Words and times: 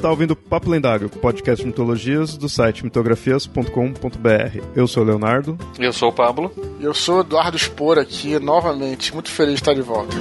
está 0.00 0.08
ouvindo 0.08 0.34
Papo 0.34 0.70
Lendário, 0.70 1.10
podcast 1.10 1.62
de 1.62 1.66
mitologias 1.68 2.34
do 2.34 2.48
site 2.48 2.82
mitografias.com.br. 2.82 4.64
Eu 4.74 4.88
sou 4.88 5.02
o 5.02 5.06
Leonardo. 5.06 5.58
Eu 5.78 5.92
sou 5.92 6.08
o 6.08 6.12
Pablo. 6.12 6.50
Eu 6.80 6.94
sou 6.94 7.18
o 7.18 7.20
Eduardo 7.20 7.58
Spor 7.58 7.98
aqui, 7.98 8.38
novamente. 8.38 9.12
Muito 9.12 9.30
feliz 9.30 9.56
de 9.56 9.60
estar 9.60 9.74
de 9.74 9.82
volta. 9.82 10.16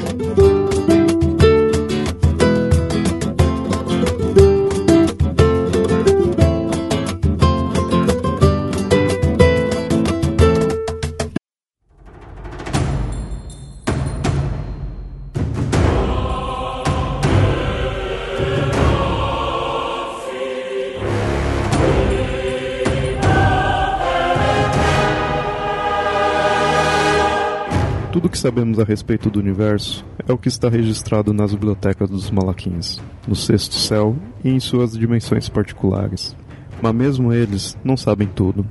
Sabemos 28.50 28.80
a 28.80 28.84
respeito 28.84 29.30
do 29.30 29.39
universo 29.39 30.04
é 30.28 30.34
o 30.34 30.38
que 30.38 30.48
está 30.48 30.68
registrado 30.70 31.32
nas 31.32 31.54
bibliotecas 31.54 32.09
dos 32.09 32.31
Malaquins, 32.31 33.00
no 33.28 33.36
sexto 33.36 33.76
céu 33.76 34.16
e 34.44 34.50
em 34.50 34.59
suas 34.59 34.94
dimensões 34.94 35.48
particulares. 35.48 36.36
Mas 36.81 36.95
mesmo 36.95 37.31
eles 37.31 37.78
não 37.84 37.95
sabem 37.95 38.28
tudo. 38.28 38.66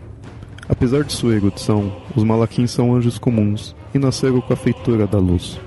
Apesar 0.69 1.05
de 1.05 1.13
sua 1.13 1.37
erudição, 1.37 1.97
os 2.17 2.25
Malaquins 2.25 2.73
são 2.73 2.93
anjos 2.93 3.19
comuns 3.19 3.77
e 3.95 4.01
nasceram 4.01 4.41
com 4.41 4.53
a 4.53 4.57
feitura 4.57 5.07
da 5.07 5.19
luz. 5.19 5.61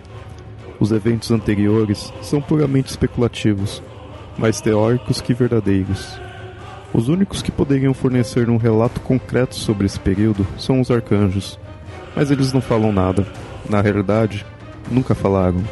Os 0.78 0.92
eventos 0.92 1.32
anteriores 1.32 2.12
são 2.22 2.42
puramente 2.42 2.90
especulativos, 2.90 3.82
mais 4.38 4.60
teóricos 4.60 5.22
que 5.22 5.34
verdadeiros. 5.34 6.20
Os 6.94 7.08
únicos 7.08 7.42
que 7.42 7.50
poderiam 7.50 7.94
fornecer 7.94 8.50
um 8.50 8.58
relato 8.58 9.00
concreto 9.00 9.56
sobre 9.56 9.86
esse 9.86 10.02
período 10.02 10.46
são 10.58 10.82
os 10.82 10.92
arcanjos, 10.92 11.58
mas 12.14 12.30
eles 12.30 12.52
não 12.52 12.60
falam 12.60 12.92
nada. 12.92 13.26
Na 13.72 13.80
realidade, 13.80 14.46
nunca 14.92 15.16
falaram. 15.16 15.64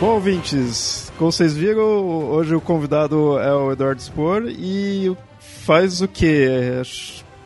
Bom, 0.00 0.14
ouvintes, 0.14 1.12
como 1.18 1.30
vocês 1.30 1.52
viram, 1.54 1.82
hoje 2.30 2.54
o 2.54 2.60
convidado 2.60 3.38
é 3.38 3.52
o 3.52 3.70
Eduardo 3.70 4.00
Spor 4.00 4.44
e 4.48 5.14
faz 5.38 6.00
o 6.00 6.08
que? 6.08 6.48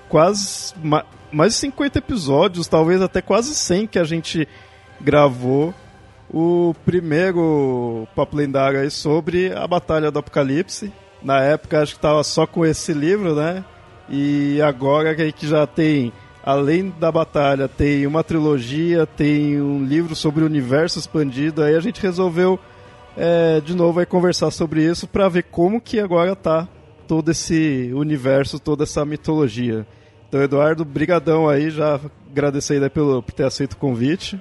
Quase 0.09 0.75
ma 0.83 1.05
mais 1.31 1.53
de 1.53 1.59
50 1.61 1.99
episódios, 1.99 2.67
talvez 2.67 3.03
até 3.03 3.21
quase 3.21 3.55
100 3.55 3.87
que 3.87 3.99
a 3.99 4.05
gente 4.05 4.49
gravou 4.99 5.75
o 6.31 6.75
primeiro 6.85 8.07
Papo 8.15 8.37
Lendário 8.37 8.81
aí 8.81 8.91
sobre 8.91 9.53
a 9.53 9.67
Batalha 9.67 10.11
do 10.11 10.19
Apocalipse. 10.19 10.93
Na 11.23 11.43
época 11.43 11.83
acho 11.83 11.95
que 11.95 12.01
tava 12.01 12.23
só 12.23 12.47
com 12.47 12.65
esse 12.65 12.93
livro, 12.93 13.35
né? 13.35 13.65
E 14.09 14.61
agora 14.63 15.15
que 15.15 15.23
a 15.23 15.25
gente 15.25 15.47
já 15.47 15.67
tem, 15.67 16.13
além 16.45 16.93
da 16.99 17.11
batalha, 17.11 17.69
tem 17.69 18.07
uma 18.07 18.25
trilogia, 18.25 19.07
tem 19.07 19.61
um 19.61 19.85
livro 19.85 20.15
sobre 20.15 20.43
o 20.43 20.47
universo 20.47 20.99
expandido, 20.99 21.63
aí 21.63 21.75
a 21.75 21.81
gente 21.81 22.01
resolveu 22.01 22.59
é, 23.17 23.61
de 23.61 23.75
novo 23.75 24.01
aí 24.01 24.07
conversar 24.07 24.51
sobre 24.51 24.83
isso 24.83 25.07
para 25.07 25.29
ver 25.29 25.45
como 25.45 25.81
que 25.81 25.99
agora 25.99 26.35
tá 26.37 26.69
todo 27.07 27.31
esse 27.31 27.91
universo, 27.95 28.59
toda 28.59 28.85
essa 28.85 29.05
mitologia. 29.05 29.87
Então, 30.29 30.43
Eduardo, 30.43 30.85
brigadão 30.85 31.49
aí, 31.49 31.71
já 31.71 31.99
agradecer 32.31 32.83
aí 32.83 32.91
pelo, 32.91 33.23
por 33.23 33.33
ter 33.33 33.45
aceito 33.45 33.73
o 33.73 33.77
convite. 33.77 34.41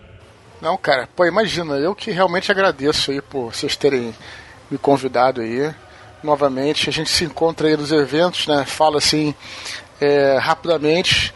Não, 0.62 0.76
cara, 0.78 1.08
pô, 1.16 1.26
imagina, 1.26 1.76
eu 1.76 1.96
que 1.96 2.12
realmente 2.12 2.52
agradeço 2.52 3.12
aí 3.12 3.22
por 3.22 3.54
vocês 3.54 3.76
terem 3.76 4.14
me 4.70 4.78
convidado 4.78 5.42
aí. 5.42 5.74
Novamente, 6.22 6.90
a 6.90 6.94
gente 6.94 7.10
se 7.10 7.24
encontra 7.24 7.68
aí 7.68 7.78
nos 7.78 7.92
eventos, 7.92 8.48
né? 8.48 8.66
Fala 8.66 8.98
assim 8.98 9.34
é, 10.02 10.38
rapidamente 10.40 11.34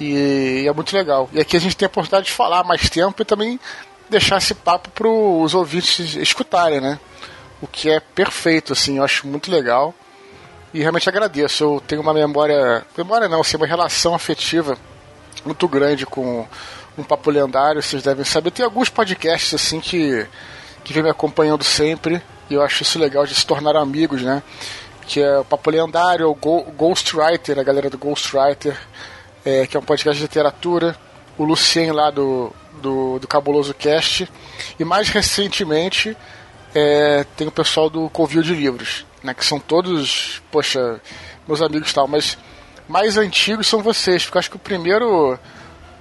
e 0.00 0.64
é 0.66 0.72
muito 0.72 0.96
legal. 0.96 1.28
E 1.32 1.40
aqui 1.40 1.56
a 1.56 1.60
gente 1.60 1.76
tem 1.76 1.86
a 1.86 1.88
oportunidade 1.88 2.26
de 2.26 2.32
falar 2.32 2.64
mais 2.64 2.88
tempo 2.88 3.20
e 3.22 3.24
também 3.24 3.60
deixar 4.08 4.38
esse 4.38 4.54
papo 4.54 4.90
para 4.90 5.08
os 5.08 5.54
ouvintes 5.54 6.16
escutarem, 6.16 6.80
né? 6.80 6.98
O 7.60 7.66
que 7.66 7.90
é 7.90 8.00
perfeito, 8.00 8.72
assim, 8.72 8.98
eu 8.98 9.04
acho 9.04 9.26
muito 9.26 9.50
legal. 9.50 9.94
E 10.74 10.80
realmente 10.80 11.08
agradeço. 11.08 11.62
Eu 11.62 11.80
tenho 11.80 12.02
uma 12.02 12.12
memória. 12.12 12.84
Memória 12.98 13.28
não, 13.28 13.40
assim, 13.40 13.56
uma 13.56 13.66
relação 13.66 14.12
afetiva 14.12 14.76
muito 15.44 15.68
grande 15.68 16.04
com 16.04 16.44
um 16.98 17.04
papo 17.04 17.30
lendário, 17.30 17.80
vocês 17.80 18.02
devem 18.02 18.24
saber. 18.24 18.50
Tem 18.50 18.64
alguns 18.64 18.88
podcasts 18.88 19.54
assim 19.54 19.80
que, 19.80 20.26
que 20.82 20.92
vem 20.92 21.04
me 21.04 21.10
acompanhando 21.10 21.62
sempre. 21.62 22.20
E 22.50 22.54
eu 22.54 22.62
acho 22.62 22.82
isso 22.82 22.98
legal 22.98 23.24
de 23.24 23.36
se 23.36 23.46
tornar 23.46 23.76
amigos, 23.76 24.22
né? 24.22 24.42
Que 25.06 25.22
é 25.22 25.38
o 25.38 25.44
Papo 25.44 25.70
Lendário, 25.70 26.28
o 26.28 26.34
Ghostwriter, 26.34 27.58
a 27.58 27.62
galera 27.62 27.88
do 27.88 27.96
Ghostwriter, 27.96 28.76
é, 29.44 29.66
que 29.66 29.76
é 29.76 29.80
um 29.80 29.84
podcast 29.84 30.18
de 30.18 30.24
literatura. 30.24 30.96
O 31.38 31.44
Lucien 31.44 31.92
lá 31.92 32.10
do, 32.10 32.52
do, 32.82 33.20
do 33.20 33.28
Cabuloso 33.28 33.74
Cast. 33.74 34.28
E 34.78 34.84
mais 34.84 35.08
recentemente 35.08 36.16
é, 36.74 37.24
tem 37.36 37.46
o 37.46 37.52
pessoal 37.52 37.88
do 37.88 38.08
Covil 38.10 38.42
de 38.42 38.54
Livros, 38.54 39.06
né, 39.24 39.32
que 39.32 39.44
são 39.44 39.58
todos, 39.58 40.42
poxa, 40.52 41.00
meus 41.48 41.62
amigos 41.62 41.90
e 41.90 41.94
tal, 41.94 42.06
mas 42.06 42.36
mais 42.86 43.16
antigos 43.16 43.66
são 43.66 43.82
vocês, 43.82 44.24
porque 44.24 44.36
eu 44.36 44.40
acho 44.40 44.50
que 44.50 44.56
o 44.56 44.60
primeiro 44.60 45.38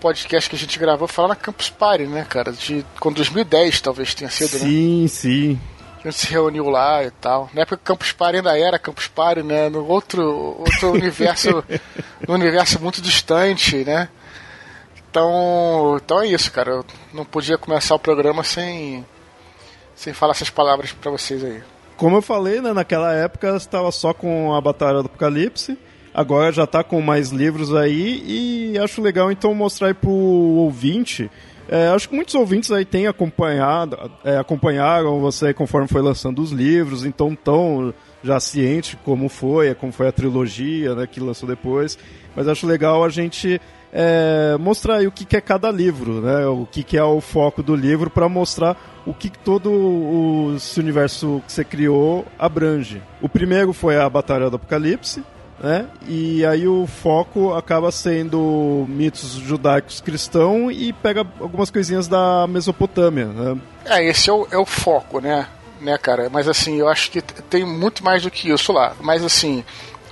podcast 0.01 0.49
que 0.49 0.55
a 0.57 0.59
gente 0.59 0.77
gravou 0.77 1.07
foi 1.07 1.21
lá 1.21 1.29
na 1.29 1.35
Campus 1.35 1.69
Party, 1.69 2.03
né, 2.03 2.25
cara, 2.29 2.51
de 2.51 2.85
quando 2.99 3.15
2010 3.15 3.79
talvez 3.79 4.13
tenha 4.13 4.29
sido, 4.29 4.49
sim, 4.49 4.57
né? 4.57 4.59
Sim, 4.59 5.07
sim. 5.07 5.59
A 6.03 6.09
gente 6.09 6.19
se 6.19 6.27
reuniu 6.27 6.69
lá 6.69 7.01
e 7.01 7.11
tal. 7.11 7.49
Na 7.53 7.61
época 7.61 7.77
Campus 7.77 8.11
Party 8.11 8.35
ainda 8.35 8.59
era 8.59 8.77
Campus 8.77 9.07
Party, 9.07 9.41
né? 9.41 9.69
No 9.69 9.87
outro, 9.87 10.57
outro 10.59 10.91
universo, 10.91 11.63
no 12.27 12.33
universo 12.33 12.77
muito 12.81 13.01
distante, 13.01 13.85
né? 13.85 14.09
Então, 15.09 15.97
então 16.03 16.19
é 16.19 16.27
isso, 16.27 16.51
cara. 16.51 16.71
Eu 16.71 16.85
não 17.13 17.23
podia 17.23 17.57
começar 17.57 17.95
o 17.95 17.99
programa 17.99 18.43
sem 18.43 19.05
sem 19.95 20.11
falar 20.11 20.31
essas 20.31 20.49
palavras 20.49 20.91
para 20.91 21.09
vocês 21.09 21.41
aí. 21.41 21.63
Como 21.97 22.17
eu 22.17 22.21
falei, 22.21 22.61
né, 22.61 22.73
naquela 22.73 23.13
época 23.13 23.55
estava 23.55 23.91
só 23.91 24.13
com 24.13 24.53
a 24.53 24.59
Batalha 24.59 25.01
do 25.01 25.05
Apocalipse, 25.05 25.77
agora 26.13 26.51
já 26.51 26.63
está 26.63 26.83
com 26.83 27.01
mais 27.01 27.29
livros 27.29 27.73
aí 27.73 28.23
e 28.73 28.77
acho 28.79 29.01
legal 29.01 29.31
então 29.31 29.53
mostrar 29.53 29.87
aí 29.87 29.93
pro 29.93 30.09
ouvinte. 30.09 31.29
É, 31.67 31.87
acho 31.87 32.09
que 32.09 32.15
muitos 32.15 32.35
ouvintes 32.35 32.71
aí 32.71 32.83
têm 32.83 33.07
acompanhado, 33.07 33.97
é, 34.23 34.37
acompanharam 34.37 35.19
você 35.19 35.53
conforme 35.53 35.87
foi 35.87 36.01
lançando 36.01 36.41
os 36.41 36.51
livros, 36.51 37.05
então 37.05 37.31
estão 37.31 37.93
já 38.23 38.39
ciente 38.39 38.97
como 38.97 39.29
foi, 39.29 39.73
como 39.75 39.91
foi 39.91 40.07
a 40.07 40.11
trilogia 40.11 40.95
né, 40.95 41.07
que 41.07 41.19
lançou 41.19 41.47
depois. 41.47 41.97
Mas 42.35 42.47
acho 42.47 42.67
legal 42.67 43.03
a 43.03 43.09
gente 43.09 43.61
é, 43.95 44.57
mostrar 44.59 44.95
aí 44.97 45.07
o 45.07 45.11
que, 45.11 45.23
que 45.23 45.37
é 45.37 45.41
cada 45.41 45.69
livro, 45.69 46.19
né? 46.19 46.47
O 46.47 46.65
que, 46.65 46.83
que 46.83 46.97
é 46.97 47.03
o 47.03 47.21
foco 47.21 47.61
do 47.61 47.75
livro 47.75 48.09
para 48.09 48.27
mostrar 48.27 48.75
o 49.05 49.13
que 49.13 49.29
todo 49.29 49.69
o, 49.71 50.53
esse 50.57 50.79
universo 50.79 51.43
que 51.45 51.53
você 51.53 51.63
criou 51.63 52.25
abrange. 52.39 53.01
O 53.21 53.29
primeiro 53.29 53.71
foi 53.71 53.97
a 53.97 54.09
Batalha 54.09 54.49
do 54.49 54.55
Apocalipse, 54.55 55.23
né? 55.59 55.87
E 56.07 56.43
aí 56.43 56.67
o 56.67 56.87
foco 56.87 57.53
acaba 57.53 57.91
sendo 57.91 58.85
mitos 58.89 59.33
judaicos 59.33 60.01
cristãos 60.01 60.73
e 60.75 60.91
pega 60.91 61.25
algumas 61.39 61.69
coisinhas 61.69 62.07
da 62.07 62.47
Mesopotâmia, 62.47 63.27
né? 63.27 63.61
É, 63.85 64.03
esse 64.09 64.27
é 64.27 64.33
o, 64.33 64.47
é 64.49 64.57
o 64.57 64.65
foco, 64.65 65.19
né? 65.19 65.47
Né, 65.79 65.97
cara? 65.97 66.29
Mas 66.29 66.47
assim, 66.47 66.79
eu 66.79 66.87
acho 66.87 67.11
que 67.11 67.21
tem 67.21 67.65
muito 67.65 68.03
mais 68.03 68.23
do 68.23 68.31
que 68.31 68.49
isso 68.49 68.71
lá. 68.71 68.95
Mas 69.01 69.23
assim, 69.23 69.63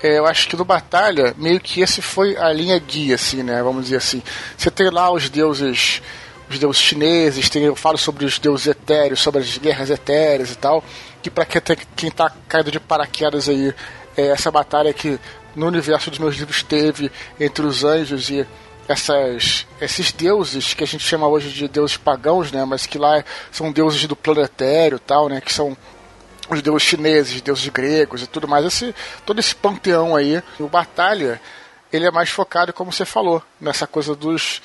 é, 0.03 0.17
eu 0.17 0.25
acho 0.25 0.47
que 0.47 0.55
no 0.55 0.65
Batalha, 0.65 1.33
meio 1.37 1.59
que 1.59 1.81
esse 1.81 2.01
foi 2.01 2.35
a 2.35 2.51
linha 2.51 2.77
guia, 2.79 3.15
assim, 3.15 3.43
né? 3.43 3.61
Vamos 3.61 3.85
dizer 3.85 3.97
assim. 3.97 4.23
Você 4.57 4.71
tem 4.71 4.89
lá 4.89 5.11
os 5.11 5.29
deuses 5.29 6.01
os 6.49 6.59
deuses 6.59 6.81
chineses, 6.81 7.49
tem, 7.49 7.63
eu 7.63 7.75
falo 7.75 7.97
sobre 7.97 8.25
os 8.25 8.37
deuses 8.37 8.67
etéreos, 8.67 9.21
sobre 9.21 9.39
as 9.39 9.57
guerras 9.57 9.89
etéreas 9.89 10.51
e 10.51 10.57
tal, 10.57 10.83
que 11.21 11.29
para 11.29 11.45
quem 11.45 12.09
está 12.09 12.29
caindo 12.47 12.69
de 12.69 12.79
paraquedas 12.79 13.47
aí, 13.47 13.73
é 14.17 14.27
essa 14.27 14.51
batalha 14.51 14.93
que 14.93 15.17
no 15.55 15.67
universo 15.67 16.09
dos 16.09 16.19
meus 16.19 16.35
livros 16.35 16.61
teve 16.61 17.09
entre 17.39 17.65
os 17.65 17.85
anjos 17.85 18.29
e 18.29 18.45
essas, 18.87 19.65
esses 19.79 20.11
deuses 20.11 20.73
que 20.73 20.83
a 20.83 20.87
gente 20.87 21.05
chama 21.05 21.27
hoje 21.27 21.49
de 21.49 21.67
deuses 21.69 21.95
pagãos, 21.95 22.51
né, 22.51 22.65
mas 22.65 22.85
que 22.85 22.97
lá 22.97 23.23
são 23.49 23.71
deuses 23.71 24.05
do 24.05 24.15
planetário 24.15 24.99
tal, 24.99 25.29
né, 25.29 25.39
que 25.39 25.53
são 25.53 25.77
os 26.55 26.61
deuses 26.61 26.83
chineses, 26.83 27.41
deuses 27.41 27.67
gregos 27.69 28.23
e 28.23 28.27
tudo 28.27 28.47
mais, 28.47 28.65
esse, 28.65 28.95
todo 29.25 29.39
esse 29.39 29.55
panteão 29.55 30.15
aí. 30.15 30.41
O 30.59 30.67
Batalha, 30.67 31.41
ele 31.91 32.05
é 32.05 32.11
mais 32.11 32.29
focado, 32.29 32.73
como 32.73 32.91
você 32.91 33.05
falou, 33.05 33.41
nessa 33.59 33.87
coisa 33.87 34.15
dos 34.15 34.61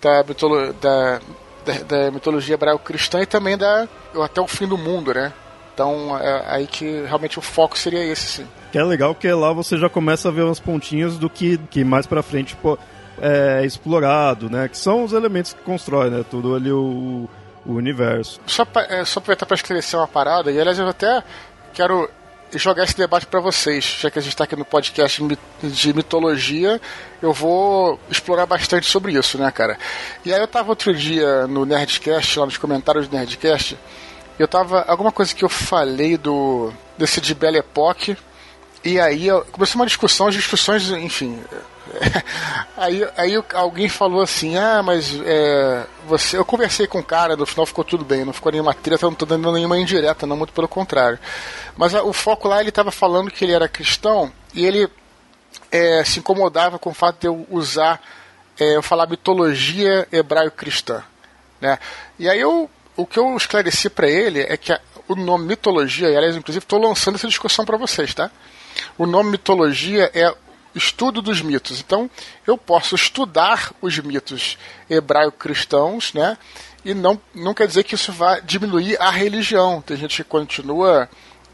da, 0.00 0.22
da, 0.22 1.20
da, 1.64 1.78
da 1.86 2.10
mitologia 2.10 2.54
hebraico-cristã 2.54 3.20
e 3.20 3.26
também 3.26 3.56
da 3.56 3.88
até 4.22 4.40
o 4.40 4.46
fim 4.46 4.66
do 4.66 4.78
mundo, 4.78 5.12
né? 5.12 5.32
Então, 5.74 6.18
é 6.18 6.42
aí 6.46 6.66
que 6.66 7.02
realmente 7.02 7.38
o 7.38 7.42
foco 7.42 7.78
seria 7.78 8.04
esse, 8.04 8.26
sim. 8.26 8.46
Que 8.72 8.78
é 8.78 8.82
legal 8.82 9.14
que 9.14 9.30
lá 9.30 9.52
você 9.52 9.76
já 9.76 9.88
começa 9.88 10.28
a 10.28 10.32
ver 10.32 10.42
umas 10.42 10.58
pontinhas 10.58 11.16
do 11.16 11.30
que, 11.30 11.56
que 11.70 11.84
mais 11.84 12.04
pra 12.04 12.22
frente 12.22 12.56
é 13.20 13.64
explorado, 13.64 14.50
né? 14.50 14.68
Que 14.68 14.76
são 14.76 15.04
os 15.04 15.12
elementos 15.12 15.52
que 15.52 15.62
constrói, 15.62 16.10
né? 16.10 16.24
Tudo 16.28 16.54
ali 16.56 16.72
o, 16.72 17.28
o 17.68 17.74
universo. 17.74 18.40
Só, 18.46 18.64
pra, 18.64 18.82
é, 18.88 19.04
só 19.04 19.20
aproveitar 19.20 19.44
para 19.44 19.54
esclarecer 19.54 20.00
uma 20.00 20.08
parada, 20.08 20.50
e 20.50 20.58
aliás 20.58 20.78
eu 20.78 20.88
até 20.88 21.22
quero 21.74 22.10
jogar 22.54 22.84
esse 22.84 22.96
debate 22.96 23.26
para 23.26 23.40
vocês, 23.40 23.98
já 24.00 24.10
que 24.10 24.18
a 24.18 24.22
gente 24.22 24.32
está 24.32 24.44
aqui 24.44 24.56
no 24.56 24.64
podcast 24.64 25.22
de 25.62 25.92
mitologia, 25.92 26.80
eu 27.20 27.30
vou 27.30 28.00
explorar 28.10 28.46
bastante 28.46 28.86
sobre 28.86 29.12
isso, 29.12 29.36
né, 29.36 29.50
cara? 29.50 29.78
E 30.24 30.32
aí 30.32 30.40
eu 30.40 30.48
tava 30.48 30.70
outro 30.70 30.94
dia 30.94 31.46
no 31.46 31.66
Nerdcast, 31.66 32.38
lá 32.38 32.46
nos 32.46 32.56
comentários 32.56 33.06
do 33.06 33.14
Nerdcast, 33.14 33.76
eu 34.38 34.48
tava. 34.48 34.82
Alguma 34.88 35.12
coisa 35.12 35.34
que 35.34 35.44
eu 35.44 35.48
falei 35.48 36.16
do. 36.16 36.72
desse 36.96 37.20
de 37.20 37.34
Belle 37.34 37.58
Époque, 37.58 38.16
e 38.82 38.98
aí 38.98 39.26
começou 39.52 39.80
uma 39.80 39.86
discussão, 39.86 40.28
as 40.28 40.34
discussões, 40.34 40.88
enfim, 40.90 41.38
aí, 42.76 43.06
aí 43.16 43.44
alguém 43.54 43.88
falou 43.88 44.22
assim: 44.22 44.56
Ah, 44.56 44.82
mas 44.82 45.14
é, 45.24 45.86
você. 46.06 46.36
Eu 46.36 46.44
conversei 46.44 46.86
com 46.86 46.98
o 46.98 47.04
cara, 47.04 47.36
no 47.36 47.46
final 47.46 47.66
ficou 47.66 47.84
tudo 47.84 48.04
bem, 48.04 48.24
não 48.24 48.32
ficou 48.32 48.52
nenhuma 48.52 48.74
treta, 48.74 49.06
não 49.06 49.14
tô 49.14 49.26
dando 49.26 49.50
nenhuma 49.52 49.78
indireta, 49.78 50.26
não, 50.26 50.36
muito 50.36 50.52
pelo 50.52 50.68
contrário. 50.68 51.18
Mas 51.76 51.94
a, 51.94 52.02
o 52.02 52.12
foco 52.12 52.48
lá 52.48 52.60
ele 52.60 52.68
estava 52.68 52.90
falando 52.90 53.30
que 53.30 53.44
ele 53.44 53.52
era 53.52 53.68
cristão 53.68 54.32
e 54.54 54.64
ele 54.64 54.88
é, 55.70 56.04
se 56.04 56.18
incomodava 56.18 56.78
com 56.78 56.90
o 56.90 56.94
fato 56.94 57.20
de 57.20 57.26
eu 57.26 57.46
usar, 57.50 58.00
é, 58.58 58.76
eu 58.76 58.82
falar 58.82 59.06
mitologia 59.08 60.06
hebraico-cristã. 60.12 61.02
Né? 61.60 61.78
E 62.18 62.28
aí 62.28 62.40
eu, 62.40 62.70
o 62.96 63.06
que 63.06 63.18
eu 63.18 63.36
esclareci 63.36 63.88
para 63.90 64.08
ele 64.08 64.40
é 64.40 64.56
que 64.56 64.72
a, 64.72 64.80
o 65.08 65.14
nome 65.14 65.46
mitologia, 65.46 66.10
e 66.10 66.16
aliás, 66.16 66.36
inclusive, 66.36 66.64
estou 66.64 66.80
lançando 66.80 67.14
essa 67.14 67.26
discussão 67.26 67.64
para 67.64 67.78
vocês, 67.78 68.12
tá? 68.12 68.30
O 68.96 69.06
nome 69.06 69.30
mitologia 69.30 70.10
é 70.14 70.32
estudo 70.78 71.20
dos 71.20 71.42
mitos. 71.42 71.80
Então, 71.80 72.10
eu 72.46 72.56
posso 72.56 72.94
estudar 72.94 73.72
os 73.82 73.98
mitos 73.98 74.56
hebraico-cristãos, 74.88 76.12
né? 76.14 76.38
E 76.84 76.94
não, 76.94 77.20
não 77.34 77.52
quer 77.52 77.66
dizer 77.66 77.84
que 77.84 77.94
isso 77.94 78.12
vá 78.12 78.40
diminuir 78.40 78.96
a 79.00 79.10
religião. 79.10 79.82
Tem 79.82 79.96
gente 79.96 80.16
que 80.16 80.24
continua. 80.24 81.08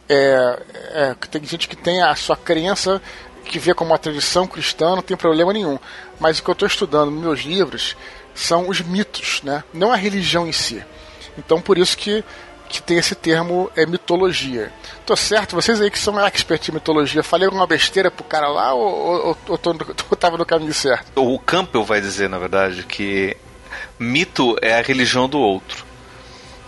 É, 0.08 0.62
é, 0.92 1.14
tem 1.28 1.44
gente 1.44 1.66
que 1.66 1.76
tem 1.76 2.02
a 2.02 2.14
sua 2.14 2.36
crença 2.36 3.00
que 3.44 3.58
vê 3.58 3.74
como 3.74 3.90
uma 3.90 3.98
tradição 3.98 4.46
cristã, 4.46 4.94
não 4.94 5.02
tem 5.02 5.16
problema 5.16 5.52
nenhum. 5.52 5.78
Mas 6.18 6.38
o 6.38 6.42
que 6.42 6.50
eu 6.50 6.52
estou 6.52 6.68
estudando 6.68 7.10
nos 7.10 7.22
meus 7.22 7.40
livros 7.40 7.96
são 8.34 8.68
os 8.68 8.80
mitos, 8.80 9.42
né? 9.42 9.62
não 9.72 9.92
a 9.92 9.96
religião 9.96 10.46
em 10.46 10.52
si. 10.52 10.84
Então, 11.38 11.60
por 11.60 11.78
isso 11.78 11.96
que 11.96 12.24
que 12.74 12.82
tem 12.82 12.98
esse 12.98 13.14
termo 13.14 13.70
é 13.76 13.86
mitologia. 13.86 14.72
Tô 15.06 15.14
certo? 15.16 15.54
Vocês 15.54 15.80
aí 15.80 15.90
que 15.90 15.98
são 15.98 16.18
expert 16.18 16.68
em 16.68 16.72
mitologia, 16.72 17.22
falei 17.22 17.46
alguma 17.46 17.66
besteira 17.66 18.10
pro 18.10 18.24
cara 18.24 18.48
lá 18.48 18.74
ou, 18.74 18.82
ou, 18.82 19.38
ou, 19.48 19.58
ou 20.10 20.16
tava 20.16 20.36
no 20.36 20.46
caminho 20.46 20.74
certo? 20.74 21.12
O 21.16 21.38
Campbell 21.38 21.84
vai 21.84 22.00
dizer, 22.00 22.28
na 22.28 22.38
verdade, 22.38 22.82
que 22.84 23.36
mito 23.98 24.56
é 24.60 24.78
a 24.78 24.82
religião 24.82 25.28
do 25.28 25.38
outro. 25.38 25.84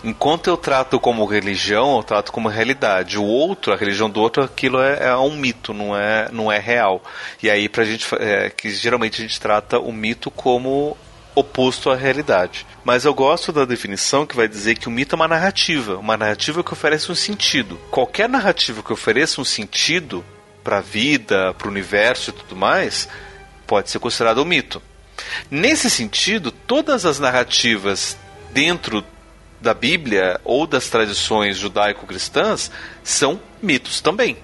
Enquanto 0.03 0.47
eu 0.47 0.55
trato 0.55 0.99
como 0.99 1.25
religião, 1.25 1.97
eu 1.97 2.03
trato 2.03 2.31
como 2.31 2.47
realidade. 2.47 3.17
O 3.17 3.23
outro, 3.23 3.73
a 3.73 3.75
religião 3.75 4.09
do 4.09 4.21
outro, 4.21 4.43
aquilo 4.43 4.79
é, 4.79 5.07
é 5.07 5.17
um 5.17 5.35
mito, 5.35 5.73
não 5.73 5.97
é, 5.97 6.29
não 6.31 6.51
é 6.51 6.59
real. 6.59 7.01
E 7.41 7.49
aí, 7.49 7.67
pra 7.67 7.83
gente, 7.83 8.07
é, 8.19 8.49
que 8.49 8.69
geralmente 8.69 9.19
a 9.19 9.25
gente 9.25 9.39
trata 9.41 9.79
o 9.79 9.91
mito 9.91 10.29
como 10.29 10.95
oposto 11.37 11.91
à 11.91 11.95
realidade. 11.95 12.65
Mas 12.83 13.05
eu 13.05 13.13
gosto 13.13 13.51
da 13.51 13.63
definição 13.63 14.25
que 14.25 14.35
vai 14.35 14.47
dizer 14.47 14.75
que 14.75 14.87
o 14.87 14.91
mito 14.91 15.13
é 15.13 15.17
uma 15.17 15.27
narrativa, 15.27 15.97
uma 15.97 16.17
narrativa 16.17 16.63
que 16.63 16.73
oferece 16.73 17.11
um 17.11 17.15
sentido. 17.15 17.79
Qualquer 17.91 18.27
narrativa 18.27 18.81
que 18.81 18.91
ofereça 18.91 19.39
um 19.39 19.45
sentido 19.45 20.25
para 20.63 20.79
a 20.79 20.81
vida, 20.81 21.53
para 21.53 21.67
o 21.67 21.71
universo 21.71 22.31
e 22.31 22.33
tudo 22.33 22.55
mais, 22.55 23.07
pode 23.67 23.91
ser 23.91 23.99
considerado 23.99 24.41
um 24.41 24.45
mito. 24.45 24.81
Nesse 25.49 25.89
sentido, 25.89 26.51
todas 26.51 27.05
as 27.05 27.19
narrativas 27.19 28.17
dentro 28.51 29.05
da 29.61 29.73
Bíblia 29.73 30.41
ou 30.43 30.65
das 30.65 30.87
tradições 30.87 31.57
judaico-cristãs 31.57 32.71
são 33.03 33.39
mitos 33.61 34.01
também. 34.01 34.37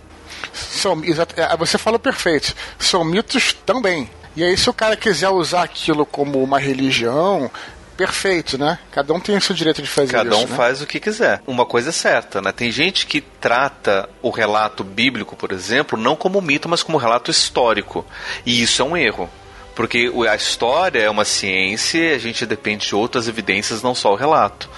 São, 0.54 1.02
é, 1.36 1.58
você 1.58 1.78
falou 1.80 2.00
perfeito. 2.00 2.56
São 2.78 3.04
mitos 3.04 3.54
também. 3.66 4.10
E 4.36 4.44
aí, 4.44 4.58
se 4.58 4.70
o 4.70 4.74
cara 4.74 4.96
quiser 4.96 5.30
usar 5.30 5.64
aquilo 5.64 6.06
como 6.06 6.44
uma 6.44 6.60
religião, 6.60 7.52
perfeito, 7.96 8.58
né? 8.58 8.80
Cada 8.92 9.14
um 9.14 9.20
tem 9.20 9.38
o 9.38 9.42
seu 9.42 9.56
direito 9.56 9.82
de 9.82 9.88
fazer 9.88 10.12
Cada 10.12 10.30
isso. 10.30 10.40
Cada 10.40 10.48
um 10.48 10.50
né? 10.50 10.58
faz 10.58 10.82
o 10.82 10.88
que 10.88 11.00
quiser. 11.00 11.42
Uma 11.46 11.66
coisa 11.66 11.90
é 11.90 11.92
certa, 11.92 12.42
né? 12.42 12.52
Tem 12.52 12.72
gente 12.72 13.06
que 13.06 13.22
trata 13.22 14.10
o 14.22 14.30
relato 14.30 14.84
bíblico, 14.84 15.36
por 15.36 15.52
exemplo, 15.52 15.98
não 15.98 16.16
como 16.16 16.42
mito, 16.42 16.68
mas 16.68 16.84
como 16.84 16.98
relato 16.98 17.30
histórico. 17.30 18.06
E 18.46 18.62
isso 18.62 18.82
é 18.82 18.86
um 18.86 18.98
erro. 18.98 19.30
Porque 19.76 20.12
a 20.30 20.36
história 20.36 21.00
é 21.00 21.10
uma 21.10 21.26
ciência 21.26 21.98
e 21.98 22.14
a 22.14 22.20
gente 22.20 22.46
depende 22.46 22.88
de 22.88 22.96
outras 22.96 23.28
evidências, 23.28 23.82
não 23.82 23.96
só 23.96 24.12
o 24.14 24.16
relato. 24.16 24.70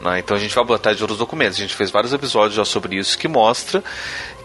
Né? 0.00 0.18
Então 0.18 0.36
a 0.36 0.40
gente 0.40 0.54
vai 0.54 0.64
botar 0.64 0.92
de 0.92 1.02
outros 1.02 1.18
documentos. 1.18 1.56
A 1.56 1.62
gente 1.62 1.74
fez 1.74 1.90
vários 1.90 2.12
episódios 2.12 2.54
já 2.54 2.64
sobre 2.64 2.96
isso 2.96 3.16
que 3.16 3.26
mostra 3.26 3.82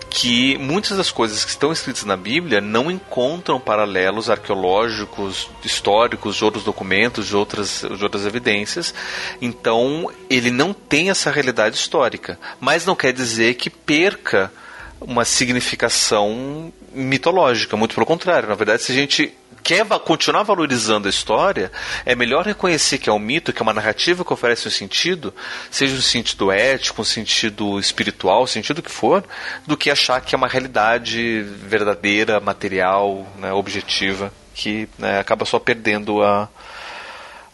que 0.10 0.58
muitas 0.58 0.98
das 0.98 1.12
coisas 1.12 1.46
que 1.46 1.52
estão 1.52 1.72
escritas 1.72 2.04
na 2.04 2.18
Bíblia 2.18 2.60
não 2.60 2.90
encontram 2.90 3.60
paralelos 3.60 4.30
arqueológicos, 4.30 5.50
históricos, 5.64 6.36
de 6.36 6.44
outros 6.44 6.64
documentos, 6.64 7.28
de 7.28 7.36
outras, 7.36 7.86
de 7.96 8.04
outras 8.04 8.26
evidências. 8.26 8.94
Então, 9.42 10.10
ele 10.30 10.50
não 10.50 10.74
tem 10.74 11.10
essa 11.10 11.30
realidade 11.30 11.76
histórica. 11.76 12.40
Mas 12.60 12.86
não 12.86 12.96
quer 12.96 13.14
dizer 13.14 13.54
que 13.56 13.70
perca 13.70 14.52
uma 15.00 15.24
significação 15.24 16.74
mitológica, 16.94 17.78
muito 17.78 17.94
pelo 17.94 18.06
contrário. 18.06 18.50
Na 18.50 18.56
verdade, 18.56 18.82
se 18.82 18.92
a 18.92 18.96
gente 18.96 19.34
quer 19.64 19.86
continuar 20.00 20.44
valorizando 20.44 21.08
a 21.08 21.10
história, 21.10 21.72
é 22.06 22.16
melhor 22.16 22.46
reconhecer 22.46 22.98
que 22.98 23.10
é 23.10 23.14
um 23.14 23.20
mito, 23.20 23.54
que 23.54 23.62
é 23.62 23.64
uma 23.64 23.74
narrativa 23.74 24.24
que 24.24 24.34
oferece 24.34 24.68
um 24.68 24.72
sentido, 24.72 25.34
seja 25.70 25.96
um 25.96 26.02
sentido 26.02 26.52
ético, 26.52 27.02
um 27.02 27.06
sentido 27.06 27.80
espiritual, 27.80 28.44
um 28.44 28.48
sentido 28.48 28.82
que 28.82 28.92
for, 28.92 29.24
do 29.66 29.78
que 29.78 29.90
achar 29.90 30.22
que 30.22 30.36
é 30.36 30.38
uma 30.38 30.48
realidade 30.48 31.42
verdadeira, 31.42 32.40
material, 32.40 33.28
né, 33.38 33.54
objetiva, 33.54 34.32
que 34.54 34.90
né, 34.98 35.20
acaba 35.20 35.46
só 35.46 35.60
perdendo 35.60 36.22
a, 36.24 36.50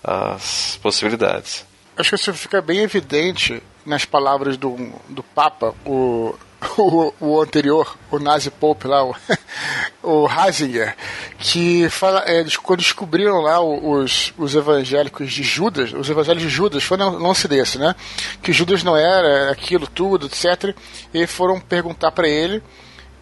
as 0.03 0.79
possibilidades. 0.81 1.65
Acho 1.97 2.09
que 2.09 2.15
isso 2.15 2.33
fica 2.33 2.61
bem 2.61 2.79
evidente 2.79 3.61
nas 3.85 4.03
palavras 4.03 4.57
do, 4.57 4.93
do 5.07 5.23
Papa, 5.23 5.73
o 5.85 6.35
o, 6.77 7.13
o 7.19 7.41
anterior, 7.41 7.97
o 8.11 8.19
Nazi 8.19 8.49
Pope 8.49 8.87
lá, 8.87 9.03
o, 9.03 9.15
o 10.03 10.27
Hasinger, 10.27 10.95
que 11.37 11.89
fala, 11.89 12.23
é, 12.25 12.45
quando 12.61 12.79
descobriram 12.79 13.41
lá 13.41 13.61
os, 13.61 14.33
os 14.37 14.55
evangélicos 14.55 15.31
de 15.31 15.43
Judas, 15.43 15.93
os 15.93 16.09
evangelhos 16.09 16.41
de 16.41 16.49
Judas, 16.49 16.83
foi 16.83 16.97
um 16.97 17.17
lance 17.17 17.47
desse, 17.47 17.77
né? 17.77 17.95
Que 18.41 18.53
Judas 18.53 18.83
não 18.83 18.95
era 18.95 19.51
aquilo 19.51 19.87
tudo, 19.87 20.27
etc. 20.27 20.75
E 21.13 21.27
foram 21.27 21.59
perguntar 21.59 22.11
para 22.11 22.27
ele, 22.27 22.61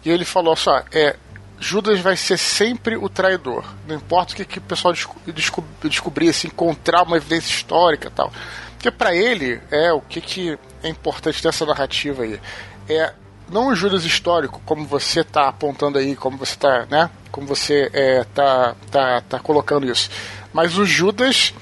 e 0.04 0.10
ele 0.10 0.24
falou 0.24 0.56
só, 0.56 0.82
é, 0.92 1.16
Judas 1.58 2.00
vai 2.00 2.16
ser 2.16 2.36
sempre 2.36 2.96
o 2.96 3.08
traidor. 3.08 3.64
Não 3.86 3.96
importa 3.96 4.32
o 4.32 4.36
que, 4.36 4.44
que 4.44 4.58
o 4.58 4.62
pessoal 4.62 4.92
desco 5.26 5.64
descobrisse, 5.82 6.46
encontrar 6.46 7.02
uma 7.02 7.16
evidência 7.16 7.50
histórica 7.50 8.10
tal. 8.10 8.32
Porque 8.72 8.90
para 8.90 9.14
ele, 9.14 9.60
é 9.70 9.92
o 9.92 10.00
que, 10.00 10.20
que 10.20 10.58
é 10.82 10.88
importante 10.88 11.42
dessa 11.42 11.64
narrativa 11.64 12.22
aí. 12.22 12.38
É 12.86 13.14
não 13.50 13.68
o 13.68 13.74
Judas 13.74 14.04
histórico, 14.04 14.60
como 14.64 14.86
você 14.86 15.20
está 15.20 15.48
apontando 15.48 15.98
aí, 15.98 16.16
como 16.16 16.36
você 16.36 16.54
está, 16.54 16.86
né? 16.90 17.10
Como 17.30 17.46
você 17.46 17.90
é, 17.92 18.24
tá, 18.34 18.74
tá, 18.90 19.20
tá 19.22 19.38
colocando 19.38 19.90
isso. 19.90 20.08
Mas 20.52 20.78
o 20.78 20.84
Judas 20.84 21.52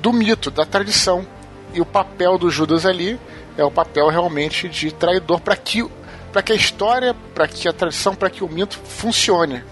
do 0.00 0.12
mito, 0.12 0.50
da 0.50 0.64
tradição. 0.64 1.26
E 1.72 1.80
o 1.80 1.86
papel 1.86 2.36
do 2.36 2.50
Judas 2.50 2.84
ali 2.84 3.20
é 3.56 3.64
o 3.64 3.70
papel 3.70 4.08
realmente 4.08 4.68
de 4.68 4.90
traidor 4.90 5.40
para 5.40 5.56
que, 5.56 5.88
que 6.44 6.52
a 6.52 6.56
história, 6.56 7.14
para 7.34 7.46
que 7.46 7.68
a 7.68 7.72
tradição, 7.72 8.14
para 8.14 8.30
que 8.30 8.42
o 8.42 8.48
mito 8.48 8.78
funcione, 8.78 9.62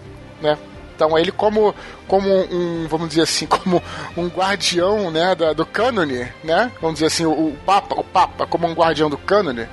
né? 0.40 0.56
Então 0.94 1.16
ele 1.16 1.30
como, 1.30 1.75
como 2.06 2.28
um, 2.28 2.87
vamos 2.88 3.08
dizer 3.08 3.22
assim, 3.22 3.46
como 3.50 3.82
um 4.16 4.28
guardião, 4.28 5.10
né, 5.10 5.34
da, 5.34 5.52
do 5.52 5.66
cânone, 5.66 6.28
né? 6.44 6.70
Vamos 6.80 6.94
dizer 6.96 7.06
assim, 7.06 7.25
o, 7.25 7.30
o 7.30 7.56
Papa, 7.64 7.94
o 7.98 8.04
Papa 8.04 8.46
como 8.46 8.66
um 8.66 8.75
guardião 8.75 9.10
do 9.10 9.18
cânone, 9.18 9.66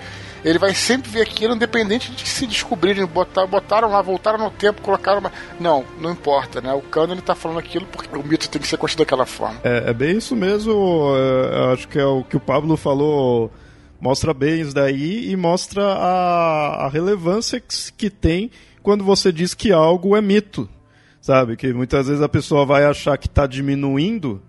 ele 0.45 0.59
vai 0.59 0.75
sempre 0.75 1.09
ver 1.09 1.21
aquilo, 1.21 1.55
independente 1.55 2.11
de 2.11 2.29
se 2.29 2.45
descobrirem, 2.45 3.03
botar, 3.03 3.47
botaram 3.47 3.89
lá, 3.89 3.99
voltaram 3.99 4.37
no 4.37 4.51
tempo, 4.51 4.79
colocaram 4.79 5.19
uma... 5.19 5.31
Não, 5.59 5.83
não 5.99 6.11
importa, 6.11 6.61
né? 6.61 6.71
O 6.71 6.83
Cano 6.83 7.13
ele 7.13 7.21
tá 7.21 7.33
falando 7.33 7.57
aquilo 7.57 7.87
porque 7.87 8.15
o 8.15 8.23
mito 8.23 8.47
tem 8.47 8.61
que 8.61 8.67
ser 8.67 8.77
construído 8.77 9.07
daquela 9.07 9.25
forma. 9.25 9.59
É, 9.63 9.89
é 9.89 9.93
bem 9.93 10.17
isso 10.17 10.35
mesmo, 10.35 11.15
é, 11.17 11.73
acho 11.73 11.87
que 11.87 11.97
é 11.97 12.05
o 12.05 12.23
que 12.23 12.37
o 12.37 12.39
Pablo 12.39 12.77
falou, 12.77 13.51
mostra 13.99 14.35
bem 14.35 14.61
isso 14.61 14.73
daí 14.73 15.31
e 15.31 15.35
mostra 15.35 15.83
a, 15.83 16.85
a 16.85 16.89
relevância 16.89 17.59
que, 17.59 17.91
que 17.93 18.09
tem 18.11 18.51
quando 18.83 19.03
você 19.03 19.31
diz 19.31 19.55
que 19.55 19.71
algo 19.71 20.15
é 20.15 20.21
mito, 20.21 20.69
sabe? 21.19 21.57
Que 21.57 21.73
muitas 21.73 22.05
vezes 22.05 22.21
a 22.21 22.29
pessoa 22.29 22.67
vai 22.67 22.85
achar 22.85 23.17
que 23.17 23.25
está 23.25 23.47
diminuindo 23.47 24.39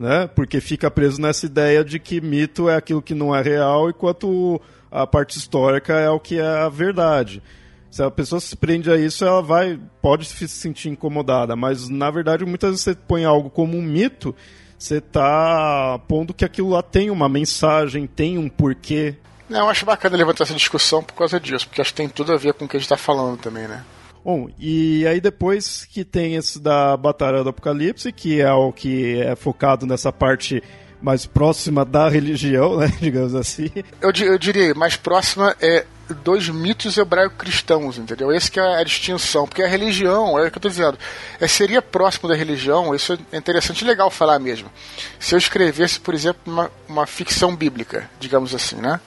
né? 0.00 0.26
Porque 0.34 0.62
fica 0.62 0.90
preso 0.90 1.20
nessa 1.20 1.44
ideia 1.44 1.84
de 1.84 1.98
que 1.98 2.22
mito 2.22 2.70
é 2.70 2.76
aquilo 2.76 3.02
que 3.02 3.14
não 3.14 3.36
é 3.36 3.42
real, 3.42 3.90
enquanto 3.90 4.58
a 4.90 5.06
parte 5.06 5.38
histórica 5.38 5.94
é 5.94 6.10
o 6.10 6.18
que 6.18 6.38
é 6.38 6.46
a 6.46 6.68
verdade. 6.68 7.42
Se 7.90 8.02
a 8.02 8.10
pessoa 8.10 8.40
se 8.40 8.56
prende 8.56 8.90
a 8.90 8.96
isso, 8.96 9.24
ela 9.24 9.42
vai 9.42 9.78
pode 10.00 10.24
se 10.24 10.48
sentir 10.48 10.88
incomodada, 10.88 11.56
mas 11.56 11.88
na 11.88 12.10
verdade 12.10 12.44
muitas 12.44 12.70
vezes 12.70 12.84
você 12.84 12.94
põe 12.94 13.24
algo 13.24 13.50
como 13.50 13.76
um 13.76 13.82
mito, 13.82 14.34
você 14.78 14.98
está 14.98 16.00
pondo 16.06 16.32
que 16.32 16.44
aquilo 16.44 16.70
lá 16.70 16.82
tem 16.82 17.10
uma 17.10 17.28
mensagem, 17.28 18.06
tem 18.06 18.38
um 18.38 18.48
porquê. 18.48 19.16
Não, 19.48 19.60
eu 19.60 19.68
acho 19.68 19.84
bacana 19.84 20.16
levantar 20.16 20.44
essa 20.44 20.54
discussão 20.54 21.02
por 21.02 21.14
causa 21.14 21.40
disso, 21.40 21.66
porque 21.66 21.80
acho 21.80 21.90
que 21.90 21.96
tem 21.96 22.08
tudo 22.08 22.32
a 22.32 22.36
ver 22.36 22.54
com 22.54 22.64
o 22.64 22.68
que 22.68 22.76
a 22.76 22.80
gente 22.80 22.86
está 22.86 22.96
falando 22.96 23.36
também, 23.38 23.66
né? 23.66 23.84
Bom, 24.24 24.48
e 24.58 25.06
aí 25.06 25.20
depois 25.20 25.84
que 25.84 26.04
tem 26.04 26.36
esse 26.36 26.60
da 26.60 26.96
Batalha 26.96 27.42
do 27.42 27.48
Apocalipse, 27.48 28.12
que 28.12 28.40
é 28.40 28.52
o 28.52 28.70
que 28.70 29.18
é 29.18 29.34
focado 29.34 29.86
nessa 29.86 30.12
parte 30.12 30.62
mais 31.00 31.26
próxima 31.26 31.84
da 31.84 32.08
religião, 32.08 32.76
né, 32.76 32.92
digamos 33.00 33.34
assim. 33.34 33.70
Eu, 34.00 34.10
eu 34.10 34.38
diria, 34.38 34.74
mais 34.74 34.96
próxima 34.96 35.56
é 35.60 35.84
dois 36.14 36.48
mitos 36.48 36.96
hebraico-cristãos, 36.96 37.98
entendeu? 37.98 38.32
Esse 38.32 38.50
que 38.50 38.58
é 38.58 38.80
a 38.80 38.84
distinção, 38.84 39.46
porque 39.46 39.62
a 39.62 39.68
religião, 39.68 40.38
é 40.38 40.46
o 40.46 40.50
que 40.50 40.56
eu 40.56 40.58
estou 40.58 40.70
dizendo, 40.70 40.98
é, 41.40 41.46
seria 41.46 41.80
próximo 41.80 42.28
da 42.28 42.34
religião, 42.34 42.94
isso 42.94 43.18
é 43.32 43.36
interessante 43.36 43.82
e 43.82 43.86
legal 43.86 44.10
falar 44.10 44.38
mesmo. 44.38 44.70
Se 45.18 45.34
eu 45.34 45.38
escrevesse, 45.38 46.00
por 46.00 46.14
exemplo, 46.14 46.40
uma, 46.46 46.70
uma 46.88 47.06
ficção 47.06 47.54
bíblica, 47.54 48.10
digamos 48.18 48.54
assim, 48.54 48.76
né? 48.76 49.00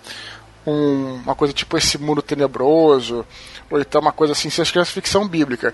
Um, 0.66 1.16
uma 1.16 1.36
coisa 1.36 1.54
tipo 1.54 1.78
esse 1.78 1.98
mundo 1.98 2.22
tenebroso, 2.22 3.26
ou 3.70 3.80
então 3.82 4.00
uma 4.00 4.14
coisa 4.14 4.32
assim, 4.32 4.50
se 4.50 4.62
eu 4.62 4.64
escrevesse 4.64 4.94
ficção 4.94 5.28
bíblica, 5.28 5.74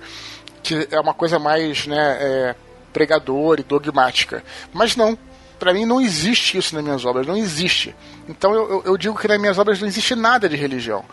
que 0.63 0.87
é 0.89 0.99
uma 0.99 1.13
coisa 1.13 1.37
mais, 1.37 1.85
né, 1.85 2.17
é, 2.19 2.55
pregadora 2.91 3.61
e 3.61 3.63
dogmática. 3.63 4.43
Mas 4.73 4.95
não, 4.95 5.17
para 5.59 5.73
mim 5.73 5.85
não 5.85 6.01
existe 6.01 6.57
isso 6.57 6.73
nas 6.73 6.83
minhas 6.83 7.05
obras, 7.05 7.27
não 7.27 7.35
existe. 7.37 7.93
Então 8.27 8.53
eu, 8.53 8.69
eu, 8.69 8.81
eu, 8.85 8.97
digo 8.97 9.17
que 9.17 9.27
nas 9.27 9.39
minhas 9.39 9.57
obras 9.57 9.79
não 9.79 9.87
existe 9.87 10.15
nada 10.15 10.47
de 10.47 10.55
religião. 10.55 11.03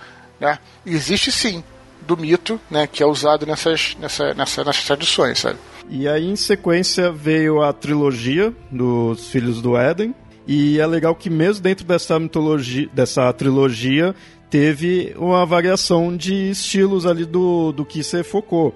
Né? 0.40 0.58
Existe 0.84 1.32
sim 1.32 1.62
do 2.06 2.16
mito, 2.16 2.60
né, 2.70 2.86
que 2.86 3.02
é 3.02 3.06
usado 3.06 3.44
nessas, 3.44 3.96
nessa, 3.98 4.32
nessa, 4.32 4.62
nessas 4.62 4.84
tradições, 4.84 5.40
sabe? 5.40 5.58
E 5.88 6.06
aí 6.06 6.26
em 6.26 6.36
sequência 6.36 7.10
veio 7.10 7.62
a 7.62 7.72
trilogia 7.72 8.54
dos 8.70 9.28
Filhos 9.28 9.60
do 9.60 9.76
Éden. 9.76 10.14
E 10.46 10.78
é 10.78 10.86
legal 10.86 11.14
que 11.14 11.28
mesmo 11.28 11.62
dentro 11.62 11.84
dessa 11.84 12.18
mitologia, 12.20 12.88
dessa 12.92 13.32
trilogia, 13.32 14.14
teve 14.48 15.12
uma 15.18 15.44
variação 15.44 16.16
de 16.16 16.50
estilos 16.50 17.04
ali 17.04 17.24
do, 17.24 17.72
do 17.72 17.84
que 17.84 18.04
você 18.04 18.22
focou. 18.22 18.72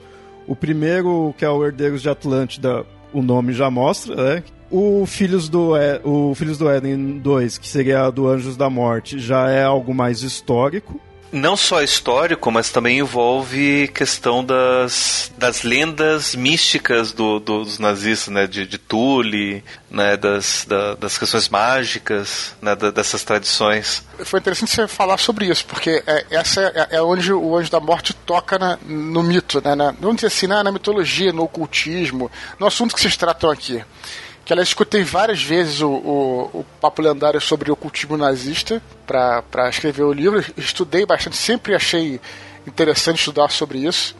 O 0.48 0.56
primeiro, 0.56 1.32
que 1.38 1.44
é 1.44 1.48
o 1.48 1.64
Herdeiros 1.64 2.02
de 2.02 2.08
Atlântida, 2.08 2.84
o 3.12 3.22
nome 3.22 3.52
já 3.52 3.70
mostra, 3.70 4.16
né? 4.16 4.44
O 4.70 5.04
Filhos 5.04 5.48
do, 5.48 5.72
o 6.04 6.34
Filhos 6.34 6.56
do 6.56 6.70
Éden 6.70 7.18
2, 7.18 7.58
que 7.58 7.66
seria 7.66 8.08
do 8.10 8.28
Anjos 8.28 8.56
da 8.56 8.70
Morte, 8.70 9.18
já 9.18 9.50
é 9.50 9.64
algo 9.64 9.92
mais 9.92 10.22
histórico? 10.22 11.00
Não 11.32 11.56
só 11.56 11.80
histórico, 11.80 12.50
mas 12.50 12.70
também 12.70 12.98
envolve 12.98 13.88
questão 13.94 14.44
das, 14.44 15.30
das 15.38 15.62
lendas 15.62 16.34
místicas 16.34 17.12
do, 17.12 17.38
do, 17.38 17.64
dos 17.64 17.78
nazistas, 17.78 18.34
né, 18.34 18.46
de, 18.48 18.66
de 18.66 18.78
Tule, 18.78 19.62
né, 19.88 20.16
das, 20.16 20.64
da, 20.68 20.94
das 20.94 21.16
questões 21.16 21.48
mágicas, 21.48 22.52
né, 22.60 22.74
da, 22.74 22.90
dessas 22.90 23.22
tradições. 23.22 24.04
Foi 24.24 24.40
interessante 24.40 24.72
você 24.72 24.88
falar 24.88 25.18
sobre 25.18 25.46
isso, 25.46 25.64
porque 25.66 26.02
é, 26.04 26.26
essa 26.30 26.62
é, 26.62 26.96
é, 26.96 27.02
onde 27.02 27.32
o 27.32 27.56
Anjo 27.56 27.70
da 27.70 27.78
Morte 27.78 28.12
toca 28.12 28.58
na, 28.58 28.76
no 28.84 29.22
mito, 29.22 29.62
né, 29.64 29.76
na, 29.76 29.92
vamos 29.92 30.16
dizer 30.16 30.28
assim, 30.28 30.48
na, 30.48 30.64
na 30.64 30.72
mitologia, 30.72 31.32
no 31.32 31.44
ocultismo, 31.44 32.28
no 32.58 32.66
assunto 32.66 32.92
que 32.92 33.00
vocês 33.00 33.16
tratam 33.16 33.50
aqui 33.50 33.84
que 34.50 34.52
ela 34.52 34.64
escutei 34.64 35.04
várias 35.04 35.40
vezes 35.40 35.80
o, 35.80 35.88
o, 35.88 36.50
o 36.52 36.66
papo 36.80 37.00
lendário 37.00 37.40
sobre 37.40 37.70
o 37.70 37.74
ocultismo 37.74 38.16
nazista 38.16 38.82
para 39.06 39.68
escrever 39.68 40.02
o 40.02 40.12
livro. 40.12 40.44
Estudei 40.56 41.06
bastante, 41.06 41.36
sempre 41.36 41.72
achei 41.72 42.20
interessante 42.66 43.20
estudar 43.20 43.48
sobre 43.52 43.78
isso. 43.78 44.16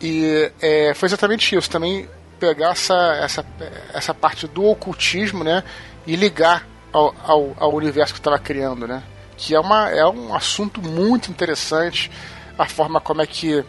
E 0.00 0.50
é, 0.60 0.92
foi 0.94 1.06
exatamente 1.06 1.54
isso, 1.54 1.70
também 1.70 2.08
pegar 2.40 2.72
essa, 2.72 3.20
essa, 3.22 3.46
essa 3.94 4.12
parte 4.12 4.48
do 4.48 4.64
ocultismo 4.64 5.44
né, 5.44 5.62
e 6.08 6.16
ligar 6.16 6.66
ao, 6.92 7.14
ao, 7.22 7.56
ao 7.56 7.72
universo 7.72 8.14
que 8.14 8.18
estava 8.18 8.40
criando, 8.40 8.88
né? 8.88 9.00
Que 9.36 9.54
é, 9.54 9.60
uma, 9.60 9.88
é 9.90 10.04
um 10.04 10.34
assunto 10.34 10.82
muito 10.82 11.30
interessante, 11.30 12.10
a 12.58 12.66
forma 12.66 13.00
como 13.00 13.22
é 13.22 13.26
que 13.28 13.64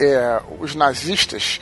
é, 0.00 0.40
os 0.58 0.74
nazistas 0.74 1.60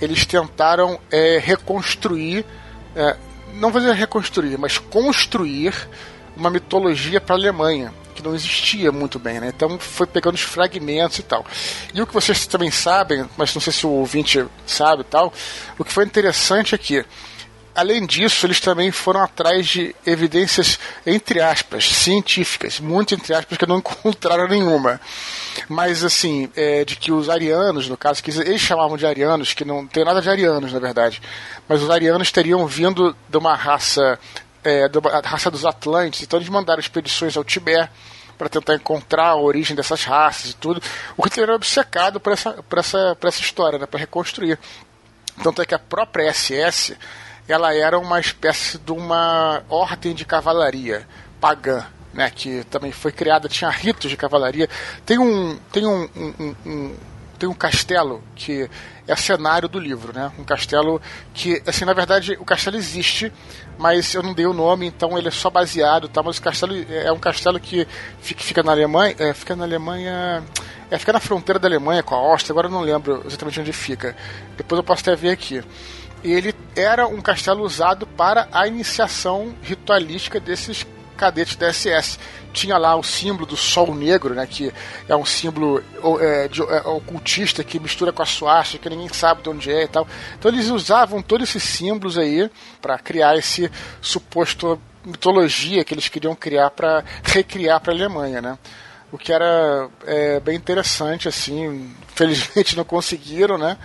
eles 0.00 0.24
tentaram 0.24 1.00
é, 1.10 1.40
reconstruir 1.42 2.46
é, 2.94 3.16
não 3.54 3.70
dizer 3.70 3.94
reconstruir, 3.94 4.58
mas 4.58 4.78
construir 4.78 5.88
uma 6.36 6.50
mitologia 6.50 7.20
para 7.20 7.34
a 7.34 7.38
Alemanha 7.38 7.92
que 8.14 8.22
não 8.22 8.34
existia 8.34 8.92
muito 8.92 9.18
bem, 9.18 9.40
né? 9.40 9.52
Então 9.54 9.78
foi 9.78 10.06
pegando 10.06 10.34
os 10.34 10.42
fragmentos 10.42 11.18
e 11.18 11.22
tal. 11.22 11.44
E 11.94 12.00
o 12.00 12.06
que 12.06 12.12
vocês 12.12 12.46
também 12.46 12.70
sabem, 12.70 13.28
mas 13.36 13.54
não 13.54 13.60
sei 13.60 13.72
se 13.72 13.86
o 13.86 13.90
ouvinte 13.90 14.44
sabe 14.66 15.02
e 15.02 15.04
tal, 15.04 15.32
o 15.78 15.84
que 15.84 15.92
foi 15.92 16.04
interessante 16.04 16.74
é 16.74 16.78
que 16.78 17.04
Além 17.74 18.04
disso, 18.04 18.44
eles 18.44 18.60
também 18.60 18.90
foram 18.90 19.22
atrás 19.22 19.66
de 19.66 19.96
evidências, 20.06 20.78
entre 21.06 21.40
aspas, 21.40 21.88
científicas, 21.88 22.78
muito 22.78 23.14
entre 23.14 23.34
aspas, 23.34 23.56
que 23.56 23.66
não 23.66 23.78
encontraram 23.80 24.46
nenhuma. 24.46 25.00
Mas, 25.68 26.04
assim, 26.04 26.50
é, 26.54 26.84
de 26.84 26.96
que 26.96 27.10
os 27.10 27.30
arianos, 27.30 27.88
no 27.88 27.96
caso, 27.96 28.22
que 28.22 28.30
eles 28.30 28.60
chamavam 28.60 28.96
de 28.98 29.06
arianos, 29.06 29.54
que 29.54 29.64
não 29.64 29.86
tem 29.86 30.04
nada 30.04 30.20
de 30.20 30.28
arianos, 30.28 30.72
na 30.72 30.78
verdade, 30.78 31.22
mas 31.66 31.82
os 31.82 31.88
arianos 31.88 32.30
teriam 32.30 32.66
vindo 32.66 33.16
de 33.28 33.38
uma 33.38 33.54
raça, 33.54 34.18
é, 34.62 34.90
raça 35.24 35.50
dos 35.50 35.64
Atlantes, 35.64 36.22
então 36.22 36.38
eles 36.38 36.50
mandaram 36.50 36.80
expedições 36.80 37.36
ao 37.36 37.44
Tibete 37.44 37.90
para 38.36 38.48
tentar 38.48 38.74
encontrar 38.74 39.28
a 39.28 39.36
origem 39.36 39.74
dessas 39.74 40.04
raças 40.04 40.50
e 40.50 40.56
tudo. 40.56 40.82
O 41.16 41.22
Hitler 41.22 41.44
era 41.44 41.56
obcecado 41.56 42.20
por 42.20 42.32
essa, 42.32 42.52
por 42.62 42.78
essa, 42.78 43.16
por 43.18 43.28
essa 43.28 43.40
história, 43.40 43.78
né, 43.78 43.86
para 43.86 44.00
reconstruir. 44.00 44.58
Tanto 45.42 45.62
é 45.62 45.64
que 45.64 45.74
a 45.74 45.78
própria 45.78 46.30
SS 46.32 46.96
ela 47.48 47.74
era 47.74 47.98
uma 47.98 48.20
espécie 48.20 48.78
de 48.78 48.92
uma 48.92 49.62
ordem 49.68 50.14
de 50.14 50.24
cavalaria 50.24 51.06
pagã, 51.40 51.84
né, 52.12 52.30
que 52.30 52.64
também 52.64 52.92
foi 52.92 53.10
criada, 53.10 53.48
tinha 53.48 53.70
ritos 53.70 54.10
de 54.10 54.16
cavalaria. 54.16 54.68
Tem 55.04 55.18
um, 55.18 55.58
tem 55.72 55.86
um, 55.86 56.08
um, 56.16 56.54
um, 56.64 56.96
tem 57.38 57.48
um 57.48 57.54
castelo 57.54 58.22
que 58.36 58.70
é 59.08 59.16
cenário 59.16 59.68
do 59.68 59.78
livro, 59.78 60.12
né? 60.12 60.30
Um 60.38 60.44
castelo 60.44 61.02
que, 61.34 61.60
assim, 61.66 61.84
na 61.84 61.92
verdade, 61.92 62.36
o 62.38 62.44
castelo 62.44 62.76
existe, 62.76 63.32
mas 63.76 64.14
eu 64.14 64.22
não 64.22 64.32
dei 64.32 64.46
o 64.46 64.52
nome, 64.52 64.86
então 64.86 65.18
ele 65.18 65.26
é 65.26 65.30
só 65.32 65.50
baseado, 65.50 66.08
tá? 66.08 66.22
Mas 66.22 66.38
o 66.38 66.42
castelo 66.42 66.72
é 66.88 67.10
um 67.10 67.18
castelo 67.18 67.58
que 67.58 67.86
fica, 68.20 68.62
na 68.62 68.70
Alemanha, 68.70 69.16
é, 69.18 69.34
fica 69.34 69.56
na 69.56 69.64
Alemanha, 69.64 70.44
é, 70.88 70.98
fica 70.98 71.12
na 71.12 71.18
fronteira 71.18 71.58
da 71.58 71.66
Alemanha 71.66 72.02
com 72.02 72.14
a 72.14 72.18
Áustria. 72.18 72.52
Agora 72.52 72.68
eu 72.68 72.70
não 72.70 72.82
lembro 72.82 73.24
exatamente 73.26 73.58
onde 73.58 73.72
fica. 73.72 74.14
Depois 74.56 74.78
eu 74.78 74.84
posso 74.84 75.02
até 75.02 75.16
ver 75.16 75.30
aqui 75.30 75.64
ele 76.24 76.54
era 76.76 77.06
um 77.06 77.20
castelo 77.20 77.62
usado 77.62 78.06
para 78.06 78.48
a 78.52 78.66
iniciação 78.66 79.54
ritualística 79.62 80.38
desses 80.38 80.86
cadetes 81.16 81.56
da 81.56 81.72
SS. 81.72 82.18
Tinha 82.52 82.76
lá 82.76 82.96
o 82.96 83.02
símbolo 83.02 83.46
do 83.46 83.56
Sol 83.56 83.94
Negro, 83.94 84.34
né, 84.34 84.46
que 84.46 84.72
é 85.08 85.16
um 85.16 85.24
símbolo 85.24 85.82
é, 86.20 86.48
de, 86.48 86.60
é, 86.62 86.80
ocultista 86.86 87.64
que 87.64 87.78
mistura 87.78 88.12
com 88.12 88.22
a 88.22 88.26
suástica, 88.26 88.88
que 88.88 88.94
ninguém 88.94 89.08
sabe 89.12 89.42
de 89.42 89.48
onde 89.48 89.70
é 89.70 89.84
e 89.84 89.88
tal. 89.88 90.06
Então 90.38 90.50
eles 90.50 90.68
usavam 90.68 91.22
todos 91.22 91.48
esses 91.48 91.62
símbolos 91.62 92.18
aí 92.18 92.50
para 92.80 92.98
criar 92.98 93.36
esse 93.36 93.70
suposto 94.00 94.80
mitologia 95.04 95.84
que 95.84 95.94
eles 95.94 96.08
queriam 96.08 96.34
criar 96.34 96.70
para 96.70 97.04
recriar 97.22 97.80
para 97.80 97.92
a 97.92 97.96
Alemanha, 97.96 98.40
né? 98.40 98.58
O 99.10 99.18
que 99.18 99.32
era 99.32 99.88
é, 100.06 100.40
bem 100.40 100.56
interessante, 100.56 101.28
assim. 101.28 101.94
Felizmente 102.14 102.74
não 102.76 102.84
conseguiram, 102.84 103.58
né? 103.58 103.76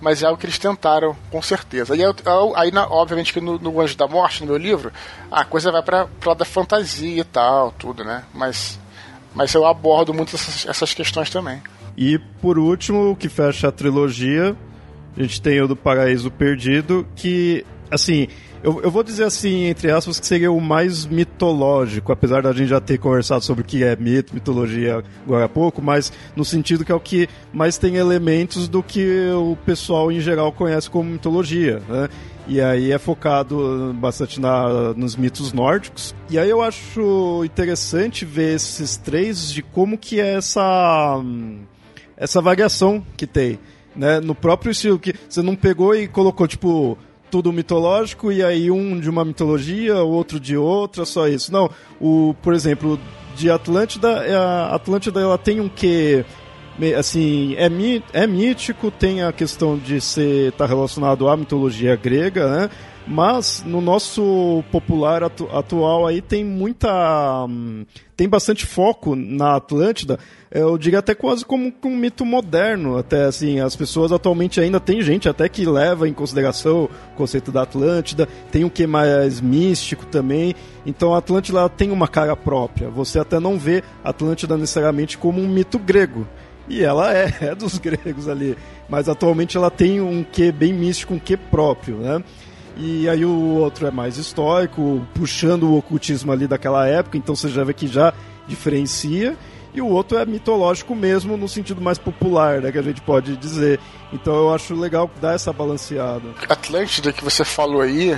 Mas 0.00 0.22
é 0.22 0.26
algo 0.26 0.38
que 0.38 0.46
eles 0.46 0.58
tentaram, 0.58 1.16
com 1.30 1.42
certeza. 1.42 1.96
E 1.96 2.02
aí, 2.04 2.12
aí 2.56 2.70
na, 2.70 2.86
obviamente, 2.86 3.32
que 3.32 3.40
no, 3.40 3.58
no 3.58 3.80
Anjo 3.80 3.96
da 3.96 4.06
Morte, 4.06 4.40
no 4.40 4.46
meu 4.46 4.56
livro, 4.56 4.92
a 5.30 5.44
coisa 5.44 5.72
vai 5.72 5.82
para 5.82 6.06
lado 6.24 6.38
da 6.38 6.44
fantasia 6.44 7.20
e 7.20 7.24
tal, 7.24 7.72
tudo, 7.72 8.04
né? 8.04 8.24
Mas, 8.32 8.78
mas 9.34 9.52
eu 9.54 9.66
abordo 9.66 10.14
muito 10.14 10.34
essas, 10.36 10.66
essas 10.66 10.94
questões 10.94 11.30
também. 11.30 11.62
E 11.96 12.18
por 12.40 12.58
último, 12.58 13.10
o 13.10 13.16
que 13.16 13.28
fecha 13.28 13.68
a 13.68 13.72
trilogia, 13.72 14.56
a 15.16 15.22
gente 15.22 15.42
tem 15.42 15.60
o 15.60 15.66
do 15.66 15.74
Paraíso 15.74 16.30
Perdido, 16.30 17.06
que, 17.16 17.66
assim, 17.90 18.28
eu, 18.62 18.80
eu 18.82 18.90
vou 18.90 19.02
dizer 19.02 19.24
assim, 19.24 19.64
entre 19.66 19.90
aspas, 19.90 20.18
que 20.18 20.26
seria 20.26 20.50
o 20.50 20.60
mais 20.60 21.06
mitológico, 21.06 22.12
apesar 22.12 22.42
da 22.42 22.52
gente 22.52 22.68
já 22.68 22.80
ter 22.80 22.98
conversado 22.98 23.44
sobre 23.44 23.62
o 23.62 23.64
que 23.64 23.84
é 23.84 23.94
mito, 23.96 24.34
mitologia 24.34 25.02
agora 25.24 25.44
há 25.44 25.48
pouco, 25.48 25.80
mas 25.80 26.12
no 26.34 26.44
sentido 26.44 26.84
que 26.84 26.92
é 26.92 26.94
o 26.94 27.00
que 27.00 27.28
mais 27.52 27.78
tem 27.78 27.96
elementos 27.96 28.68
do 28.68 28.82
que 28.82 29.30
o 29.30 29.56
pessoal 29.64 30.10
em 30.10 30.20
geral 30.20 30.52
conhece 30.52 30.90
como 30.90 31.10
mitologia, 31.10 31.80
né? 31.88 32.08
E 32.48 32.62
aí 32.62 32.92
é 32.92 32.98
focado 32.98 33.94
bastante 33.94 34.40
na, 34.40 34.94
nos 34.94 35.14
mitos 35.14 35.52
nórdicos. 35.52 36.14
E 36.30 36.38
aí 36.38 36.48
eu 36.48 36.62
acho 36.62 37.42
interessante 37.44 38.24
ver 38.24 38.54
esses 38.54 38.96
três 38.96 39.52
de 39.52 39.60
como 39.60 39.98
que 39.98 40.18
é 40.18 40.36
essa, 40.36 41.22
essa 42.16 42.40
variação 42.40 43.04
que 43.18 43.26
tem. 43.26 43.58
Né? 43.94 44.18
No 44.20 44.34
próprio 44.34 44.70
estilo, 44.70 44.98
que 44.98 45.14
você 45.28 45.42
não 45.42 45.54
pegou 45.54 45.94
e 45.94 46.08
colocou, 46.08 46.48
tipo, 46.48 46.96
tudo 47.30 47.52
mitológico 47.52 48.32
e 48.32 48.42
aí 48.42 48.70
um 48.70 48.98
de 48.98 49.08
uma 49.08 49.24
mitologia, 49.24 49.96
outro 49.96 50.38
de 50.40 50.56
outra, 50.56 51.04
só 51.04 51.28
isso. 51.28 51.52
Não, 51.52 51.70
o, 52.00 52.34
por 52.42 52.54
exemplo, 52.54 52.98
de 53.36 53.50
Atlântida, 53.50 54.08
é 54.26 54.34
a 54.34 54.74
Atlântida 54.74 55.20
ela 55.20 55.38
tem 55.38 55.60
um 55.60 55.68
que 55.68 56.24
assim, 56.96 57.56
é, 57.56 57.68
é 58.12 58.26
mítico, 58.26 58.90
tem 58.90 59.22
a 59.22 59.32
questão 59.32 59.76
de 59.76 60.00
ser 60.00 60.52
tá 60.52 60.64
relacionado 60.64 61.28
à 61.28 61.36
mitologia 61.36 61.96
grega, 61.96 62.48
né? 62.48 62.70
Mas 63.10 63.62
no 63.64 63.80
nosso 63.80 64.62
popular 64.70 65.24
atu 65.24 65.48
atual 65.50 66.06
aí 66.06 66.20
tem 66.20 66.44
muita. 66.44 67.46
Hum, 67.48 67.86
tem 68.14 68.28
bastante 68.28 68.66
foco 68.66 69.16
na 69.16 69.56
Atlântida. 69.56 70.18
Eu 70.50 70.76
diria 70.76 70.98
até 70.98 71.14
quase 71.14 71.42
como 71.42 71.72
um 71.84 71.96
mito 71.96 72.26
moderno. 72.26 72.98
Até 72.98 73.24
assim, 73.24 73.60
as 73.60 73.74
pessoas 73.74 74.12
atualmente 74.12 74.60
ainda 74.60 74.78
tem 74.78 75.00
gente 75.00 75.26
até 75.26 75.48
que 75.48 75.64
leva 75.64 76.06
em 76.06 76.12
consideração 76.12 76.84
o 76.84 77.16
conceito 77.16 77.50
da 77.50 77.62
Atlântida. 77.62 78.28
Tem 78.52 78.62
o 78.64 78.70
que 78.70 78.86
mais 78.86 79.40
místico 79.40 80.04
também. 80.04 80.54
Então 80.84 81.14
a 81.14 81.18
Atlântida 81.18 81.66
tem 81.66 81.90
uma 81.90 82.08
cara 82.08 82.36
própria. 82.36 82.90
Você 82.90 83.18
até 83.18 83.40
não 83.40 83.58
vê 83.58 83.82
a 84.04 84.10
Atlântida 84.10 84.54
necessariamente 84.58 85.16
como 85.16 85.40
um 85.40 85.48
mito 85.48 85.78
grego. 85.78 86.28
E 86.68 86.84
ela 86.84 87.10
é, 87.14 87.32
é 87.40 87.54
dos 87.54 87.78
gregos 87.78 88.28
ali. 88.28 88.54
Mas 88.86 89.08
atualmente 89.08 89.56
ela 89.56 89.70
tem 89.70 89.98
um 89.98 90.22
que 90.22 90.52
bem 90.52 90.74
místico, 90.74 91.14
um 91.14 91.18
que 91.18 91.38
próprio, 91.38 91.96
né? 91.96 92.22
E 92.78 93.08
aí 93.08 93.24
o 93.24 93.56
outro 93.56 93.88
é 93.88 93.90
mais 93.90 94.16
histórico, 94.16 95.04
puxando 95.12 95.64
o 95.64 95.76
ocultismo 95.76 96.30
ali 96.30 96.46
daquela 96.46 96.86
época, 96.86 97.18
então 97.18 97.34
você 97.34 97.48
já 97.48 97.64
vê 97.64 97.74
que 97.74 97.88
já 97.88 98.14
diferencia. 98.46 99.36
E 99.74 99.82
o 99.82 99.88
outro 99.88 100.16
é 100.16 100.24
mitológico 100.24 100.94
mesmo, 100.94 101.36
no 101.36 101.48
sentido 101.48 101.80
mais 101.80 101.98
popular, 101.98 102.60
né, 102.60 102.70
que 102.70 102.78
a 102.78 102.82
gente 102.82 103.00
pode 103.00 103.36
dizer. 103.36 103.80
Então 104.12 104.34
eu 104.34 104.54
acho 104.54 104.74
legal 104.74 105.10
dar 105.20 105.34
essa 105.34 105.52
balanceada. 105.52 106.22
Atlântida 106.48 107.12
que 107.12 107.22
você 107.22 107.44
falou 107.44 107.80
aí, 107.80 108.16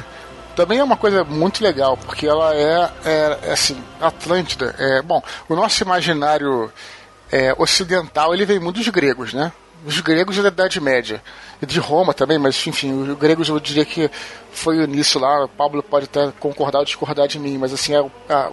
também 0.54 0.78
é 0.78 0.84
uma 0.84 0.96
coisa 0.96 1.24
muito 1.24 1.64
legal, 1.64 1.96
porque 1.96 2.26
ela 2.26 2.54
é, 2.54 2.90
é, 3.04 3.38
é 3.44 3.52
assim, 3.52 3.82
Atlântida, 3.98 4.74
é, 4.78 5.00
bom, 5.00 5.22
o 5.48 5.56
nosso 5.56 5.82
imaginário 5.82 6.70
é, 7.32 7.54
ocidental, 7.58 8.34
ele 8.34 8.44
vem 8.44 8.58
muito 8.58 8.76
dos 8.76 8.88
gregos, 8.88 9.32
né? 9.32 9.52
Os 9.84 10.00
gregos 10.00 10.36
da 10.36 10.48
Idade 10.48 10.80
Média 10.80 11.22
de 11.66 11.78
Roma 11.78 12.14
também, 12.14 12.38
mas 12.38 12.66
enfim, 12.66 12.92
os 12.92 13.18
gregos 13.18 13.48
eu 13.48 13.58
diria 13.60 13.84
que 13.84 14.10
foi 14.52 14.86
nisso 14.86 15.18
lá. 15.18 15.44
O 15.44 15.48
Pablo 15.48 15.82
pode 15.82 16.04
até 16.04 16.32
concordar 16.38 16.80
ou 16.80 16.84
discordar 16.84 17.28
de 17.28 17.38
mim, 17.38 17.58
mas 17.58 17.72
assim, 17.72 17.94
a, 17.94 18.00
a, 18.28 18.50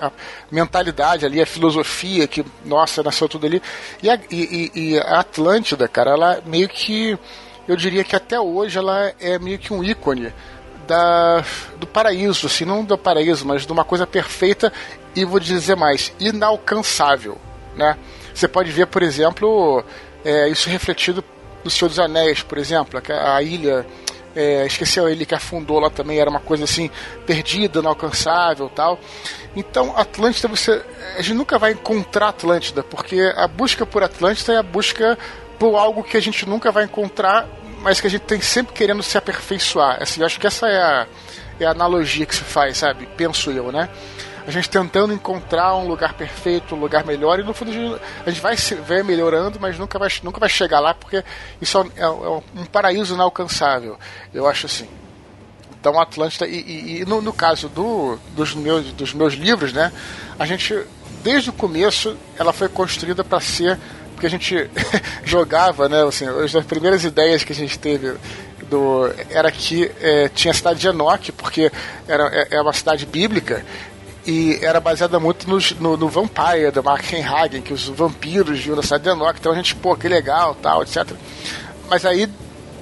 a, 0.00 0.06
a 0.06 0.12
mentalidade 0.50 1.24
ali, 1.24 1.40
a 1.40 1.46
filosofia 1.46 2.26
que, 2.26 2.44
nossa, 2.64 3.02
nasceu 3.02 3.28
tudo 3.28 3.46
ali. 3.46 3.62
E 4.02 4.10
a, 4.10 4.18
e, 4.30 4.70
e 4.74 4.98
a 4.98 5.20
Atlântida, 5.20 5.86
cara, 5.88 6.12
ela 6.12 6.42
meio 6.46 6.68
que, 6.68 7.18
eu 7.66 7.76
diria 7.76 8.04
que 8.04 8.16
até 8.16 8.38
hoje 8.40 8.78
ela 8.78 9.12
é 9.20 9.38
meio 9.38 9.58
que 9.58 9.72
um 9.72 9.82
ícone 9.82 10.32
da, 10.86 11.44
do 11.78 11.86
paraíso, 11.86 12.46
assim, 12.46 12.64
não 12.64 12.84
do 12.84 12.96
paraíso, 12.96 13.46
mas 13.46 13.66
de 13.66 13.72
uma 13.72 13.84
coisa 13.84 14.06
perfeita 14.06 14.72
e 15.14 15.24
vou 15.24 15.40
dizer 15.40 15.76
mais, 15.76 16.12
inalcançável, 16.20 17.38
né? 17.76 17.96
Você 18.34 18.48
pode 18.48 18.70
ver, 18.70 18.88
por 18.88 19.02
exemplo, 19.02 19.84
é, 20.24 20.48
isso 20.48 20.68
refletido 20.68 21.22
do 21.62 21.70
Senhor 21.70 21.88
dos 21.88 21.98
Anéis, 21.98 22.42
por 22.42 22.58
exemplo, 22.58 23.00
a, 23.08 23.36
a 23.36 23.42
ilha. 23.42 23.86
É, 24.36 24.66
esqueci 24.66 24.98
a 24.98 25.08
ilha 25.08 25.24
que 25.24 25.34
afundou 25.34 25.78
lá 25.78 25.88
também, 25.88 26.18
era 26.18 26.28
uma 26.28 26.40
coisa 26.40 26.64
assim, 26.64 26.90
perdida, 27.24 27.78
inalcançável 27.78 28.68
tal. 28.68 28.98
Então, 29.54 29.96
Atlântida, 29.96 30.48
você. 30.48 30.82
A 31.16 31.22
gente 31.22 31.34
nunca 31.34 31.58
vai 31.58 31.72
encontrar 31.72 32.28
Atlântida, 32.28 32.82
porque 32.82 33.32
a 33.36 33.46
busca 33.46 33.86
por 33.86 34.02
Atlântida 34.02 34.54
é 34.54 34.56
a 34.56 34.62
busca 34.62 35.16
por 35.58 35.76
algo 35.76 36.02
que 36.02 36.16
a 36.16 36.20
gente 36.20 36.48
nunca 36.48 36.72
vai 36.72 36.84
encontrar, 36.84 37.48
mas 37.80 38.00
que 38.00 38.08
a 38.08 38.10
gente 38.10 38.22
tem 38.22 38.40
sempre 38.40 38.74
querendo 38.74 39.02
se 39.02 39.16
aperfeiçoar. 39.16 40.02
Assim, 40.02 40.20
eu 40.20 40.26
acho 40.26 40.40
que 40.40 40.46
essa 40.46 40.66
é 40.66 40.78
a, 40.78 41.06
é 41.60 41.66
a 41.66 41.70
analogia 41.70 42.26
que 42.26 42.34
se 42.34 42.42
faz, 42.42 42.78
sabe? 42.78 43.06
Penso 43.16 43.52
eu, 43.52 43.70
né? 43.70 43.88
A 44.46 44.50
gente 44.50 44.68
tentando 44.68 45.12
encontrar 45.12 45.74
um 45.76 45.86
lugar 45.86 46.14
perfeito, 46.14 46.74
um 46.74 46.80
lugar 46.80 47.04
melhor, 47.04 47.40
e 47.40 47.42
no 47.42 47.54
fundo 47.54 47.70
a 48.24 48.30
gente 48.30 48.40
vai, 48.42 48.56
vai 48.56 49.02
melhorando, 49.02 49.58
mas 49.58 49.78
nunca 49.78 49.98
vai, 49.98 50.08
nunca 50.22 50.38
vai 50.38 50.48
chegar 50.48 50.80
lá, 50.80 50.92
porque 50.92 51.24
isso 51.60 51.78
é, 51.96 52.00
é, 52.00 52.04
é 52.04 52.08
um 52.08 52.66
paraíso 52.70 53.14
inalcançável, 53.14 53.98
eu 54.32 54.46
acho 54.46 54.66
assim. 54.66 54.88
Então, 55.80 56.00
Atlântida, 56.00 56.46
e, 56.46 56.60
e, 56.60 57.00
e 57.00 57.04
no, 57.04 57.20
no, 57.20 57.32
caso 57.32 57.68
do, 57.68 58.18
dos, 58.34 58.54
meus, 58.54 58.90
dos 58.92 59.12
meus 59.12 59.34
livros, 59.34 59.72
né, 59.72 59.92
a 60.38 60.46
gente, 60.46 60.78
desde 61.22 61.50
o 61.50 61.52
começo, 61.52 62.16
ela 62.38 62.52
foi 62.52 62.68
construída 62.68 63.22
para 63.22 63.40
ser, 63.40 63.78
porque 64.12 64.26
a 64.26 64.30
gente 64.30 64.70
jogava, 65.24 65.88
né, 65.88 66.02
assim, 66.02 66.26
as 66.26 66.64
primeiras 66.64 67.04
ideias 67.04 67.44
que 67.44 67.52
a 67.52 67.56
gente 67.56 67.78
teve 67.78 68.14
do, 68.64 69.12
era 69.30 69.50
que 69.50 69.90
é, 70.00 70.28
tinha 70.28 70.52
a 70.52 70.54
cidade 70.54 70.80
de 70.80 70.88
Enoch, 70.88 71.32
porque 71.32 71.70
era, 72.08 72.28
é, 72.28 72.56
é 72.56 72.60
uma 72.60 72.72
cidade 72.72 73.06
bíblica, 73.06 73.64
e 74.26 74.58
era 74.62 74.80
baseada 74.80 75.20
muito 75.20 75.48
no, 75.48 75.96
no, 75.96 76.08
Vampire, 76.08 76.70
do 76.72 76.82
Mark 76.82 77.04
Hagen, 77.12 77.60
que 77.60 77.72
os 77.72 77.88
vampiros 77.88 78.58
cidade 78.82 79.04
de 79.04 79.10
Enoch, 79.10 79.38
então 79.38 79.52
a 79.52 79.54
gente, 79.54 79.74
pô, 79.74 79.94
que 79.94 80.08
legal, 80.08 80.54
tal, 80.54 80.82
etc. 80.82 81.12
Mas 81.90 82.06
aí, 82.06 82.28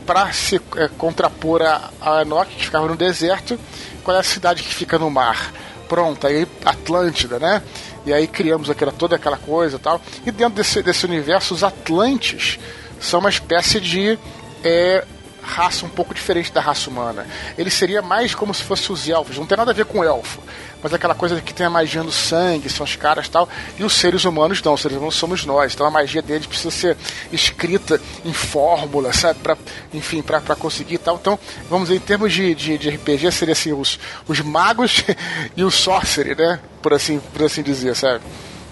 para 0.06 0.32
se 0.32 0.60
é, 0.76 0.88
contrapor 0.96 1.62
a, 1.62 1.90
a 2.00 2.22
Enoch, 2.22 2.46
que 2.46 2.64
ficava 2.64 2.86
no 2.86 2.96
deserto, 2.96 3.58
qual 4.04 4.16
é 4.16 4.20
a 4.20 4.24
cidade 4.24 4.62
que 4.62 4.72
fica 4.72 4.98
no 4.98 5.10
mar? 5.10 5.52
Pronto, 5.88 6.26
aí 6.26 6.46
Atlântida, 6.64 7.38
né? 7.38 7.60
E 8.06 8.12
aí 8.12 8.26
criamos 8.26 8.70
aquela, 8.70 8.92
toda 8.92 9.16
aquela 9.16 9.36
coisa 9.36 9.78
tal. 9.78 10.00
E 10.24 10.30
dentro 10.30 10.54
desse, 10.54 10.82
desse 10.82 11.04
universo, 11.04 11.54
os 11.54 11.62
Atlantes 11.62 12.58
são 13.00 13.20
uma 13.20 13.28
espécie 13.28 13.80
de 13.80 14.18
é, 14.64 15.04
raça 15.42 15.84
um 15.84 15.88
pouco 15.88 16.14
diferente 16.14 16.52
da 16.52 16.60
raça 16.60 16.88
humana. 16.88 17.26
Ele 17.58 17.70
seria 17.70 18.00
mais 18.00 18.34
como 18.34 18.54
se 18.54 18.62
fosse 18.62 18.90
os 18.92 19.08
elfos, 19.08 19.36
não 19.36 19.46
tem 19.46 19.58
nada 19.58 19.72
a 19.72 19.74
ver 19.74 19.84
com 19.84 20.04
elfo 20.04 20.40
mas 20.82 20.92
aquela 20.92 21.14
coisa 21.14 21.40
que 21.40 21.54
tem 21.54 21.64
a 21.64 21.70
magia 21.70 22.02
no 22.02 22.10
sangue, 22.10 22.68
são 22.68 22.84
os 22.84 22.96
caras 22.96 23.28
tal, 23.28 23.48
e 23.78 23.84
os 23.84 23.92
seres 23.92 24.24
humanos 24.24 24.60
não, 24.62 24.74
os 24.74 24.80
seres 24.80 24.96
humanos 24.96 25.14
somos 25.14 25.44
nós, 25.44 25.74
então 25.74 25.86
a 25.86 25.90
magia 25.90 26.20
deles 26.20 26.46
precisa 26.46 26.70
ser 26.70 26.96
escrita 27.30 28.00
em 28.24 28.32
fórmula, 28.32 29.12
sabe, 29.12 29.38
pra, 29.40 29.56
enfim, 29.94 30.22
para 30.22 30.40
conseguir 30.56 30.98
tal. 30.98 31.16
Então, 31.16 31.38
vamos 31.70 31.88
dizer, 31.88 31.98
em 31.98 32.04
termos 32.04 32.32
de, 32.32 32.54
de, 32.54 32.78
de 32.78 32.90
RPG, 32.90 33.30
seria 33.30 33.52
assim, 33.52 33.72
os, 33.72 33.98
os 34.26 34.40
magos 34.40 35.04
e 35.56 35.62
o 35.62 35.70
sorcery, 35.70 36.34
né, 36.34 36.58
por 36.82 36.92
assim, 36.92 37.20
por 37.32 37.44
assim 37.44 37.62
dizer, 37.62 37.94
sabe. 37.94 38.24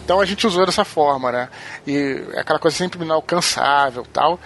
Então 0.05 0.21
a 0.21 0.25
gente 0.25 0.45
usou 0.47 0.67
dessa 0.67 0.85
forma, 0.85 1.31
né, 1.31 1.49
e 1.87 2.25
é 2.33 2.41
aquela 2.41 2.59
coisa 2.59 2.77
sempre 2.77 3.03
inalcançável 3.05 4.05
tal, 4.13 4.41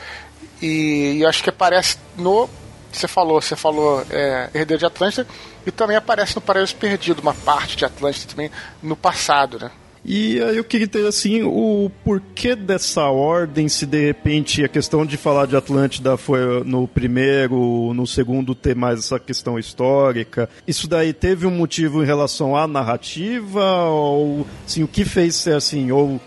e, 0.60 1.18
e 1.18 1.26
acho 1.26 1.42
que 1.42 1.50
aparece 1.50 1.96
no 2.16 2.48
você 2.94 3.08
falou, 3.08 3.40
você 3.40 3.56
falou 3.56 4.04
é, 4.08 4.48
Herdeiro 4.54 4.78
de 4.78 4.86
Atlântida, 4.86 5.26
e 5.66 5.70
também 5.70 5.96
aparece 5.96 6.34
no 6.34 6.42
Paraíso 6.42 6.76
Perdido, 6.76 7.20
uma 7.20 7.34
parte 7.34 7.76
de 7.76 7.84
Atlântida 7.84 8.30
também 8.30 8.50
no 8.82 8.96
passado, 8.96 9.58
né? 9.58 9.70
E 10.06 10.38
aí 10.42 10.58
eu 10.58 10.64
queria 10.64 10.86
ter 10.86 11.06
assim 11.06 11.42
o 11.42 11.90
porquê 12.04 12.54
dessa 12.54 13.04
ordem, 13.04 13.70
se 13.70 13.86
de 13.86 14.04
repente 14.04 14.62
a 14.62 14.68
questão 14.68 15.06
de 15.06 15.16
falar 15.16 15.46
de 15.46 15.56
Atlântida 15.56 16.18
foi 16.18 16.62
no 16.62 16.86
primeiro, 16.86 17.94
no 17.94 18.06
segundo 18.06 18.54
ter 18.54 18.76
mais 18.76 18.98
essa 18.98 19.18
questão 19.18 19.58
histórica. 19.58 20.46
Isso 20.68 20.86
daí 20.86 21.14
teve 21.14 21.46
um 21.46 21.50
motivo 21.50 22.02
em 22.02 22.06
relação 22.06 22.54
à 22.54 22.66
narrativa 22.66 23.84
ou 23.84 24.46
assim, 24.66 24.82
o 24.82 24.88
que 24.88 25.06
fez 25.06 25.36
ser 25.36 25.56
assim 25.56 25.90
ou 25.90 26.20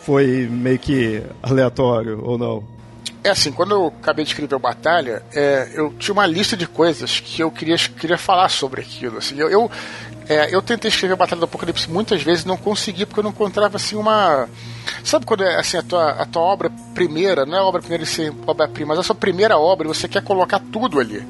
foi 0.00 0.46
meio 0.50 0.78
que 0.78 1.22
aleatório 1.42 2.20
ou 2.22 2.36
não? 2.36 2.71
É 3.24 3.30
assim, 3.30 3.52
quando 3.52 3.70
eu 3.70 3.86
acabei 4.00 4.24
de 4.24 4.32
escrever 4.32 4.56
o 4.56 4.58
Batalha, 4.58 5.22
é, 5.32 5.70
eu 5.74 5.92
tinha 5.94 6.12
uma 6.12 6.26
lista 6.26 6.56
de 6.56 6.66
coisas 6.66 7.20
que 7.20 7.40
eu 7.40 7.52
queria, 7.52 7.76
queria 7.76 8.18
falar 8.18 8.48
sobre 8.48 8.80
aquilo. 8.80 9.18
Assim, 9.18 9.38
eu, 9.38 9.48
eu, 9.48 9.70
é, 10.28 10.52
eu 10.52 10.60
tentei 10.60 10.88
escrever 10.88 11.14
Batalha 11.14 11.38
do 11.38 11.44
Apocalipse 11.44 11.88
muitas 11.88 12.20
vezes 12.20 12.44
não 12.44 12.56
consegui 12.56 13.06
porque 13.06 13.20
eu 13.20 13.24
não 13.24 13.30
encontrava 13.30 13.76
assim 13.76 13.94
uma. 13.94 14.48
Sabe 15.04 15.24
quando 15.24 15.44
é 15.44 15.56
assim, 15.56 15.76
a 15.76 15.82
tua, 15.82 16.10
a 16.10 16.26
tua 16.26 16.42
obra 16.42 16.70
primeira, 16.94 17.46
não 17.46 17.56
é 17.56 17.60
a 17.60 17.64
obra 17.64 17.80
primeira 17.80 18.04
ser 18.04 18.32
obra-prima, 18.44 18.88
mas 18.88 18.98
a 18.98 19.02
sua 19.04 19.14
primeira 19.14 19.56
obra 19.56 19.86
você 19.86 20.08
quer 20.08 20.22
colocar 20.24 20.60
tudo 20.72 20.98
ali. 20.98 21.24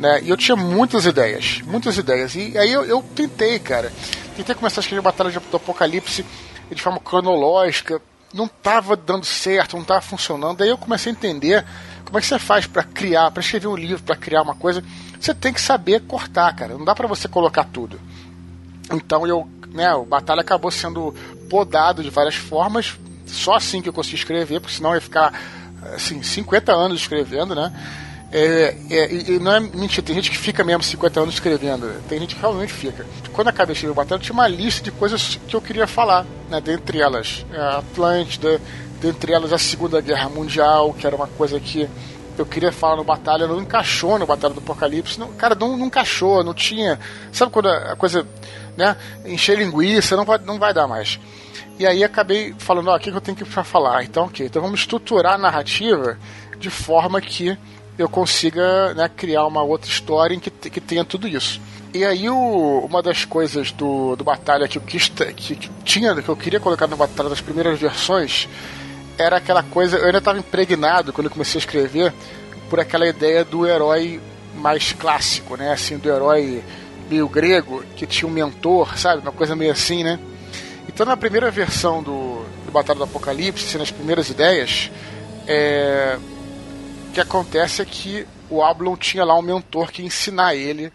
Né? 0.00 0.22
E 0.24 0.30
eu 0.30 0.36
tinha 0.36 0.56
muitas 0.56 1.06
ideias, 1.06 1.62
muitas 1.64 1.96
ideias. 1.96 2.34
E 2.34 2.58
aí 2.58 2.72
eu, 2.72 2.84
eu 2.84 3.04
tentei, 3.14 3.60
cara. 3.60 3.92
Tentei 4.36 4.54
começar 4.54 4.80
a 4.80 4.82
escrever 4.82 5.00
Batalha 5.00 5.30
do 5.30 5.56
Apocalipse 5.56 6.26
de 6.70 6.82
forma 6.82 6.98
cronológica 6.98 8.02
não 8.32 8.46
estava 8.46 8.96
dando 8.96 9.24
certo, 9.24 9.74
não 9.74 9.82
estava 9.82 10.00
funcionando. 10.00 10.58
Daí 10.58 10.68
eu 10.68 10.78
comecei 10.78 11.12
a 11.12 11.14
entender 11.14 11.64
como 12.04 12.18
é 12.18 12.20
que 12.20 12.26
você 12.26 12.38
faz 12.38 12.66
para 12.66 12.82
criar, 12.82 13.30
para 13.30 13.40
escrever 13.40 13.66
um 13.66 13.76
livro, 13.76 14.02
para 14.02 14.16
criar 14.16 14.42
uma 14.42 14.54
coisa. 14.54 14.82
Você 15.20 15.34
tem 15.34 15.52
que 15.52 15.60
saber 15.60 16.02
cortar, 16.02 16.54
cara. 16.54 16.74
Não 16.74 16.84
dá 16.84 16.94
para 16.94 17.06
você 17.06 17.28
colocar 17.28 17.64
tudo. 17.64 18.00
Então 18.92 19.26
eu, 19.26 19.48
né, 19.72 19.92
o 19.94 20.04
Batalha 20.04 20.40
acabou 20.40 20.70
sendo 20.70 21.14
podado 21.50 22.02
de 22.02 22.10
várias 22.10 22.36
formas. 22.36 22.96
Só 23.26 23.54
assim 23.54 23.82
que 23.82 23.88
eu 23.88 23.92
consegui 23.92 24.16
escrever, 24.16 24.60
porque 24.60 24.76
senão 24.76 24.94
ia 24.94 25.00
ficar 25.00 25.32
assim 25.94 26.22
50 26.22 26.72
anos 26.72 27.00
escrevendo, 27.00 27.54
né? 27.54 27.72
É, 28.32 28.74
é, 28.90 29.14
e 29.14 29.38
não 29.38 29.52
é 29.52 29.60
mentira, 29.60 30.02
tem 30.02 30.14
gente 30.14 30.30
que 30.30 30.36
fica 30.36 30.64
mesmo 30.64 30.82
50 30.82 31.20
anos 31.20 31.34
escrevendo, 31.34 32.02
tem 32.08 32.18
gente 32.18 32.34
que 32.34 32.40
realmente 32.40 32.72
fica. 32.72 33.06
Quando 33.32 33.48
acabei 33.48 33.72
de 33.72 33.78
escrever 33.78 33.94
Batalha, 33.94 34.20
tinha 34.20 34.32
uma 34.32 34.48
lista 34.48 34.82
de 34.82 34.90
coisas 34.90 35.38
que 35.46 35.54
eu 35.54 35.60
queria 35.60 35.86
falar, 35.86 36.26
né? 36.50 36.60
dentre 36.60 37.00
elas 37.00 37.46
a 37.56 37.78
Atlântida, 37.78 38.60
dentre 39.00 39.32
elas 39.32 39.52
a 39.52 39.58
Segunda 39.58 40.00
Guerra 40.00 40.28
Mundial, 40.28 40.92
que 40.92 41.06
era 41.06 41.14
uma 41.14 41.28
coisa 41.28 41.60
que 41.60 41.88
eu 42.36 42.44
queria 42.44 42.72
falar 42.72 42.96
no 42.96 43.04
Batalha, 43.04 43.46
não 43.46 43.60
encaixou 43.60 44.18
no 44.18 44.26
Batalha 44.26 44.54
do 44.54 44.60
Apocalipse. 44.60 45.18
Não, 45.18 45.32
cara, 45.32 45.54
não, 45.54 45.76
não 45.76 45.86
encaixou, 45.86 46.42
não 46.44 46.52
tinha. 46.52 46.98
Sabe 47.32 47.50
quando 47.52 47.68
a 47.68 47.96
coisa, 47.96 48.26
né, 48.76 48.96
encher 49.24 49.56
linguiça, 49.56 50.16
não 50.16 50.24
vai, 50.24 50.38
não 50.38 50.58
vai 50.58 50.74
dar 50.74 50.86
mais. 50.86 51.18
E 51.78 51.86
aí 51.86 52.02
acabei 52.02 52.54
falando, 52.58 52.88
ó, 52.88 52.96
o 52.96 52.98
que 52.98 53.10
eu 53.10 53.20
tenho 53.20 53.36
que 53.36 53.44
falar? 53.44 54.02
Então, 54.02 54.24
ok, 54.24 54.46
então 54.46 54.62
vamos 54.62 54.80
estruturar 54.80 55.34
a 55.34 55.38
narrativa 55.38 56.18
de 56.58 56.70
forma 56.70 57.20
que 57.20 57.56
eu 57.98 58.08
consiga 58.08 58.94
né, 58.94 59.10
criar 59.14 59.46
uma 59.46 59.62
outra 59.62 59.90
história 59.90 60.34
em 60.34 60.40
que, 60.40 60.50
que 60.50 60.80
tenha 60.80 61.04
tudo 61.04 61.26
isso. 61.26 61.60
E 61.94 62.04
aí 62.04 62.28
o, 62.28 62.86
uma 62.88 63.02
das 63.02 63.24
coisas 63.24 63.72
do, 63.72 64.16
do 64.16 64.24
Batalha 64.24 64.68
que 64.68 64.76
eu 64.76 64.82
quis 64.82 65.08
que, 65.08 65.54
que 65.54 65.70
tinha, 65.82 66.14
que 66.14 66.28
eu 66.28 66.36
queria 66.36 66.60
colocar 66.60 66.86
no 66.86 66.96
Batalha 66.96 67.30
das 67.30 67.40
primeiras 67.40 67.78
versões, 67.78 68.48
era 69.16 69.38
aquela 69.38 69.62
coisa. 69.62 69.96
Eu 69.96 70.06
ainda 70.06 70.18
estava 70.18 70.38
impregnado 70.38 71.12
quando 71.12 71.26
eu 71.26 71.30
comecei 71.30 71.58
a 71.58 71.60
escrever 71.60 72.12
por 72.68 72.78
aquela 72.78 73.06
ideia 73.06 73.44
do 73.44 73.66
herói 73.66 74.20
mais 74.54 74.92
clássico, 74.92 75.56
né? 75.56 75.72
Assim, 75.72 75.96
do 75.96 76.08
herói 76.08 76.62
meio 77.08 77.28
grego, 77.28 77.82
que 77.96 78.06
tinha 78.06 78.28
um 78.28 78.32
mentor, 78.32 78.98
sabe? 78.98 79.22
Uma 79.22 79.32
coisa 79.32 79.56
meio 79.56 79.72
assim, 79.72 80.02
né? 80.02 80.18
Então, 80.88 81.06
na 81.06 81.16
primeira 81.16 81.50
versão 81.50 82.02
do, 82.02 82.44
do 82.64 82.72
Batalha 82.72 82.98
do 82.98 83.04
Apocalipse, 83.04 83.64
assim, 83.66 83.78
nas 83.78 83.90
primeiras 83.90 84.28
ideias, 84.28 84.90
é, 85.46 86.18
que 87.16 87.20
acontece 87.22 87.80
é 87.80 87.84
que 87.86 88.28
o 88.50 88.62
Ablon 88.62 88.94
tinha 88.94 89.24
lá 89.24 89.34
um 89.38 89.40
mentor 89.40 89.90
que 89.90 90.02
ensinar 90.02 90.54
ele 90.54 90.92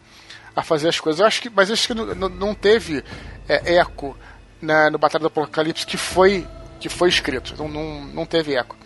a 0.56 0.62
fazer 0.62 0.88
as 0.88 1.00
coisas. 1.00 1.20
Eu 1.20 1.26
acho 1.26 1.42
que, 1.42 1.50
mas 1.50 1.72
acho 1.72 1.88
que 1.88 1.96
não, 1.96 2.54
teve 2.54 3.04
é, 3.50 3.78
eco 3.78 4.16
no 4.62 5.00
Batalha 5.00 5.22
do 5.24 5.28
Apocalipse 5.28 5.84
que 5.84 5.98
foi 5.98 6.48
que 6.80 6.90
foi 6.90 7.10
escrito. 7.10 7.56
Não, 7.58 7.68
não, 7.68 8.06
não 8.06 8.26
teve 8.28 8.56
eco. 8.56 8.78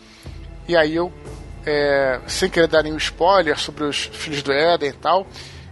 E 0.65 0.77
aí 0.77 0.95
eu, 0.95 1.11
é, 1.65 2.21
sem 2.25 2.49
querer 2.49 2.67
dar 2.67 2.83
nenhum 2.83 2.95
spoiler 2.95 3.59
sobre 3.59 3.83
os 3.83 4.05
Filhos 4.13 4.41
do 4.41 4.53
Éden 4.53 4.89
e 4.89 4.93
tal, 4.93 5.27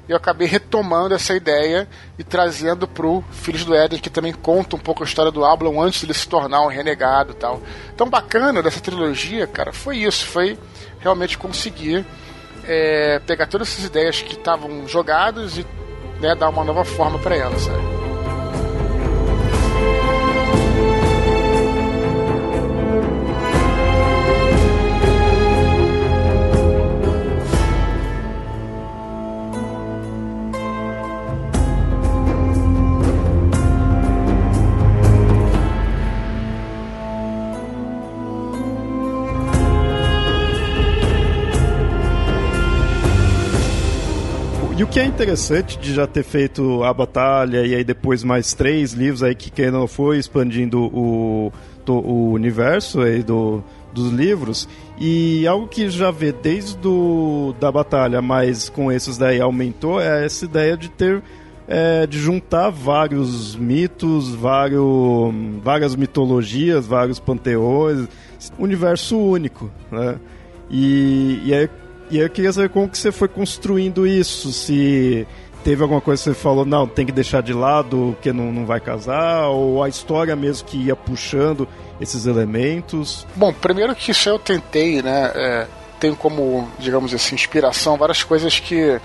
eu 0.08 0.18
acabei 0.18 0.48
retomando 0.48 1.14
essa 1.14 1.34
ideia 1.34 1.88
e 2.20 2.24
trazendo 2.24 2.88
pro 2.88 3.24
Filhos 3.32 3.64
do 3.64 3.74
Éden, 3.74 4.00
que 4.00 4.10
também 4.10 4.34
conta 4.34 4.76
um 4.76 4.80
pouco 4.80 5.04
a 5.04 5.06
história 5.06 5.32
do 5.32 5.46
Ablon 5.46 5.82
antes 5.82 6.02
de 6.02 6.08
ele 6.08 6.14
se 6.14 6.28
tornar 6.28 6.62
um 6.62 6.68
renegado 6.68 7.32
e 7.32 7.36
tal. 7.36 7.62
Então, 7.94 8.10
bacana 8.10 8.62
dessa 8.62 8.82
trilogia, 8.82 9.48
cara, 9.48 9.72
foi 9.72 9.98
isso, 9.98 10.26
foi 10.26 10.58
realmente 11.00 11.38
conseguir 11.38 12.06
é, 12.66 13.20
pegar 13.26 13.48
todas 13.48 13.70
essas 13.70 13.86
ideias 13.86 14.22
que 14.22 14.34
estavam 14.34 14.88
jogadas 14.88 15.58
e 15.58 15.66
né, 16.20 16.36
dar 16.36 16.50
uma 16.50 16.64
nova 16.64 16.84
forma 16.84 17.20
para 17.20 17.36
elas, 17.36 17.62
sabe? 17.62 18.03
Que 44.94 45.00
é 45.00 45.06
interessante 45.06 45.80
de 45.80 45.92
já 45.92 46.06
ter 46.06 46.22
feito 46.22 46.84
a 46.84 46.94
batalha 46.94 47.66
e 47.66 47.74
aí 47.74 47.84
depois 47.84 48.24
mais 48.24 48.54
três 48.54 48.94
livros 48.94 49.24
aí 49.24 49.34
que 49.34 49.72
não 49.72 49.88
foi 49.88 50.20
expandindo 50.20 50.84
o, 50.84 51.52
o 51.88 52.32
universo 52.32 53.02
aí 53.02 53.24
do, 53.24 53.64
dos 53.92 54.12
livros 54.12 54.70
e 55.00 55.48
algo 55.48 55.68
que 55.68 55.90
já 55.90 56.12
vê 56.12 56.32
desde 56.32 56.78
do, 56.78 57.56
da 57.60 57.72
batalha, 57.72 58.22
mas 58.22 58.70
com 58.70 58.92
esses 58.92 59.18
daí 59.18 59.42
aumentou 59.42 60.00
é 60.00 60.28
essa 60.28 60.46
ideia 60.46 60.78
de 60.78 60.90
ter 60.92 61.24
é, 61.68 62.06
de 62.06 62.20
juntar 62.20 62.70
vários 62.70 63.56
mitos, 63.56 64.36
vários, 64.36 65.34
várias 65.64 65.96
mitologias, 65.96 66.86
vários 66.86 67.20
panteões, 67.20 68.08
universo 68.60 69.18
único, 69.18 69.72
né? 69.92 70.20
E, 70.70 71.42
e 71.46 71.54
aí 71.54 71.68
e 72.14 72.20
eu 72.20 72.30
queria 72.30 72.54
saber 72.54 72.70
como 72.70 72.88
que 72.88 72.96
você 72.96 73.12
foi 73.12 73.28
construindo 73.28 74.06
isso, 74.06 74.54
se 74.54 75.28
teve 75.64 75.82
alguma 75.82 76.00
coisa 76.00 76.22
que 76.22 76.30
você 76.30 76.36
falou, 76.36 76.64
não, 76.64 76.88
tem 76.88 77.08
que 77.08 77.12
deixar 77.12 77.42
de 77.42 77.54
lado 77.54 78.14
porque 78.14 78.32
não, 78.32 78.52
não 78.52 78.68
vai 78.68 78.80
casar, 78.80 79.48
ou 79.48 79.82
a 79.82 79.90
história 79.90 80.36
mesmo 80.36 80.68
que 80.68 80.78
ia 80.78 80.96
puxando 80.96 81.68
esses 82.00 82.28
elementos? 82.28 83.26
Bom, 83.36 83.52
primeiro 83.52 83.96
que 83.96 84.12
isso 84.12 84.30
eu 84.30 84.38
tentei, 84.38 85.02
né, 85.02 85.32
é, 85.34 85.68
tem 86.00 86.14
como, 86.14 86.70
digamos 86.78 87.16
assim, 87.16 87.34
inspiração 87.34 87.98
várias 87.98 88.22
coisas 88.22 88.60
que, 88.60 89.02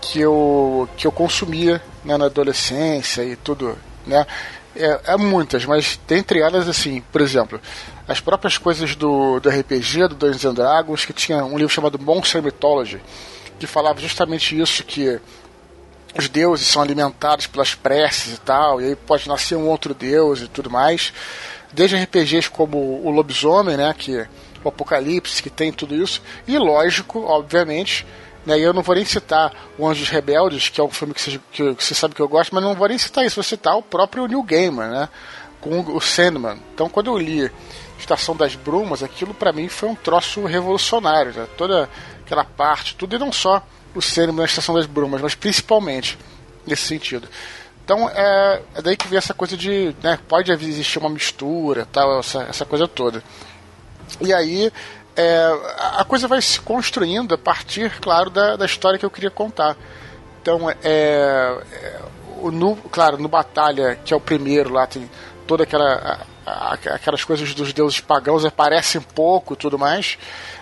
que, 0.00 0.20
eu, 0.20 0.88
que 0.96 1.04
eu 1.04 1.10
consumia 1.10 1.82
né, 2.04 2.16
na 2.16 2.26
adolescência 2.26 3.24
e 3.24 3.34
tudo, 3.34 3.76
né, 4.06 4.24
é, 4.76 5.00
é, 5.04 5.16
muitas, 5.16 5.66
mas 5.66 5.98
dentre 6.06 6.38
elas, 6.38 6.68
assim, 6.68 7.02
por 7.10 7.22
exemplo, 7.22 7.60
as 8.08 8.20
próprias 8.20 8.56
coisas 8.56 8.94
do, 8.94 9.40
do 9.40 9.48
RPG, 9.48 10.08
do 10.08 10.14
Dungeons 10.14 10.44
and 10.44 10.54
Dragons, 10.54 11.04
que 11.04 11.12
tinha 11.12 11.44
um 11.44 11.58
livro 11.58 11.72
chamado 11.72 11.98
Monster 11.98 12.42
Mythology, 12.42 13.00
que 13.58 13.66
falava 13.66 14.00
justamente 14.00 14.58
isso, 14.58 14.84
que 14.84 15.20
os 16.16 16.28
deuses 16.28 16.66
são 16.66 16.80
alimentados 16.80 17.46
pelas 17.46 17.74
preces 17.74 18.34
e 18.34 18.40
tal, 18.40 18.80
e 18.80 18.86
aí 18.86 18.96
pode 18.96 19.28
nascer 19.28 19.56
um 19.56 19.68
outro 19.68 19.92
deus 19.92 20.40
e 20.40 20.48
tudo 20.48 20.70
mais. 20.70 21.12
Desde 21.72 21.96
RPGs 21.96 22.48
como 22.48 22.78
o 22.78 23.10
Lobisomem, 23.10 23.76
né, 23.76 23.94
que 23.96 24.26
o 24.64 24.68
Apocalipse, 24.68 25.42
que 25.42 25.50
tem 25.50 25.72
tudo 25.72 25.94
isso, 25.94 26.22
e 26.46 26.56
lógico, 26.56 27.24
obviamente, 27.24 28.06
né, 28.46 28.58
e 28.58 28.62
eu 28.62 28.72
não 28.72 28.82
vou 28.82 28.94
nem 28.94 29.04
citar 29.04 29.52
o 29.76 29.86
Anjos 29.86 30.08
Rebeldes, 30.08 30.68
que 30.68 30.80
é 30.80 30.84
um 30.84 30.90
filme 30.90 31.12
que 31.12 31.20
você, 31.20 31.40
que, 31.52 31.62
você 31.72 31.94
sabe 31.94 32.14
que 32.14 32.22
eu 32.22 32.28
gosto, 32.28 32.54
mas 32.54 32.62
não 32.62 32.74
vou 32.74 32.88
nem 32.88 32.98
citar 32.98 33.26
isso, 33.26 33.36
vou 33.36 33.42
citar 33.42 33.76
o 33.76 33.82
próprio 33.82 34.26
Neil 34.26 34.42
Gaiman, 34.42 34.88
né, 34.88 35.08
com 35.60 35.80
o 35.80 36.00
Sandman. 36.00 36.58
Então, 36.72 36.88
quando 36.88 37.08
eu 37.08 37.18
li 37.18 37.50
Estação 38.06 38.36
das 38.36 38.54
Brumas, 38.54 39.02
aquilo 39.02 39.34
para 39.34 39.52
mim 39.52 39.68
foi 39.68 39.88
um 39.88 39.94
troço 39.96 40.44
revolucionário, 40.44 41.32
né? 41.32 41.46
toda 41.56 41.88
aquela 42.24 42.44
parte, 42.44 42.94
tudo 42.94 43.16
e 43.16 43.18
não 43.18 43.32
só 43.32 43.66
o 43.94 44.00
cinema 44.00 44.38
na 44.38 44.44
Estação 44.44 44.76
das 44.76 44.86
Brumas, 44.86 45.20
mas 45.20 45.34
principalmente 45.34 46.16
nesse 46.64 46.82
sentido. 46.82 47.28
Então 47.84 48.08
é, 48.08 48.62
é 48.76 48.82
daí 48.82 48.96
que 48.96 49.08
vem 49.08 49.18
essa 49.18 49.34
coisa 49.34 49.56
de, 49.56 49.94
né, 50.02 50.18
pode 50.28 50.52
existir 50.52 50.98
uma 50.98 51.08
mistura, 51.08 51.86
tal, 51.90 52.20
essa, 52.20 52.42
essa 52.44 52.64
coisa 52.64 52.86
toda. 52.86 53.22
E 54.20 54.32
aí 54.32 54.72
é, 55.16 55.58
a 55.98 56.04
coisa 56.04 56.28
vai 56.28 56.40
se 56.40 56.60
construindo 56.60 57.34
a 57.34 57.38
partir, 57.38 57.90
claro, 58.00 58.30
da, 58.30 58.54
da 58.54 58.66
história 58.66 58.98
que 58.98 59.04
eu 59.04 59.10
queria 59.10 59.30
contar. 59.30 59.76
Então, 60.40 60.70
é, 60.70 60.76
é 60.84 62.00
no, 62.52 62.76
claro, 62.76 63.18
no 63.18 63.28
Batalha, 63.28 63.98
que 64.04 64.14
é 64.14 64.16
o 64.16 64.20
primeiro 64.20 64.72
lá, 64.72 64.86
tem 64.86 65.10
toda 65.46 65.64
aquela 65.64 66.24
aquelas 66.46 67.24
coisas 67.24 67.52
dos 67.54 67.72
deuses 67.72 68.00
pagãos 68.00 68.44
aparecem 68.44 69.00
pouco 69.00 69.54
e 69.54 69.56
tudo 69.56 69.78
mais. 69.78 70.16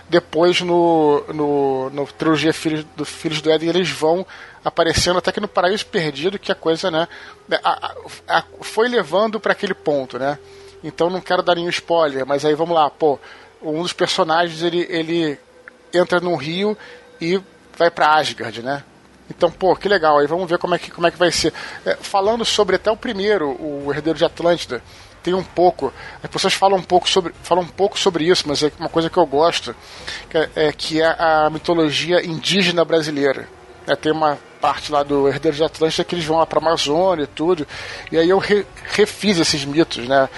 Depois 0.08 0.60
no, 0.60 1.22
no, 1.32 1.90
no 1.90 2.06
trilogia 2.06 2.52
Filhos 2.52 2.84
do, 2.96 3.04
Filhos 3.04 3.40
do 3.40 3.50
Éden 3.50 3.68
eles 3.68 3.90
vão 3.90 4.26
aparecendo 4.64 5.18
até 5.18 5.30
que 5.30 5.40
no 5.40 5.48
Paraíso 5.48 5.86
Perdido 5.86 6.38
que 6.38 6.50
a 6.50 6.54
coisa 6.54 6.90
né 6.90 7.06
a, 7.62 7.94
a, 8.28 8.38
a, 8.38 8.44
foi 8.62 8.88
levando 8.88 9.38
para 9.38 9.52
aquele 9.52 9.74
ponto 9.74 10.18
né 10.18 10.38
então 10.82 11.10
não 11.10 11.20
quero 11.20 11.42
dar 11.42 11.54
nenhum 11.54 11.68
spoiler 11.68 12.26
mas 12.26 12.44
aí 12.44 12.54
vamos 12.54 12.74
lá 12.74 12.88
pô 12.88 13.18
um 13.62 13.82
dos 13.82 13.92
personagens 13.92 14.62
ele, 14.62 14.86
ele 14.88 15.38
entra 15.92 16.20
num 16.20 16.36
rio 16.36 16.76
e 17.20 17.40
vai 17.76 17.90
para 17.90 18.14
Asgard 18.14 18.62
né 18.62 18.84
então, 19.28 19.50
pô, 19.50 19.74
que 19.74 19.88
legal. 19.88 20.18
Aí 20.18 20.26
vamos 20.26 20.48
ver 20.48 20.58
como 20.58 20.74
é 20.74 20.78
que, 20.78 20.90
como 20.90 21.06
é 21.06 21.10
que 21.10 21.18
vai 21.18 21.32
ser. 21.32 21.52
É, 21.84 21.96
falando 21.96 22.44
sobre 22.44 22.76
até 22.76 22.90
o 22.90 22.96
primeiro, 22.96 23.50
o 23.60 23.90
Herdeiro 23.90 24.18
de 24.18 24.24
Atlântida, 24.24 24.82
tem 25.24 25.32
um 25.34 25.42
pouco. 25.42 25.92
As 26.22 26.30
pessoas 26.30 26.52
falam 26.52 26.78
um 26.78 26.82
pouco 26.82 27.08
sobre, 27.08 27.34
falam 27.42 27.64
um 27.64 27.68
pouco 27.68 27.98
sobre 27.98 28.24
isso, 28.24 28.44
mas 28.46 28.62
é 28.62 28.70
uma 28.78 28.90
coisa 28.90 29.08
que 29.08 29.16
eu 29.16 29.26
gosto, 29.26 29.74
que 30.28 30.36
é, 30.36 30.50
é 30.54 30.72
que 30.72 31.00
é 31.00 31.06
a 31.06 31.48
mitologia 31.50 32.24
indígena 32.24 32.84
brasileira. 32.84 33.48
É, 33.86 33.96
tem 33.96 34.12
uma 34.12 34.38
parte 34.60 34.92
lá 34.92 35.02
do 35.02 35.26
Herdeiro 35.28 35.56
de 35.56 35.64
Atlântida 35.64 36.04
que 36.04 36.14
eles 36.14 36.24
vão 36.24 36.38
lá 36.38 36.46
para 36.46 36.58
a 36.58 36.62
Amazônia 36.62 37.24
e 37.24 37.26
tudo. 37.26 37.66
E 38.12 38.18
aí 38.18 38.28
eu 38.28 38.38
re, 38.38 38.66
refiz 38.92 39.38
esses 39.38 39.64
mitos, 39.64 40.06
né? 40.06 40.28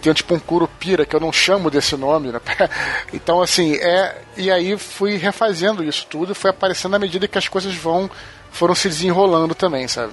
Tem 0.00 0.12
tipo 0.12 0.34
um 0.34 0.38
curupira 0.38 1.04
que 1.04 1.16
eu 1.16 1.20
não 1.20 1.32
chamo 1.32 1.70
desse 1.70 1.96
nome, 1.96 2.30
né? 2.30 2.40
Então 3.12 3.42
assim, 3.42 3.74
é 3.76 4.22
e 4.36 4.50
aí 4.50 4.78
fui 4.78 5.16
refazendo 5.16 5.82
isso 5.82 6.06
tudo, 6.08 6.34
foi 6.34 6.50
aparecendo 6.50 6.94
à 6.94 6.98
medida 6.98 7.26
que 7.26 7.38
as 7.38 7.48
coisas 7.48 7.74
vão 7.74 8.08
foram 8.50 8.74
se 8.74 8.88
desenrolando 8.88 9.54
também, 9.54 9.86
sabe? 9.88 10.12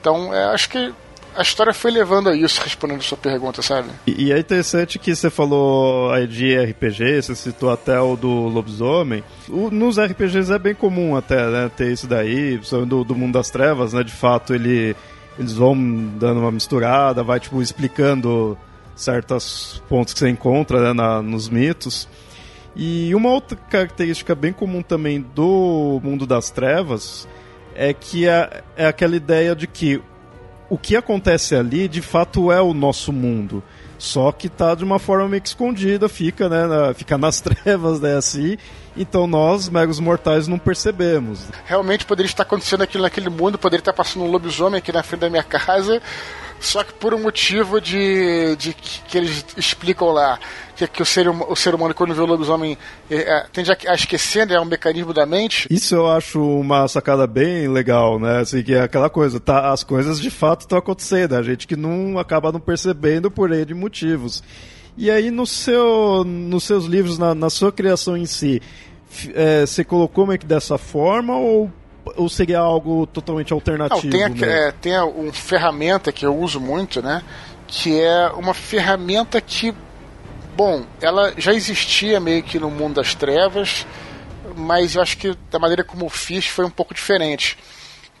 Então, 0.00 0.34
é, 0.34 0.44
acho 0.52 0.68
que 0.68 0.92
a 1.36 1.42
história 1.42 1.72
foi 1.72 1.90
levando 1.90 2.28
a 2.28 2.36
isso, 2.36 2.60
respondendo 2.62 3.00
a 3.00 3.02
sua 3.02 3.18
pergunta, 3.18 3.62
sabe? 3.62 3.88
E, 4.06 4.26
e, 4.26 4.32
é 4.32 4.38
interessante 4.38 4.98
que 4.98 5.14
você 5.14 5.30
falou 5.30 6.10
aí 6.10 6.26
de 6.26 6.56
RPG, 6.56 7.22
você 7.22 7.34
citou 7.34 7.70
até 7.70 7.98
o 8.00 8.16
do 8.16 8.28
lobisomem. 8.28 9.22
O, 9.48 9.70
nos 9.70 9.98
RPGs 9.98 10.52
é 10.52 10.58
bem 10.58 10.74
comum 10.74 11.16
até, 11.16 11.46
né, 11.50 11.70
ter 11.76 11.92
isso 11.92 12.06
daí, 12.06 12.58
do, 12.86 13.04
do 13.04 13.14
mundo 13.14 13.34
das 13.34 13.50
trevas, 13.50 13.92
né? 13.92 14.02
De 14.02 14.12
fato, 14.12 14.54
ele, 14.54 14.96
eles 15.38 15.52
vão 15.52 15.74
dando 16.16 16.40
uma 16.40 16.52
misturada, 16.52 17.22
vai, 17.22 17.40
tipo, 17.40 17.60
explicando 17.60 18.56
certos 18.94 19.82
pontos 19.88 20.14
que 20.14 20.20
você 20.20 20.28
encontra 20.28 20.80
né, 20.80 20.92
na, 20.92 21.20
nos 21.20 21.48
mitos. 21.48 22.08
E 22.76 23.14
uma 23.14 23.30
outra 23.30 23.56
característica 23.56 24.34
bem 24.34 24.52
comum 24.52 24.82
também 24.82 25.20
do 25.20 26.00
mundo 26.02 26.26
das 26.26 26.50
trevas 26.50 27.28
é 27.74 27.92
que 27.92 28.28
é, 28.28 28.62
é 28.76 28.86
aquela 28.86 29.16
ideia 29.16 29.54
de 29.54 29.66
que 29.66 30.00
o 30.68 30.78
que 30.78 30.96
acontece 30.96 31.54
ali 31.54 31.88
de 31.88 32.00
fato 32.00 32.50
é 32.50 32.60
o 32.60 32.74
nosso 32.74 33.12
mundo. 33.12 33.62
Só 33.98 34.32
que 34.32 34.48
tá 34.48 34.74
de 34.74 34.84
uma 34.84 34.98
forma 34.98 35.28
meio 35.28 35.42
que 35.42 35.48
escondida, 35.48 36.08
fica, 36.08 36.48
né, 36.48 36.66
na, 36.66 36.94
fica 36.94 37.16
nas 37.16 37.40
trevas, 37.42 38.00
né, 38.00 38.16
assim. 38.16 38.56
Então 38.96 39.26
nós, 39.26 39.68
megos 39.68 39.98
mortais, 39.98 40.46
não 40.46 40.58
percebemos. 40.58 41.40
Realmente 41.64 42.04
poderia 42.04 42.28
estar 42.28 42.44
acontecendo 42.44 42.82
aquilo 42.82 43.02
naquele 43.02 43.28
mundo, 43.28 43.58
poderia 43.58 43.80
estar 43.80 43.92
passando 43.92 44.24
um 44.24 44.30
lobisomem 44.30 44.78
aqui 44.78 44.92
na 44.92 45.02
frente 45.02 45.20
da 45.20 45.30
minha 45.30 45.42
casa, 45.42 46.00
só 46.60 46.82
que 46.84 46.92
por 46.94 47.12
um 47.12 47.20
motivo 47.20 47.80
de, 47.80 48.56
de 48.56 48.72
que, 48.72 49.00
que 49.02 49.18
eles 49.18 49.44
explicam 49.56 50.08
lá, 50.08 50.38
que, 50.76 50.86
que 50.86 51.02
o, 51.02 51.04
ser, 51.04 51.28
o 51.28 51.56
ser 51.56 51.74
humano, 51.74 51.92
quando 51.92 52.14
vê 52.14 52.20
o 52.22 52.26
lobisomem, 52.26 52.78
é, 53.10 53.16
é, 53.16 53.46
tende 53.52 53.70
a, 53.70 53.76
a 53.88 53.94
esquecer, 53.94 54.46
né, 54.46 54.54
é 54.54 54.60
um 54.60 54.64
mecanismo 54.64 55.12
da 55.12 55.26
mente. 55.26 55.66
Isso 55.70 55.94
eu 55.94 56.10
acho 56.10 56.40
uma 56.40 56.86
sacada 56.86 57.26
bem 57.26 57.68
legal, 57.68 58.18
né? 58.18 58.40
Assim, 58.40 58.62
que 58.62 58.74
é 58.74 58.82
aquela 58.82 59.10
coisa, 59.10 59.40
tá, 59.40 59.72
as 59.72 59.82
coisas 59.82 60.20
de 60.20 60.30
fato 60.30 60.62
estão 60.62 60.78
acontecendo, 60.78 61.34
a 61.34 61.42
gente 61.42 61.66
que 61.66 61.76
não 61.76 62.18
acaba 62.18 62.52
não 62.52 62.60
percebendo 62.60 63.30
por 63.30 63.52
aí 63.52 63.64
de 63.64 63.74
motivos. 63.74 64.42
E 64.96 65.10
aí 65.10 65.30
no 65.30 65.46
seu, 65.46 66.24
nos 66.24 66.64
seus 66.64 66.84
livros, 66.84 67.18
na, 67.18 67.34
na 67.34 67.50
sua 67.50 67.72
criação 67.72 68.16
em 68.16 68.26
si, 68.26 68.62
é, 69.34 69.66
você 69.66 69.84
colocou 69.84 70.26
meio 70.26 70.38
que 70.38 70.46
dessa 70.46 70.78
forma 70.78 71.36
ou 71.36 71.70
ou 72.16 72.28
seria 72.28 72.58
algo 72.58 73.06
totalmente 73.06 73.52
alternativo? 73.52 74.04
Não, 74.04 74.34
tem, 74.34 74.44
a, 74.44 74.50
é, 74.50 74.72
tem 74.72 74.98
uma 74.98 75.32
ferramenta 75.32 76.12
que 76.12 76.26
eu 76.26 76.36
uso 76.36 76.60
muito, 76.60 77.00
né? 77.02 77.22
Que 77.66 77.98
é 78.00 78.28
uma 78.28 78.52
ferramenta 78.52 79.40
que, 79.40 79.74
bom, 80.54 80.84
ela 81.00 81.32
já 81.38 81.52
existia 81.52 82.20
meio 82.20 82.42
que 82.42 82.58
no 82.58 82.70
mundo 82.70 82.96
das 82.96 83.14
trevas, 83.14 83.86
mas 84.54 84.94
eu 84.94 85.02
acho 85.02 85.16
que 85.16 85.34
da 85.50 85.58
maneira 85.58 85.82
como 85.82 86.04
eu 86.04 86.10
fiz 86.10 86.46
foi 86.46 86.64
um 86.64 86.70
pouco 86.70 86.94
diferente. 86.94 87.56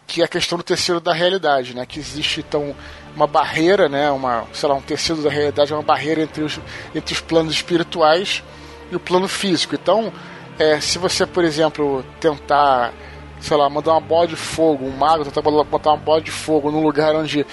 Que 0.06 0.20
é 0.20 0.24
a 0.24 0.28
questão 0.28 0.58
do 0.58 0.64
tecido 0.64 1.00
da 1.00 1.12
realidade, 1.12 1.74
né? 1.74 1.86
Que 1.86 1.98
existe 1.98 2.40
então 2.40 2.74
uma 3.14 3.26
barreira, 3.26 3.88
né? 3.88 4.10
Uma, 4.10 4.44
sei 4.52 4.68
lá, 4.68 4.74
um 4.74 4.80
tecido 4.80 5.22
da 5.22 5.30
realidade 5.30 5.72
é 5.72 5.76
uma 5.76 5.82
barreira 5.82 6.22
entre 6.22 6.42
os, 6.42 6.60
entre 6.94 7.14
os 7.14 7.20
planos 7.20 7.52
espirituais 7.52 8.42
e 8.90 8.96
o 8.96 9.00
plano 9.00 9.28
físico. 9.28 9.74
Então, 9.74 10.12
é, 10.58 10.80
se 10.80 10.98
você, 10.98 11.26
por 11.26 11.44
exemplo, 11.44 12.04
tentar 12.20 12.92
sei 13.40 13.56
lá, 13.58 13.68
mandar 13.68 13.92
uma 13.92 14.00
bola 14.00 14.26
de 14.26 14.36
fogo, 14.36 14.86
um 14.86 14.96
mago 14.96 15.24
tentar 15.24 15.42
botar 15.42 15.90
uma 15.90 15.98
bola 15.98 16.20
de 16.22 16.30
fogo 16.30 16.70
num 16.70 16.82
lugar 16.82 17.14
onde 17.14 17.44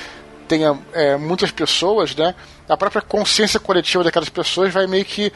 tenha 0.48 0.78
é, 0.94 1.18
muitas 1.18 1.52
pessoas, 1.52 2.16
né? 2.16 2.34
A 2.68 2.78
própria 2.78 3.02
consciência 3.02 3.60
coletiva 3.60 4.04
daquelas 4.04 4.30
pessoas 4.30 4.74
vai 4.74 4.88
meio 4.88 5.04
que 5.04 5.34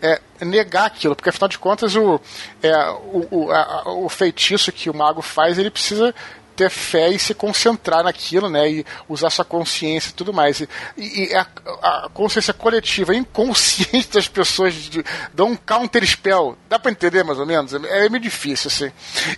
é, 0.00 0.20
negar 0.40 0.86
aquilo, 0.86 1.16
porque 1.16 1.30
afinal 1.30 1.48
de 1.48 1.58
contas 1.58 1.96
o, 1.96 2.20
é, 2.62 2.90
o, 2.90 3.26
o, 3.30 3.50
a, 3.50 3.82
o 3.94 4.08
feitiço 4.08 4.70
que 4.70 4.88
o 4.88 4.94
mago 4.94 5.22
faz, 5.22 5.58
ele 5.58 5.70
precisa 5.70 6.14
ter 6.56 6.70
fé 6.70 7.10
e 7.10 7.18
se 7.18 7.34
concentrar 7.34 8.02
naquilo, 8.02 8.48
né? 8.48 8.68
E 8.70 8.86
usar 9.08 9.30
sua 9.30 9.44
consciência 9.44 10.10
e 10.10 10.12
tudo 10.14 10.32
mais. 10.32 10.60
E, 10.60 10.68
e 10.96 11.34
a, 11.34 11.46
a, 11.82 12.08
consciência 12.12 12.54
coletiva, 12.54 13.14
inconsciente 13.14 14.08
das 14.14 14.26
pessoas 14.26 14.74
de, 14.74 15.04
dão 15.34 15.50
um 15.50 15.56
counter 15.56 16.04
spell. 16.06 16.56
Dá 16.68 16.78
pra 16.78 16.90
entender 16.90 17.22
mais 17.22 17.38
ou 17.38 17.46
menos? 17.46 17.74
É, 17.74 18.06
é 18.06 18.08
meio 18.08 18.22
difícil, 18.22 18.68
assim. 18.68 18.90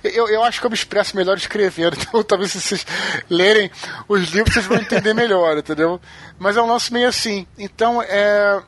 Eu, 0.04 0.28
eu 0.28 0.44
acho 0.44 0.61
que 0.61 0.66
eu 0.66 0.70
me 0.70 0.76
expresso 0.76 1.16
melhor 1.16 1.37
escrevendo, 1.37 1.96
então 2.00 2.22
talvez 2.22 2.52
se 2.52 2.61
vocês 2.61 2.87
lerem 3.28 3.70
os 4.09 4.31
livros 4.31 4.54
vocês 4.54 4.66
vão 4.66 4.78
entender 4.78 5.12
melhor, 5.12 5.59
entendeu? 5.59 6.00
Mas 6.38 6.57
é 6.57 6.62
um 6.62 6.66
lance 6.66 6.92
meio 6.92 7.09
assim. 7.09 7.46
Então, 7.59 8.00
é 8.02 8.62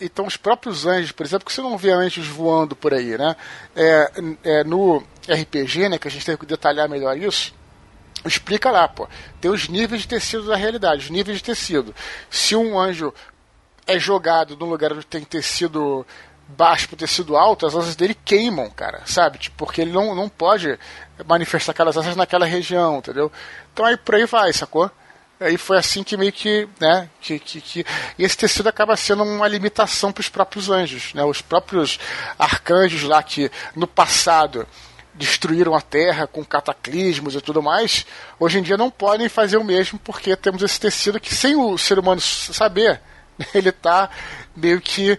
então 0.00 0.26
os 0.26 0.36
próprios 0.36 0.86
anjos, 0.86 1.12
por 1.12 1.24
exemplo, 1.24 1.46
que 1.46 1.52
você 1.52 1.62
não 1.62 1.78
vê 1.78 1.92
anjos 1.92 2.26
voando 2.26 2.74
por 2.74 2.92
aí, 2.92 3.16
né? 3.16 3.36
É, 3.76 4.10
é, 4.42 4.64
no 4.64 5.02
RPG, 5.28 5.88
né, 5.88 5.98
que 5.98 6.08
a 6.08 6.10
gente 6.10 6.26
tem 6.26 6.36
que 6.36 6.46
detalhar 6.46 6.88
melhor 6.88 7.16
isso, 7.16 7.54
explica 8.28 8.70
lá, 8.70 8.88
pô. 8.88 9.08
Tem 9.40 9.50
os 9.50 9.68
níveis 9.68 10.02
de 10.02 10.08
tecido 10.08 10.46
da 10.46 10.56
realidade, 10.56 11.04
os 11.04 11.10
níveis 11.10 11.38
de 11.38 11.44
tecido. 11.44 11.94
Se 12.30 12.56
um 12.56 12.78
anjo 12.78 13.12
é 13.86 13.98
jogado 13.98 14.56
num 14.56 14.66
lugar 14.66 14.92
onde 14.92 15.06
tem 15.06 15.22
tecido 15.24 16.06
baixo 16.48 16.88
pro 16.88 16.96
tecido 16.96 17.36
alto, 17.36 17.66
as 17.66 17.74
asas 17.74 17.96
dele 17.96 18.16
queimam, 18.24 18.70
cara, 18.70 19.02
sabe? 19.06 19.38
Tipo, 19.38 19.56
porque 19.56 19.80
ele 19.80 19.92
não, 19.92 20.14
não 20.14 20.28
pode 20.28 20.78
manifestar 21.26 21.72
aquelas 21.72 21.96
asas 21.96 22.16
naquela 22.16 22.46
região, 22.46 22.98
entendeu? 22.98 23.32
Então 23.72 23.84
aí 23.84 23.96
por 23.96 24.14
aí 24.14 24.26
vai, 24.26 24.52
sacou? 24.52 24.90
Aí 25.40 25.56
foi 25.58 25.76
assim 25.76 26.02
que 26.02 26.16
meio 26.16 26.32
que, 26.32 26.68
né, 26.80 27.08
que, 27.20 27.38
que, 27.38 27.60
que... 27.60 27.86
E 28.18 28.24
esse 28.24 28.36
tecido 28.36 28.68
acaba 28.68 28.96
sendo 28.96 29.24
uma 29.24 29.48
limitação 29.48 30.12
para 30.12 30.20
os 30.20 30.28
próprios 30.28 30.70
anjos, 30.70 31.12
né? 31.12 31.24
Os 31.24 31.42
próprios 31.42 31.98
arcanjos 32.38 33.02
lá 33.02 33.22
que 33.22 33.50
no 33.74 33.86
passado 33.86 34.66
destruíram 35.14 35.74
a 35.74 35.80
Terra 35.80 36.26
com 36.26 36.44
cataclismos 36.44 37.34
e 37.34 37.40
tudo 37.40 37.62
mais, 37.62 38.04
hoje 38.38 38.58
em 38.58 38.62
dia 38.62 38.76
não 38.76 38.90
podem 38.90 39.28
fazer 39.28 39.56
o 39.56 39.64
mesmo 39.64 39.98
porque 39.98 40.36
temos 40.36 40.62
esse 40.62 40.78
tecido 40.78 41.20
que, 41.20 41.34
sem 41.34 41.56
o 41.56 41.78
ser 41.78 41.98
humano 41.98 42.20
saber, 42.20 43.00
ele 43.54 43.68
está 43.68 44.10
meio 44.56 44.80
que 44.80 45.18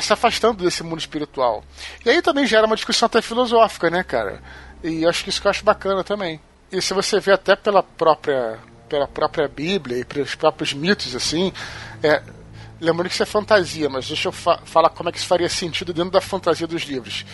se 0.00 0.12
afastando 0.12 0.64
desse 0.64 0.82
mundo 0.82 0.98
espiritual. 0.98 1.62
E 2.04 2.10
aí 2.10 2.22
também 2.22 2.46
gera 2.46 2.66
uma 2.66 2.76
discussão 2.76 3.06
até 3.06 3.20
filosófica, 3.20 3.90
né, 3.90 4.02
cara? 4.02 4.40
E 4.82 5.06
acho 5.06 5.22
que 5.22 5.30
isso 5.30 5.40
que 5.40 5.46
eu 5.46 5.50
acho 5.50 5.64
bacana 5.64 6.02
também. 6.02 6.40
E 6.72 6.80
se 6.80 6.94
você 6.94 7.20
vê 7.20 7.32
até 7.32 7.54
pela 7.56 7.82
própria 7.82 8.58
pela 8.88 9.06
própria 9.06 9.46
Bíblia 9.46 9.98
e 9.98 10.04
pelos 10.04 10.34
próprios 10.34 10.72
mitos, 10.72 11.14
assim, 11.14 11.52
é, 12.02 12.22
lembrando 12.80 13.08
que 13.08 13.14
isso 13.14 13.22
é 13.22 13.26
fantasia, 13.26 13.88
mas 13.88 14.06
deixa 14.06 14.28
eu 14.28 14.32
fa 14.32 14.58
falar 14.64 14.90
como 14.90 15.08
é 15.08 15.12
que 15.12 15.18
isso 15.18 15.26
faria 15.26 15.48
sentido 15.48 15.92
dentro 15.92 16.10
da 16.10 16.20
fantasia 16.20 16.66
dos 16.66 16.82
livros. 16.82 17.24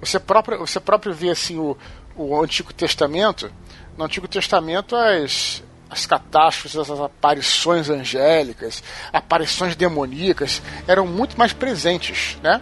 Você 0.00 0.18
próprio, 0.18 0.58
você 0.58 0.80
próprio 0.80 1.14
vê 1.14 1.30
assim 1.30 1.58
o, 1.58 1.76
o 2.16 2.40
Antigo 2.42 2.72
Testamento. 2.72 3.50
No 3.96 4.04
Antigo 4.04 4.26
Testamento 4.26 4.96
as 4.96 5.62
as 5.94 6.06
catástrofes, 6.06 6.76
as 6.76 6.90
aparições 6.90 7.88
angélicas, 7.88 8.82
aparições 9.12 9.76
demoníacas 9.76 10.60
eram 10.88 11.06
muito 11.06 11.38
mais 11.38 11.52
presentes, 11.52 12.36
né? 12.42 12.60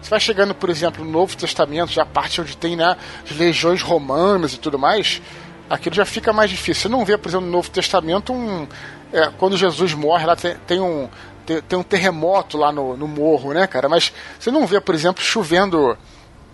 Você 0.00 0.08
vai 0.08 0.20
chegando, 0.20 0.54
por 0.54 0.70
exemplo, 0.70 1.04
no 1.04 1.10
Novo 1.10 1.36
Testamento, 1.36 1.92
já 1.92 2.02
a 2.02 2.06
parte 2.06 2.40
onde 2.40 2.56
tem 2.56 2.74
né, 2.74 2.96
as 3.22 3.36
legiões 3.36 3.82
romanas 3.82 4.54
e 4.54 4.58
tudo 4.58 4.78
mais, 4.78 5.20
aquilo 5.68 5.94
já 5.94 6.06
fica 6.06 6.32
mais 6.32 6.48
difícil. 6.48 6.82
Você 6.82 6.88
não 6.88 7.04
vê, 7.04 7.18
por 7.18 7.28
exemplo, 7.28 7.44
no 7.44 7.52
Novo 7.52 7.70
Testamento, 7.70 8.32
um, 8.32 8.66
é, 9.12 9.30
quando 9.36 9.58
Jesus 9.58 9.92
morre, 9.92 10.24
lá 10.24 10.34
tem, 10.34 10.56
tem 10.66 10.80
um, 10.80 11.06
tem, 11.46 11.78
um 11.78 11.82
terremoto 11.82 12.56
lá 12.56 12.72
no, 12.72 12.96
no 12.96 13.08
morro, 13.08 13.52
né, 13.52 13.66
cara? 13.66 13.88
Mas 13.88 14.12
você 14.38 14.50
não 14.50 14.66
vê, 14.66 14.80
por 14.80 14.94
exemplo, 14.94 15.22
chovendo 15.22 15.96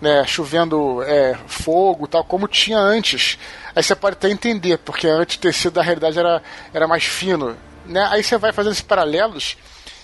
né, 0.01 0.23
chovendo 0.25 1.01
é, 1.03 1.35
fogo 1.47 2.07
tal, 2.07 2.23
como 2.23 2.47
tinha 2.47 2.77
antes. 2.77 3.37
Aí 3.75 3.81
você 3.81 3.95
pode 3.95 4.15
até 4.15 4.29
entender, 4.29 4.77
porque 4.77 5.07
antes 5.07 5.37
o 5.37 5.39
tecido 5.39 5.73
da 5.73 5.81
realidade 5.81 6.17
era, 6.19 6.41
era 6.73 6.87
mais 6.87 7.03
fino. 7.03 7.55
Né? 7.85 8.07
Aí 8.11 8.23
você 8.23 8.37
vai 8.37 8.51
fazendo 8.51 8.73
esses 8.73 8.83
paralelos 8.83 9.57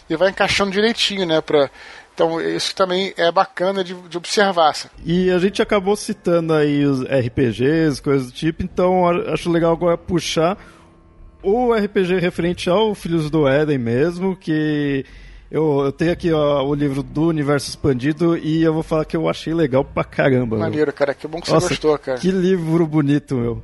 e 0.10 0.16
vai 0.16 0.30
encaixando 0.30 0.72
direitinho, 0.72 1.26
né? 1.26 1.42
Pra, 1.42 1.70
então 2.14 2.40
isso 2.40 2.76
também 2.76 3.14
é 3.18 3.32
bacana 3.32 3.84
de, 3.84 3.94
de 3.94 4.18
observar. 4.18 4.74
E 5.04 5.30
a 5.32 5.40
gente 5.40 5.62
acabou 5.62 5.96
citando 5.96 6.54
aí 6.54 6.86
os 6.86 7.02
RPGs, 7.02 8.02
coisas 8.02 8.28
do 8.28 8.34
tipo, 8.34 8.64
então 8.64 9.08
acho 9.32 9.50
legal 9.50 9.74
agora 9.74 9.98
puxar 9.98 10.58
o 11.44 11.74
RPG 11.74 12.20
referente 12.20 12.70
ao 12.70 12.96
Filhos 12.96 13.30
do 13.30 13.48
Éden 13.48 13.78
mesmo, 13.78 14.36
que 14.36 15.06
eu, 15.52 15.82
eu 15.86 15.92
tenho 15.92 16.12
aqui 16.12 16.32
ó, 16.32 16.64
o 16.64 16.74
livro 16.74 17.04
do 17.04 17.28
Universo 17.28 17.70
Expandido 17.70 18.36
e 18.36 18.64
eu 18.64 18.74
vou 18.74 18.82
falar 18.82 19.06
que 19.06 19.16
eu 19.16 19.30
achei 19.30 19.54
legal 19.54 19.84
pra 19.84 20.04
caramba. 20.04 20.58
Maneiro, 20.58 20.88
meu. 20.88 20.94
cara. 20.94 21.14
Que 21.14 21.28
bom 21.28 21.40
que 21.40 21.52
Nossa, 21.52 21.68
você 21.68 21.74
gostou, 21.74 21.98
cara. 22.00 22.18
Que 22.18 22.32
livro 22.32 22.88
bonito, 22.88 23.36
meu. 23.36 23.62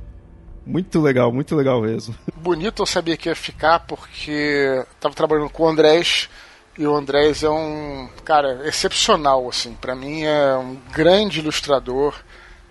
Muito 0.64 1.00
legal, 1.00 1.32
muito 1.32 1.56
legal 1.56 1.80
mesmo. 1.80 2.14
Bonito 2.36 2.82
eu 2.82 2.86
sabia 2.86 3.16
que 3.16 3.28
ia 3.28 3.34
ficar 3.34 3.80
porque 3.80 4.84
tava 5.00 5.14
trabalhando 5.14 5.50
com 5.50 5.64
o 5.64 5.68
Andrés 5.68 6.28
e 6.78 6.86
o 6.86 6.94
Andrés 6.94 7.42
é 7.42 7.50
um 7.50 8.08
cara 8.24 8.66
excepcional, 8.68 9.48
assim. 9.48 9.72
para 9.72 9.96
mim 9.96 10.22
é 10.22 10.54
um 10.56 10.76
grande 10.92 11.40
ilustrador, 11.40 12.14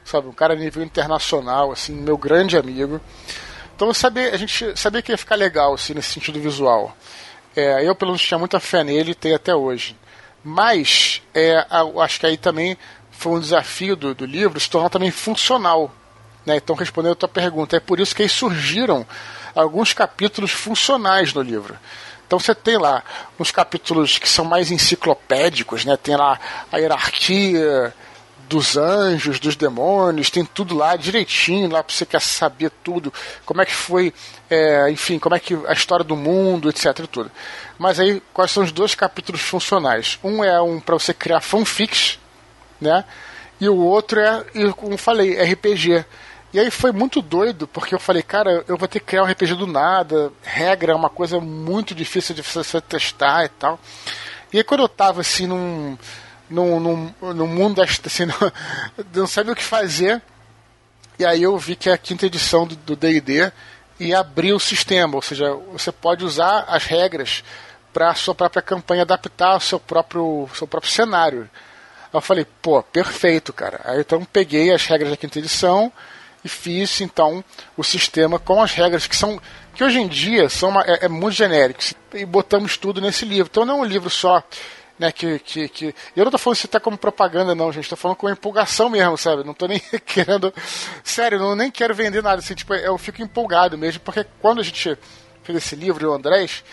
sabe? 0.05 0.27
Um 0.27 0.33
cara 0.33 0.53
a 0.53 0.57
nível 0.57 0.81
internacional, 0.81 1.71
assim, 1.71 1.93
meu 1.93 2.17
grande 2.17 2.55
amigo. 2.57 3.01
Então 3.79 3.87
eu 3.87 3.93
sabia, 3.93 4.33
a 4.33 4.35
gente 4.35 4.77
sabia 4.77 5.01
que 5.01 5.09
ia 5.09 5.17
ficar 5.17 5.35
legal, 5.35 5.73
assim, 5.73 5.93
nesse 5.93 6.11
sentido 6.11 6.37
visual. 6.37 6.93
É, 7.55 7.87
eu, 7.87 7.95
pelo 7.95 8.11
menos, 8.11 8.21
tinha 8.21 8.37
muita 8.37 8.59
fé 8.59 8.83
nele 8.83 9.11
e 9.11 9.15
tenho 9.15 9.37
até 9.37 9.55
hoje. 9.55 9.95
Mas, 10.43 11.21
é, 11.33 11.65
acho 12.01 12.19
que 12.19 12.25
aí 12.25 12.35
também 12.35 12.77
foi 13.09 13.31
um 13.31 13.39
desafio 13.39 13.95
do, 13.95 14.13
do 14.13 14.25
livro 14.25 14.59
se 14.59 14.69
tornar 14.69 14.89
também 14.89 15.11
funcional. 15.11 15.95
Né? 16.45 16.57
Então, 16.57 16.75
respondendo 16.75 17.13
a 17.13 17.15
tua 17.15 17.29
pergunta, 17.29 17.77
é 17.77 17.79
por 17.79 18.01
isso 18.01 18.13
que 18.13 18.21
aí 18.21 18.27
surgiram 18.27 19.07
alguns 19.55 19.93
capítulos 19.93 20.51
funcionais 20.51 21.33
no 21.33 21.41
livro. 21.41 21.79
Então 22.27 22.37
você 22.37 22.53
tem 22.53 22.77
lá 22.77 23.01
uns 23.39 23.49
capítulos 23.49 24.17
que 24.17 24.27
são 24.27 24.43
mais 24.43 24.71
enciclopédicos, 24.71 25.85
né? 25.85 25.95
Tem 25.95 26.17
lá 26.17 26.37
a 26.69 26.77
hierarquia, 26.77 27.93
dos 28.49 28.75
anjos, 28.75 29.39
dos 29.39 29.55
demônios, 29.55 30.31
tem 30.31 30.43
tudo 30.43 30.75
lá 30.75 30.95
direitinho, 30.95 31.69
lá 31.69 31.83
para 31.83 31.95
você 31.95 32.03
quer 32.03 32.19
saber 32.19 32.71
tudo, 32.83 33.13
como 33.45 33.61
é 33.61 33.65
que 33.65 33.73
foi, 33.73 34.11
é, 34.49 34.89
enfim, 34.89 35.19
como 35.19 35.35
é 35.35 35.39
que 35.39 35.53
a 35.67 35.73
história 35.73 36.03
do 36.03 36.15
mundo, 36.15 36.67
etc. 36.67 37.05
Tudo. 37.05 37.31
Mas 37.77 37.99
aí, 37.99 38.21
quais 38.33 38.49
são 38.49 38.63
os 38.63 38.71
dois 38.71 38.95
capítulos 38.95 39.41
funcionais? 39.41 40.17
Um 40.23 40.43
é 40.43 40.59
um 40.59 40.79
para 40.79 40.95
você 40.95 41.13
criar 41.13 41.41
fanfics, 41.41 42.17
né? 42.81 43.05
E 43.61 43.69
o 43.69 43.77
outro 43.77 44.19
é, 44.19 44.43
como 44.75 44.97
falei, 44.97 45.39
RPG. 45.39 46.03
E 46.51 46.59
aí 46.59 46.71
foi 46.71 46.91
muito 46.91 47.21
doido, 47.21 47.67
porque 47.67 47.93
eu 47.93 47.99
falei, 47.99 48.23
cara, 48.23 48.63
eu 48.67 48.75
vou 48.75 48.87
ter 48.87 48.99
que 48.99 49.05
criar 49.05 49.23
um 49.23 49.27
RPG 49.27 49.53
do 49.53 49.67
nada, 49.67 50.33
regra 50.41 50.91
é 50.91 50.95
uma 50.95 51.09
coisa 51.09 51.39
muito 51.39 51.93
difícil 51.93 52.33
de 52.33 52.41
você 52.41 52.81
testar 52.81 53.45
e 53.45 53.49
tal. 53.49 53.79
E 54.51 54.57
aí 54.57 54.63
quando 54.63 54.81
eu 54.81 54.89
tava 54.89 55.21
assim 55.21 55.45
num, 55.45 55.95
num, 56.49 56.79
num, 56.79 57.13
num 57.33 57.47
mundo 57.47 57.81
assim, 57.81 58.25
não, 58.27 58.35
não 59.13 59.27
sabia 59.27 59.53
o 59.53 59.55
que 59.55 59.63
fazer, 59.63 60.21
e 61.17 61.25
aí 61.25 61.43
eu 61.43 61.57
vi 61.57 61.75
que 61.75 61.89
é 61.89 61.93
a 61.93 61.97
quinta 61.97 62.25
edição 62.25 62.65
do 62.65 62.95
D&D 62.95 63.51
e 63.99 64.13
abriu 64.13 64.55
o 64.55 64.59
sistema, 64.59 65.15
ou 65.15 65.21
seja, 65.21 65.53
você 65.71 65.91
pode 65.91 66.23
usar 66.23 66.65
as 66.67 66.85
regras 66.85 67.43
para 67.91 68.11
a 68.11 68.15
sua 68.15 68.33
própria 68.33 68.61
campanha 68.61 69.01
adaptar 69.01 69.53
ao 69.53 69.59
seu 69.59 69.79
próprio, 69.79 70.47
seu 70.53 70.65
próprio 70.65 70.91
cenário. 70.91 71.49
Eu 72.13 72.21
falei, 72.21 72.45
pô, 72.61 72.81
perfeito, 72.81 73.51
cara. 73.51 73.81
Aí 73.83 73.99
então 73.99 74.23
peguei 74.25 74.73
as 74.73 74.85
regras 74.85 75.09
da 75.11 75.17
quinta 75.17 75.39
edição 75.39 75.91
e 76.43 76.49
fiz 76.49 77.01
então 77.01 77.43
o 77.75 77.83
sistema 77.83 78.39
com 78.39 78.61
as 78.61 78.71
regras 78.73 79.05
que 79.05 79.15
são 79.15 79.39
que 79.73 79.83
hoje 79.83 79.99
em 79.99 80.07
dia 80.07 80.49
são 80.49 80.69
uma, 80.69 80.81
é, 80.83 81.05
é, 81.05 81.07
muito 81.07 81.35
genéricos 81.35 81.93
e 82.13 82.25
botamos 82.25 82.77
tudo 82.77 82.99
nesse 82.99 83.25
livro. 83.25 83.49
Então 83.51 83.65
não 83.65 83.79
é 83.79 83.81
um 83.81 83.85
livro 83.85 84.09
só 84.09 84.43
né, 84.99 85.13
que, 85.13 85.39
que, 85.39 85.69
que... 85.69 85.95
Eu 86.13 86.25
não 86.25 86.31
tô 86.31 86.37
falando 86.37 86.57
isso 86.57 86.67
até 86.67 86.77
como 86.77 86.97
propaganda, 86.97 87.55
não, 87.55 87.71
gente. 87.71 87.89
Tô 87.89 87.95
falando 87.95 88.17
com 88.17 88.29
empolgação 88.29 88.89
mesmo, 88.89 89.17
sabe? 89.17 89.45
Não 89.45 89.53
tô 89.53 89.65
nem 89.65 89.79
querendo. 90.05 90.53
Sério, 91.03 91.39
não 91.39 91.55
nem 91.55 91.71
quero 91.71 91.95
vender 91.95 92.21
nada. 92.21 92.39
Assim, 92.39 92.53
tipo, 92.53 92.73
eu 92.73 92.97
fico 92.97 93.21
empolgado 93.21 93.77
mesmo, 93.77 94.01
porque 94.01 94.25
quando 94.41 94.59
a 94.59 94.63
gente 94.63 94.97
fez 95.41 95.57
esse 95.57 95.75
livro, 95.75 96.09
o 96.09 96.13
Andrés, 96.13 96.65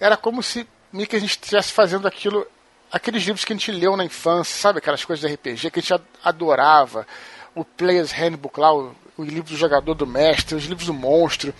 era 0.00 0.16
como 0.16 0.42
se 0.42 0.66
meio 0.90 1.06
que 1.06 1.14
a 1.14 1.20
gente 1.20 1.32
estivesse 1.32 1.72
fazendo 1.72 2.08
aquilo. 2.08 2.46
Aqueles 2.90 3.22
livros 3.24 3.44
que 3.44 3.52
a 3.52 3.56
gente 3.56 3.70
leu 3.70 3.96
na 3.96 4.04
infância, 4.04 4.56
sabe? 4.56 4.78
Aquelas 4.78 5.04
coisas 5.04 5.28
de 5.28 5.34
RPG 5.34 5.70
que 5.70 5.80
a 5.80 5.82
gente 5.82 6.02
adorava. 6.22 7.06
O 7.54 7.64
Player's 7.64 8.12
Handbook 8.12 8.58
lá, 8.58 8.74
o, 8.74 8.94
o 9.18 9.22
livro 9.22 9.50
do 9.50 9.56
jogador 9.56 9.94
do 9.94 10.06
mestre, 10.06 10.54
os 10.54 10.64
livros 10.64 10.86
do 10.86 10.94
monstro. 10.94 11.52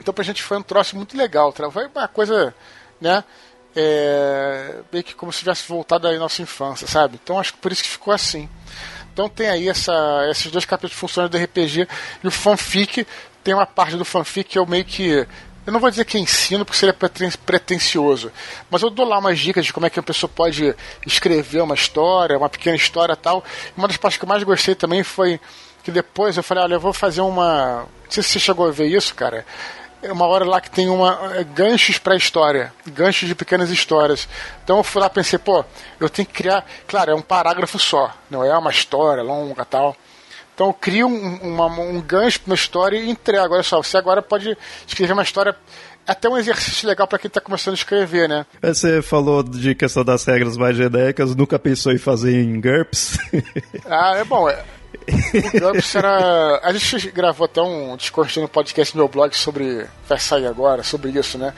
Então 0.00 0.12
pra 0.12 0.24
gente 0.24 0.42
foi 0.42 0.56
um 0.56 0.62
troço 0.62 0.96
muito 0.96 1.16
legal. 1.16 1.52
Foi 1.70 1.86
uma 1.86 2.08
coisa, 2.08 2.52
né? 3.00 3.22
É, 3.74 4.80
meio 4.92 5.04
que 5.04 5.14
como 5.14 5.32
se 5.32 5.40
tivesse 5.40 5.68
voltado 5.68 6.08
à 6.08 6.12
nossa 6.18 6.42
infância, 6.42 6.86
sabe? 6.86 7.20
Então 7.22 7.38
acho 7.38 7.52
que 7.52 7.58
por 7.60 7.70
isso 7.70 7.82
que 7.82 7.88
ficou 7.88 8.12
assim. 8.12 8.48
Então 9.12 9.28
tem 9.28 9.48
aí 9.48 9.68
essa, 9.68 9.92
esses 10.30 10.50
dois 10.50 10.64
capítulos 10.64 10.96
funcionando 10.96 11.32
do 11.32 11.38
RPG 11.38 11.86
e 12.22 12.26
o 12.26 12.30
fanfic 12.30 13.06
tem 13.44 13.54
uma 13.54 13.66
parte 13.66 13.96
do 13.96 14.04
fanfic 14.04 14.50
que 14.50 14.58
eu 14.58 14.66
meio 14.66 14.84
que 14.84 15.26
eu 15.66 15.72
não 15.72 15.78
vou 15.78 15.90
dizer 15.90 16.04
que 16.04 16.18
ensino 16.18 16.64
porque 16.64 16.78
seria 16.78 16.96
pretencioso, 17.44 18.32
mas 18.70 18.82
eu 18.82 18.88
dou 18.88 19.06
lá 19.06 19.18
umas 19.18 19.38
dicas 19.38 19.66
de 19.66 19.72
como 19.72 19.86
é 19.86 19.90
que 19.90 20.00
a 20.00 20.02
pessoa 20.02 20.28
pode 20.28 20.74
escrever 21.06 21.62
uma 21.62 21.74
história, 21.74 22.36
uma 22.36 22.48
pequena 22.48 22.76
história 22.76 23.14
tal. 23.14 23.44
Uma 23.76 23.86
das 23.86 23.96
partes 23.96 24.18
que 24.18 24.24
eu 24.24 24.28
mais 24.28 24.42
gostei 24.42 24.74
também 24.74 25.04
foi 25.04 25.38
que 25.82 25.90
depois 25.90 26.36
eu 26.36 26.42
falei, 26.42 26.64
olha, 26.64 26.74
eu 26.74 26.80
vou 26.80 26.92
fazer 26.92 27.20
uma. 27.20 27.86
Não 28.04 28.10
sei 28.10 28.22
se 28.22 28.30
você 28.30 28.40
chegou 28.40 28.66
a 28.66 28.70
ver 28.70 28.86
isso, 28.86 29.14
cara. 29.14 29.44
É 30.02 30.12
uma 30.12 30.26
hora 30.26 30.44
lá 30.44 30.60
que 30.60 30.70
tem 30.70 30.88
uma 30.88 31.32
é, 31.34 31.44
ganchos 31.44 31.98
para 31.98 32.16
história, 32.16 32.72
ganchos 32.86 33.28
de 33.28 33.34
pequenas 33.34 33.70
histórias. 33.70 34.28
Então 34.64 34.78
eu 34.78 34.82
fui 34.82 35.00
lá 35.00 35.10
pensei, 35.10 35.38
pô, 35.38 35.64
eu 35.98 36.08
tenho 36.08 36.26
que 36.26 36.34
criar, 36.34 36.64
claro, 36.86 37.10
é 37.10 37.14
um 37.14 37.20
parágrafo 37.20 37.78
só, 37.78 38.14
não 38.30 38.44
é 38.44 38.56
uma 38.56 38.70
história 38.70 39.22
longa 39.22 39.64
tal. 39.64 39.94
Então 40.54 40.68
eu 40.68 40.74
crio 40.74 41.06
um, 41.06 41.54
uma, 41.54 41.66
um 41.66 42.00
gancho 42.00 42.40
para 42.40 42.50
uma 42.50 42.54
história 42.54 42.98
e 42.98 43.08
entrego. 43.10 43.54
Olha 43.54 43.62
só, 43.62 43.82
você 43.82 43.96
agora 43.96 44.20
pode 44.20 44.56
escrever 44.86 45.12
uma 45.12 45.22
história 45.22 45.56
até 46.06 46.28
um 46.28 46.36
exercício 46.36 46.88
legal 46.88 47.06
para 47.06 47.18
quem 47.18 47.28
está 47.28 47.40
começando 47.40 47.72
a 47.72 47.76
escrever, 47.76 48.28
né? 48.28 48.44
É, 48.60 48.72
você 48.74 49.00
falou 49.00 49.42
de 49.42 49.74
questão 49.74 50.04
das 50.04 50.24
regras 50.24 50.56
mais 50.56 50.76
genéricas, 50.76 51.34
nunca 51.34 51.58
pensou 51.58 51.92
em 51.92 51.98
fazer 51.98 52.42
em 52.42 52.60
GURPS? 52.60 53.18
ah, 53.88 54.16
é 54.16 54.24
bom. 54.24 54.48
É, 54.48 54.62
o 55.10 55.60
GURPS 55.60 55.94
era. 55.94 56.60
A 56.62 56.72
gente 56.72 57.10
gravou 57.10 57.44
até 57.44 57.60
um 57.60 57.96
discurso 57.96 58.40
no 58.40 58.48
podcast 58.48 58.94
no 58.94 59.02
meu 59.02 59.08
blog 59.08 59.36
sobre. 59.36 59.86
Vai 60.08 60.18
sair 60.18 60.46
agora, 60.46 60.82
sobre 60.82 61.10
isso, 61.10 61.38
né? 61.38 61.52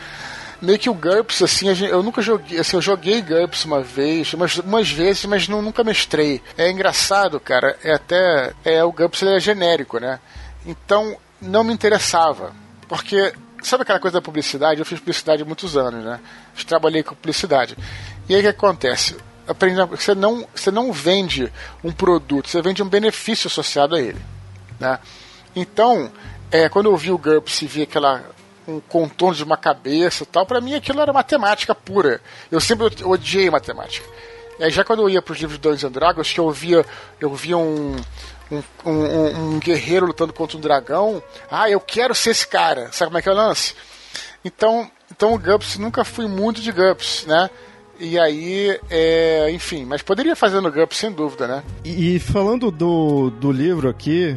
Meio 0.61 0.79
que 0.79 0.89
o 0.89 0.95
GURPS, 0.95 1.43
assim, 1.43 1.69
eu 1.87 2.03
nunca 2.03 2.23
joguei. 2.23 2.59
Assim, 2.59 2.77
eu 2.77 2.83
joguei 2.83 3.21
GURPS 3.21 3.65
uma 3.65 3.81
vez, 3.81 4.33
umas, 4.33 4.59
umas 4.59 4.91
vezes, 4.91 5.25
mas 5.25 5.49
não, 5.49 5.61
nunca 5.61 5.83
mestrei. 5.83 6.41
É 6.57 6.71
engraçado, 6.71 7.41
cara. 7.41 7.77
É 7.83 7.93
até. 7.95 8.53
É, 8.65 8.85
o 8.85 8.93
GURPS 8.93 9.23
é 9.25 9.41
genérico, 9.41 9.99
né? 9.99 10.21
Então, 10.65 11.17
não 11.41 11.65
me 11.65 11.73
interessava. 11.73 12.53
Porque 12.89 13.33
sabe 13.63 13.83
aquela 13.83 13.99
coisa 13.99 14.19
da 14.19 14.23
publicidade? 14.23 14.81
Eu 14.81 14.87
fiz 14.87 14.99
publicidade 14.99 15.43
há 15.43 15.45
muitos 15.45 15.77
anos, 15.77 16.05
né? 16.05 16.21
Eu 16.57 16.65
trabalhei 16.65 17.03
com 17.03 17.15
publicidade. 17.15 17.77
E 18.29 18.35
aí 18.35 18.41
o 18.41 18.43
que 18.43 18.49
acontece? 18.49 19.17
Você 19.91 20.15
não, 20.15 20.47
você 20.55 20.71
não 20.71 20.93
vende 20.93 21.53
um 21.83 21.93
produto, 21.93 22.49
você 22.49 22.63
vende 22.63 22.83
um 22.83 22.89
benefício 22.89 23.49
associado 23.49 23.95
a 23.95 24.01
ele. 24.01 24.21
Né? 24.79 24.99
Então, 25.55 26.11
é, 26.51 26.69
quando 26.69 26.87
eu 26.87 26.97
vi 26.97 27.11
o 27.11 27.19
GURPS 27.19 27.63
e 27.63 27.67
vi 27.67 27.83
aquela 27.83 28.25
um 28.67 28.79
contorno 28.79 29.35
de 29.35 29.43
uma 29.43 29.57
cabeça 29.57 30.25
tal, 30.25 30.47
para 30.47 30.61
mim 30.61 30.75
aquilo 30.75 31.01
era 31.01 31.13
matemática 31.13 31.75
pura. 31.75 32.21
Eu 32.51 32.61
sempre 32.61 32.87
odiei 33.05 33.51
matemática. 33.51 34.07
Aí, 34.61 34.71
já 34.71 34.85
quando 34.85 35.03
eu 35.03 35.11
ia 35.11 35.21
para 35.21 35.33
os 35.33 35.39
livros 35.39 35.59
de 35.59 35.63
Dungeons 35.63 35.85
and 35.85 35.93
Dragons, 35.93 36.33
que 36.33 36.39
eu 36.39 36.51
via, 36.51 36.87
eu 37.19 37.35
via 37.35 37.57
um, 37.57 37.97
um, 38.51 38.63
um, 38.85 39.55
um, 39.55 39.59
guerreiro 39.59 40.07
lutando 40.07 40.33
contra 40.33 40.57
um 40.57 40.61
dragão, 40.61 41.23
ah, 41.51 41.69
eu 41.69 41.81
quero 41.81 42.15
ser 42.15 42.31
esse 42.31 42.47
cara. 42.47 42.93
Sabe 42.93 43.09
como 43.09 43.19
é 43.19 43.23
que 43.23 43.29
é 43.29 43.33
o 43.33 43.35
lance? 43.35 43.75
Então, 44.45 44.89
então 45.11 45.35
o 45.35 45.39
GURPS 45.39 45.79
nunca 45.79 46.05
fui 46.05 46.29
muito 46.29 46.61
de 46.61 46.71
GURPS, 46.71 47.25
né? 47.27 47.51
E 48.05 48.19
aí, 48.19 48.77
é, 48.91 49.49
enfim, 49.53 49.85
mas 49.85 50.03
poderia 50.03 50.35
fazer 50.35 50.61
no 50.61 50.73
GURPS 50.73 50.99
sem 50.99 51.13
dúvida, 51.13 51.47
né? 51.47 51.63
E, 51.85 52.17
e, 52.17 52.19
falando 52.19 52.69
do, 52.69 53.31
do 53.31 53.53
livro 53.53 53.89
aqui, 53.89 54.37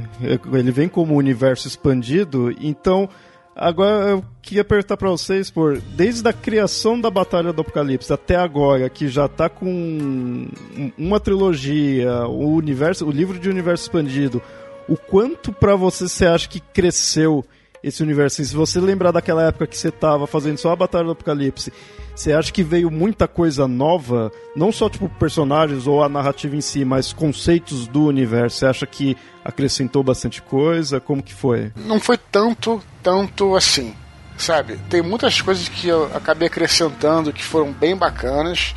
ele 0.53 0.69
vem 0.69 0.87
como 0.87 1.15
universo 1.15 1.67
expandido, 1.67 2.55
então 2.61 3.09
agora 3.55 4.11
eu 4.11 4.25
queria 4.39 4.63
perguntar 4.63 4.97
para 4.97 5.09
vocês, 5.09 5.49
por 5.49 5.79
desde 5.79 6.29
a 6.29 6.31
criação 6.31 7.01
da 7.01 7.09
Batalha 7.09 7.51
do 7.51 7.61
Apocalipse 7.61 8.13
até 8.13 8.35
agora, 8.35 8.87
que 8.87 9.07
já 9.07 9.27
tá 9.27 9.49
com 9.49 10.47
uma 10.95 11.19
trilogia, 11.19 12.27
o 12.27 12.53
universo, 12.53 13.07
o 13.07 13.11
livro 13.11 13.39
de 13.39 13.49
universo 13.49 13.85
expandido, 13.85 14.43
o 14.87 14.95
quanto 14.95 15.51
para 15.51 15.75
você 15.75 16.07
você 16.07 16.27
acha 16.27 16.47
que 16.47 16.59
cresceu 16.59 17.43
esse 17.81 18.03
universo? 18.03 18.43
E 18.43 18.45
se 18.45 18.55
você 18.55 18.79
lembrar 18.79 19.09
daquela 19.09 19.47
época 19.47 19.65
que 19.65 19.75
você 19.75 19.89
tava 19.89 20.27
fazendo 20.27 20.59
só 20.59 20.71
a 20.71 20.75
Batalha 20.75 21.05
do 21.05 21.13
Apocalipse 21.13 21.73
você 22.15 22.31
acha 22.31 22.51
que 22.51 22.63
veio 22.63 22.89
muita 22.89 23.27
coisa 23.27 23.67
nova? 23.67 24.31
Não 24.55 24.71
só 24.71 24.89
tipo 24.89 25.09
personagens 25.09 25.85
ou 25.85 26.01
a 26.01 26.07
narrativa 26.07 26.55
em 26.55 26.61
si, 26.61 26.85
mas 26.85 27.11
conceitos 27.11 27.87
do 27.87 28.05
universo. 28.05 28.57
Você 28.57 28.65
acha 28.65 28.85
que 28.85 29.17
acrescentou 29.43 30.01
bastante 30.01 30.41
coisa? 30.41 31.01
Como 31.01 31.21
que 31.21 31.33
foi? 31.33 31.73
Não 31.75 31.99
foi 31.99 32.17
tanto, 32.17 32.81
tanto 33.03 33.53
assim. 33.53 33.93
Sabe? 34.37 34.77
Tem 34.89 35.01
muitas 35.01 35.41
coisas 35.41 35.67
que 35.67 35.89
eu 35.89 36.09
acabei 36.13 36.47
acrescentando 36.47 37.33
que 37.33 37.43
foram 37.43 37.71
bem 37.71 37.95
bacanas. 37.95 38.73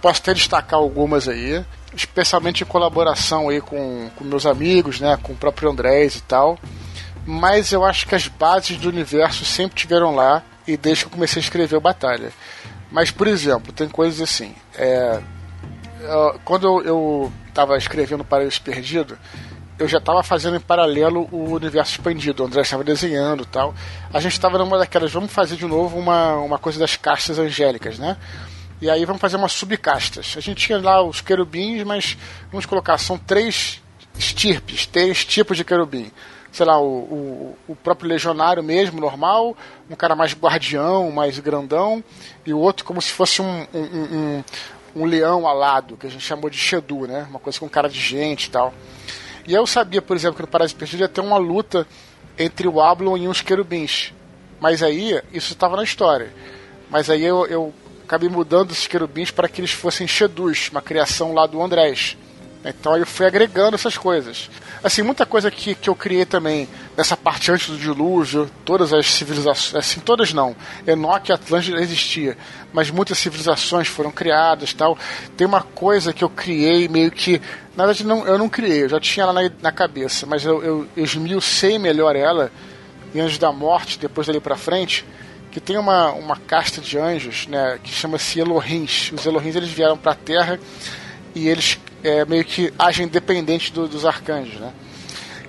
Posso 0.00 0.20
até 0.22 0.32
destacar 0.32 0.80
algumas 0.80 1.28
aí, 1.28 1.62
especialmente 1.94 2.64
em 2.64 2.66
colaboração 2.66 3.50
aí 3.50 3.60
com, 3.60 4.08
com 4.16 4.24
meus 4.24 4.46
amigos, 4.46 5.00
né, 5.00 5.18
com 5.22 5.34
o 5.34 5.36
próprio 5.36 5.70
Andrés 5.70 6.16
e 6.16 6.22
tal. 6.22 6.58
Mas 7.26 7.72
eu 7.72 7.84
acho 7.84 8.06
que 8.06 8.14
as 8.14 8.26
bases 8.26 8.78
do 8.78 8.88
universo 8.88 9.44
sempre 9.44 9.76
tiveram 9.76 10.14
lá 10.14 10.42
e 10.66 10.76
desde 10.76 11.04
que 11.04 11.08
eu 11.08 11.12
comecei 11.12 11.40
a 11.40 11.44
escrever 11.44 11.76
o 11.76 11.80
Batalha. 11.80 12.32
Mas, 12.90 13.10
por 13.10 13.26
exemplo, 13.26 13.72
tem 13.72 13.88
coisas 13.88 14.20
assim. 14.20 14.54
É, 14.74 15.20
quando 16.44 16.82
eu 16.82 17.32
estava 17.48 17.76
escrevendo 17.76 18.24
Paraíso 18.24 18.60
Perdido, 18.62 19.18
eu 19.78 19.88
já 19.88 19.98
estava 19.98 20.22
fazendo 20.22 20.56
em 20.56 20.60
paralelo 20.60 21.28
o 21.30 21.54
universo 21.54 21.92
expandido. 21.92 22.42
O 22.42 22.46
André 22.46 22.62
estava 22.62 22.84
desenhando 22.84 23.44
tal. 23.44 23.74
A 24.12 24.20
gente 24.20 24.32
estava 24.32 24.58
numa 24.58 24.78
daquelas, 24.78 25.12
vamos 25.12 25.32
fazer 25.32 25.56
de 25.56 25.66
novo 25.66 25.98
uma, 25.98 26.36
uma 26.36 26.58
coisa 26.58 26.78
das 26.78 26.96
castas 26.96 27.38
angélicas, 27.38 27.98
né? 27.98 28.16
E 28.80 28.90
aí 28.90 29.04
vamos 29.04 29.20
fazer 29.20 29.36
umas 29.36 29.52
subcastas. 29.52 30.34
A 30.36 30.40
gente 30.40 30.66
tinha 30.66 30.78
lá 30.78 31.02
os 31.02 31.20
querubins, 31.20 31.82
mas 31.84 32.16
vamos 32.50 32.66
colocar, 32.66 32.98
são 32.98 33.16
três 33.16 33.80
estirpes, 34.18 34.86
três 34.86 35.24
tipos 35.24 35.56
de 35.56 35.64
querubim 35.64 36.10
sei 36.52 36.66
lá, 36.66 36.80
o, 36.80 36.86
o, 36.86 37.56
o, 37.68 37.76
próprio 37.76 38.08
legionário 38.08 38.62
mesmo, 38.62 39.00
normal, 39.00 39.56
um 39.88 39.94
cara 39.94 40.16
mais 40.16 40.34
guardião, 40.34 41.10
mais 41.10 41.38
grandão, 41.38 42.02
e 42.44 42.52
o 42.52 42.58
outro 42.58 42.84
como 42.84 43.00
se 43.00 43.12
fosse 43.12 43.40
um, 43.40 43.66
um, 43.72 43.78
um, 43.78 44.44
um 44.96 45.04
leão 45.04 45.46
alado, 45.46 45.96
que 45.96 46.06
a 46.06 46.10
gente 46.10 46.24
chamou 46.24 46.50
de 46.50 46.56
Shedu, 46.56 47.06
né? 47.06 47.26
Uma 47.30 47.38
coisa 47.38 47.58
com 47.58 47.68
cara 47.68 47.88
de 47.88 48.00
gente 48.00 48.44
e 48.44 48.50
tal. 48.50 48.74
E 49.46 49.54
eu 49.54 49.66
sabia, 49.66 50.02
por 50.02 50.16
exemplo, 50.16 50.36
que 50.36 50.42
no 50.42 50.48
Parásito 50.48 50.78
Perdido 50.78 51.00
ia 51.00 51.08
ter 51.08 51.20
uma 51.20 51.36
luta 51.36 51.86
entre 52.38 52.66
o 52.68 52.80
Ablon 52.80 53.16
e 53.16 53.28
uns 53.28 53.40
querubins. 53.40 54.12
Mas 54.60 54.82
aí, 54.82 55.20
isso 55.32 55.52
estava 55.52 55.76
na 55.76 55.82
história. 55.82 56.32
Mas 56.90 57.08
aí 57.08 57.24
eu, 57.24 57.46
eu 57.46 57.74
acabei 58.04 58.28
mudando 58.28 58.72
esses 58.72 58.86
querubins 58.86 59.30
para 59.30 59.48
que 59.48 59.60
eles 59.60 59.70
fossem 59.70 60.06
Shedus, 60.06 60.68
uma 60.70 60.82
criação 60.82 61.32
lá 61.32 61.46
do 61.46 61.62
Andrés. 61.62 62.16
Então 62.64 62.96
eu 62.96 63.06
fui 63.06 63.24
agregando 63.24 63.76
essas 63.76 63.96
coisas. 63.96 64.50
Assim, 64.82 65.02
muita 65.02 65.26
coisa 65.26 65.50
que, 65.50 65.74
que 65.74 65.90
eu 65.90 65.94
criei 65.94 66.24
também 66.24 66.66
nessa 66.96 67.14
parte 67.14 67.52
antes 67.52 67.68
do 67.68 67.76
dilúvio, 67.76 68.50
todas 68.64 68.94
as 68.94 69.06
civilizações, 69.06 69.74
assim, 69.74 70.00
todas 70.00 70.32
não. 70.32 70.56
Enoque 70.86 71.30
e 71.30 71.34
Atlântida 71.34 71.80
existia, 71.82 72.36
mas 72.72 72.90
muitas 72.90 73.18
civilizações 73.18 73.88
foram 73.88 74.10
criadas 74.10 74.72
tal. 74.72 74.96
Tem 75.36 75.46
uma 75.46 75.62
coisa 75.62 76.14
que 76.14 76.24
eu 76.24 76.30
criei 76.30 76.88
meio 76.88 77.10
que. 77.10 77.42
Na 77.76 77.84
verdade, 77.84 78.06
não, 78.06 78.26
eu 78.26 78.38
não 78.38 78.48
criei, 78.48 78.84
eu 78.84 78.88
já 78.88 79.00
tinha 79.00 79.24
ela 79.24 79.34
na, 79.34 79.50
na 79.60 79.72
cabeça, 79.72 80.26
mas 80.26 80.44
eu, 80.46 80.62
eu, 80.62 80.88
esmiucei 80.96 81.78
melhor 81.78 82.16
ela 82.16 82.50
em 83.14 83.20
Anjos 83.20 83.38
da 83.38 83.52
Morte, 83.52 83.98
depois 83.98 84.26
dali 84.26 84.40
pra 84.40 84.56
frente, 84.56 85.04
que 85.50 85.60
tem 85.60 85.76
uma, 85.76 86.10
uma 86.12 86.36
casta 86.36 86.80
de 86.80 86.96
anjos, 86.96 87.46
né, 87.48 87.78
que 87.82 87.90
chama-se 87.90 88.38
Elohins. 88.38 89.12
Os 89.12 89.26
Elohins 89.26 89.56
eles 89.56 89.70
vieram 89.70 89.98
para 89.98 90.12
a 90.12 90.14
Terra 90.14 90.58
e 91.34 91.48
eles 91.48 91.78
é, 92.02 92.24
meio 92.24 92.44
que 92.44 92.72
agem 92.78 93.06
independente 93.06 93.72
do, 93.72 93.88
dos 93.88 94.04
arcanjos, 94.04 94.60
né? 94.60 94.72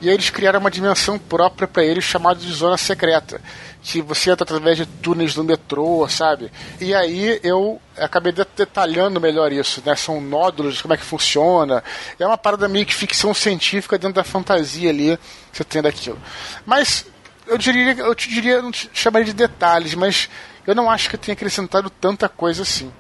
E 0.02 0.10
aí 0.10 0.16
eles 0.16 0.32
criaram 0.32 0.60
uma 0.60 0.72
dimensão 0.72 1.20
própria 1.20 1.68
para 1.68 1.84
eles 1.84 2.04
chamada 2.04 2.40
de 2.40 2.52
zona 2.52 2.76
secreta, 2.76 3.40
que 3.84 4.02
você 4.02 4.32
entra 4.32 4.44
através 4.44 4.76
de 4.76 4.86
túneis 4.88 5.36
do 5.36 5.44
metrô, 5.44 6.08
sabe? 6.10 6.52
E 6.80 6.92
aí 6.92 7.40
eu 7.44 7.80
acabei 7.96 8.32
detalhando 8.32 9.22
melhor 9.22 9.52
isso, 9.52 9.80
né? 9.86 9.96
São 9.96 10.20
nódulos, 10.20 10.82
como 10.82 10.96
é 10.96 10.98
que 10.98 11.04
funciona. 11.04 11.84
É 12.18 12.26
uma 12.26 12.38
parada 12.38 12.68
meio 12.68 12.84
que 12.84 12.96
ficção 12.96 13.32
científica 13.32 13.96
dentro 14.00 14.16
da 14.16 14.24
fantasia 14.24 14.90
ali 14.90 15.20
você 15.54 15.64
tem 15.64 15.84
daquilo. 15.84 16.20
Mas 16.66 17.06
eu 17.46 17.58
diria, 17.60 17.94
eu 17.94 18.16
te 18.16 18.28
diria, 18.28 18.60
não 18.60 18.72
te 18.72 18.90
chamaria 18.94 19.26
de 19.26 19.34
detalhes, 19.34 19.94
mas 19.94 20.28
eu 20.66 20.74
não 20.74 20.90
acho 20.90 21.12
que 21.12 21.18
tenha 21.18 21.34
acrescentado 21.34 21.92
tanta 21.92 22.28
coisa 22.28 22.64
assim. 22.64 22.92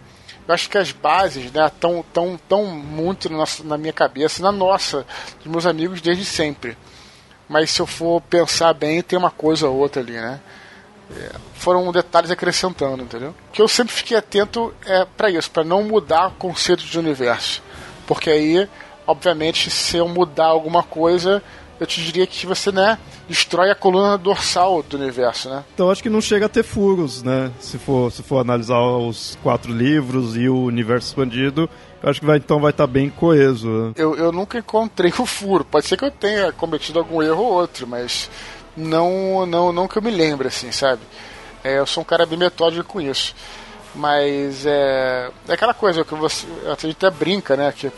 Eu 0.48 0.54
acho 0.54 0.70
que 0.70 0.78
as 0.78 0.92
bases 0.92 1.52
né, 1.52 1.72
tão, 1.80 2.04
tão 2.48 2.66
muito 2.66 3.30
na, 3.30 3.38
nossa, 3.38 3.64
na 3.64 3.78
minha 3.78 3.94
cabeça, 3.94 4.42
na 4.42 4.52
nossa, 4.52 5.06
dos 5.38 5.52
meus 5.52 5.66
amigos 5.66 6.02
desde 6.02 6.26
sempre. 6.26 6.78
Mas 7.48 7.70
se 7.70 7.82
eu 7.82 7.88
for 7.88 8.22
pensar 8.22 8.74
bem, 8.74 9.02
tem 9.02 9.20
uma 9.20 9.32
coisa 9.32 9.68
ou 9.68 9.78
outra 9.78 10.02
ali, 10.02 10.14
né? 10.14 10.40
É, 11.14 11.32
foram 11.56 11.92
detalhes 11.92 12.32
acrescentando, 12.32 13.04
entendeu? 13.04 13.36
Que 13.52 13.62
eu 13.62 13.68
sempre 13.68 13.94
fiquei 13.94 14.18
atento 14.18 14.74
é 14.86 15.06
para 15.06 15.30
isso, 15.30 15.52
para 15.52 15.64
não 15.64 15.84
mudar 15.84 16.28
o 16.28 16.32
conceito 16.32 16.84
de 16.84 16.98
universo. 16.98 17.62
Porque 18.08 18.30
aí, 18.30 18.70
obviamente, 19.06 19.70
se 19.70 19.98
eu 19.98 20.08
mudar 20.08 20.46
alguma 20.46 20.84
coisa, 20.84 21.44
eu 21.82 21.88
te 21.88 22.00
diria 22.00 22.28
que 22.28 22.46
você, 22.46 22.72
né, 22.72 22.96
destrói 23.28 23.72
a 23.72 23.76
coluna 23.76 24.16
dorsal 24.16 24.84
do 24.84 24.98
universo, 24.98 25.50
né? 25.50 25.64
Então 25.74 25.90
acho 25.90 26.04
que 26.04 26.12
não 26.12 26.22
chega 26.22 26.46
a 26.46 26.50
ter 26.50 26.62
furos, 26.62 27.24
né? 27.24 27.52
Se 27.60 27.80
for, 27.80 28.12
se 28.12 28.22
for 28.22 28.38
analisar 28.38 28.80
os 28.80 29.36
quatro 29.42 29.74
livros 29.74 30.38
e 30.38 30.48
o 30.48 30.66
universo 30.66 31.08
expandido, 31.08 31.68
acho 32.04 32.20
que 32.20 32.26
vai, 32.28 32.38
então 32.38 32.60
vai 32.60 32.70
estar 32.70 32.86
tá 32.86 32.94
bem 32.94 33.10
coeso. 33.10 33.68
Né? 33.68 33.94
Eu, 33.96 34.16
eu 34.16 34.32
nunca 34.32 34.60
encontrei 34.60 35.12
o 35.18 35.26
furo. 35.26 35.66
Pode 35.66 35.88
ser 35.88 35.98
que 35.98 36.06
eu 36.06 36.12
tenha 36.12 36.52
cometido 36.52 37.00
algum 37.00 37.20
erro 37.20 37.42
ou 37.42 37.54
outro, 37.54 37.88
mas 37.88 38.30
não, 38.78 39.48
não, 39.48 39.74
não 39.74 39.88
que 39.88 39.98
eu 39.98 40.04
me 40.04 40.12
lembre, 40.12 40.50
assim, 40.50 40.72
sabe? 40.72 41.02
É, 41.64 41.80
eu 41.80 41.88
sou 41.88 42.02
um 42.02 42.06
cara 42.06 42.28
bem 42.28 42.38
metódico 42.38 42.88
com 42.88 43.02
isso. 43.02 43.34
Mas 43.96 44.68
é, 44.68 45.32
é 45.48 45.54
aquela 45.54 45.74
coisa 45.74 46.06
que 46.06 46.14
você 46.14 46.46
a 46.68 46.80
gente 46.80 46.92
até 46.92 47.10
brinca, 47.10 47.58
né? 47.58 47.74
Que 47.76 47.92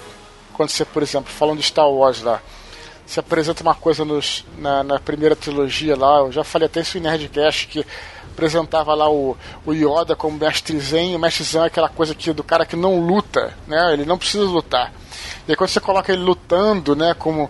quando 0.54 0.70
você, 0.70 0.86
por 0.86 1.04
exemplo, 1.04 1.34
falando 1.34 1.58
de 1.58 1.66
Star 1.66 1.90
Wars 1.90 2.22
lá, 2.22 2.42
se 3.06 3.20
apresenta 3.20 3.64
uma 3.64 3.76
coisa 3.76 4.06
nos, 4.06 4.46
na, 4.58 4.84
na, 4.84 5.00
primeira 5.00 5.36
trilogia 5.36 5.96
lá, 5.96 6.20
eu 6.20 6.32
já 6.32 6.44
falei 6.44 6.68
até 6.68 6.82
isso 6.82 6.98
em 6.98 7.02
Nerdcast, 7.02 7.68
que 7.68 7.86
apresentava 8.32 8.94
lá 8.96 9.10
o, 9.10 9.38
o 9.66 9.74
Yoda 9.74 10.16
como 10.16 10.38
mestre 10.38 10.80
Zen, 10.80 11.16
o 11.16 11.20
mestre 11.20 11.44
Zen 11.44 11.62
é 11.62 11.66
aquela 11.66 11.90
coisa 11.90 12.16
que, 12.16 12.34
do 12.34 12.44
cara 12.44 12.66
que 12.66 12.76
não 12.76 13.00
luta, 13.00 13.54
né? 13.68 13.94
Ele 13.94 14.06
não 14.06 14.18
precisa 14.18 14.44
lutar. 14.44 14.92
E 15.48 15.52
aí 15.52 15.56
quando 15.56 15.70
você 15.70 15.80
coloca 15.80 16.12
ele 16.12 16.24
lutando, 16.24 16.96
né, 16.96 17.14
como 17.14 17.50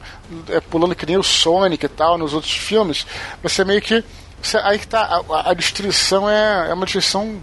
é, 0.50 0.60
pulando 0.60 0.96
que 0.96 1.06
nem 1.06 1.18
o 1.18 1.24
Sonic 1.24 1.86
e 1.86 1.90
tal, 1.90 2.18
nos 2.18 2.34
outros 2.34 2.54
filmes, 2.54 3.06
você 3.42 3.64
meio 3.64 3.82
que. 3.82 4.04
Você, 4.42 4.58
aí 4.58 4.78
que 4.78 4.88
tá. 4.88 5.24
A, 5.30 5.52
a 5.52 5.54
destruição 5.54 6.30
é, 6.30 6.70
é 6.70 6.74
uma 6.74 6.86
destruição 6.86 7.42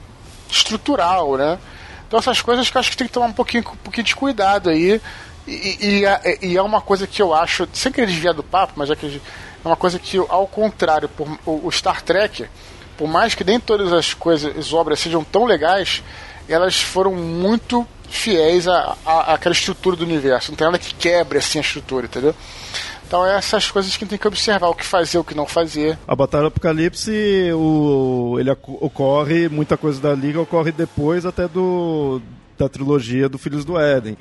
estrutural, 0.51 1.37
né? 1.37 1.59
Então 2.07 2.19
essas 2.19 2.43
coisas 2.43 2.69
que 2.69 2.77
eu 2.77 2.81
acho 2.81 2.91
que 2.91 2.97
tem 2.97 3.07
que 3.07 3.13
tomar 3.13 3.27
um 3.27 3.33
pouquinho, 3.33 3.63
um 3.63 3.77
pouquinho 3.77 4.05
de 4.05 4.17
cuidado 4.17 4.69
aí 4.69 5.01
e, 5.51 5.79
e, 5.81 6.05
é, 6.05 6.39
e, 6.43 6.57
é 6.57 6.63
uma 6.63 6.81
coisa 6.81 7.07
que 7.07 7.21
eu 7.21 7.35
acho, 7.35 7.69
sem 7.73 7.91
querer 7.91 8.07
desviar 8.07 8.33
do 8.33 8.43
papo, 8.43 8.75
mas 8.77 8.91
é 8.91 8.97
que 8.97 9.21
é 9.65 9.69
uma 9.69 9.77
coisa 9.77 9.99
que, 9.99 10.17
ao 10.17 10.47
contrário, 10.47 11.09
por, 11.09 11.27
o, 11.45 11.71
Star 11.71 12.03
Trek, 12.03 12.47
por 12.97 13.09
mais 13.09 13.35
que 13.35 13.43
nem 13.43 13.59
todas 13.59 13.93
as 13.93 14.15
coisas, 14.15 14.57
as 14.57 14.73
obras 14.73 15.01
sejam 15.01 15.25
tão 15.25 15.45
legais, 15.45 16.03
elas 16.49 16.81
foram 16.81 17.15
muito 17.15 17.87
fiéis 18.09 18.69
à, 18.69 18.97
àquela 19.05 19.53
estrutura 19.53 19.97
do 19.97 20.05
universo. 20.05 20.53
Não 20.53 20.57
tem 20.57 20.67
nada 20.67 20.79
que 20.79 20.95
quebre 20.95 21.39
assim 21.39 21.59
a 21.59 21.63
estrutura, 21.63 22.07
entendeu? 22.07 22.35
Então 23.07 23.27
é 23.27 23.37
essas 23.37 23.71
coisas 23.71 23.97
que 23.97 24.07
tem 24.07 24.19
que 24.19 24.29
observar, 24.29 24.69
o 24.69 24.75
que 24.75 24.87
fazer, 24.87 25.19
o 25.19 25.25
que 25.25 25.35
não 25.35 25.47
fazer. 25.47 25.99
A 26.07 26.15
Batalha 26.15 26.43
do 26.43 26.49
Apocalipse, 26.49 27.53
o, 27.53 28.37
ele 28.39 28.51
ocorre, 28.51 29.49
muita 29.49 29.77
coisa 29.77 30.01
da 30.01 30.15
Liga 30.15 30.41
ocorre 30.41 30.71
depois 30.71 31.27
até 31.27 31.49
do, 31.49 32.23
da 32.57 32.69
trilogia 32.69 33.29
do 33.29 33.37
Filhos 33.37 33.65
do 33.65 33.79
Éden 33.79 34.17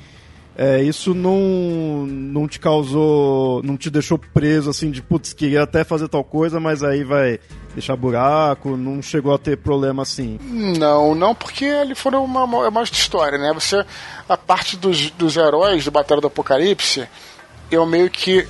é, 0.62 0.82
isso 0.82 1.14
não, 1.14 2.04
não 2.06 2.46
te 2.46 2.60
causou, 2.60 3.62
não 3.62 3.78
te 3.78 3.88
deixou 3.88 4.18
preso 4.18 4.68
assim 4.68 4.90
de 4.90 5.00
putz, 5.00 5.32
queria 5.32 5.62
até 5.62 5.84
fazer 5.84 6.06
tal 6.06 6.22
coisa, 6.22 6.60
mas 6.60 6.82
aí 6.82 7.02
vai 7.02 7.40
deixar 7.72 7.96
buraco, 7.96 8.76
não 8.76 9.00
chegou 9.00 9.32
a 9.32 9.38
ter 9.38 9.56
problema 9.56 10.02
assim? 10.02 10.38
Não, 10.42 11.14
não, 11.14 11.34
porque 11.34 11.64
ele 11.64 11.94
foi 11.94 12.12
uma, 12.12 12.44
uma, 12.44 12.68
uma 12.68 12.82
história, 12.82 13.38
né? 13.38 13.54
Você, 13.54 13.82
a 14.28 14.36
parte 14.36 14.76
dos, 14.76 15.10
dos 15.12 15.34
heróis 15.34 15.86
do 15.86 15.90
Batalha 15.90 16.20
do 16.20 16.26
Apocalipse, 16.26 17.08
eu 17.70 17.86
meio 17.86 18.10
que 18.10 18.46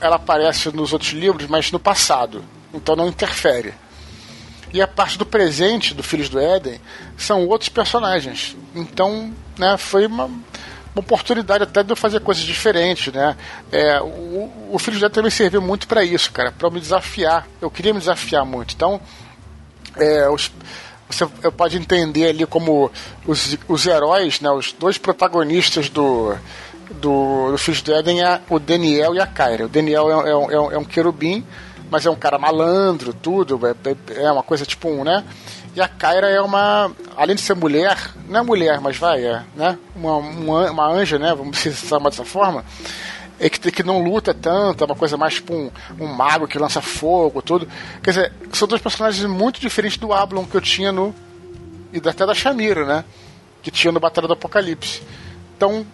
ela 0.00 0.16
aparece 0.16 0.74
nos 0.74 0.94
outros 0.94 1.12
livros, 1.12 1.46
mas 1.48 1.70
no 1.70 1.78
passado, 1.78 2.42
então 2.72 2.96
não 2.96 3.08
interfere. 3.08 3.74
E 4.72 4.80
a 4.80 4.88
parte 4.88 5.18
do 5.18 5.26
presente 5.26 5.92
do 5.92 6.02
Filhos 6.02 6.30
do 6.30 6.40
Éden 6.40 6.80
são 7.14 7.46
outros 7.46 7.68
personagens. 7.68 8.56
Então, 8.74 9.30
né, 9.58 9.76
foi 9.76 10.06
uma 10.06 10.30
uma 10.94 11.00
oportunidade 11.00 11.64
até 11.64 11.82
de 11.82 11.90
eu 11.90 11.96
fazer 11.96 12.20
coisas 12.20 12.44
diferentes, 12.44 13.12
né? 13.12 13.36
É, 13.70 14.00
o, 14.00 14.50
o 14.72 14.78
Filho 14.78 14.96
de 14.96 15.00
Deus 15.00 15.12
também 15.12 15.30
serviu 15.30 15.62
muito 15.62 15.86
para 15.88 16.04
isso, 16.04 16.30
cara, 16.32 16.52
para 16.52 16.70
me 16.70 16.80
desafiar. 16.80 17.46
Eu 17.60 17.70
queria 17.70 17.92
me 17.92 17.98
desafiar 17.98 18.44
muito. 18.44 18.74
Então, 18.74 19.00
é, 19.96 20.28
os, 20.28 20.50
você 21.08 21.26
pode 21.50 21.78
entender 21.78 22.28
ali 22.28 22.46
como 22.46 22.90
os, 23.26 23.56
os 23.68 23.86
heróis, 23.86 24.40
né? 24.40 24.50
Os 24.50 24.72
dois 24.72 24.98
protagonistas 24.98 25.88
do 25.88 26.36
do, 26.92 27.52
do 27.52 27.58
Filhos 27.58 27.82
do 27.82 27.94
Éden 27.94 28.22
é 28.22 28.40
o 28.48 28.58
Daniel 28.58 29.14
e 29.14 29.20
a 29.20 29.26
Kyra. 29.26 29.66
O 29.66 29.68
Daniel 29.68 30.10
é, 30.10 30.28
é, 30.28 30.30
é, 30.30 30.36
um, 30.36 30.72
é 30.72 30.78
um 30.78 30.84
querubim, 30.84 31.44
mas 31.90 32.06
é 32.06 32.10
um 32.10 32.16
cara 32.16 32.38
malandro, 32.38 33.12
tudo. 33.14 33.60
É, 33.66 34.22
é 34.22 34.32
uma 34.32 34.42
coisa 34.42 34.64
tipo 34.64 34.88
um, 34.88 35.04
né? 35.04 35.24
E 35.74 35.80
a 35.80 35.88
Kyra 35.88 36.28
é 36.28 36.40
uma, 36.40 36.92
além 37.16 37.34
de 37.34 37.40
ser 37.40 37.54
mulher, 37.54 37.96
não 38.28 38.40
é 38.40 38.42
mulher, 38.42 38.80
mas 38.80 38.98
vai, 38.98 39.24
é, 39.24 39.42
né? 39.56 39.78
Uma, 39.96 40.16
uma, 40.16 40.70
uma 40.70 40.86
anja, 40.86 41.18
né? 41.18 41.34
Vamos 41.34 41.58
chamar 41.88 42.10
dessa 42.10 42.24
forma. 42.24 42.64
É 43.40 43.48
que, 43.48 43.72
que 43.72 43.82
não 43.82 44.04
luta 44.04 44.34
tanto, 44.34 44.84
é 44.84 44.86
uma 44.86 44.94
coisa 44.94 45.16
mais 45.16 45.34
tipo 45.34 45.54
um, 45.54 45.70
um 45.98 46.06
mago 46.06 46.46
que 46.46 46.58
lança 46.58 46.82
fogo, 46.82 47.40
tudo. 47.40 47.66
Quer 48.02 48.10
dizer, 48.10 48.32
são 48.52 48.68
dois 48.68 48.82
personagens 48.82 49.24
muito 49.24 49.60
diferentes 49.60 49.96
do 49.96 50.12
Ablon 50.12 50.44
que 50.44 50.54
eu 50.54 50.60
tinha 50.60 50.92
no. 50.92 51.14
E 51.92 52.06
até 52.06 52.26
da 52.26 52.34
Shamira, 52.34 52.84
né? 52.84 53.04
Que 53.62 53.70
tinha 53.70 53.90
no 53.90 53.98
Batalha 53.98 54.28
do 54.28 54.34
Apocalipse. 54.34 55.02
Então, 55.56 55.86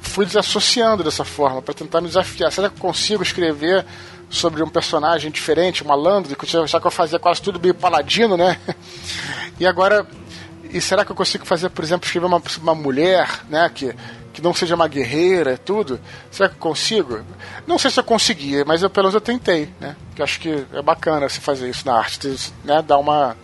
fui 0.00 0.26
desassociando 0.26 1.04
dessa 1.04 1.24
forma, 1.24 1.62
para 1.62 1.72
tentar 1.72 2.00
me 2.00 2.08
desafiar. 2.08 2.50
Será 2.50 2.68
que 2.68 2.76
eu 2.76 2.80
consigo 2.80 3.22
escrever 3.22 3.86
sobre 4.32 4.62
um 4.62 4.68
personagem 4.68 5.30
diferente, 5.30 5.84
um 5.84 5.86
malandro, 5.86 6.34
já 6.66 6.80
que 6.80 6.86
eu 6.86 6.90
fazia 6.90 7.18
quase 7.18 7.42
tudo 7.42 7.60
meio 7.60 7.74
paladino, 7.74 8.36
né? 8.36 8.58
E 9.60 9.66
agora, 9.66 10.04
e 10.72 10.80
será 10.80 11.04
que 11.04 11.12
eu 11.12 11.14
consigo 11.14 11.44
fazer, 11.44 11.68
por 11.68 11.84
exemplo, 11.84 12.06
escrever 12.06 12.26
uma, 12.26 12.42
uma 12.62 12.74
mulher, 12.74 13.28
né, 13.48 13.70
que, 13.72 13.94
que 14.32 14.42
não 14.42 14.52
seja 14.52 14.74
uma 14.74 14.88
guerreira, 14.88 15.56
tudo? 15.58 16.00
Será 16.32 16.48
que 16.48 16.56
eu 16.56 16.58
consigo? 16.58 17.20
Não 17.64 17.78
sei 17.78 17.90
se 17.90 18.00
eu 18.00 18.02
conseguia, 18.02 18.64
mas 18.64 18.82
eu, 18.82 18.90
pelo 18.90 19.04
menos 19.04 19.14
eu 19.14 19.20
tentei, 19.20 19.68
né? 19.78 19.94
Que 20.16 20.22
acho 20.22 20.40
que 20.40 20.66
é 20.72 20.82
bacana 20.82 21.28
você 21.28 21.40
fazer 21.40 21.68
isso 21.68 21.86
na 21.86 21.94
arte, 21.94 22.34
né? 22.64 22.82
Dar 22.82 22.98
uma 22.98 23.36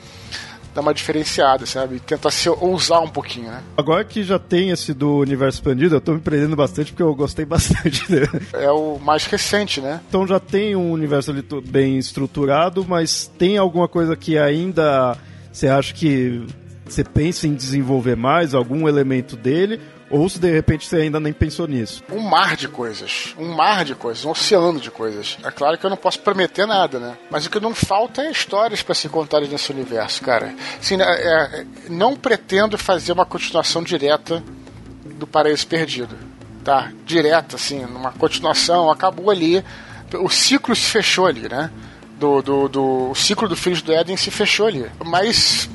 dar 0.78 0.80
uma 0.80 0.94
diferenciada, 0.94 1.66
sabe? 1.66 1.98
Tentar 2.00 2.30
se 2.30 2.48
ousar 2.48 3.00
um 3.00 3.08
pouquinho, 3.08 3.50
né? 3.50 3.62
Agora 3.76 4.04
que 4.04 4.22
já 4.22 4.38
tem 4.38 4.70
esse 4.70 4.94
do 4.94 5.18
universo 5.18 5.58
expandido, 5.58 5.96
eu 5.96 6.00
tô 6.00 6.14
me 6.14 6.20
prendendo 6.20 6.54
bastante 6.54 6.92
porque 6.92 7.02
eu 7.02 7.14
gostei 7.14 7.44
bastante 7.46 8.10
dele. 8.10 8.28
É 8.52 8.70
o 8.70 8.98
mais 8.98 9.26
recente, 9.26 9.80
né? 9.80 10.00
Então 10.08 10.26
já 10.26 10.38
tem 10.38 10.76
um 10.76 10.92
universo 10.92 11.30
ali 11.30 11.44
bem 11.66 11.98
estruturado, 11.98 12.84
mas 12.86 13.30
tem 13.38 13.58
alguma 13.58 13.88
coisa 13.88 14.16
que 14.16 14.38
ainda 14.38 15.16
você 15.52 15.68
acha 15.68 15.92
que 15.92 16.46
você 16.86 17.02
pensa 17.02 17.46
em 17.46 17.54
desenvolver 17.54 18.16
mais 18.16 18.54
algum 18.54 18.88
elemento 18.88 19.36
dele 19.36 19.80
ou 20.10 20.28
se 20.28 20.38
de 20.38 20.50
repente 20.50 20.86
você 20.86 20.96
ainda 20.96 21.20
nem 21.20 21.32
pensou 21.32 21.66
nisso. 21.66 22.02
Um 22.10 22.20
mar 22.20 22.56
de 22.56 22.68
coisas. 22.68 23.34
Um 23.38 23.54
mar 23.54 23.84
de 23.84 23.94
coisas. 23.94 24.24
Um 24.24 24.30
oceano 24.30 24.80
de 24.80 24.90
coisas. 24.90 25.36
É 25.44 25.50
claro 25.50 25.76
que 25.76 25.84
eu 25.84 25.90
não 25.90 25.96
posso 25.96 26.20
prometer 26.20 26.66
nada, 26.66 26.98
né? 26.98 27.16
Mas 27.30 27.46
o 27.46 27.50
que 27.50 27.60
não 27.60 27.74
falta 27.74 28.22
é 28.22 28.30
histórias 28.30 28.82
para 28.82 28.94
se 28.94 29.08
contarem 29.08 29.48
nesse 29.48 29.70
universo, 29.70 30.22
cara. 30.22 30.54
Assim, 30.80 30.96
é, 31.00 31.66
não 31.88 32.16
pretendo 32.16 32.78
fazer 32.78 33.12
uma 33.12 33.26
continuação 33.26 33.82
direta 33.82 34.42
do 35.04 35.26
Paraíso 35.26 35.66
Perdido. 35.66 36.16
tá? 36.64 36.92
Direta, 37.04 37.56
assim, 37.56 37.80
numa 37.86 38.12
continuação, 38.12 38.90
acabou 38.90 39.30
ali. 39.30 39.62
O 40.14 40.28
ciclo 40.30 40.74
se 40.74 40.86
fechou 40.90 41.26
ali, 41.26 41.48
né? 41.48 41.70
Do, 42.18 42.42
do, 42.42 42.68
do, 42.68 43.10
o 43.10 43.14
ciclo 43.14 43.48
do 43.48 43.56
Filhos 43.56 43.82
do 43.82 43.92
Éden 43.92 44.16
se 44.16 44.30
fechou 44.30 44.66
ali. 44.66 44.86
Mas 45.04 45.68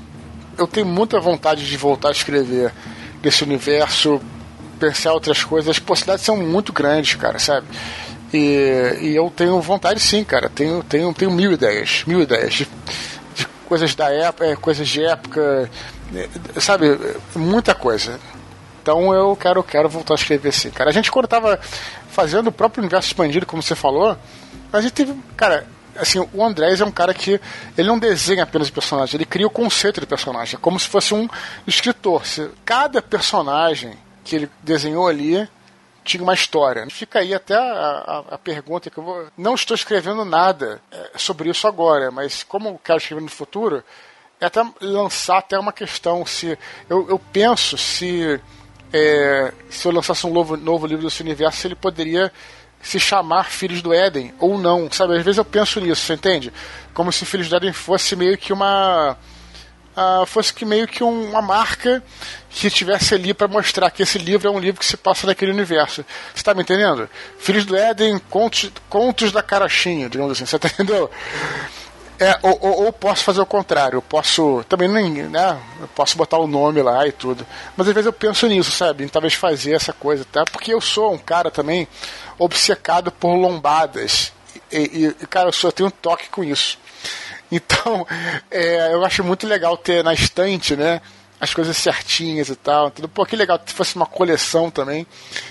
eu 0.58 0.68
tenho 0.68 0.86
muita 0.86 1.20
vontade 1.20 1.66
de 1.66 1.78
voltar 1.78 2.10
a 2.10 2.12
escrever 2.12 2.74
desse 3.24 3.44
universo, 3.44 4.22
pensar 4.80 5.14
outras 5.14 5.44
coisas. 5.44 5.70
As 5.70 5.80
possibilidades 5.80 6.26
são 6.26 6.38
muito 6.38 6.74
grandes, 6.74 7.16
cara, 7.16 7.40
sabe? 7.40 7.66
E, 8.34 8.98
e 9.02 9.16
eu 9.16 9.32
tenho 9.36 9.60
vontade 9.62 10.00
sim, 10.02 10.24
cara. 10.24 10.50
Tenho, 10.50 10.84
tenho, 10.84 11.14
tenho 11.14 11.32
mil 11.32 11.54
ideias, 11.54 12.04
mil 12.06 12.22
ideias 12.22 12.54
de, 12.54 12.68
de 13.34 13.48
coisas 13.66 13.96
da 13.96 14.12
época, 14.12 14.46
é, 14.46 14.56
coisas 14.58 14.88
de 14.88 15.04
época, 15.06 15.70
é, 16.14 16.60
sabe? 16.60 17.00
Muita 17.34 17.74
coisa. 17.74 18.20
Então 18.82 19.14
eu 19.14 19.34
quero, 19.38 19.64
quero 19.64 19.88
voltar 19.88 20.16
a 20.16 20.18
escrever 20.18 20.52
sim, 20.52 20.70
cara. 20.70 20.90
A 20.90 20.94
gente 20.94 21.10
quando 21.10 21.28
tava 21.28 21.58
fazendo 22.10 22.48
o 22.48 22.52
próprio 22.52 22.82
universo 22.82 23.08
expandido, 23.08 23.46
como 23.46 23.64
você 23.64 23.76
falou, 23.76 24.18
a 24.74 24.82
gente 24.82 24.92
teve, 24.92 25.16
cara, 25.38 25.66
assim, 25.96 26.20
o 26.34 26.44
Andrés 26.44 26.82
é 26.82 26.86
um 26.86 26.92
cara 26.92 27.14
que 27.14 27.40
ele 27.78 27.88
não 27.88 28.00
desenha 28.00 28.44
apenas 28.44 28.70
o 28.70 28.74
personagem, 28.74 29.16
ele 29.16 29.26
cria 29.26 29.48
o 29.48 29.50
conceito 29.50 30.00
de 30.00 30.08
personagem, 30.08 30.60
como 30.60 30.80
se 30.80 30.88
fosse 30.88 31.14
um 31.14 31.28
escritor. 31.68 32.24
Cada 32.66 33.02
personagem 33.02 33.98
que 34.24 34.36
ele 34.36 34.50
desenhou 34.62 35.08
ali 35.08 35.48
tinha 36.04 36.24
uma 36.24 36.34
história. 36.34 36.86
Fica 36.90 37.20
aí 37.20 37.34
até 37.34 37.56
a, 37.56 37.62
a, 37.62 38.24
a, 38.32 38.38
pergunta 38.38 38.90
que 38.90 38.98
eu 38.98 39.04
vou. 39.04 39.28
Não 39.38 39.56
estou 39.56 39.76
escrevendo 39.76 40.26
nada 40.26 40.82
é, 40.92 41.12
sobre 41.16 41.50
isso 41.50 41.68
agora, 41.68 42.12
mas 42.12 42.44
como 42.44 42.70
eu 42.70 42.82
quero 42.84 42.98
escrever 42.98 43.22
no 43.22 43.30
futuro, 43.30 43.84
é 44.40 44.46
até 44.46 44.62
lançar 44.82 45.38
até 45.38 45.58
uma 45.58 45.72
questão 45.72 46.26
se. 46.26 46.58
Eu, 46.90 47.10
eu 47.10 47.18
penso 47.18 47.78
se 47.78 48.40
é, 48.94 49.52
se 49.70 49.88
eu 49.88 49.92
lançasse 49.92 50.28
um 50.28 50.32
novo, 50.32 50.56
novo 50.56 50.86
livro 50.86 51.04
desse 51.04 51.22
universo, 51.22 51.66
ele 51.66 51.76
poderia 51.76 52.32
se 52.84 53.00
chamar 53.00 53.46
Filhos 53.46 53.82
do 53.82 53.94
Éden 53.94 54.34
ou 54.38 54.60
não, 54.60 54.92
sabe? 54.92 55.18
Às 55.18 55.24
vezes 55.24 55.38
eu 55.38 55.46
penso 55.46 55.80
nisso, 55.80 56.02
você 56.02 56.14
entende? 56.14 56.54
Como 56.94 57.12
se 57.12 57.26
Filhos 57.26 57.50
do 57.50 57.56
Éden 57.56 57.74
fosse 57.74 58.16
meio 58.16 58.38
que 58.38 58.52
uma 58.54 59.18
uh, 59.96 60.26
fosse 60.26 60.54
que 60.54 60.66
meio 60.66 60.88
que 60.88 61.04
um, 61.04 61.30
uma 61.30 61.42
marca 61.42 62.04
que 62.50 62.68
estivesse 62.68 63.16
ali 63.16 63.34
para 63.34 63.48
mostrar 63.48 63.90
que 63.90 64.04
esse 64.04 64.18
livro 64.18 64.48
é 64.48 64.52
um 64.52 64.60
livro 64.60 64.80
que 64.80 64.86
se 64.86 64.98
passa 64.98 65.26
naquele 65.26 65.52
universo. 65.52 66.06
Você 66.34 66.42
está 66.42 66.54
me 66.54 66.62
entendendo? 66.62 67.10
Filhos 67.40 67.66
do 67.66 67.76
Éden, 67.76 68.20
contos, 68.30 68.72
contos 68.90 69.32
da 69.32 69.42
carochinha, 69.42 70.10
digamos 70.10 70.34
assim, 70.34 70.46
você 70.46 70.60
tá 70.60 70.68
entendendo? 70.68 71.10
É, 72.20 72.38
ou, 72.44 72.58
ou, 72.62 72.86
ou, 72.86 72.94
posso 72.94 73.24
fazer 73.24 73.42
o 73.42 73.46
contrário, 73.46 73.98
eu 73.98 74.02
posso 74.02 74.64
também 74.70 74.88
nem, 74.88 75.10
né, 75.24 75.60
eu 75.82 75.88
posso 75.90 76.16
botar 76.16 76.38
o 76.38 76.46
nome 76.46 76.82
lá 76.82 77.08
e 77.08 77.12
tudo. 77.12 77.46
Mas 77.76 77.88
às 77.88 77.94
vezes 77.94 78.06
eu 78.06 78.14
penso 78.14 78.48
nisso, 78.48 78.72
sabe? 78.72 79.04
Em 79.04 79.08
talvez 79.08 79.34
fazer 79.34 79.74
essa 79.74 79.92
coisa, 79.92 80.24
tá? 80.32 80.46
Porque 80.46 80.74
eu 80.74 80.80
sou 80.80 81.12
um 81.12 81.18
cara 81.18 81.50
também 81.50 81.88
obcecado 82.38 83.12
por 83.12 83.36
lombadas. 83.36 84.32
E, 84.72 85.16
e 85.22 85.28
cara, 85.28 85.50
eu 85.50 85.54
só 85.54 85.72
tenho 85.72 85.88
um 85.88 85.92
toque 85.92 86.30
com 86.30 86.44
isso. 86.44 86.78
Então, 87.52 88.06
é, 88.50 88.94
eu 88.94 89.04
acho 89.06 89.24
muito 89.24 89.48
legal 89.48 89.78
ter 89.78 90.04
na 90.04 90.14
estante, 90.14 90.76
né? 90.76 91.02
As 91.40 91.54
coisas 91.54 91.76
certinhas 91.78 92.50
e 92.50 92.56
tal. 92.56 92.90
Tudo. 92.90 93.08
Pô, 93.08 93.26
que 93.26 93.36
legal 93.36 93.60
se 93.66 93.74
fosse 93.74 93.96
uma 93.96 94.06
coleção 94.06 94.72
também. 94.72 95.06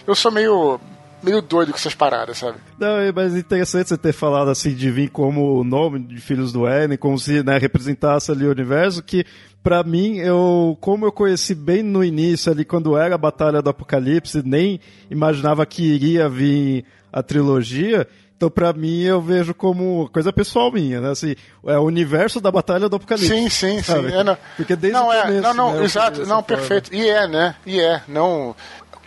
Eu 0.07 0.15
sou 0.15 0.33
meio 0.33 0.81
meio 1.23 1.41
doido 1.41 1.71
com 1.71 1.79
essas 1.79 1.95
paradas, 1.95 2.39
sabe? 2.39 2.59
Não, 2.77 2.99
é 2.99 3.13
mas 3.13 3.37
interessante 3.37 3.89
você 3.89 3.97
ter 3.97 4.13
falado 4.13 4.51
assim 4.51 4.75
de 4.75 4.91
vir 4.91 5.09
como 5.09 5.61
o 5.61 5.63
nome 5.63 6.01
de 6.01 6.21
Filhos 6.21 6.53
do 6.53 6.67
Éden, 6.67 6.99
como 6.99 7.17
se 7.17 7.45
né, 7.45 7.59
representasse 7.59 8.33
ali 8.33 8.45
o 8.45 8.51
universo, 8.51 9.03
que 9.03 9.25
para 9.63 9.83
mim, 9.83 10.17
eu, 10.17 10.77
como 10.81 11.07
eu 11.07 11.13
conheci 11.13 11.55
bem 11.55 11.83
no 11.83 12.03
início 12.03 12.51
ali, 12.51 12.65
quando 12.65 12.97
era 12.97 13.15
a 13.15 13.19
Batalha 13.19 13.63
do 13.63 13.71
Apocalipse, 13.71 14.43
nem 14.45 14.81
imaginava 15.11 15.65
que 15.65 15.83
iria 15.83 16.29
vir 16.29 16.85
a 17.13 17.23
trilogia, 17.23 18.09
então, 18.43 18.51
para 18.51 18.73
mim, 18.73 19.03
eu 19.03 19.23
vejo 19.23 19.55
como 19.55 20.11
coisa 20.13 20.33
pessoal 20.33 20.73
minha, 20.73 21.01
né? 21.01 21.11
Assim, 21.11 21.37
é 21.65 21.79
o 21.79 21.83
universo 21.83 22.41
da 22.41 22.51
Batalha 22.51 22.89
do 22.89 22.97
Apocalipse. 22.97 23.33
Sim, 23.33 23.49
sim, 23.49 23.81
sabe? 23.85 24.11
sim. 24.11 24.17
É, 24.17 24.25
não, 24.25 24.37
Porque 24.57 24.75
desde 24.75 24.99
não, 24.99 25.07
o 25.07 25.13
é, 25.13 25.23
começo, 25.23 25.43
Não, 25.43 25.55
não, 25.55 25.73
né, 25.75 25.85
exato. 25.85 26.27
Não, 26.27 26.43
perfeito. 26.43 26.93
E 26.93 27.09
é, 27.09 27.29
né? 27.29 27.55
E 27.65 27.79
é. 27.79 28.03
Não, 28.09 28.57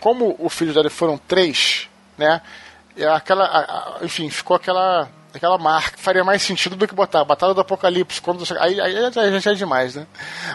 como 0.00 0.34
os 0.38 0.54
filhos 0.54 0.74
dele 0.74 0.88
foram 0.88 1.18
três, 1.18 1.86
né? 2.16 2.40
É 2.96 3.06
aquela, 3.06 3.44
a, 3.44 3.58
a, 3.58 4.04
enfim, 4.06 4.30
ficou 4.30 4.56
aquela 4.56 5.06
aquela 5.36 5.58
marca. 5.58 5.96
Faria 5.98 6.24
mais 6.24 6.42
sentido 6.42 6.76
do 6.76 6.86
que 6.86 6.94
botar 6.94 7.24
Batalha 7.24 7.54
do 7.54 7.60
Apocalipse. 7.60 8.20
Quando 8.20 8.44
aí, 8.58 8.80
aí 8.80 8.96
a 9.04 9.30
gente 9.30 9.48
é 9.48 9.54
demais, 9.54 9.94
né? 9.94 10.06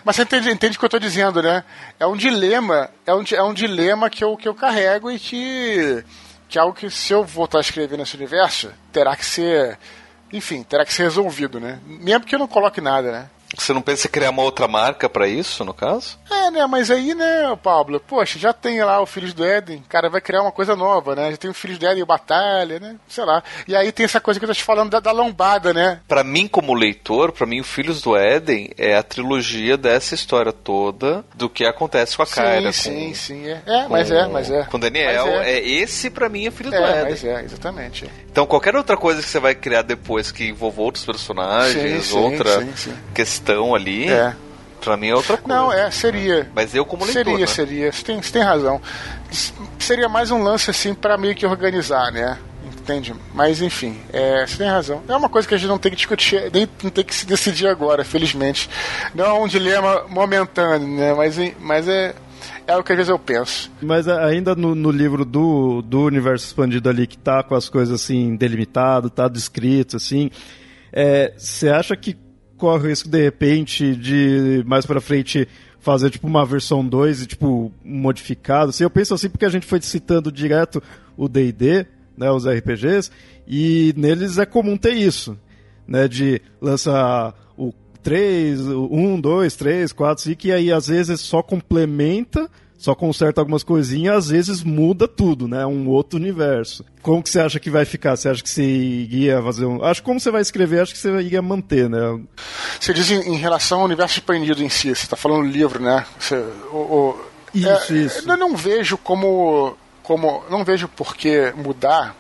Mas 0.04 0.16
você 0.16 0.24
entende, 0.24 0.50
entende 0.52 0.76
o 0.78 0.80
que 0.80 0.86
eu 0.86 0.88
estou 0.88 1.00
dizendo, 1.00 1.42
né? 1.42 1.64
É 2.00 2.06
um 2.06 2.16
dilema, 2.16 2.90
é 3.06 3.14
um, 3.14 3.24
é 3.34 3.44
um 3.44 3.54
dilema 3.54 4.10
que 4.10 4.24
eu, 4.24 4.36
que 4.38 4.48
eu 4.48 4.56
carrego 4.56 5.12
e 5.12 5.20
que, 5.20 6.04
que 6.50 6.58
é 6.58 6.62
algo 6.62 6.76
que 6.76 6.90
se 6.90 7.14
eu 7.14 7.24
voltar 7.24 7.60
a 7.60 7.62
escrever 7.62 7.98
nesse 7.98 8.16
universo, 8.16 8.72
terá 8.92 9.16
que 9.16 9.26
ser, 9.26 9.78
enfim, 10.32 10.64
terá 10.64 10.86
que 10.86 10.94
ser 10.94 11.04
resolvido, 11.04 11.60
né? 11.60 11.80
Mesmo 11.86 12.26
que 12.26 12.36
eu 12.36 12.40
não 12.40 12.48
coloque 12.48 12.82
nada, 12.82 13.12
né? 13.12 13.30
Você 13.58 13.74
não 13.74 13.82
pensa 13.82 14.08
em 14.08 14.12
criar 14.12 14.30
uma 14.30 14.44
outra 14.44 14.68
marca 14.68 15.10
para 15.10 15.28
isso, 15.28 15.66
no 15.66 15.74
caso? 15.74 16.18
É, 16.30 16.50
né? 16.50 16.66
Mas 16.68 16.90
aí, 16.90 17.14
né, 17.14 17.58
Pablo? 17.62 18.00
Poxa, 18.00 18.40
já 18.40 18.54
tem 18.54 18.82
lá 18.84 19.02
o 19.02 19.06
Filhos 19.06 19.34
do 19.34 19.44
Éden. 19.44 19.84
Cara, 19.90 20.10
vai 20.10 20.22
criar 20.22 20.42
uma 20.42 20.52
coisa 20.52 20.76
nova, 20.76 21.16
né? 21.16 21.32
Já 21.32 21.38
tem 21.38 21.52
o 21.52 21.54
Filhos 21.54 21.78
do 21.78 21.86
Éden 21.86 22.04
e 22.04 22.06
Batalha, 22.06 22.80
né? 22.80 22.96
Sei 23.08 23.26
lá. 23.26 23.44
E 23.68 23.76
aí 23.76 23.92
tem 23.92 24.06
essa 24.06 24.22
coisa 24.22 24.40
que 24.40 24.46
eu 24.46 24.48
tô 24.48 24.56
te 24.56 24.64
falando 24.64 24.92
da, 24.92 25.00
da 25.00 25.12
lombada, 25.12 25.74
né? 25.74 26.00
Para 26.08 26.24
mim, 26.24 26.48
como 26.48 26.74
leitor, 26.74 27.32
para 27.32 27.46
mim, 27.46 27.60
o 27.60 27.64
Filhos 27.64 28.02
do 28.02 28.16
Éden 28.16 28.72
é 28.78 28.96
a 28.96 29.04
trilogia 29.04 29.78
dessa 29.78 30.16
história 30.16 30.54
toda 30.54 31.26
do 31.36 31.50
que 31.50 31.66
acontece 31.66 32.16
com 32.16 32.24
a 32.24 32.26
Kyra. 32.26 32.72
Sim, 32.72 33.10
com, 33.10 33.16
sim, 33.16 33.48
é. 33.48 33.62
É, 33.66 33.88
mas 33.88 34.12
é, 34.12 34.28
mas 34.28 34.50
é. 34.50 34.64
Com 34.64 34.80
Daniel. 34.80 35.28
É. 35.42 35.52
é. 35.52 35.68
esse, 35.68 36.10
para 36.10 36.30
mim, 36.30 36.48
é 36.48 36.52
Filhos 36.52 36.74
é, 36.74 36.78
do 36.78 36.84
Éden. 36.84 37.12
Mas 37.12 37.24
é, 37.24 37.44
exatamente. 37.44 38.10
Então, 38.32 38.46
qualquer 38.46 38.76
outra 38.76 38.96
coisa 38.96 39.22
que 39.22 39.28
você 39.28 39.40
vai 39.40 39.54
criar 39.54 39.82
depois 39.82 40.32
que 40.32 40.46
envolva 40.46 40.82
outros 40.82 41.06
personagens, 41.06 42.06
sim, 42.06 42.12
sim, 42.14 42.18
outra 42.18 42.62
sim, 42.76 42.94
questão 43.14 43.41
ali. 43.76 44.10
É 44.10 44.36
Pra 44.82 44.98
mim 44.98 45.10
é 45.10 45.16
outra 45.16 45.38
coisa. 45.38 45.60
Não, 45.60 45.72
é, 45.72 45.90
seria. 45.92 46.50
Mas 46.56 46.74
eu 46.74 46.84
como 46.84 47.06
leitor, 47.06 47.24
Seria, 47.24 47.40
né? 47.40 47.48
seria. 47.48 47.92
Você 47.92 48.04
tem, 48.04 48.22
você 48.22 48.32
tem 48.32 48.42
razão. 48.42 48.82
Seria 49.78 50.10
mais 50.10 50.32
um 50.32 50.42
lance 50.42 50.72
assim 50.72 50.94
para 50.94 51.18
meio 51.18 51.36
que 51.36 51.46
organizar, 51.46 52.12
né? 52.12 52.38
Entende? 52.66 53.14
Mas 53.34 53.62
enfim, 53.62 53.96
é, 54.12 54.46
você 54.46 54.58
tem 54.58 54.68
razão. 54.68 55.04
É 55.08 55.16
uma 55.16 55.30
coisa 55.30 55.48
que 55.48 55.54
a 55.54 55.58
gente 55.58 55.70
não 55.70 55.78
tem 55.78 55.92
que 55.92 55.98
discutir, 55.98 56.52
nem 56.52 56.68
não 56.82 56.90
tem 56.90 57.04
que 57.04 57.14
se 57.14 57.28
decidir 57.28 57.68
agora, 57.68 58.04
felizmente. 58.04 58.68
Não 59.14 59.26
é 59.26 59.34
um 59.34 59.48
dilema 59.48 60.04
momentâneo, 60.10 60.88
né? 60.88 61.14
Mas, 61.14 61.38
mas 61.60 61.88
é, 61.88 62.16
é 62.66 62.76
o 62.76 62.84
que 62.84 62.92
às 62.92 62.98
vezes 62.98 63.10
eu 63.10 63.20
penso. 63.20 63.72
Mas 63.82 64.08
ainda 64.08 64.56
no, 64.56 64.74
no, 64.74 64.90
livro 64.90 65.24
do, 65.24 65.84
do 65.84 66.06
universo 66.06 66.48
expandido 66.48 66.90
ali, 66.90 67.06
que 67.06 67.20
tá 67.20 67.44
com 67.44 67.54
as 67.54 67.70
coisas 67.70 68.02
assim, 68.02 68.36
delimitado, 68.36 69.12
tá 69.12 69.28
descrito, 69.28 69.98
assim, 69.98 70.32
é, 70.92 71.34
você 71.38 71.68
é, 71.68 71.72
acha 71.72 71.96
que 71.96 72.18
corre 72.62 72.86
o 72.86 72.90
risco, 72.90 73.10
de 73.10 73.24
repente, 73.24 73.96
de 73.96 74.64
mais 74.68 74.86
pra 74.86 75.02
frente 75.02 75.48
fazer 75.80 76.12
tipo 76.12 76.28
uma 76.28 76.46
versão 76.46 76.86
2 76.88 77.24
e 77.24 77.26
tipo 77.26 77.72
modificado. 77.84 78.70
Assim, 78.70 78.84
eu 78.84 78.90
penso 78.90 79.16
assim 79.16 79.32
porque 79.32 79.46
a 79.46 79.50
gente 79.50 79.66
foi 79.66 79.82
citando 79.82 80.32
direto 80.32 80.82
o 81.18 81.28
D&D, 81.28 81.88
né, 82.16 82.30
os 82.30 82.46
RPGs, 82.46 83.10
e 83.48 83.96
neles 83.98 84.38
é 84.38 84.46
comum 84.46 84.78
ter 84.78 84.94
isso, 84.94 85.36
né, 85.88 86.08
de 86.08 86.40
lançar 86.62 87.34
o 87.58 87.74
3, 88.04 88.62
1, 88.62 89.20
2, 89.20 89.56
3, 89.56 89.92
4, 89.92 90.24
5, 90.24 90.48
e 90.48 90.52
aí 90.52 90.72
às 90.72 90.88
vezes 90.88 91.20
só 91.20 91.42
complementa 91.42 92.48
só 92.82 92.96
conserta 92.96 93.40
algumas 93.40 93.64
coisinhas, 93.64 94.16
às 94.16 94.30
vezes 94.30 94.64
muda 94.64 95.08
tudo, 95.08 95.48
né? 95.48 95.64
Um 95.68 95.88
outro 95.88 96.18
universo. 96.18 96.84
Como 97.04 97.22
que 97.22 97.30
você 97.30 97.40
acha 97.40 97.60
que 97.60 97.70
vai 97.70 97.86
ficar? 97.86 98.16
Você 98.16 98.28
acha 98.28 98.42
que 98.42 98.50
você 98.50 98.64
iria 98.64 99.40
fazer 99.40 99.68
um. 99.68 99.84
Acho 99.84 100.02
que 100.02 100.06
como 100.08 100.20
você 100.20 100.32
vai 100.32 100.42
escrever, 100.42 100.82
acho 100.82 100.92
que 100.92 100.98
você 100.98 101.12
iria 101.20 101.44
manter, 101.44 101.88
né? 101.88 102.20
Você 102.80 102.92
diz 102.92 103.12
em, 103.12 103.20
em 103.34 103.36
relação 103.36 103.82
ao 103.82 103.86
universo 103.86 104.18
expandido 104.18 104.64
em 104.64 104.70
si, 104.70 104.96
você 104.96 105.04
está 105.04 105.16
falando 105.16 105.44
do 105.44 105.52
livro, 105.52 105.80
né? 105.80 106.04
Você, 106.20 106.44
o, 106.72 106.78
o... 106.78 107.22
Isso, 107.54 107.94
é, 107.94 107.98
isso. 107.98 108.28
Eu 108.28 108.36
não 108.36 108.56
vejo 108.56 108.98
como. 108.98 109.78
como 110.02 110.44
não 110.50 110.66
vejo 110.66 110.88
por 110.88 111.16
que 111.16 111.54
mudar, 111.56 112.16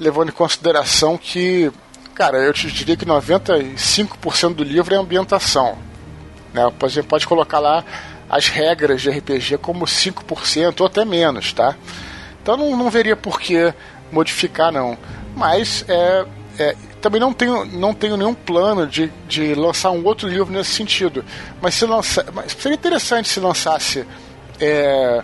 levando 0.00 0.30
em 0.30 0.32
consideração 0.32 1.16
que. 1.16 1.70
Cara, 2.12 2.38
eu 2.38 2.52
te 2.52 2.66
diria 2.72 2.96
que 2.96 3.06
95% 3.06 4.54
do 4.54 4.64
livro 4.64 4.92
é 4.92 4.98
ambientação. 4.98 5.78
Né? 6.52 6.70
Por 6.76 6.88
exemplo, 6.88 7.10
pode 7.10 7.26
colocar 7.26 7.60
lá 7.60 7.84
as 8.32 8.48
regras 8.48 9.02
de 9.02 9.10
RPG 9.10 9.58
como 9.58 9.84
5% 9.84 10.80
ou 10.80 10.86
até 10.86 11.04
menos, 11.04 11.52
tá? 11.52 11.76
Então 12.42 12.56
não, 12.56 12.74
não 12.74 12.88
veria 12.88 13.14
por 13.14 13.38
que 13.38 13.74
modificar, 14.10 14.72
não. 14.72 14.96
Mas 15.36 15.84
é, 15.86 16.24
é, 16.58 16.76
também 17.02 17.20
não 17.20 17.30
tenho, 17.30 17.66
não 17.66 17.92
tenho 17.92 18.16
nenhum 18.16 18.32
plano 18.32 18.86
de, 18.86 19.12
de 19.28 19.54
lançar 19.54 19.90
um 19.90 20.02
outro 20.02 20.26
livro 20.26 20.50
nesse 20.50 20.70
sentido. 20.70 21.22
Mas, 21.60 21.74
se 21.74 21.84
lança, 21.84 22.24
mas 22.32 22.52
seria 22.52 22.74
interessante 22.74 23.28
se 23.28 23.38
lançasse, 23.38 24.06
é, 24.58 25.22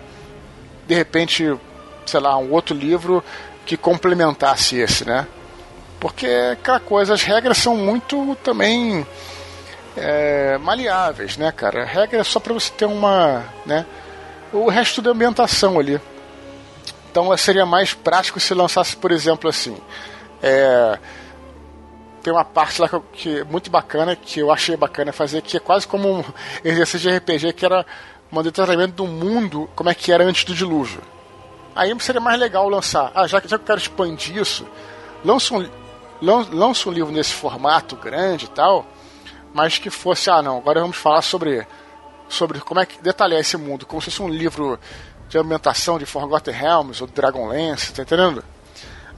de 0.87 0.93
repente, 0.93 1.57
sei 2.05 2.19
lá, 2.19 2.37
um 2.37 2.51
outro 2.51 2.75
livro 2.75 3.23
que 3.65 3.75
complementasse 3.75 4.77
esse, 4.77 5.03
né? 5.03 5.25
Porque 5.99 6.27
aquela 6.53 6.79
coisa, 6.79 7.15
as 7.15 7.23
regras 7.23 7.57
são 7.57 7.75
muito 7.75 8.37
também 8.43 9.03
é, 10.01 10.57
maleáveis, 10.57 11.37
né, 11.37 11.51
cara? 11.51 11.83
A 11.83 11.85
regra 11.85 12.19
é 12.19 12.23
só 12.23 12.39
para 12.39 12.53
você 12.53 12.71
ter 12.71 12.85
uma, 12.85 13.43
né? 13.65 13.85
O 14.51 14.69
resto 14.69 15.01
da 15.01 15.11
ambientação 15.11 15.79
ali. 15.79 15.99
Então 17.11 17.35
seria 17.37 17.65
mais 17.65 17.93
prático 17.93 18.39
se 18.39 18.53
lançasse, 18.53 18.95
por 18.95 19.11
exemplo, 19.11 19.49
assim. 19.49 19.77
É, 20.41 20.97
tem 22.21 22.33
uma 22.33 22.45
parte 22.45 22.81
lá 22.81 22.87
que, 22.87 22.99
que 23.13 23.39
é 23.39 23.43
muito 23.43 23.69
bacana, 23.69 24.15
que 24.15 24.39
eu 24.39 24.51
achei 24.51 24.75
bacana 24.75 25.11
fazer, 25.11 25.41
que 25.41 25.57
é 25.57 25.59
quase 25.59 25.87
como 25.87 26.19
um 26.19 26.23
exercício 26.63 27.09
de 27.09 27.17
RPG, 27.17 27.53
que 27.53 27.65
era 27.65 27.85
um 28.31 28.41
detalhamento 28.43 28.93
do 28.93 29.07
mundo, 29.07 29.69
como 29.75 29.89
é 29.89 29.95
que 29.95 30.11
era 30.11 30.23
antes 30.23 30.43
do 30.43 30.53
dilúvio. 30.53 31.01
Aí 31.75 31.95
seria 31.99 32.21
mais 32.21 32.39
legal 32.39 32.67
lançar. 32.67 33.11
Ah, 33.15 33.25
já, 33.25 33.39
já 33.39 33.41
que 33.41 33.53
eu 33.53 33.59
quero 33.59 33.79
expandir 33.79 34.37
isso, 34.37 34.67
lança 35.23 35.53
um, 35.53 35.67
lança 36.21 36.89
um 36.89 36.91
livro 36.91 37.11
nesse 37.11 37.33
formato 37.33 37.95
grande 37.95 38.45
e 38.45 38.49
tal, 38.49 38.85
mas 39.53 39.77
que 39.77 39.89
fosse, 39.89 40.29
ah 40.29 40.41
não, 40.41 40.57
agora 40.57 40.81
vamos 40.81 40.97
falar 40.97 41.21
sobre, 41.21 41.65
sobre 42.27 42.59
como 42.59 42.79
é 42.79 42.85
que 42.85 43.01
detalhar 43.01 43.39
esse 43.39 43.57
mundo, 43.57 43.85
como 43.85 44.01
se 44.01 44.11
fosse 44.11 44.21
um 44.21 44.29
livro 44.29 44.79
de 45.27 45.37
ambientação 45.37 45.99
de 45.99 46.05
Forgotten 46.05 46.53
Realms 46.53 47.01
ou 47.01 47.07
Dragonlance, 47.07 47.93
tá 47.93 48.01
entendendo? 48.01 48.43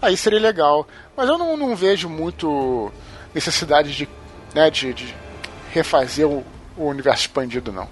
Aí 0.01 0.17
seria 0.17 0.39
legal. 0.39 0.87
Mas 1.15 1.29
eu 1.29 1.37
não, 1.37 1.55
não 1.55 1.75
vejo 1.75 2.09
muito 2.09 2.91
necessidade 3.33 3.93
de, 3.93 4.09
né, 4.53 4.69
de, 4.69 4.93
de 4.93 5.15
refazer 5.71 6.27
o, 6.27 6.43
o 6.75 6.85
universo 6.87 7.21
expandido, 7.21 7.71
não. 7.71 7.87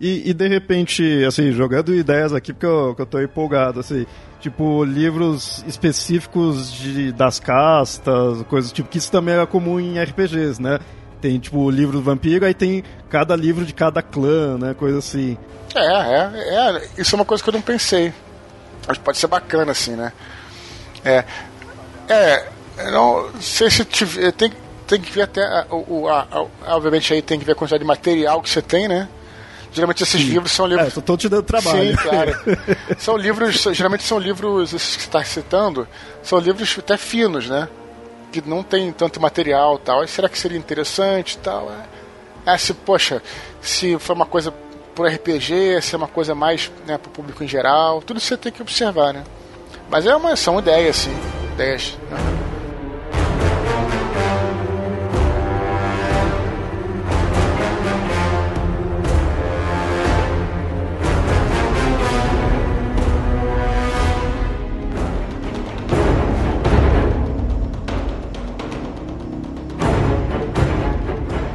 E, 0.00 0.28
e, 0.28 0.34
de 0.34 0.48
repente, 0.48 1.24
assim, 1.24 1.52
jogando 1.52 1.94
ideias 1.94 2.32
aqui, 2.32 2.52
porque 2.52 2.66
eu, 2.66 2.94
que 2.94 3.02
eu 3.02 3.06
tô 3.06 3.20
empolgado, 3.20 3.78
assim, 3.78 4.04
tipo, 4.40 4.84
livros 4.84 5.64
específicos 5.66 6.72
de, 6.72 7.12
das 7.12 7.38
castas, 7.38 8.42
coisas 8.42 8.72
tipo, 8.72 8.88
que 8.88 8.98
isso 8.98 9.10
também 9.10 9.36
é 9.36 9.46
comum 9.46 9.78
em 9.78 9.98
RPGs, 9.98 10.60
né? 10.60 10.80
Tem, 11.24 11.38
tipo, 11.38 11.56
o 11.56 11.70
livro 11.70 11.96
do 11.96 12.02
vampiro, 12.02 12.44
aí 12.44 12.52
tem 12.52 12.84
cada 13.08 13.34
livro 13.34 13.64
de 13.64 13.72
cada 13.72 14.02
clã, 14.02 14.58
né? 14.58 14.74
Coisa 14.74 14.98
assim. 14.98 15.38
É, 15.74 15.80
é, 15.80 16.54
é. 16.54 16.88
Isso 16.98 17.14
é 17.14 17.16
uma 17.16 17.24
coisa 17.24 17.42
que 17.42 17.48
eu 17.48 17.54
não 17.54 17.62
pensei. 17.62 18.12
Mas 18.86 18.98
pode 18.98 19.16
ser 19.16 19.26
bacana, 19.26 19.72
assim, 19.72 19.92
né? 19.92 20.12
É. 21.02 21.24
É. 22.10 22.46
Não 22.90 23.30
sei 23.40 23.70
se 23.70 23.86
tiver. 23.86 24.32
Tem, 24.32 24.52
tem 24.86 25.00
que 25.00 25.10
ver 25.10 25.22
até. 25.22 25.64
O, 25.70 26.06
a, 26.08 26.26
a, 26.30 26.76
obviamente 26.76 27.14
aí 27.14 27.22
tem 27.22 27.38
que 27.38 27.44
ver 27.46 27.52
a 27.52 27.54
quantidade 27.54 27.82
de 27.82 27.88
material 27.88 28.42
que 28.42 28.50
você 28.50 28.60
tem, 28.60 28.86
né? 28.86 29.08
Geralmente 29.72 30.02
esses 30.02 30.20
Sim. 30.20 30.28
livros 30.28 30.52
são 30.52 30.66
livros. 30.66 30.94
É, 30.94 31.00
tô 31.00 31.16
te 31.16 31.26
dando 31.26 31.44
trabalho. 31.44 31.88
Sim, 31.88 32.02
claro. 32.02 32.32
são 33.00 33.16
livros, 33.16 33.66
geralmente 33.72 34.04
são 34.04 34.18
livros, 34.18 34.74
esses 34.74 34.94
que 34.94 35.02
você 35.04 35.08
está 35.08 35.24
citando, 35.24 35.88
são 36.22 36.38
livros 36.38 36.76
até 36.78 36.98
finos, 36.98 37.48
né? 37.48 37.66
Que 38.34 38.48
não 38.48 38.64
tem 38.64 38.90
tanto 38.90 39.20
material 39.20 39.78
tal. 39.78 40.04
será 40.08 40.28
que 40.28 40.36
seria 40.36 40.58
interessante 40.58 41.38
tal? 41.38 41.70
É, 42.44 42.52
é 42.52 42.58
se, 42.58 42.74
poxa, 42.74 43.22
se 43.62 43.96
for 44.00 44.14
uma 44.14 44.26
coisa 44.26 44.52
por 44.92 45.06
RPG, 45.06 45.80
se 45.80 45.94
é 45.94 45.98
uma 45.98 46.08
coisa 46.08 46.34
mais 46.34 46.70
né, 46.84 46.98
para 46.98 47.08
o 47.08 47.12
público 47.12 47.44
em 47.44 47.48
geral, 47.48 48.02
tudo 48.02 48.18
você 48.18 48.36
tem 48.36 48.50
que 48.50 48.60
observar, 48.60 49.12
né? 49.12 49.22
Mas 49.88 50.04
é 50.04 50.16
uma, 50.16 50.34
são 50.34 50.58
ideias, 50.58 50.96
sim. 50.96 51.16
Ideias. 51.52 51.96
Uhum. 52.10 52.53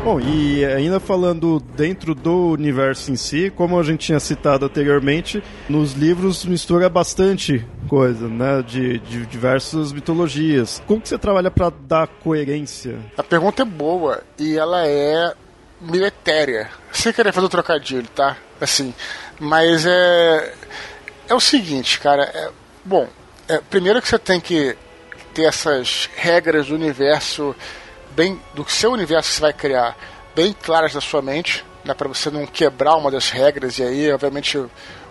Bom, 0.10 0.20
e 0.20 0.66
ainda 0.66 0.99
falando 0.99 1.60
dentro 1.60 2.16
do 2.16 2.53
universo 2.53 3.12
em 3.12 3.16
si, 3.16 3.53
como 3.55 3.80
a 3.80 3.84
gente 3.84 4.07
tinha 4.07 4.20
citado 4.20 4.66
anteriormente, 4.66 5.43
nos 5.70 5.93
livros 5.93 6.43
mistura 6.45 6.89
bastante 6.89 7.64
coisa, 7.88 8.28
né? 8.28 8.64
De, 8.64 8.97
de 8.97 9.28
diversas 9.28 9.91
mitologias. 9.91 10.82
Como 10.88 10.99
que 10.99 11.10
você 11.10 11.16
trabalha 11.16 11.51
para 11.51 11.70
dar 11.70 12.07
coerência? 12.07 12.97
A 13.16 13.22
pergunta 13.22 13.62
é 13.62 13.66
boa 13.66 14.24
e 14.39 14.57
ela 14.57 14.84
é 14.84 15.32
meio 15.80 16.07
etérea. 16.07 16.72
Sem 16.91 17.14
querer 17.14 17.32
fazer 17.32 17.45
um 17.45 17.49
trocadilho, 17.49 18.07
tá? 18.07 18.36
Assim, 18.60 18.91
mas 19.39 19.86
é. 19.86 20.55
É 21.28 21.36
o 21.36 21.39
seguinte, 21.39 21.99
cara. 21.99 22.24
É, 22.24 22.49
bom, 22.84 23.07
é, 23.47 23.60
primeiro 23.70 24.01
que 24.01 24.07
você 24.07 24.18
tem 24.18 24.39
que 24.39 24.76
ter 25.36 25.43
essas 25.43 26.10
regras 26.16 26.66
do 26.66 26.74
universo 26.74 27.55
bem 28.20 28.38
do 28.53 28.70
seu 28.70 28.91
universo 28.91 29.30
que 29.30 29.36
você 29.36 29.41
vai 29.41 29.53
criar 29.53 29.95
bem 30.36 30.51
claras 30.51 30.93
na 30.93 30.99
sua 30.99 31.22
mente, 31.22 31.63
né, 31.86 31.93
para 31.93 32.09
você 32.09 32.30
não 32.30 32.45
quebrar 32.45 32.97
uma 32.97 33.09
das 33.09 33.30
regras 33.30 33.80
e 33.80 33.84
aí, 33.84 34.11
obviamente, 34.11 34.57
o, 34.57 34.70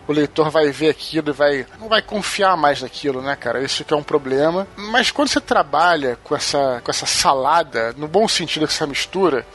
leitor 0.09 0.50
vai 0.50 0.70
ver 0.70 0.90
aquilo 0.90 1.30
e 1.30 1.32
vai 1.32 1.66
não 1.80 1.88
vai 1.88 2.02
confiar 2.02 2.54
mais 2.54 2.82
naquilo, 2.82 3.22
né, 3.22 3.34
cara? 3.34 3.62
Isso 3.62 3.82
que 3.82 3.94
é 3.94 3.96
um 3.96 4.02
problema. 4.02 4.66
Mas 4.76 5.11
quando 5.11 5.28
você 5.28 5.40
trabalha 5.40 6.18
com 6.22 6.36
essa 6.36 6.82
com 6.84 6.90
essa 6.90 7.06
salada, 7.06 7.94
no 7.96 8.09
bom 8.09 8.28
sentido 8.28 8.66
essa 8.66 8.86
mistura, 8.86 9.46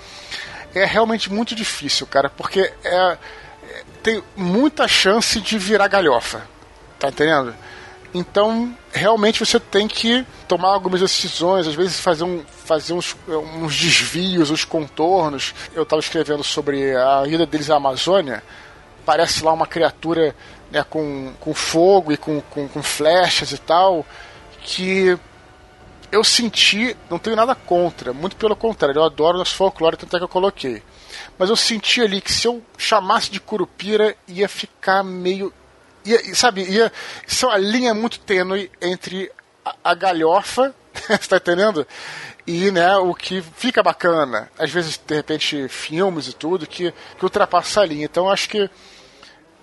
é 0.74 0.86
realmente 0.86 1.32
muito 1.32 1.56
difícil, 1.56 2.08
cara, 2.08 2.30
porque 2.30 2.72
é, 2.84 2.96
é 2.96 3.18
tem 4.02 4.24
muita 4.36 4.88
chance 4.88 5.40
de 5.40 5.60
virar 5.60 5.88
galhofa. 5.88 6.42
Tá 7.00 7.10
entendendo? 7.10 7.56
Então, 8.14 8.78
realmente 8.92 9.40
você 9.40 9.60
tem 9.60 9.88
que 9.88 10.24
tomar 10.48 10.70
algumas 10.70 11.02
decisões, 11.02 11.68
às 11.68 11.74
vezes 11.74 12.00
fazer, 12.00 12.24
um, 12.24 12.44
fazer 12.66 12.94
uns, 12.94 13.16
uns 13.28 13.76
desvios, 13.76 14.52
uns 14.52 14.64
contornos. 14.64 15.56
Eu 15.74 15.82
estava 15.82 16.00
escrevendo 16.00 16.44
sobre 16.44 16.96
a 16.96 17.24
ida 17.26 17.46
deles 17.46 17.72
à 17.72 17.78
Amazônia. 17.78 18.44
Parece 19.04 19.44
lá 19.44 19.52
uma 19.52 19.66
criatura 19.66 20.36
né, 20.70 20.86
com, 20.88 21.34
com 21.40 21.54
fogo 21.54 22.12
e 22.12 22.18
com, 22.18 22.40
com, 22.42 22.68
com 22.68 22.84
flechas 22.84 23.52
e 23.52 23.58
tal, 23.58 24.06
que 24.62 25.18
eu 26.12 26.24
senti, 26.24 26.96
não 27.10 27.18
tenho 27.18 27.36
nada 27.36 27.56
contra, 27.56 28.14
muito 28.14 28.36
pelo 28.36 28.56
contrário, 28.56 29.00
eu 29.00 29.04
adoro 29.04 29.40
nosso 29.40 29.56
folclore, 29.56 29.98
tanto 29.98 30.16
é 30.16 30.20
que 30.20 30.24
eu 30.24 30.30
coloquei. 30.30 30.84
Mas 31.38 31.50
eu 31.50 31.56
senti 31.56 32.02
ali 32.02 32.22
que 32.22 32.32
se 32.32 32.48
eu 32.48 32.62
chamasse 32.78 33.32
de 33.32 33.40
curupira, 33.40 34.16
ia 34.28 34.48
ficar 34.48 35.04
meio 35.04 35.52
ia, 36.06 36.36
sabe, 36.36 36.64
ia 36.64 36.92
ser 37.28 37.46
uma 37.46 37.58
linha 37.58 37.94
muito 37.94 38.20
tênue 38.20 38.72
entre 38.82 39.32
a, 39.64 39.76
a 39.84 39.94
galhofa, 39.94 40.74
você 40.94 41.28
tá 41.28 41.38
entendendo? 41.38 41.88
E, 42.46 42.72
né, 42.72 42.96
o 42.98 43.14
que 43.14 43.42
fica 43.42 43.82
bacana. 43.82 44.50
Às 44.60 44.70
vezes, 44.70 44.98
de 44.98 45.16
repente, 45.16 45.68
filmes 45.70 46.28
e 46.28 46.34
tudo 46.34 46.68
que, 46.68 46.92
que 47.18 47.24
ultrapassa 47.24 47.82
a 47.82 47.86
linha. 47.86 48.06
Então, 48.06 48.30
acho 48.30 48.50
que 48.50 48.70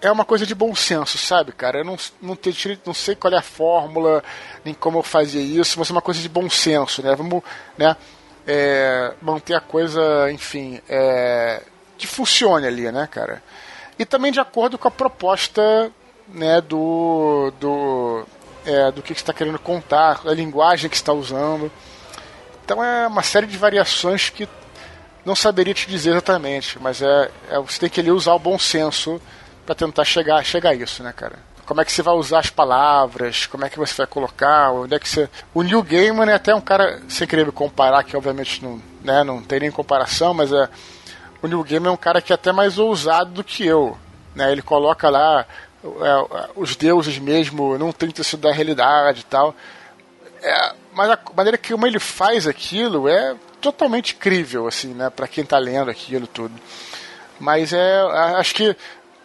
é 0.01 0.11
uma 0.11 0.25
coisa 0.25 0.47
de 0.47 0.55
bom 0.55 0.75
senso, 0.75 1.19
sabe, 1.19 1.53
cara? 1.53 1.81
Eu 1.81 1.85
não, 1.85 1.97
não, 2.23 2.35
te, 2.35 2.81
não 2.87 2.95
sei 2.95 3.15
qual 3.15 3.35
é 3.35 3.37
a 3.37 3.43
fórmula, 3.43 4.25
nem 4.65 4.73
como 4.73 4.99
eu 4.99 5.03
fazia 5.03 5.43
isso, 5.43 5.79
mas 5.79 5.91
é 5.91 5.93
uma 5.93 6.01
coisa 6.01 6.21
de 6.21 6.29
bom 6.29 6.49
senso, 6.49 7.03
né? 7.03 7.15
Vamos, 7.15 7.43
né, 7.77 7.95
é, 8.47 9.13
manter 9.21 9.55
a 9.55 9.61
coisa, 9.61 10.33
enfim, 10.33 10.81
é, 10.89 11.63
que 11.99 12.07
funcione 12.07 12.67
ali, 12.67 12.91
né, 12.91 13.07
cara? 13.11 13.43
E 13.99 14.05
também 14.07 14.33
de 14.33 14.41
acordo 14.41 14.79
com 14.79 14.89
a 14.89 14.91
proposta 14.91 15.93
né, 16.33 16.61
do, 16.61 17.53
do, 17.59 18.25
é, 18.65 18.91
do 18.91 19.03
que 19.03 19.15
você 19.15 19.21
está 19.21 19.33
querendo 19.33 19.59
contar, 19.59 20.21
a 20.25 20.33
linguagem 20.33 20.91
que 20.91 20.97
está 20.97 21.13
usando. 21.13 21.71
Então 22.65 22.83
é 22.83 23.07
uma 23.07 23.23
série 23.23 23.47
de 23.47 23.57
variações 23.57 24.31
que 24.31 24.49
não 25.25 25.35
saberia 25.35 25.75
te 25.75 25.89
dizer 25.89 26.11
exatamente, 26.11 26.79
mas 26.81 27.03
é, 27.03 27.31
é 27.51 27.59
você 27.59 27.81
tem 27.81 27.91
que 27.91 28.01
ali 28.01 28.11
usar 28.11 28.33
o 28.35 28.39
bom 28.39 28.59
senso 28.59 29.21
para 29.67 29.75
tentar 29.75 30.05
chegar, 30.05 30.43
chegar 30.45 30.71
a 30.71 30.75
isso, 30.75 31.03
né, 31.03 31.13
cara? 31.15 31.39
Como 31.67 31.81
é 31.81 31.85
que 31.85 31.93
você 31.93 32.03
vai 32.03 32.15
usar 32.15 32.41
as 32.41 32.51
palavras, 32.51 33.47
como 33.47 33.65
é 33.65 33.71
que 33.71 33.79
você 33.79 33.95
vai 33.95 34.07
colocar, 34.07 34.73
onde 34.73 34.95
é 34.95 34.99
que 34.99 35.09
você... 35.09 35.29
O 35.55 35.63
Neil 35.63 35.83
Gaiman 35.83 36.29
é 36.29 36.35
até 36.35 36.55
um 36.55 36.61
cara, 36.61 37.01
sem 37.09 37.29
querer 37.29 37.47
me 37.47 37.53
comparar, 37.53 38.03
que 38.03 38.17
obviamente 38.17 38.63
não, 38.65 38.83
né, 39.05 39.23
não 39.23 39.41
tem 39.43 39.61
nem 39.61 39.71
comparação, 39.71 40.35
mas 40.35 40.53
é... 40.53 40.69
O 41.43 41.47
Neil 41.47 41.63
Gaiman 41.63 41.91
é 41.91 41.93
um 41.93 41.97
cara 41.97 42.21
que 42.21 42.33
é 42.33 42.35
até 42.35 42.51
mais 42.51 42.77
ousado 42.79 43.31
do 43.31 43.45
que 43.45 43.65
eu, 43.65 43.97
né? 44.35 44.53
Ele 44.53 44.63
coloca 44.63 45.09
lá 45.09 45.47
os 46.55 46.77
deuses 46.77 47.19
mesmo 47.19 47.79
não 47.79 47.93
têm 47.93 48.13
sido 48.23 48.41
da 48.41 48.53
realidade 48.53 49.21
e 49.21 49.25
tal. 49.25 49.55
É, 50.43 50.73
mas 50.95 51.11
a 51.11 51.19
maneira 51.37 51.59
que 51.59 51.73
como 51.73 51.87
ele 51.87 51.99
faz 51.99 52.47
aquilo 52.47 53.09
é 53.09 53.35
totalmente 53.61 54.15
crível, 54.15 54.67
assim, 54.67 54.95
né, 54.95 55.11
para 55.11 55.29
quem 55.29 55.45
está 55.45 55.59
lendo 55.59 55.91
aquilo 55.91 56.27
tudo. 56.27 56.55
Mas 57.39 57.73
é, 57.73 58.01
acho 58.37 58.55
que 58.55 58.77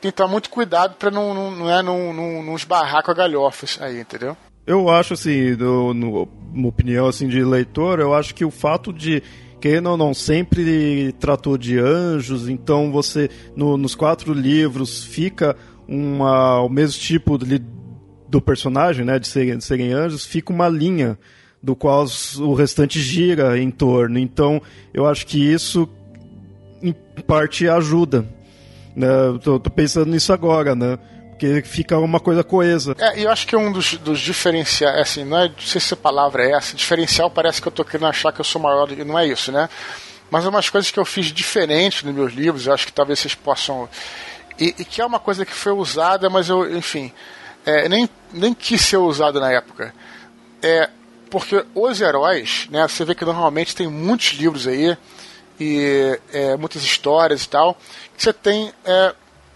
tem 0.01 0.11
que 0.11 0.17
tomar 0.17 0.31
muito 0.31 0.49
cuidado 0.49 0.95
para 0.95 1.09
não, 1.09 1.33
não, 1.33 1.51
não, 1.51 1.69
é, 1.69 1.81
não, 1.81 2.13
não, 2.13 2.43
não 2.43 2.55
esbarrar 2.55 3.03
com 3.03 3.11
a 3.11 3.15
galhofas 3.15 3.77
aí, 3.81 3.99
entendeu? 3.99 4.37
Eu 4.65 4.89
acho, 4.89 5.13
assim, 5.13 5.51
no, 5.55 5.93
no, 5.93 6.27
uma 6.53 6.69
opinião 6.69 7.07
assim, 7.07 7.27
de 7.27 7.43
leitor, 7.43 7.99
eu 7.99 8.13
acho 8.13 8.33
que 8.33 8.43
o 8.43 8.51
fato 8.51 8.91
de 8.91 9.21
Kenan 9.59 9.97
não 9.97 10.13
sempre 10.13 11.11
tratou 11.13 11.57
de 11.57 11.77
anjos, 11.79 12.49
então 12.49 12.91
você, 12.91 13.29
no, 13.55 13.77
nos 13.77 13.95
quatro 13.95 14.33
livros, 14.33 15.03
fica 15.03 15.55
uma, 15.87 16.61
o 16.61 16.69
mesmo 16.69 16.99
tipo 16.99 17.37
de, 17.37 17.61
do 18.27 18.41
personagem, 18.41 19.05
né, 19.05 19.19
de 19.19 19.27
serem, 19.27 19.57
de 19.57 19.63
serem 19.63 19.93
anjos, 19.93 20.25
fica 20.25 20.51
uma 20.51 20.67
linha 20.67 21.17
do 21.61 21.75
qual 21.75 22.05
o 22.39 22.53
restante 22.53 22.99
gira 23.01 23.57
em 23.57 23.71
torno. 23.71 24.19
Então, 24.19 24.61
eu 24.93 25.07
acho 25.07 25.25
que 25.25 25.39
isso, 25.39 25.89
em 26.81 26.93
parte, 27.25 27.67
ajuda. 27.67 28.25
Né? 28.95 29.07
Tô, 29.43 29.59
tô 29.59 29.69
pensando 29.69 30.11
nisso 30.11 30.31
agora, 30.31 30.75
né? 30.75 30.99
Porque 31.31 31.61
fica 31.63 31.97
uma 31.97 32.19
coisa 32.19 32.43
coesa. 32.43 32.95
É, 32.97 33.19
eu 33.19 33.29
acho 33.29 33.45
que 33.45 33.55
um 33.57 33.71
dos, 33.71 33.95
dos 33.97 34.19
diferenciais, 34.19 35.01
assim, 35.01 35.25
não, 35.25 35.39
é, 35.39 35.47
não 35.49 35.59
sei 35.59 35.81
se 35.81 35.93
a 35.93 35.97
palavra 35.97 36.45
é 36.45 36.51
essa, 36.51 36.77
diferencial 36.77 37.29
parece 37.29 37.61
que 37.61 37.67
eu 37.67 37.71
tô 37.71 37.83
querendo 37.83 38.07
achar 38.07 38.31
que 38.31 38.39
eu 38.39 38.45
sou 38.45 38.61
maior, 38.61 38.89
e 38.91 39.03
não 39.03 39.19
é 39.19 39.27
isso, 39.27 39.51
né? 39.51 39.67
Mas 40.31 40.45
umas 40.45 40.69
coisas 40.69 40.89
que 40.91 40.99
eu 40.99 41.05
fiz 41.05 41.27
diferente 41.27 42.05
nos 42.05 42.15
meus 42.15 42.33
livros, 42.33 42.67
eu 42.67 42.73
acho 42.73 42.85
que 42.85 42.93
talvez 42.93 43.19
vocês 43.19 43.35
possam. 43.35 43.89
E, 44.59 44.75
e 44.79 44.85
que 44.85 45.01
é 45.01 45.05
uma 45.05 45.19
coisa 45.19 45.45
que 45.45 45.53
foi 45.53 45.73
usada, 45.73 46.29
mas 46.29 46.49
eu, 46.49 46.77
enfim, 46.77 47.11
é, 47.65 47.89
nem, 47.89 48.09
nem 48.31 48.53
quis 48.53 48.81
ser 48.81 48.97
usada 48.97 49.39
na 49.39 49.51
época. 49.51 49.93
É, 50.61 50.89
porque 51.29 51.65
os 51.73 51.99
heróis, 51.99 52.67
né, 52.69 52.87
você 52.87 53.03
vê 53.03 53.13
que 53.13 53.25
normalmente 53.25 53.75
tem 53.75 53.87
muitos 53.87 54.27
livros 54.33 54.67
aí, 54.67 54.97
e 55.59 56.19
é, 56.33 56.57
muitas 56.57 56.83
histórias 56.83 57.43
e 57.43 57.49
tal, 57.49 57.77
que 58.15 58.23
você 58.23 58.33
tem, 58.33 58.73
é, 58.83 59.13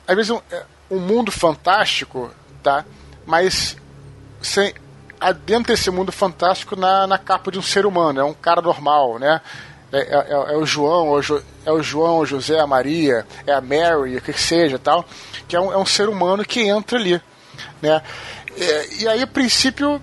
às 0.08 0.16
vezes, 0.16 0.32
um, 0.32 0.42
é, 0.52 0.64
um, 0.90 1.00
mundo 1.00 1.32
fantástico, 1.32 2.32
tá? 2.64 2.86
mas 3.26 3.78
sem, 4.42 4.74
dentro 5.46 5.74
desse 5.74 5.92
mundo 5.92 6.12
fantástico 6.12 6.76
na, 6.76 7.06
na 7.06 7.18
capa 7.18 7.52
de 7.52 7.60
um 7.60 7.62
ser 7.62 7.86
humano, 7.86 8.20
é 8.20 8.24
um 8.24 8.34
cara 8.34 8.62
normal, 8.62 9.20
né? 9.20 9.42
É, 9.92 9.98
é, 9.98 10.28
é, 10.30 10.54
é, 10.54 10.58
o 10.58 10.66
João, 10.66 11.10
é 11.70 11.72
o 11.74 11.82
João, 11.82 12.20
o 12.20 12.26
José, 12.26 12.60
a 12.60 12.68
Maria, 12.68 13.26
é 13.46 13.54
a 13.54 13.62
Mary, 13.62 14.18
o 14.18 14.22
que, 14.22 14.34
seja, 14.34 14.78
tal, 14.78 15.06
que 15.48 15.56
é 15.56 15.60
um, 15.60 15.72
é 15.72 15.78
um 15.78 15.86
ser 15.86 16.10
humano 16.10 16.44
que 16.44 16.62
entra 16.62 16.98
ali, 16.98 17.22
né? 17.82 18.02
E, 18.58 19.04
e 19.04 19.08
aí, 19.08 19.22
a 19.22 19.28
princípio, 19.28 20.02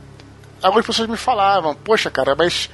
algumas 0.63 0.87
pessoas 0.87 1.09
me 1.09 1.17
falavam, 1.17 1.75
poxa, 1.75 2.11
cara, 2.11 2.35
mas 2.35 2.71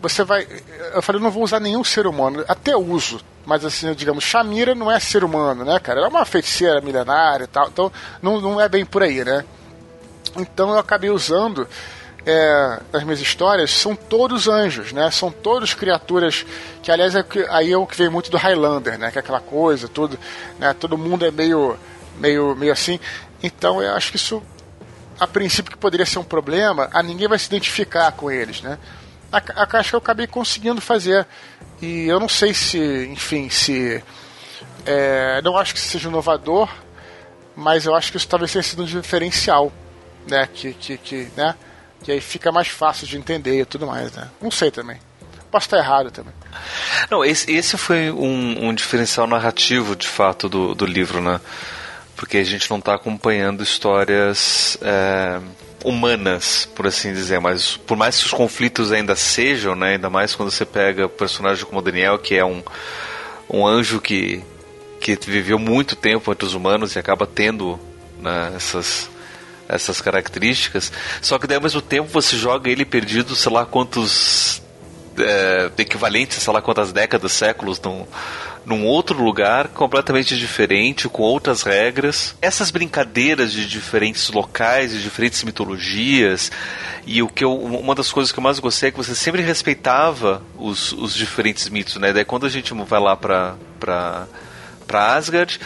você 0.00 0.24
vai. 0.24 0.46
Eu 0.94 1.02
falei, 1.02 1.20
não 1.20 1.30
vou 1.30 1.42
usar 1.42 1.60
nenhum 1.60 1.82
ser 1.82 2.06
humano, 2.06 2.44
até 2.48 2.76
uso, 2.76 3.20
mas 3.44 3.64
assim, 3.64 3.92
digamos, 3.94 4.24
Shamira 4.24 4.74
não 4.74 4.90
é 4.90 5.00
ser 5.00 5.24
humano, 5.24 5.64
né, 5.64 5.78
cara? 5.78 6.00
Ela 6.00 6.08
é 6.08 6.10
uma 6.10 6.24
feiticeira 6.24 6.80
milenária 6.80 7.44
e 7.44 7.48
tal, 7.48 7.68
então 7.68 7.92
não, 8.20 8.40
não 8.40 8.60
é 8.60 8.68
bem 8.68 8.84
por 8.84 9.02
aí, 9.02 9.24
né? 9.24 9.44
Então 10.36 10.70
eu 10.70 10.78
acabei 10.78 11.10
usando 11.10 11.66
é, 12.26 12.80
as 12.92 13.04
minhas 13.04 13.20
histórias 13.20 13.70
são 13.70 13.94
todos 13.94 14.48
anjos, 14.48 14.92
né? 14.92 15.08
São 15.12 15.30
todos 15.30 15.74
criaturas 15.74 16.44
que, 16.82 16.90
aliás, 16.90 17.14
é 17.14 17.22
que, 17.22 17.46
aí 17.48 17.70
é 17.70 17.76
o 17.76 17.86
que 17.86 17.96
vem 17.96 18.08
muito 18.08 18.32
do 18.32 18.36
Highlander, 18.36 18.98
né? 18.98 19.12
Que 19.12 19.18
é 19.18 19.20
aquela 19.20 19.38
coisa, 19.38 19.86
tudo, 19.86 20.18
né? 20.58 20.74
Todo 20.74 20.98
mundo 20.98 21.24
é 21.24 21.30
meio, 21.30 21.78
meio, 22.18 22.56
meio 22.56 22.72
assim. 22.72 22.98
Então 23.40 23.80
eu 23.80 23.94
acho 23.94 24.10
que 24.10 24.16
isso, 24.16 24.42
a 25.20 25.26
princípio, 25.26 25.70
que 25.70 25.78
poderia 25.78 26.04
ser 26.04 26.18
um 26.18 26.24
problema, 26.24 26.90
a 26.92 27.00
ninguém 27.00 27.28
vai 27.28 27.38
se 27.38 27.46
identificar 27.46 28.10
com 28.10 28.28
eles, 28.28 28.60
né? 28.60 28.76
A, 29.30 29.38
a, 29.38 29.78
acho 29.78 29.90
que 29.90 29.94
eu 29.94 30.00
acabei 30.00 30.26
conseguindo 30.26 30.80
fazer. 30.80 31.24
E 31.80 32.08
eu 32.08 32.18
não 32.18 32.28
sei 32.28 32.52
se, 32.52 33.06
enfim, 33.06 33.48
se. 33.48 34.02
É, 34.84 35.40
não 35.42 35.56
acho 35.56 35.74
que 35.74 35.80
seja 35.80 36.08
inovador, 36.08 36.68
mas 37.54 37.86
eu 37.86 37.94
acho 37.94 38.10
que 38.10 38.16
isso 38.16 38.26
talvez 38.26 38.52
tenha 38.52 38.64
sido 38.64 38.82
um 38.82 38.86
diferencial, 38.86 39.72
né? 40.28 40.48
Que, 40.52 40.74
que, 40.74 40.98
que, 40.98 41.28
né? 41.36 41.54
Que 42.06 42.12
aí 42.12 42.20
fica 42.20 42.52
mais 42.52 42.68
fácil 42.68 43.04
de 43.04 43.16
entender 43.16 43.60
e 43.60 43.64
tudo 43.64 43.84
mais, 43.84 44.12
né? 44.12 44.28
Não 44.40 44.48
sei 44.48 44.70
também. 44.70 44.96
Posso 45.50 45.66
estar 45.66 45.78
errado 45.78 46.08
também. 46.12 46.32
Não, 47.10 47.24
esse, 47.24 47.50
esse 47.50 47.76
foi 47.76 48.12
um, 48.12 48.68
um 48.68 48.72
diferencial 48.72 49.26
narrativo, 49.26 49.96
de 49.96 50.06
fato, 50.06 50.48
do, 50.48 50.72
do 50.72 50.86
livro, 50.86 51.20
né? 51.20 51.40
Porque 52.14 52.36
a 52.36 52.44
gente 52.44 52.70
não 52.70 52.78
está 52.78 52.94
acompanhando 52.94 53.60
histórias 53.60 54.78
é, 54.82 55.40
humanas, 55.84 56.68
por 56.76 56.86
assim 56.86 57.12
dizer, 57.12 57.40
mas 57.40 57.76
por 57.76 57.96
mais 57.96 58.20
que 58.20 58.26
os 58.26 58.32
conflitos 58.32 58.92
ainda 58.92 59.16
sejam, 59.16 59.74
né? 59.74 59.94
Ainda 59.94 60.08
mais 60.08 60.32
quando 60.32 60.52
você 60.52 60.64
pega 60.64 61.06
o 61.06 61.10
personagem 61.10 61.64
como 61.64 61.80
o 61.80 61.82
Daniel, 61.82 62.20
que 62.20 62.36
é 62.36 62.44
um, 62.44 62.62
um 63.50 63.66
anjo 63.66 64.00
que, 64.00 64.44
que 65.00 65.18
viveu 65.26 65.58
muito 65.58 65.96
tempo 65.96 66.30
entre 66.30 66.46
os 66.46 66.54
humanos 66.54 66.94
e 66.94 67.00
acaba 67.00 67.26
tendo 67.26 67.80
né, 68.20 68.52
essas 68.54 69.10
essas 69.68 70.00
características. 70.00 70.92
Só 71.20 71.38
que 71.38 71.46
daí 71.46 71.56
ao 71.56 71.62
mesmo 71.62 71.82
tempo 71.82 72.08
você 72.08 72.36
joga 72.36 72.70
ele 72.70 72.84
perdido, 72.84 73.34
sei 73.34 73.52
lá 73.52 73.64
quantos 73.64 74.62
é, 75.18 75.70
equivalentes, 75.78 76.42
sei 76.42 76.52
lá 76.52 76.62
quantas 76.62 76.92
décadas, 76.92 77.32
séculos 77.32 77.80
num, 77.80 78.06
num 78.64 78.84
outro 78.84 79.22
lugar 79.22 79.68
completamente 79.68 80.36
diferente, 80.36 81.08
com 81.08 81.22
outras 81.22 81.62
regras. 81.62 82.34
Essas 82.42 82.70
brincadeiras 82.70 83.52
de 83.52 83.66
diferentes 83.66 84.28
locais, 84.30 84.92
de 84.92 85.02
diferentes 85.02 85.42
mitologias, 85.44 86.50
e 87.06 87.22
o 87.22 87.28
que 87.28 87.44
eu, 87.44 87.56
uma 87.56 87.94
das 87.94 88.10
coisas 88.10 88.32
que 88.32 88.38
eu 88.38 88.42
mais 88.42 88.58
gostei 88.58 88.88
é 88.88 88.92
que 88.92 88.98
você 88.98 89.14
sempre 89.14 89.40
respeitava 89.42 90.42
os, 90.58 90.92
os 90.92 91.14
diferentes 91.14 91.68
mitos, 91.68 91.96
né? 91.96 92.12
Daí 92.12 92.24
quando 92.24 92.46
a 92.46 92.50
gente 92.50 92.74
vai 92.74 93.00
lá 93.00 93.16
pra, 93.16 93.54
pra 93.78 94.26
Asgard 95.14 95.60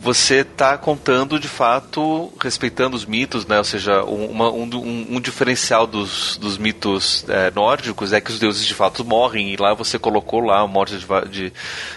você 0.00 0.36
está 0.36 0.78
contando 0.78 1.40
de 1.40 1.48
fato, 1.48 2.32
respeitando 2.40 2.96
os 2.96 3.04
mitos, 3.04 3.44
né? 3.46 3.58
ou 3.58 3.64
seja, 3.64 4.04
uma, 4.04 4.50
um, 4.50 4.62
um, 4.62 5.16
um, 5.16 5.20
diferencial 5.20 5.86
dos, 5.86 6.36
dos 6.36 6.56
mitos 6.56 7.24
é, 7.28 7.50
nórdicos 7.50 8.12
é 8.12 8.20
que 8.20 8.30
os 8.30 8.38
deuses 8.38 8.64
de 8.64 8.74
fato 8.74 9.04
morrem, 9.04 9.52
e 9.52 9.56
lá 9.56 9.74
você 9.74 9.98
colocou 9.98 10.40
lá 10.40 10.60
a 10.60 10.66
morte 10.68 10.96
de, 10.96 11.06
de, 11.28 11.52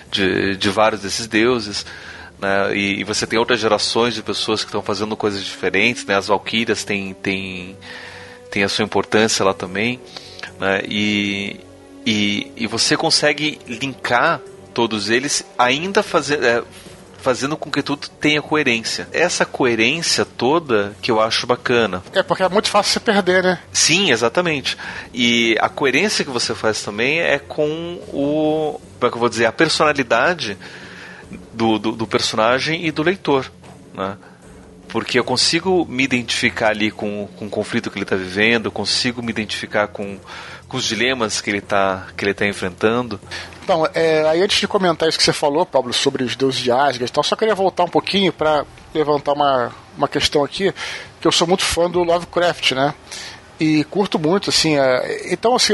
de, 0.10 0.58
de 0.58 0.70
vários 0.70 1.02
desses 1.02 1.28
deuses. 1.28 1.86
Né? 2.40 2.76
E, 2.76 3.02
e, 3.02 3.04
você 3.04 3.28
tem 3.28 3.38
outras 3.38 3.60
gerações 3.60 4.16
de 4.16 4.24
pessoas 4.24 4.62
que 4.64 4.70
estão 4.70 4.82
fazendo 4.82 5.16
coisas 5.16 5.44
diferentes, 5.44 6.04
né? 6.04 6.16
as 6.16 6.28
valquírias 6.28 6.84
têm, 6.84 7.14
têm, 7.14 7.78
têm 8.50 8.64
a 8.64 8.70
sua 8.70 8.84
importância 8.84 9.46
lá 9.46 9.54
também. 9.54 10.00
Né? 10.60 10.82
E, 10.90 11.60
e, 12.04 12.52
e 12.58 12.68
você 12.68 12.98
consegue 12.98 13.60
linkar 13.68 14.42
todos 14.74 15.10
eles 15.10 15.46
ainda 15.58 16.02
fazer, 16.02 16.42
é, 16.44 16.64
fazendo 17.22 17.56
com 17.56 17.72
que 17.72 17.82
tudo 17.82 18.10
tenha 18.10 18.42
coerência. 18.42 19.08
Essa 19.12 19.46
coerência 19.46 20.26
toda 20.26 20.94
que 21.02 21.12
eu 21.12 21.22
acho 21.22 21.48
bacana. 21.48 22.04
É, 22.14 22.24
porque 22.24 22.44
é 22.44 22.50
muito 22.50 22.70
fácil 22.70 22.94
se 22.94 23.00
perder, 23.00 23.44
né? 23.44 23.60
Sim, 23.72 24.12
exatamente. 24.12 24.78
E 25.14 25.56
a 25.60 25.70
coerência 25.70 26.26
que 26.26 26.32
você 26.32 26.54
faz 26.54 26.82
também 26.84 27.20
é 27.20 27.40
com 27.40 28.00
o. 28.12 28.80
Como 29.00 29.08
é 29.08 29.10
que 29.10 29.16
eu 29.16 29.20
vou 29.20 29.30
dizer? 29.30 29.46
A 29.46 29.52
personalidade 29.52 30.58
do, 31.54 31.80
do, 31.80 31.92
do 31.94 32.08
personagem 32.08 32.86
e 32.86 32.92
do 32.92 33.04
leitor. 33.04 33.52
Né? 33.94 34.18
porque 34.92 35.18
eu 35.18 35.24
consigo 35.24 35.86
me 35.86 36.04
identificar 36.04 36.70
ali 36.70 36.92
com, 36.92 37.28
com 37.38 37.46
o 37.46 37.50
conflito 37.50 37.90
que 37.90 37.98
ele 37.98 38.04
está 38.04 38.18
vivendo, 38.18 38.70
consigo 38.70 39.24
me 39.24 39.30
identificar 39.30 39.88
com, 39.88 40.20
com 40.72 40.78
os 40.78 40.86
dilemas 40.86 41.42
que 41.42 41.50
ele 41.50 41.58
está 41.58 42.08
que 42.16 42.24
ele 42.24 42.34
tá 42.34 42.48
enfrentando. 42.48 43.20
Então, 43.62 43.86
é, 43.94 44.26
aí 44.28 44.42
antes 44.42 44.58
de 44.58 44.68
comentar 44.68 45.10
isso 45.10 45.18
que 45.18 45.24
você 45.24 45.34
falou, 45.34 45.66
Pablo, 45.66 45.92
sobre 45.92 46.24
os 46.24 46.34
deuses 46.36 46.62
de 46.62 46.72
Asgard 46.72 47.04
e 47.04 47.10
tal, 47.10 47.24
só 47.24 47.36
queria 47.36 47.54
voltar 47.54 47.84
um 47.84 47.90
pouquinho 47.90 48.32
para 48.32 48.66
levantar 48.94 49.34
uma, 49.34 49.72
uma 49.98 50.08
questão 50.08 50.46
aqui, 50.46 50.74
que 51.20 51.28
eu 51.28 51.32
sou 51.32 51.46
muito 51.46 51.64
fã 51.64 51.90
do 51.90 52.04
Lovecraft, 52.04 52.72
né? 52.72 52.94
E 53.60 53.84
curto 53.84 54.18
muito, 54.18 54.50
assim, 54.50 54.80
é, 54.80 55.34
então, 55.34 55.56
assim, 55.56 55.74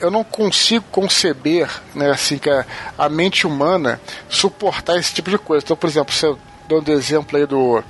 eu 0.00 0.10
não 0.10 0.24
consigo 0.24 0.84
conceber, 0.90 1.70
né, 1.94 2.10
assim, 2.10 2.38
que 2.38 2.50
a, 2.50 2.66
a, 2.98 3.08
mente 3.08 3.46
humana 3.46 4.00
suportar 4.28 4.98
esse 4.98 5.14
tipo 5.14 5.30
de 5.30 5.38
coisa. 5.38 5.64
Então, 5.64 5.76
por 5.76 5.88
exemplo, 5.88 6.12
você 6.12 6.34
dando 6.68 6.92
exemplo 6.92 7.38
aí 7.38 7.46
do 7.46 7.82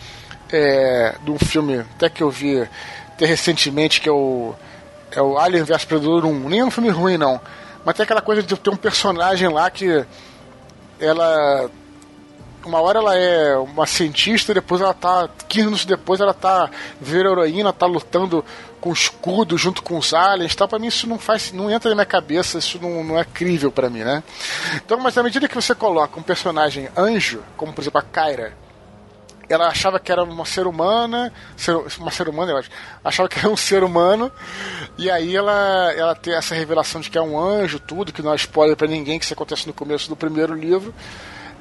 é, 0.52 1.16
de 1.22 1.30
um 1.30 1.38
filme 1.38 1.80
até 1.96 2.08
que 2.08 2.22
eu 2.22 2.30
vi 2.30 2.60
até 3.08 3.26
recentemente, 3.26 4.00
que 4.00 4.08
é 4.08 4.12
o, 4.12 4.54
é 5.18 5.22
o 5.22 5.38
Alien 5.38 5.64
vs 5.64 5.84
Predador 5.84 6.24
1. 6.24 6.48
Nem 6.48 6.60
é 6.60 6.64
um 6.64 6.70
filme 6.70 6.90
ruim, 6.90 7.16
não. 7.16 7.40
Mas 7.84 7.96
tem 7.96 8.04
aquela 8.04 8.20
coisa 8.20 8.42
de 8.42 8.56
ter 8.56 8.70
um 8.70 8.76
personagem 8.76 9.48
lá 9.48 9.70
que 9.70 10.04
ela 11.00 11.70
uma 12.64 12.80
hora 12.80 12.98
ela 12.98 13.16
é 13.16 13.56
uma 13.56 13.86
cientista, 13.86 14.52
depois 14.52 14.80
ela 14.80 14.94
tá. 14.94 15.28
15 15.48 15.64
minutos 15.64 15.84
depois 15.86 16.20
ela 16.20 16.34
tá 16.34 16.70
vira 17.00 17.30
heroína, 17.30 17.72
tá 17.72 17.86
lutando 17.86 18.44
com 18.80 18.92
escudo 18.92 19.56
junto 19.56 19.82
com 19.82 19.96
os 19.96 20.12
aliens 20.12 20.54
tal. 20.54 20.68
Pra 20.68 20.78
mim 20.78 20.88
isso 20.88 21.06
não 21.06 21.18
faz. 21.18 21.52
não 21.52 21.70
entra 21.70 21.88
na 21.88 21.94
minha 21.94 22.06
cabeça, 22.06 22.58
isso 22.58 22.78
não, 22.80 23.02
não 23.02 23.18
é 23.18 23.24
crível 23.24 23.72
para 23.72 23.88
mim, 23.88 24.00
né? 24.00 24.22
Então, 24.76 24.98
mas 24.98 25.16
à 25.16 25.22
medida 25.22 25.48
que 25.48 25.54
você 25.54 25.74
coloca 25.74 26.18
um 26.18 26.22
personagem 26.22 26.88
anjo, 26.96 27.42
como 27.56 27.72
por 27.72 27.80
exemplo 27.80 28.00
a 28.00 28.02
Kyra, 28.02 28.52
ela 29.48 29.68
achava 29.68 29.98
que 29.98 30.12
era 30.12 30.22
uma 30.22 30.44
ser 30.44 30.66
humana, 30.66 31.32
ser, 31.56 31.74
uma 31.98 32.10
ser 32.10 32.28
humana, 32.28 32.52
eu 32.52 32.56
acho, 32.58 32.70
achava 33.02 33.28
que 33.28 33.38
era 33.38 33.48
um 33.48 33.56
ser 33.56 33.82
humano, 33.82 34.30
e 34.96 35.10
aí 35.10 35.34
ela, 35.34 35.92
ela 35.96 36.14
tem 36.14 36.34
essa 36.34 36.54
revelação 36.54 37.00
de 37.00 37.10
que 37.10 37.16
é 37.16 37.22
um 37.22 37.38
anjo, 37.38 37.80
tudo, 37.80 38.12
que 38.12 38.22
não 38.22 38.32
é 38.32 38.36
spoiler 38.36 38.76
para 38.76 38.86
ninguém, 38.86 39.18
que 39.18 39.24
isso 39.24 39.34
acontece 39.34 39.66
no 39.66 39.72
começo 39.72 40.08
do 40.08 40.16
primeiro 40.16 40.54
livro. 40.54 40.94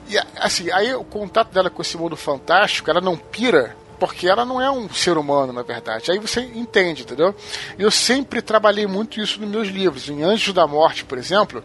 E 0.10 0.18
assim, 0.38 0.72
aí 0.72 0.94
o 0.94 1.04
contato 1.04 1.52
dela 1.52 1.70
com 1.70 1.82
esse 1.82 1.98
mundo 1.98 2.16
fantástico, 2.16 2.90
ela 2.90 3.02
não 3.02 3.18
pira, 3.18 3.76
porque 4.00 4.28
ela 4.28 4.46
não 4.46 4.62
é 4.62 4.70
um 4.70 4.90
ser 4.90 5.18
humano, 5.18 5.52
na 5.52 5.64
verdade. 5.64 6.12
Aí 6.12 6.20
você 6.20 6.42
entende, 6.42 7.04
entendeu? 7.04 7.36
Eu 7.78 7.92
sempre 7.92 8.42
trabalhei 8.42 8.88
muito 8.88 9.20
isso 9.20 9.40
nos 9.40 9.50
meus 9.50 9.68
livros. 9.68 10.08
Em 10.08 10.24
Anjos 10.24 10.54
da 10.54 10.68
Morte, 10.68 11.04
por 11.04 11.18
exemplo, 11.18 11.64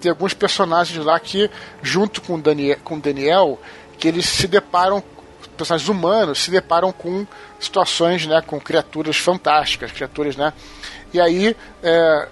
tem 0.00 0.10
alguns 0.10 0.34
personagens 0.34 1.04
lá 1.04 1.18
que, 1.18 1.50
junto 1.82 2.22
com 2.22 2.38
Daniel, 2.38 2.78
com 2.84 2.98
Daniel 2.98 3.58
que 3.98 4.08
eles 4.08 4.26
se 4.26 4.46
deparam 4.46 5.02
personagens 5.54 5.88
humanos 5.88 6.38
se 6.40 6.50
deparam 6.50 6.92
com 6.92 7.26
situações, 7.58 8.26
né, 8.26 8.42
com 8.46 8.60
criaturas 8.60 9.16
fantásticas, 9.16 9.92
criaturas, 9.92 10.36
né? 10.36 10.52
E 11.12 11.20
aí, 11.20 11.56
é, 11.82 12.28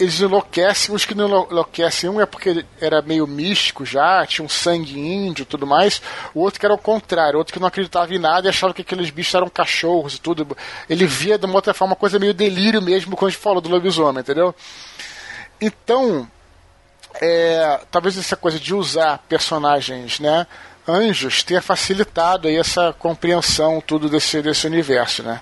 eles 0.00 0.18
enlouquecem, 0.18 0.94
os 0.94 1.04
que 1.04 1.14
não 1.14 1.46
enlouquecem, 1.50 2.08
um 2.08 2.20
é 2.20 2.26
porque 2.26 2.64
era 2.80 3.02
meio 3.02 3.26
místico 3.26 3.84
já, 3.84 4.24
tinha 4.26 4.44
um 4.44 4.48
sangue 4.48 4.98
índio 4.98 5.44
tudo 5.44 5.66
mais, 5.66 6.00
o 6.34 6.40
outro 6.40 6.58
que 6.58 6.64
era 6.64 6.74
o 6.74 6.78
contrário, 6.78 7.38
outro 7.38 7.52
que 7.52 7.60
não 7.60 7.68
acreditava 7.68 8.14
em 8.14 8.18
nada 8.18 8.46
e 8.46 8.48
achava 8.48 8.72
que 8.72 8.80
aqueles 8.80 9.10
bichos 9.10 9.34
eram 9.34 9.48
cachorros 9.48 10.14
e 10.14 10.20
tudo. 10.20 10.56
Ele 10.88 11.06
via 11.06 11.36
de 11.36 11.44
uma 11.44 11.54
outra 11.54 11.74
forma 11.74 11.92
uma 11.92 11.96
coisa 11.96 12.18
meio 12.18 12.32
delírio 12.32 12.80
mesmo 12.80 13.14
quando 13.14 13.28
a 13.28 13.30
gente 13.32 13.42
falou 13.42 13.60
do 13.60 13.68
lobisomem, 13.68 14.20
entendeu? 14.20 14.54
Então, 15.60 16.26
é, 17.20 17.80
talvez 17.90 18.16
essa 18.16 18.36
coisa 18.36 18.58
de 18.58 18.74
usar 18.74 19.18
personagens, 19.28 20.18
né? 20.18 20.46
Anjos 20.90 21.42
tenha 21.42 21.62
facilitado 21.62 22.48
aí 22.48 22.56
essa 22.56 22.94
compreensão 22.98 23.80
tudo 23.80 24.08
desse, 24.08 24.42
desse 24.42 24.66
universo, 24.66 25.22
né? 25.22 25.40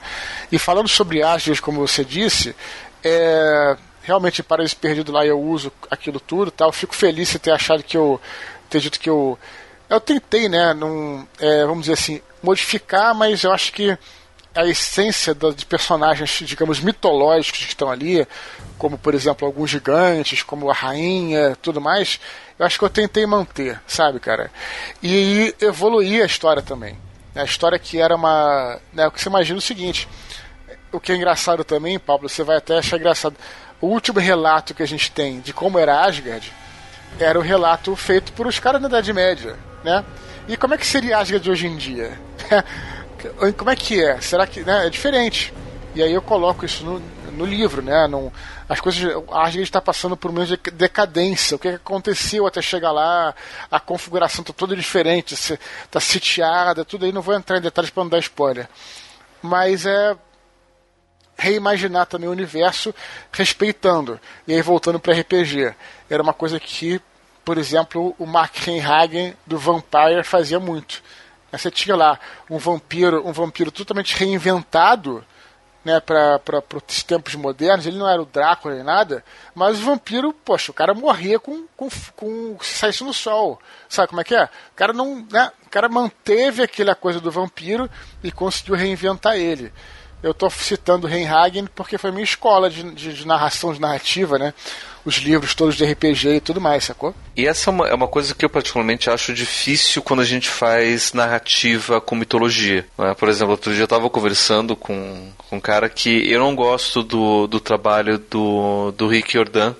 E 0.50 0.58
falando 0.58 0.88
sobre 0.88 1.22
Asgard, 1.22 1.60
como 1.62 1.86
você 1.86 2.04
disse, 2.04 2.54
é, 3.02 3.76
realmente 4.02 4.42
Paraíso 4.42 4.76
Perdido 4.76 5.12
lá 5.12 5.24
eu 5.26 5.40
uso 5.40 5.72
aquilo 5.90 6.20
tudo, 6.20 6.50
tal. 6.50 6.72
Fico 6.72 6.94
feliz 6.94 7.30
de 7.30 7.38
ter 7.38 7.52
achado 7.52 7.82
que 7.82 7.96
eu 7.96 8.20
ter 8.70 8.80
dito 8.80 9.00
que 9.00 9.08
eu 9.08 9.38
eu 9.88 10.00
tentei, 10.00 10.48
né, 10.48 10.74
num, 10.74 11.26
é, 11.40 11.64
vamos 11.64 11.84
dizer 11.84 11.94
assim, 11.94 12.20
modificar, 12.42 13.14
mas 13.14 13.42
eu 13.42 13.52
acho 13.52 13.72
que 13.72 13.96
a 14.54 14.66
essência 14.66 15.34
de 15.34 15.64
personagens, 15.64 16.30
digamos, 16.44 16.80
mitológicos 16.80 17.60
que 17.60 17.68
estão 17.68 17.90
ali, 17.90 18.26
como 18.76 18.98
por 18.98 19.14
exemplo 19.14 19.46
alguns 19.46 19.70
gigantes, 19.70 20.42
como 20.42 20.70
a 20.70 20.74
rainha, 20.74 21.56
tudo 21.62 21.80
mais, 21.80 22.20
eu 22.58 22.66
acho 22.66 22.78
que 22.78 22.84
eu 22.84 22.90
tentei 22.90 23.24
manter, 23.24 23.80
sabe, 23.86 24.18
cara? 24.18 24.50
E 25.02 25.54
evoluir 25.60 26.22
a 26.22 26.26
história 26.26 26.62
também. 26.62 26.98
A 27.34 27.44
história 27.44 27.78
que 27.78 28.00
era 28.00 28.16
uma. 28.16 28.80
Né, 28.92 29.06
o 29.06 29.12
que 29.12 29.20
você 29.20 29.28
imagina 29.28 29.58
é 29.58 29.60
o 29.60 29.62
seguinte. 29.62 30.08
O 30.90 30.98
que 30.98 31.12
é 31.12 31.16
engraçado 31.16 31.62
também, 31.62 31.98
Pablo, 31.98 32.28
você 32.28 32.42
vai 32.42 32.56
até 32.56 32.78
achar 32.78 32.96
engraçado. 32.96 33.36
O 33.80 33.86
último 33.86 34.18
relato 34.18 34.74
que 34.74 34.82
a 34.82 34.86
gente 34.86 35.12
tem 35.12 35.40
de 35.40 35.52
como 35.52 35.78
era 35.78 36.04
Asgard 36.04 36.52
era 37.20 37.38
o 37.38 37.42
relato 37.42 37.94
feito 37.94 38.32
por 38.32 38.46
os 38.46 38.58
caras 38.58 38.80
da 38.82 38.88
Idade 38.88 39.12
Média, 39.12 39.56
né? 39.84 40.04
E 40.48 40.56
como 40.56 40.74
é 40.74 40.78
que 40.78 40.86
seria 40.86 41.18
Asgard 41.18 41.48
hoje 41.48 41.66
em 41.66 41.76
dia? 41.76 42.18
como 43.56 43.70
é 43.70 43.76
que 43.76 44.02
é? 44.02 44.20
Será 44.20 44.46
que 44.46 44.60
né, 44.60 44.86
é 44.86 44.90
diferente? 44.90 45.54
E 45.94 46.02
aí 46.02 46.12
eu 46.12 46.22
coloco 46.22 46.64
isso 46.64 46.84
no, 46.84 47.00
no 47.32 47.44
livro, 47.44 47.82
né? 47.82 48.06
Num, 48.08 48.32
as 48.68 48.80
coisas, 48.80 49.02
a 49.30 49.42
Asgard 49.44 49.62
está 49.62 49.80
passando 49.80 50.16
por 50.16 50.30
um 50.30 50.44
de 50.44 50.56
decadência. 50.72 51.56
O 51.56 51.58
que 51.58 51.68
aconteceu 51.68 52.46
até 52.46 52.60
chegar 52.60 52.92
lá? 52.92 53.34
A 53.70 53.80
configuração 53.80 54.42
está 54.42 54.52
toda 54.52 54.76
diferente, 54.76 55.34
está 55.34 56.00
sitiada, 56.00 56.84
tudo 56.84 57.04
aí. 57.04 57.12
Não 57.12 57.22
vou 57.22 57.34
entrar 57.34 57.58
em 57.58 57.62
detalhes 57.62 57.90
para 57.90 58.02
não 58.04 58.10
dar 58.10 58.18
spoiler. 58.18 58.68
Mas 59.40 59.86
é 59.86 60.16
reimaginar 61.36 62.06
também 62.06 62.28
o 62.28 62.32
universo 62.32 62.94
respeitando. 63.32 64.20
E 64.46 64.52
aí 64.52 64.60
voltando 64.60 65.00
para 65.00 65.18
RPG. 65.18 65.74
Era 66.10 66.22
uma 66.22 66.34
coisa 66.34 66.60
que, 66.60 67.00
por 67.44 67.56
exemplo, 67.56 68.14
o 68.18 68.26
Mark 68.26 68.54
Hagen 68.68 69.34
do 69.46 69.56
Vampire 69.56 70.22
fazia 70.24 70.60
muito 70.60 71.02
você 71.50 71.70
tinha 71.70 71.96
lá 71.96 72.18
um 72.50 72.58
vampiro, 72.58 73.26
um 73.26 73.32
vampiro 73.32 73.70
totalmente 73.70 74.14
reinventado, 74.14 75.24
né, 75.84 76.00
para 76.00 76.40
os 76.86 77.02
tempos 77.02 77.34
modernos. 77.34 77.86
Ele 77.86 77.98
não 77.98 78.08
era 78.08 78.20
o 78.20 78.26
Drácula 78.26 78.74
nem 78.74 78.84
nada, 78.84 79.24
mas 79.54 79.78
o 79.78 79.84
vampiro, 79.84 80.32
poxa, 80.32 80.70
o 80.70 80.74
cara 80.74 80.94
morria 80.94 81.38
com, 81.38 81.66
com, 81.76 81.88
com 82.16 82.56
se 82.60 82.78
saísse 82.78 83.04
no 83.04 83.14
sol. 83.14 83.60
Sabe 83.88 84.08
como 84.08 84.20
é 84.20 84.24
que 84.24 84.34
é? 84.34 84.44
O 84.44 84.74
cara 84.76 84.92
não, 84.92 85.26
né, 85.30 85.50
o 85.66 85.70
cara 85.70 85.88
manteve 85.88 86.62
aquela 86.62 86.94
coisa 86.94 87.20
do 87.20 87.30
vampiro 87.30 87.88
e 88.22 88.30
conseguiu 88.32 88.74
reinventar 88.74 89.36
ele. 89.36 89.72
Eu 90.22 90.32
estou 90.32 90.50
citando 90.50 91.06
Reinhagen 91.06 91.66
porque 91.74 91.96
foi 91.96 92.10
minha 92.10 92.24
escola 92.24 92.68
de, 92.68 92.82
de, 92.90 93.12
de, 93.12 93.26
narração, 93.26 93.72
de 93.72 93.80
narrativa, 93.80 94.36
né? 94.38 94.52
Os 95.04 95.16
livros 95.16 95.54
todos 95.54 95.76
de 95.76 95.84
RPG 95.84 96.28
e 96.28 96.40
tudo 96.40 96.60
mais, 96.60 96.84
sacou? 96.84 97.14
E 97.36 97.46
essa 97.46 97.70
é 97.70 97.72
uma, 97.72 97.88
é 97.88 97.94
uma 97.94 98.08
coisa 98.08 98.34
que 98.34 98.44
eu 98.44 98.50
particularmente 98.50 99.08
acho 99.08 99.32
difícil 99.32 100.02
quando 100.02 100.20
a 100.20 100.24
gente 100.24 100.48
faz 100.48 101.12
narrativa 101.12 102.00
com 102.00 102.16
mitologia. 102.16 102.84
Né? 102.98 103.14
Por 103.14 103.28
exemplo, 103.28 103.52
outro 103.52 103.72
dia 103.72 103.82
eu 103.82 103.84
estava 103.84 104.10
conversando 104.10 104.74
com, 104.74 105.30
com 105.38 105.56
um 105.56 105.60
cara 105.60 105.88
que 105.88 106.30
eu 106.30 106.40
não 106.40 106.54
gosto 106.54 107.02
do, 107.02 107.46
do 107.46 107.60
trabalho 107.60 108.18
do, 108.18 108.90
do 108.92 109.06
Rick 109.06 109.32
Jordan 109.32 109.74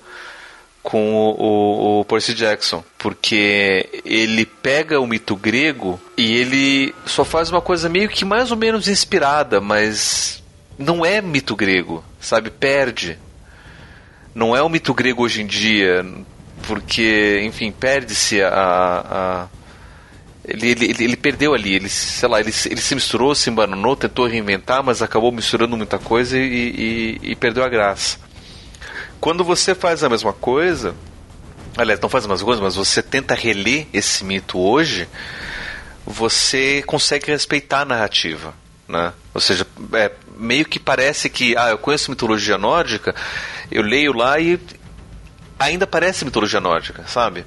com 0.89 1.13
o, 1.13 1.29
o, 1.39 1.99
o, 1.99 2.05
Percy 2.05 2.33
Jackson, 2.33 2.83
porque 2.97 4.01
ele 4.03 4.43
pega 4.43 4.99
o 4.99 5.05
mito 5.05 5.35
grego 5.35 6.01
e 6.17 6.35
ele 6.35 6.95
só 7.05 7.23
faz 7.23 7.51
uma 7.51 7.61
coisa 7.61 7.87
meio 7.87 8.09
que 8.09 8.25
mais 8.25 8.49
ou 8.49 8.57
menos 8.57 8.87
inspirada, 8.87 9.61
mas 9.61 10.43
não 10.79 11.05
é 11.05 11.21
mito 11.21 11.55
grego, 11.55 12.03
sabe? 12.19 12.49
Perde. 12.49 13.19
Não 14.33 14.55
é 14.55 14.63
o 14.63 14.69
mito 14.69 14.91
grego 14.91 15.23
hoje 15.23 15.43
em 15.43 15.45
dia, 15.45 16.03
porque, 16.63 17.39
enfim, 17.43 17.71
perde-se 17.71 18.41
a, 18.41 18.49
a 18.51 19.47
ele, 20.43 20.71
ele, 20.71 21.03
ele, 21.03 21.17
perdeu 21.17 21.53
ali, 21.53 21.75
ele, 21.75 21.89
sei 21.89 22.27
lá, 22.27 22.39
ele, 22.39 22.51
ele 22.65 22.81
se 22.81 22.95
misturou, 22.95 23.35
se 23.35 23.47
embananou, 23.51 23.95
tentou 23.95 24.25
reinventar, 24.25 24.83
mas 24.83 25.03
acabou 25.03 25.31
misturando 25.31 25.77
muita 25.77 25.99
coisa 25.99 26.35
e, 26.35 27.19
e, 27.21 27.31
e 27.31 27.35
perdeu 27.35 27.63
a 27.63 27.69
graça. 27.69 28.17
Quando 29.19 29.43
você 29.43 29.75
faz 29.75 30.03
a 30.03 30.09
mesma 30.09 30.31
coisa, 30.31 30.95
aliás, 31.77 31.99
não 31.99 32.09
faz 32.09 32.25
a 32.25 32.27
mesma 32.27 32.45
coisa, 32.45 32.61
mas 32.61 32.75
você 32.75 33.01
tenta 33.01 33.33
reler 33.33 33.87
esse 33.93 34.23
mito 34.23 34.57
hoje, 34.57 35.07
você 36.05 36.81
consegue 36.85 37.27
respeitar 37.27 37.81
a 37.81 37.85
narrativa. 37.85 38.53
Né? 38.87 39.13
Ou 39.33 39.41
seja, 39.41 39.67
é, 39.93 40.11
meio 40.37 40.65
que 40.65 40.79
parece 40.79 41.29
que, 41.29 41.55
ah, 41.57 41.69
eu 41.69 41.77
conheço 41.77 42.09
mitologia 42.09 42.57
nórdica, 42.57 43.13
eu 43.69 43.83
leio 43.83 44.13
lá 44.13 44.39
e 44.39 44.59
ainda 45.59 45.85
parece 45.85 46.25
mitologia 46.25 46.59
nórdica, 46.59 47.03
sabe? 47.05 47.45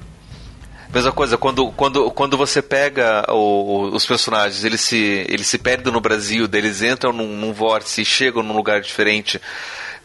Mesma 0.93 1.11
coisa, 1.11 1.37
quando, 1.37 1.71
quando, 1.71 2.11
quando 2.11 2.37
você 2.37 2.61
pega 2.61 3.25
o, 3.29 3.33
o, 3.33 3.95
os 3.95 4.05
personagens, 4.05 4.63
eles 4.63 4.79
se, 4.79 5.25
eles 5.27 5.47
se 5.47 5.57
perdem 5.57 5.91
no 5.91 5.99
Brasil, 5.99 6.47
eles 6.53 6.83
entram 6.83 7.11
num, 7.11 7.35
num 7.35 7.51
vórtice 7.51 8.03
e 8.03 8.05
chegam 8.05 8.43
num 8.43 8.55
lugar 8.55 8.79
diferente 8.79 9.41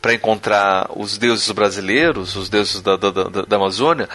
para 0.01 0.14
encontrar 0.14 0.90
os 0.96 1.18
deuses 1.18 1.51
brasileiros, 1.51 2.36
os 2.36 2.49
deuses 2.49 2.80
da, 2.80 2.96
da, 2.96 3.11
da, 3.11 3.42
da 3.42 3.57
Amazônia, 3.57 4.09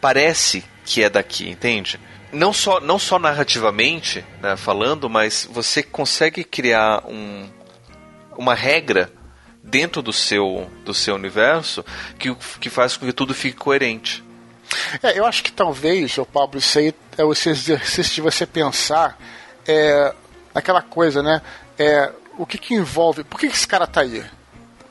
parece 0.00 0.64
que 0.84 1.02
é 1.02 1.10
daqui, 1.10 1.48
entende? 1.48 2.00
Não 2.32 2.52
só, 2.52 2.80
não 2.80 2.98
só 2.98 3.18
narrativamente 3.18 4.24
né, 4.40 4.56
falando, 4.56 5.08
mas 5.08 5.46
você 5.50 5.82
consegue 5.82 6.42
criar 6.42 7.04
um, 7.06 7.48
uma 8.36 8.54
regra 8.54 9.12
dentro 9.62 10.02
do 10.02 10.12
seu, 10.12 10.70
do 10.84 10.94
seu 10.94 11.14
universo 11.14 11.84
que, 12.18 12.34
que 12.58 12.70
faz 12.70 12.96
com 12.96 13.06
que 13.06 13.12
tudo 13.12 13.34
fique 13.34 13.56
coerente. 13.56 14.24
É, 15.02 15.18
eu 15.18 15.26
acho 15.26 15.42
que 15.42 15.52
talvez, 15.52 16.16
o 16.16 16.24
Pablo, 16.24 16.58
isso 16.58 16.78
aí 16.78 16.94
é 17.18 17.22
esse 17.30 17.50
exercício 17.50 18.14
de 18.14 18.20
você 18.22 18.46
pensar 18.46 19.18
é, 19.66 20.14
naquela 20.54 20.80
coisa, 20.80 21.22
né? 21.22 21.42
É, 21.78 22.10
o 22.38 22.46
que, 22.46 22.58
que 22.58 22.74
envolve. 22.74 23.22
Por 23.24 23.38
que, 23.38 23.48
que 23.48 23.54
esse 23.54 23.68
cara 23.68 23.86
tá 23.86 24.00
aí? 24.00 24.24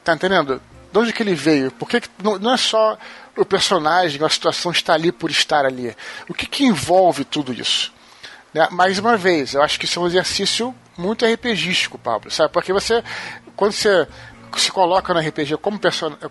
Tá 0.04 0.14
entendendo? 0.14 0.62
De 0.91 0.99
onde 0.99 1.14
que 1.14 1.24
ele 1.24 1.36
veio? 1.36 1.72
Por 1.72 1.88
que, 1.88 2.02
que 2.02 2.10
não, 2.22 2.38
não, 2.38 2.54
é 2.54 2.58
só 2.58 2.97
o 3.38 3.45
personagem, 3.45 4.24
a 4.24 4.30
situação 4.30 4.72
está 4.72 4.93
ali 4.93 5.12
por 5.12 5.30
estar 5.30 5.66
ali? 5.66 5.95
O 6.28 6.34
que, 6.34 6.45
que 6.45 6.66
envolve 6.66 7.24
tudo 7.24 7.54
isso? 7.54 7.93
Né? 8.54 8.68
Mais 8.72 8.99
uma 8.99 9.16
vez, 9.16 9.54
eu 9.54 9.62
acho 9.62 9.80
que 9.80 9.86
isso 9.86 9.99
é 9.99 10.02
um 10.02 10.08
exercício 10.08 10.76
muito 10.97 11.26
RPGístico, 11.26 11.97
Pablo, 11.97 12.30
sabe? 12.30 12.52
Porque 12.52 12.74
você, 12.74 13.04
quando 13.56 13.72
você 13.72 14.08
se 14.58 14.72
coloca 14.72 15.14
no 15.14 15.20
RPG 15.20 15.58
como, 15.58 15.80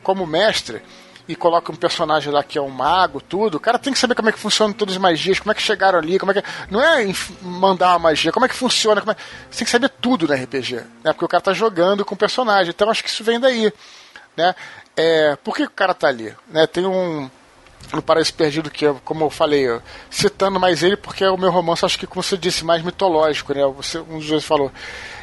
como 0.03 0.27
mestre, 0.27 0.83
e 1.31 1.37
coloca 1.37 1.71
um 1.71 1.77
personagem 1.77 2.33
lá 2.33 2.43
que 2.43 2.59
é 2.59 2.61
um 2.61 2.69
mago, 2.69 3.21
tudo, 3.21 3.57
o 3.57 3.61
cara 3.61 3.79
tem 3.79 3.93
que 3.93 3.99
saber 3.99 4.17
como 4.17 4.29
é 4.29 4.33
que 4.33 4.39
funciona 4.39 4.75
todas 4.75 4.97
as 4.97 5.01
magias, 5.01 5.39
como 5.39 5.53
é 5.53 5.55
que 5.55 5.63
chegaram 5.63 6.01
ali, 6.01 6.19
como 6.19 6.33
é 6.33 6.35
que. 6.35 6.43
Não 6.69 6.83
é 6.83 7.07
mandar 7.41 7.91
uma 7.91 8.11
magia, 8.11 8.33
como 8.33 8.47
é 8.47 8.49
que 8.49 8.55
funciona, 8.55 9.01
é... 9.01 9.05
você 9.49 9.59
tem 9.59 9.65
que 9.65 9.71
saber 9.71 9.91
tudo 10.01 10.27
no 10.27 10.35
RPG, 10.35 10.75
né? 11.05 11.13
Porque 11.13 11.25
o 11.25 11.29
cara 11.29 11.41
tá 11.41 11.53
jogando 11.53 12.05
com 12.05 12.17
o 12.17 12.19
personagem. 12.19 12.71
Então 12.71 12.91
acho 12.91 13.05
que 13.05 13.09
isso 13.09 13.23
vem 13.23 13.39
daí. 13.39 13.73
Né? 14.37 14.55
É, 14.97 15.37
por 15.37 15.55
que 15.55 15.63
o 15.63 15.71
cara 15.71 15.95
tá 15.95 16.09
ali? 16.09 16.35
Né? 16.49 16.67
Tem 16.67 16.85
um. 16.85 17.31
No 17.93 18.03
Paraíso 18.03 18.35
Perdido, 18.35 18.71
que, 18.71 18.87
como 19.05 19.25
eu 19.25 19.31
falei, 19.31 19.67
citando 20.11 20.61
mais 20.61 20.83
ele, 20.83 20.97
porque 20.97 21.25
é 21.25 21.31
o 21.31 21.39
meu 21.39 21.51
romance, 21.51 21.85
acho 21.85 21.99
que, 21.99 22.07
como 22.07 22.23
você 22.23 22.37
disse, 22.37 22.65
mais 22.65 22.85
mitológico, 22.85 23.55
né? 23.55 23.65
Você, 23.77 23.99
um 23.99 24.19
dos 24.19 24.29
dois 24.29 24.45
falou. 24.45 24.71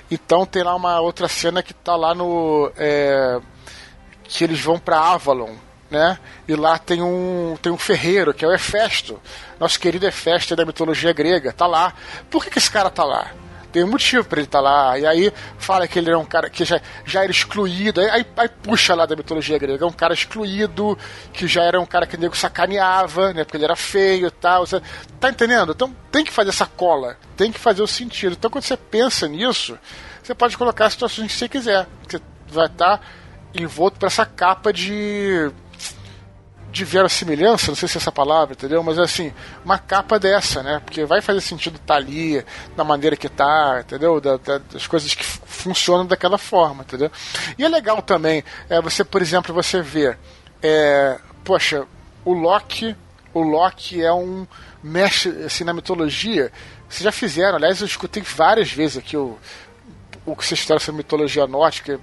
Então 0.09 0.45
tem 0.45 0.63
lá 0.63 0.75
uma 0.75 0.99
outra 0.99 1.27
cena 1.27 1.61
que 1.61 1.73
tá 1.73 1.95
lá 1.95 2.15
no. 2.15 2.71
É, 2.77 3.39
que 4.23 4.43
eles 4.43 4.59
vão 4.59 4.79
para 4.79 4.99
Avalon, 4.99 5.55
né? 5.89 6.17
E 6.47 6.55
lá 6.55 6.77
tem 6.77 7.01
um, 7.01 7.57
tem 7.61 7.71
um 7.71 7.77
ferreiro, 7.77 8.33
que 8.33 8.43
é 8.43 8.47
o 8.47 8.53
Hefesto. 8.53 9.21
Nosso 9.59 9.79
querido 9.79 10.05
Hefesto 10.05 10.55
da 10.55 10.65
mitologia 10.65 11.13
grega, 11.13 11.51
tá 11.53 11.65
lá. 11.65 11.93
Por 12.29 12.43
que, 12.43 12.51
que 12.51 12.57
esse 12.57 12.69
cara 12.69 12.89
tá 12.89 13.03
lá? 13.03 13.31
Tem 13.71 13.83
um 13.83 13.91
motivo 13.91 14.23
para 14.23 14.39
ele 14.39 14.47
estar 14.47 14.59
tá 14.59 14.63
lá. 14.63 14.97
E 14.97 15.05
aí 15.05 15.31
fala 15.57 15.87
que 15.87 15.99
ele 15.99 16.09
é 16.09 16.17
um 16.17 16.25
cara 16.25 16.49
que 16.49 16.63
já, 16.63 16.81
já 17.05 17.23
era 17.23 17.31
excluído. 17.31 18.01
Aí, 18.01 18.25
aí, 18.37 18.49
puxa 18.49 18.95
lá 18.95 19.05
da 19.05 19.15
mitologia 19.15 19.57
grega. 19.57 19.83
É 19.83 19.87
um 19.87 19.91
cara 19.91 20.13
excluído, 20.13 20.97
que 21.33 21.47
já 21.47 21.63
era 21.63 21.79
um 21.79 21.85
cara 21.85 22.07
que 22.07 22.15
o 22.15 22.19
nego 22.19 22.35
sacaneava, 22.35 23.33
né? 23.33 23.43
Porque 23.43 23.57
ele 23.57 23.65
era 23.65 23.75
feio 23.75 24.27
e 24.27 24.31
tal. 24.31 24.65
Você, 24.65 24.81
tá 25.19 25.29
entendendo? 25.29 25.73
Então 25.73 25.95
tem 26.11 26.23
que 26.23 26.31
fazer 26.31 26.49
essa 26.49 26.65
cola. 26.65 27.17
Tem 27.35 27.51
que 27.51 27.59
fazer 27.59 27.81
o 27.81 27.87
sentido. 27.87 28.35
Então 28.37 28.49
quando 28.49 28.63
você 28.63 28.77
pensa 28.77 29.27
nisso, 29.27 29.77
você 30.23 30.33
pode 30.33 30.57
colocar 30.57 30.85
as 30.85 30.93
situações 30.93 31.31
que 31.31 31.37
você 31.37 31.49
quiser. 31.49 31.87
Você 32.07 32.21
vai 32.49 32.67
estar 32.67 32.97
tá 32.97 33.03
envolto 33.53 33.99
para 33.99 34.07
essa 34.07 34.25
capa 34.25 34.71
de 34.71 35.51
de 36.77 36.85
verossimilhança, 36.85 37.71
não 37.71 37.75
sei 37.75 37.87
se 37.87 37.97
é 37.97 37.99
essa 37.99 38.11
palavra, 38.11 38.53
entendeu? 38.53 38.83
Mas 38.83 38.99
assim, 38.99 39.33
uma 39.65 39.79
capa 39.79 40.19
dessa, 40.19 40.61
né? 40.61 40.79
Porque 40.85 41.03
vai 41.05 41.21
fazer 41.21 41.41
sentido 41.41 41.77
estar 41.77 41.95
tá 41.95 41.99
ali, 41.99 42.45
da 42.75 42.83
maneira 42.83 43.17
que 43.17 43.27
tá, 43.27 43.79
entendeu? 43.83 44.21
Da, 44.21 44.37
da, 44.37 44.59
das 44.59 44.85
coisas 44.85 45.13
que 45.13 45.23
funcionam 45.23 46.05
daquela 46.05 46.37
forma, 46.37 46.83
entendeu? 46.83 47.11
E 47.57 47.65
é 47.65 47.67
legal 47.67 48.01
também, 48.01 48.43
é, 48.69 48.79
você, 48.79 49.03
por 49.03 49.21
exemplo, 49.21 49.53
você 49.53 49.81
vê, 49.81 50.15
é, 50.61 51.17
poxa, 51.43 51.85
o 52.23 52.33
Loki, 52.33 52.95
o 53.33 53.41
Loki 53.41 54.03
é 54.03 54.13
um 54.13 54.45
mestre 54.83 55.43
assim, 55.43 55.63
na 55.63 55.73
mitologia. 55.73 56.51
Vocês 56.87 57.03
já 57.03 57.11
fizeram, 57.11 57.57
aliás, 57.57 57.81
eu 57.81 57.87
escutei 57.87 58.21
várias 58.21 58.71
vezes 58.71 58.97
aqui 58.97 59.17
o, 59.17 59.37
o 60.25 60.35
que 60.35 60.45
vocês 60.45 60.59
fizeram 60.59 60.79
sobre 60.79 60.99
mitologia 60.99 61.47
nórdica, 61.47 61.99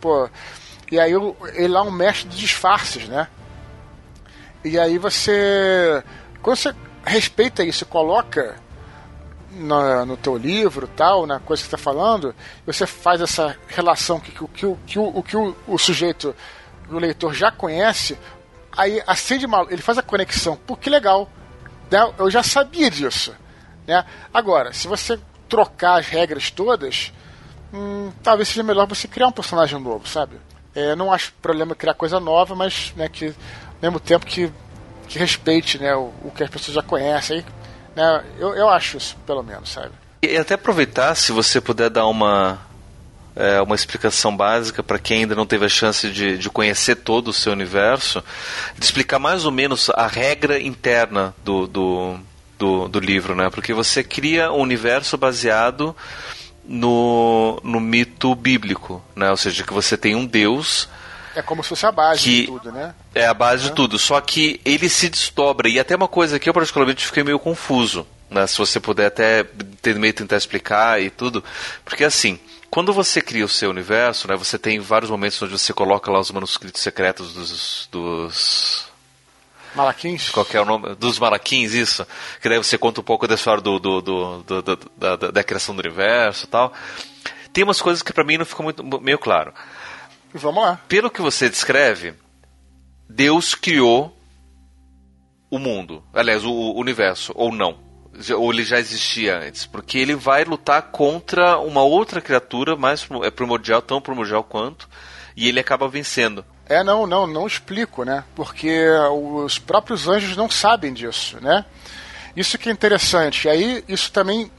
pô. 0.00 0.28
E 0.90 0.98
aí 0.98 1.12
ele 1.54 1.68
lá 1.68 1.80
é 1.80 1.82
um 1.82 1.90
mestre 1.90 2.28
de 2.28 2.36
disfarces, 2.36 3.06
né? 3.06 3.28
E 4.64 4.78
aí 4.78 4.96
você. 4.98 6.02
Quando 6.42 6.56
você 6.56 6.74
respeita 7.04 7.62
isso, 7.62 7.84
coloca 7.84 8.56
no, 9.50 10.06
no 10.06 10.16
teu 10.16 10.36
livro, 10.36 10.88
tal, 10.88 11.26
na 11.26 11.38
coisa 11.38 11.62
que 11.62 11.66
está 11.66 11.78
falando, 11.78 12.34
você 12.66 12.86
faz 12.86 13.20
essa 13.20 13.56
relação 13.68 14.18
que, 14.18 14.32
que, 14.32 14.46
que, 14.48 14.76
que, 14.86 14.98
o, 14.98 15.22
que 15.22 15.36
o, 15.36 15.54
o 15.66 15.78
sujeito, 15.78 16.34
o 16.90 16.98
leitor 16.98 17.34
já 17.34 17.50
conhece, 17.50 18.18
aí 18.72 19.02
acende 19.06 19.46
mal, 19.46 19.66
ele 19.70 19.82
faz 19.82 19.98
a 19.98 20.02
conexão. 20.02 20.56
Pô, 20.56 20.76
que 20.76 20.90
legal! 20.90 21.28
Né? 21.90 22.12
Eu 22.18 22.30
já 22.30 22.42
sabia 22.42 22.90
disso. 22.90 23.34
Né? 23.86 24.04
Agora, 24.32 24.72
se 24.72 24.88
você 24.88 25.20
trocar 25.48 26.00
as 26.00 26.06
regras 26.06 26.50
todas, 26.50 27.12
hum, 27.72 28.10
talvez 28.22 28.48
seja 28.48 28.62
melhor 28.62 28.86
você 28.86 29.06
criar 29.06 29.28
um 29.28 29.32
personagem 29.32 29.78
novo, 29.78 30.08
sabe? 30.08 30.40
É, 30.74 30.96
não 30.96 31.12
acho 31.12 31.32
problema 31.40 31.74
criar 31.74 31.94
coisa 31.94 32.18
nova, 32.18 32.56
mas 32.56 32.92
né, 32.96 33.08
que 33.08 33.32
mesmo 33.82 34.00
tempo 34.00 34.26
que, 34.26 34.50
que 35.08 35.18
respeite 35.18 35.78
né, 35.78 35.94
o, 35.94 36.12
o 36.22 36.32
que 36.34 36.42
as 36.42 36.50
pessoas 36.50 36.74
já 36.74 36.82
conhecem. 36.82 37.44
Né, 37.94 38.24
eu, 38.38 38.54
eu 38.54 38.68
acho 38.68 38.96
isso, 38.96 39.16
pelo 39.26 39.42
menos, 39.42 39.70
sabe? 39.70 39.92
E 40.22 40.36
até 40.36 40.54
aproveitar, 40.54 41.14
se 41.14 41.32
você 41.32 41.60
puder 41.60 41.90
dar 41.90 42.06
uma, 42.06 42.58
é, 43.36 43.60
uma 43.60 43.74
explicação 43.74 44.34
básica 44.34 44.82
para 44.82 44.98
quem 44.98 45.20
ainda 45.20 45.34
não 45.34 45.46
teve 45.46 45.66
a 45.66 45.68
chance 45.68 46.10
de, 46.10 46.38
de 46.38 46.48
conhecer 46.48 46.96
todo 46.96 47.28
o 47.28 47.32
seu 47.32 47.52
universo, 47.52 48.22
de 48.78 48.84
explicar 48.84 49.18
mais 49.18 49.44
ou 49.44 49.52
menos 49.52 49.90
a 49.90 50.06
regra 50.06 50.60
interna 50.60 51.34
do, 51.44 51.66
do, 51.66 52.16
do, 52.58 52.88
do 52.88 53.00
livro, 53.00 53.34
né? 53.34 53.50
Porque 53.50 53.74
você 53.74 54.02
cria 54.02 54.50
um 54.50 54.60
universo 54.60 55.18
baseado 55.18 55.94
no, 56.64 57.60
no 57.62 57.80
mito 57.80 58.34
bíblico, 58.34 59.02
né? 59.14 59.30
Ou 59.30 59.36
seja, 59.36 59.62
que 59.62 59.72
você 59.72 59.96
tem 59.96 60.14
um 60.14 60.24
Deus 60.24 60.88
é 61.34 61.42
como 61.42 61.62
se 61.62 61.68
fosse 61.68 61.86
a 61.86 61.92
base 61.92 62.22
que 62.22 62.40
de 62.42 62.46
tudo, 62.46 62.72
né? 62.72 62.94
É 63.14 63.26
a 63.26 63.34
base 63.34 63.66
é. 63.66 63.68
de 63.68 63.74
tudo. 63.74 63.98
Só 63.98 64.20
que 64.20 64.60
ele 64.64 64.88
se 64.88 65.08
desdobra. 65.08 65.68
E 65.68 65.78
até 65.78 65.96
uma 65.96 66.08
coisa 66.08 66.38
que 66.38 66.48
eu 66.48 66.54
particularmente 66.54 67.04
fiquei 67.04 67.22
meio 67.22 67.38
confuso. 67.38 68.06
Né? 68.30 68.46
Se 68.46 68.58
você 68.58 68.80
puder 68.80 69.06
até 69.06 69.44
meio 69.96 70.12
tentar 70.12 70.36
explicar 70.36 71.00
e 71.00 71.10
tudo. 71.10 71.42
Porque 71.84 72.04
assim, 72.04 72.38
quando 72.70 72.92
você 72.92 73.20
cria 73.20 73.44
o 73.44 73.48
seu 73.48 73.70
universo, 73.70 74.26
né, 74.26 74.36
você 74.36 74.58
tem 74.58 74.80
vários 74.80 75.10
momentos 75.10 75.40
onde 75.40 75.52
você 75.52 75.72
coloca 75.72 76.10
lá 76.10 76.18
os 76.18 76.30
manuscritos 76.30 76.82
secretos 76.82 77.32
dos. 77.32 77.88
dos 77.90 78.86
Malaquins? 79.74 80.30
Qual 80.30 80.46
é 80.52 80.60
o 80.60 80.64
nome? 80.64 80.94
Dos 80.94 81.18
Malaquins, 81.18 81.72
isso. 81.72 82.06
Que 82.40 82.48
daí 82.48 82.58
você 82.58 82.78
conta 82.78 83.00
um 83.00 83.04
pouco 83.04 83.26
da 83.26 83.34
história 83.34 83.60
do, 83.60 83.78
do, 83.78 84.00
do, 84.00 84.42
do 84.42 84.62
da, 84.96 85.16
da, 85.16 85.30
da, 85.30 85.44
criação 85.44 85.74
do 85.74 85.80
universo 85.80 86.46
e 86.46 86.48
tal. 86.48 86.72
Tem 87.52 87.62
umas 87.62 87.80
coisas 87.80 88.02
que 88.02 88.12
para 88.12 88.24
mim 88.24 88.38
não 88.38 88.44
ficam 88.44 88.64
muito 88.64 88.82
meio 89.00 89.18
claro. 89.18 89.52
Vamos 90.34 90.64
lá. 90.64 90.80
Pelo 90.88 91.10
que 91.10 91.22
você 91.22 91.48
descreve, 91.48 92.12
Deus 93.08 93.54
criou 93.54 94.16
o 95.48 95.58
mundo, 95.58 96.02
aliás, 96.12 96.44
o 96.44 96.72
universo, 96.72 97.32
ou 97.36 97.52
não. 97.52 97.78
Ou 98.36 98.52
ele 98.52 98.64
já 98.64 98.78
existia 98.78 99.38
antes, 99.38 99.64
porque 99.66 99.98
ele 99.98 100.16
vai 100.16 100.44
lutar 100.44 100.82
contra 100.82 101.58
uma 101.58 101.82
outra 101.82 102.20
criatura 102.20 102.76
mais 102.76 103.06
é 103.22 103.30
primordial, 103.30 103.80
tão 103.80 104.00
primordial 104.00 104.42
quanto, 104.42 104.88
e 105.36 105.48
ele 105.48 105.60
acaba 105.60 105.88
vencendo. 105.88 106.44
É, 106.66 106.82
não, 106.82 107.06
não, 107.06 107.26
não 107.26 107.46
explico, 107.46 108.04
né? 108.04 108.24
Porque 108.34 108.88
os 109.10 109.58
próprios 109.58 110.08
anjos 110.08 110.36
não 110.36 110.50
sabem 110.50 110.92
disso, 110.92 111.38
né? 111.40 111.64
Isso 112.36 112.58
que 112.58 112.68
é 112.68 112.72
interessante. 112.72 113.46
E 113.46 113.50
aí, 113.50 113.84
isso 113.86 114.10
também 114.10 114.50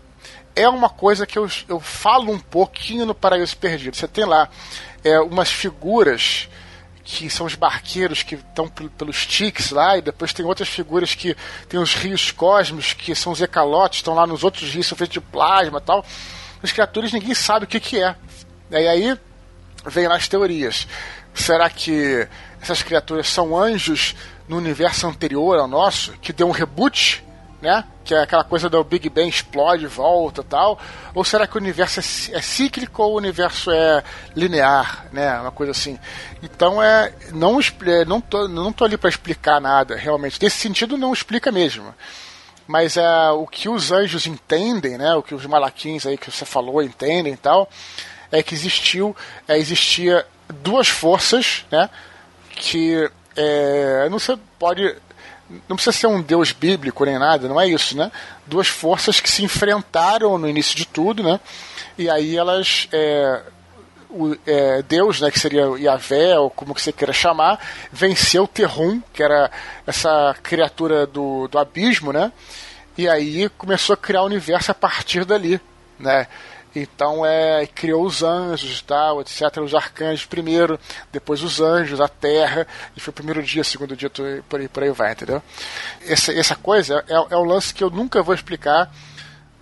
é 0.56 0.68
uma 0.70 0.90
coisa 0.90 1.26
que 1.26 1.38
eu, 1.38 1.50
eu 1.68 1.80
falo 1.80 2.32
um 2.32 2.40
pouquinho 2.40 3.06
no 3.06 3.16
Paraíso 3.16 3.58
Perdido. 3.58 3.96
Você 3.96 4.08
tem 4.08 4.26
lá 4.26 4.50
é, 5.06 5.20
umas 5.20 5.52
figuras 5.52 6.50
que 7.04 7.30
são 7.30 7.46
os 7.46 7.54
barqueiros 7.54 8.24
que 8.24 8.34
estão 8.34 8.68
pelos 8.68 9.28
tiques 9.28 9.70
lá, 9.70 9.96
e 9.96 10.02
depois 10.02 10.34
tem 10.34 10.44
outras 10.44 10.68
figuras 10.68 11.14
que 11.14 11.38
tem 11.70 11.80
os 11.80 11.94
rios 11.94 12.32
cósmicos, 12.32 12.94
que 12.94 13.14
são 13.14 13.32
os 13.32 13.40
ecalotes, 13.40 14.00
estão 14.00 14.16
lá 14.16 14.26
nos 14.26 14.44
outros 14.44 14.74
rios, 14.74 14.88
são 14.88 14.98
feitos 14.98 15.14
de 15.14 15.22
plasma 15.22 15.80
tal. 15.80 16.04
As 16.64 16.72
criaturas 16.72 17.14
ninguém 17.14 17.36
sabe 17.36 17.66
o 17.66 17.68
que, 17.68 17.80
que 17.80 18.02
é. 18.02 18.16
E 18.72 18.76
aí 18.76 19.20
vem 19.86 20.08
lá 20.08 20.16
as 20.16 20.28
teorias. 20.28 20.88
Será 21.36 21.70
que 21.70 22.28
essas 22.60 22.82
criaturas 22.82 23.28
são 23.30 23.56
anjos 23.56 24.16
no 24.48 24.58
universo 24.58 25.06
anterior 25.06 25.60
ao 25.60 25.68
nosso, 25.68 26.14
que 26.14 26.34
deu 26.34 26.48
um 26.48 26.52
reboot 26.52 27.24
né? 27.66 27.84
Que 28.04 28.14
é 28.14 28.22
aquela 28.22 28.44
coisa 28.44 28.70
do 28.70 28.84
Big 28.84 29.10
Bang 29.10 29.28
explode, 29.28 29.88
volta 29.88 30.44
tal. 30.44 30.80
Ou 31.14 31.24
será 31.24 31.48
que 31.48 31.58
o 31.58 31.60
universo 31.60 32.00
é, 32.00 32.38
é 32.38 32.42
cíclico 32.42 33.02
ou 33.02 33.14
o 33.14 33.18
universo 33.18 33.72
é 33.72 34.04
linear, 34.36 35.08
né? 35.12 35.38
Uma 35.40 35.52
coisa 35.52 35.72
assim. 35.72 36.00
Então 36.44 36.82
é. 36.82 37.12
Não, 37.32 37.60
é, 37.60 38.06
não, 38.06 38.22
tô, 38.22 38.48
não 38.48 38.72
tô 38.72 38.86
ali 38.86 38.98
para 38.98 39.10
explicar 39.10 39.60
nada, 39.60 39.96
realmente. 39.96 40.42
Nesse 40.42 40.58
sentido, 40.58 40.96
não 40.96 41.12
explica 41.12 41.52
mesmo. 41.52 41.94
Mas 42.68 42.98
é, 42.98 43.30
o 43.32 43.46
que 43.48 43.68
os 43.68 43.92
anjos 43.92 44.28
entendem, 44.28 44.98
né? 44.98 45.14
O 45.16 45.24
que 45.24 45.34
os 45.34 45.46
malaquins 45.46 46.06
aí 46.06 46.18
que 46.18 46.32
você 46.32 46.46
falou 46.46 46.82
entendem 46.82 47.34
e 47.34 47.38
tal, 47.38 47.68
é 48.32 48.44
que 48.44 48.54
existiu, 48.54 49.16
é, 49.48 49.58
existia 49.58 50.26
duas 50.62 50.88
forças, 50.88 51.66
né? 51.72 51.90
Que 52.52 53.10
é, 53.36 54.08
não 54.10 54.20
sei, 54.20 54.38
pode 54.58 54.96
não 55.68 55.76
precisa 55.76 55.96
ser 55.96 56.08
um 56.08 56.22
deus 56.22 56.52
bíblico 56.52 57.06
nem 57.06 57.20
nada, 57.20 57.48
não 57.48 57.60
é 57.60 57.68
isso, 57.68 57.96
né? 57.96 58.12
Duas 58.48 58.68
forças 58.68 59.20
que 59.20 59.30
se 59.30 59.44
enfrentaram 59.44 60.38
no 60.38 60.50
início 60.50 60.76
de 60.76 60.86
tudo, 60.86 61.24
né? 61.24 61.40
E 61.98 62.10
aí 62.10 62.36
elas. 62.36 62.88
É, 62.92 63.42
o, 64.10 64.36
é, 64.48 64.82
Deus, 64.82 65.20
né, 65.20 65.30
que 65.30 65.40
seria 65.40 65.66
Yahvé, 65.78 66.40
ou 66.40 66.50
como 66.50 66.74
que 66.74 66.82
você 66.82 66.94
queira 66.94 67.12
chamar, 67.12 67.60
venceu 67.92 68.48
Terrum, 68.48 69.02
que 69.14 69.22
era 69.22 69.52
essa 69.86 70.34
criatura 70.42 71.06
do, 71.06 71.50
do 71.50 71.60
abismo, 71.60 72.14
né? 72.14 72.32
E 72.98 73.10
aí 73.10 73.50
começou 73.58 73.94
a 73.94 73.98
criar 73.98 74.22
o 74.22 74.28
universo 74.28 74.72
a 74.72 74.76
partir 74.76 75.26
dali, 75.26 75.60
né? 76.00 76.28
Então 76.76 77.26
é, 77.26 77.66
criou 77.68 78.04
os 78.06 78.22
anjos, 78.22 78.82
tal, 78.82 79.22
etc. 79.22 79.58
Os 79.64 79.74
arcanjos 79.74 80.26
primeiro, 80.26 80.80
depois 81.12 81.42
os 81.42 81.62
anjos, 81.62 82.02
a 82.02 82.08
terra, 82.08 82.68
e 82.96 83.00
foi 83.00 83.12
o 83.12 83.14
primeiro 83.14 83.42
dia, 83.42 83.64
segundo 83.64 83.96
dia, 83.96 84.10
por 84.10 84.60
aí, 84.60 84.68
por 84.68 84.84
aí 84.84 84.92
vai, 84.92 85.14
entendeu? 85.14 85.42
Essa, 86.06 86.34
essa 86.34 86.56
coisa 86.56 87.04
é, 87.08 87.14
é 87.14 87.38
o 87.38 87.44
lance 87.44 87.74
que 87.74 87.84
eu 87.84 87.90
nunca 87.90 88.22
vou 88.22 88.36
explicar 88.36 88.92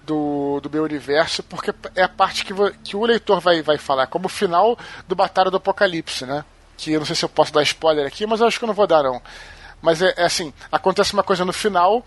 do, 0.05 0.59
do 0.61 0.69
meu 0.69 0.83
universo, 0.83 1.43
porque 1.43 1.73
é 1.95 2.03
a 2.03 2.09
parte 2.09 2.43
que, 2.43 2.53
que 2.83 2.95
o 2.95 3.05
leitor 3.05 3.39
vai, 3.39 3.61
vai 3.61 3.77
falar, 3.77 4.07
como 4.07 4.25
o 4.25 4.29
final 4.29 4.77
do 5.07 5.15
Batalha 5.15 5.51
do 5.51 5.57
Apocalipse, 5.57 6.25
né? 6.25 6.43
Que 6.77 6.91
eu 6.93 6.99
não 6.99 7.05
sei 7.05 7.15
se 7.15 7.23
eu 7.23 7.29
posso 7.29 7.53
dar 7.53 7.63
spoiler 7.63 8.05
aqui, 8.05 8.25
mas 8.25 8.41
eu 8.41 8.47
acho 8.47 8.57
que 8.57 8.65
eu 8.65 8.67
não 8.67 8.73
vou 8.73 8.87
dar, 8.87 9.03
não. 9.03 9.21
Mas 9.81 10.01
é, 10.01 10.13
é 10.17 10.23
assim, 10.23 10.53
acontece 10.71 11.13
uma 11.13 11.23
coisa 11.23 11.45
no 11.45 11.53
final 11.53 12.05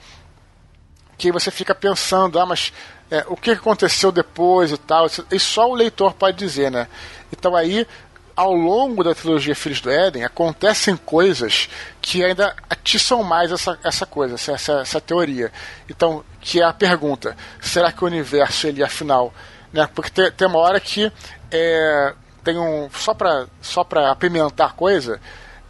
que 1.17 1.33
você 1.33 1.51
fica 1.51 1.75
pensando, 1.75 2.39
ah, 2.39 2.47
mas 2.47 2.73
é, 3.11 3.25
o 3.29 3.37
que 3.37 3.51
aconteceu 3.53 4.11
depois 4.13 4.73
e 4.73 4.77
tal, 4.77 5.07
e 5.31 5.39
só 5.39 5.71
o 5.71 5.75
leitor 5.75 6.13
pode 6.15 6.37
dizer, 6.37 6.71
né? 6.71 6.89
Então 7.33 7.55
aí, 7.55 7.87
ao 8.35 8.53
longo 8.53 9.03
da 9.03 9.15
trilogia 9.15 9.55
Filhos 9.55 9.81
do 9.81 9.91
Éden, 9.91 10.25
acontecem 10.25 10.97
coisas 10.97 11.71
que 12.03 12.23
ainda 12.23 12.55
atiçam 12.69 13.23
mais 13.23 13.51
essa, 13.51 13.79
essa 13.83 14.05
coisa, 14.05 14.35
essa, 14.35 14.81
essa 14.81 15.01
teoria. 15.01 15.51
Então, 15.89 16.23
que 16.41 16.61
é 16.61 16.65
a 16.65 16.73
pergunta, 16.73 17.37
será 17.61 17.91
que 17.91 18.05
o 18.05 18.07
universo, 18.07 18.67
ele 18.67 18.83
afinal, 18.83 19.33
né? 19.73 19.89
Porque 19.95 20.11
tem, 20.11 20.31
tem 20.31 20.47
uma 20.47 20.59
hora 20.59 20.79
que 20.79 21.11
é, 21.51 22.15
tem 22.45 22.59
um, 22.59 22.89
só 22.93 23.15
para 23.15 23.47
só 23.63 23.83
pra 23.83 24.11
apimentar 24.11 24.67
a 24.67 24.73
coisa, 24.73 25.21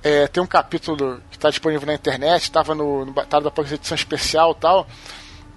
é, 0.02 0.26
tem 0.26 0.42
um 0.42 0.46
capítulo 0.46 1.20
que 1.30 1.36
está 1.36 1.50
disponível 1.50 1.86
na 1.86 1.94
internet, 1.94 2.42
estava 2.42 2.74
no, 2.74 3.04
no 3.04 3.12
Batalha 3.12 3.44
da 3.44 3.48
Apocalipse 3.48 3.74
edição 3.74 3.94
especial 3.94 4.54
tal, 4.54 4.86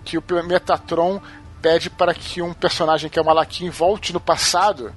que 0.10 0.18
o 0.18 0.44
Metatron 0.44 1.22
pede 1.62 1.90
para 1.90 2.14
que 2.14 2.42
um 2.42 2.54
personagem 2.54 3.10
que 3.10 3.20
é 3.20 3.22
o 3.22 3.26
Malaquim 3.26 3.70
volte 3.70 4.14
no 4.14 4.20
passado 4.20 4.94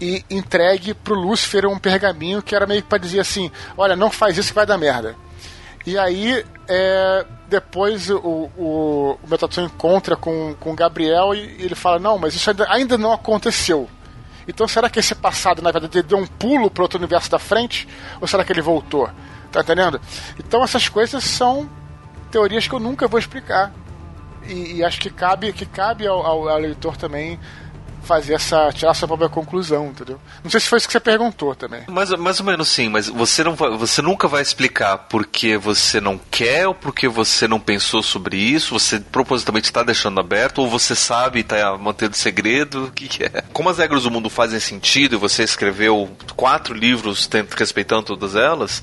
e 0.00 0.24
entregue 0.30 0.94
pro 0.94 1.14
Lúcifer 1.14 1.66
um 1.66 1.78
pergaminho 1.78 2.42
que 2.42 2.54
era 2.54 2.66
meio 2.66 2.82
que 2.82 2.88
para 2.88 2.98
dizer 2.98 3.20
assim: 3.20 3.50
olha, 3.76 3.96
não 3.96 4.10
faz 4.10 4.36
isso 4.36 4.48
que 4.48 4.54
vai 4.54 4.66
dar 4.66 4.78
merda. 4.78 5.16
E 5.86 5.98
aí, 5.98 6.44
é, 6.68 7.26
depois 7.48 8.10
o, 8.10 8.18
o, 8.18 9.18
o 9.22 9.28
Metatron 9.28 9.64
encontra 9.64 10.16
com, 10.16 10.54
com 10.60 10.72
o 10.72 10.76
Gabriel 10.76 11.34
e 11.34 11.40
ele 11.58 11.74
fala: 11.74 11.98
não, 11.98 12.18
mas 12.18 12.34
isso 12.34 12.50
ainda, 12.50 12.66
ainda 12.70 12.98
não 12.98 13.12
aconteceu. 13.12 13.88
Então 14.46 14.66
será 14.66 14.88
que 14.88 14.98
esse 14.98 15.14
passado, 15.14 15.60
na 15.60 15.70
verdade, 15.70 16.02
deu 16.02 16.16
um 16.16 16.26
pulo 16.26 16.70
para 16.70 16.82
outro 16.82 16.98
universo 16.98 17.30
da 17.30 17.38
frente? 17.38 17.86
Ou 18.20 18.26
será 18.26 18.44
que 18.44 18.52
ele 18.52 18.62
voltou? 18.62 19.10
Tá 19.52 19.60
entendendo? 19.60 20.00
Então 20.38 20.62
essas 20.62 20.88
coisas 20.88 21.22
são 21.22 21.68
teorias 22.30 22.66
que 22.66 22.74
eu 22.74 22.80
nunca 22.80 23.06
vou 23.06 23.18
explicar. 23.18 23.72
E, 24.48 24.76
e 24.76 24.84
acho 24.84 25.00
que 25.00 25.10
cabe, 25.10 25.52
que 25.52 25.66
cabe 25.66 26.06
ao, 26.06 26.24
ao, 26.24 26.48
ao 26.48 26.58
leitor 26.58 26.96
também 26.96 27.38
fazer 28.08 28.34
essa. 28.34 28.72
tirar 28.72 28.94
sua 28.94 29.06
própria 29.06 29.28
conclusão, 29.28 29.88
entendeu? 29.88 30.18
Não 30.42 30.50
sei 30.50 30.60
se 30.60 30.66
foi 30.66 30.78
isso 30.78 30.86
que 30.86 30.92
você 30.92 31.00
perguntou 31.00 31.54
também. 31.54 31.82
Mais, 31.88 32.10
mais 32.12 32.40
ou 32.40 32.46
menos 32.46 32.68
sim, 32.68 32.88
mas 32.88 33.06
você, 33.08 33.44
não 33.44 33.54
vai, 33.54 33.76
você 33.76 34.00
nunca 34.00 34.26
vai 34.26 34.40
explicar 34.40 34.96
porque 34.96 35.58
você 35.58 36.00
não 36.00 36.18
quer 36.30 36.66
ou 36.66 36.74
porque 36.74 37.06
você 37.06 37.46
não 37.46 37.60
pensou 37.60 38.02
sobre 38.02 38.38
isso, 38.38 38.72
você 38.72 38.98
propositalmente 38.98 39.66
está 39.66 39.82
deixando 39.82 40.18
aberto, 40.18 40.58
ou 40.58 40.70
você 40.70 40.94
sabe 40.94 41.40
está 41.40 41.76
mantendo 41.76 42.16
segredo, 42.16 42.86
o 42.86 42.90
que, 42.90 43.08
que, 43.08 43.24
é? 43.24 43.42
Como 43.52 43.68
as 43.68 43.76
regras 43.76 44.04
do 44.04 44.10
mundo 44.10 44.30
fazem 44.30 44.58
sentido 44.58 45.16
e 45.16 45.18
você 45.18 45.42
escreveu 45.42 46.08
quatro 46.34 46.74
livros 46.74 47.28
respeitando 47.56 48.04
todas 48.04 48.34
elas, 48.34 48.82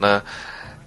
né? 0.00 0.22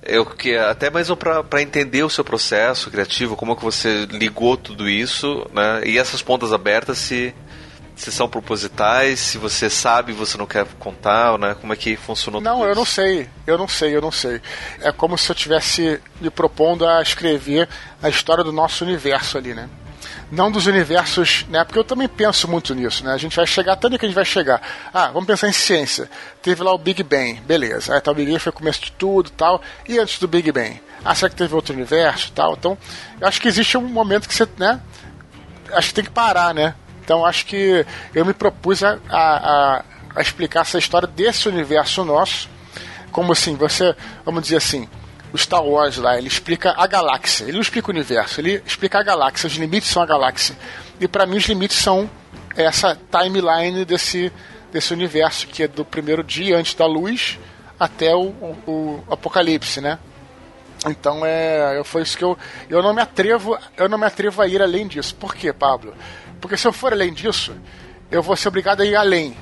Eu 0.03 0.25
que 0.25 0.55
até 0.57 0.89
mesmo 0.89 1.15
para 1.15 1.61
entender 1.61 2.03
o 2.03 2.09
seu 2.09 2.23
processo 2.23 2.89
criativo, 2.89 3.35
como 3.35 3.53
é 3.53 3.55
que 3.55 3.63
você 3.63 4.05
ligou 4.05 4.57
tudo 4.57 4.89
isso, 4.89 5.47
né? 5.53 5.81
E 5.85 5.97
essas 5.97 6.21
pontas 6.21 6.51
abertas 6.51 6.97
se 6.97 7.33
se 7.95 8.11
são 8.11 8.27
propositais, 8.27 9.19
se 9.19 9.37
você 9.37 9.69
sabe 9.69 10.11
você 10.11 10.35
não 10.35 10.47
quer 10.47 10.65
contar, 10.79 11.37
né? 11.37 11.55
Como 11.59 11.71
é 11.71 11.75
que 11.75 11.95
funcionou 11.95 12.41
Não, 12.41 12.63
eu 12.63 12.73
não 12.73 12.85
sei. 12.85 13.29
Eu 13.45 13.59
não 13.59 13.67
sei, 13.67 13.95
eu 13.95 14.01
não 14.01 14.11
sei. 14.11 14.41
É 14.79 14.91
como 14.91 15.15
se 15.17 15.29
eu 15.29 15.35
tivesse 15.35 16.01
me 16.19 16.31
propondo 16.31 16.87
a 16.87 17.01
escrever 17.01 17.69
a 18.01 18.09
história 18.09 18.43
do 18.43 18.51
nosso 18.51 18.83
universo 18.83 19.37
ali, 19.37 19.53
né? 19.53 19.69
Não 20.31 20.49
dos 20.49 20.65
universos, 20.65 21.45
né? 21.49 21.63
Porque 21.65 21.77
eu 21.77 21.83
também 21.83 22.07
penso 22.07 22.47
muito 22.47 22.73
nisso, 22.73 23.03
né? 23.03 23.11
A 23.11 23.17
gente 23.17 23.35
vai 23.35 23.45
chegar, 23.45 23.73
até 23.73 23.87
onde 23.87 23.99
que 23.99 24.05
a 24.05 24.07
gente 24.07 24.15
vai 24.15 24.23
chegar? 24.23 24.61
Ah, 24.93 25.07
vamos 25.07 25.27
pensar 25.27 25.49
em 25.49 25.51
ciência. 25.51 26.09
Teve 26.41 26.63
lá 26.63 26.73
o 26.73 26.77
Big 26.77 27.03
Bang, 27.03 27.41
beleza. 27.41 27.93
Aí 27.93 27.99
tá, 27.99 28.11
o 28.11 28.15
Big 28.15 28.31
Bang 28.31 28.39
foi 28.39 28.49
o 28.51 28.53
começo 28.53 28.81
de 28.81 28.91
tudo 28.93 29.29
tal. 29.31 29.61
E 29.87 29.99
antes 29.99 30.19
do 30.19 30.29
Big 30.29 30.49
Bang? 30.51 30.81
Ah, 31.03 31.13
será 31.13 31.29
que 31.29 31.35
teve 31.35 31.53
outro 31.53 31.73
universo 31.73 32.31
tal? 32.31 32.53
Então, 32.53 32.77
eu 33.19 33.27
acho 33.27 33.41
que 33.41 33.47
existe 33.49 33.77
um 33.77 33.81
momento 33.81 34.27
que 34.27 34.33
você, 34.33 34.47
né? 34.57 34.79
Acho 35.73 35.89
que 35.89 35.93
tem 35.95 36.03
que 36.05 36.11
parar, 36.11 36.53
né? 36.53 36.75
Então 37.03 37.25
acho 37.25 37.45
que 37.45 37.85
eu 38.15 38.25
me 38.25 38.33
propus 38.33 38.83
a, 38.83 38.97
a, 39.09 39.83
a, 40.15 40.21
explicar 40.21 40.61
essa 40.61 40.77
história 40.77 41.07
desse 41.07 41.49
universo 41.49 42.05
nosso, 42.05 42.49
como 43.11 43.33
assim, 43.33 43.55
você, 43.55 43.93
vamos 44.23 44.43
dizer 44.43 44.57
assim, 44.57 44.87
o 45.33 45.37
Star 45.37 45.63
Wars 45.63 45.97
lá, 45.97 46.17
ele 46.17 46.27
explica 46.27 46.73
a 46.77 46.85
galáxia, 46.85 47.45
ele 47.45 47.53
não 47.53 47.61
explica 47.61 47.87
o 47.87 47.91
universo, 47.91 48.41
ele 48.41 48.61
explica 48.65 48.99
a 48.99 49.03
galáxia, 49.03 49.47
os 49.47 49.53
limites 49.53 49.89
são 49.89 50.01
a 50.01 50.05
galáxia. 50.05 50.55
E 50.99 51.07
para 51.07 51.25
mim 51.25 51.37
os 51.37 51.45
limites 51.45 51.77
são 51.77 52.09
essa 52.55 52.97
timeline 53.09 53.85
desse, 53.85 54.31
desse 54.71 54.93
universo, 54.93 55.47
que 55.47 55.63
é 55.63 55.67
do 55.67 55.85
primeiro 55.85 56.23
dia 56.23 56.57
antes 56.57 56.73
da 56.73 56.85
luz 56.85 57.39
até 57.79 58.13
o, 58.13 58.27
o, 58.27 59.03
o 59.07 59.13
apocalipse, 59.13 59.81
né? 59.81 59.97
Então 60.87 61.21
é, 61.23 61.81
foi 61.83 62.01
isso 62.01 62.17
que 62.17 62.23
eu 62.23 62.37
eu 62.69 62.81
não 62.81 62.93
me 62.93 63.01
atrevo, 63.01 63.57
eu 63.77 63.87
não 63.87 63.97
me 63.97 64.05
atrevo 64.05 64.41
a 64.41 64.47
ir 64.47 64.61
além 64.61 64.87
disso. 64.87 65.15
Por 65.15 65.35
quê, 65.35 65.53
Pablo? 65.53 65.93
Porque 66.39 66.57
se 66.57 66.67
eu 66.67 66.73
for 66.73 66.91
além 66.91 67.13
disso, 67.13 67.55
eu 68.09 68.21
vou 68.21 68.35
ser 68.35 68.47
obrigado 68.47 68.81
a 68.81 68.85
ir 68.85 68.95
além. 68.95 69.37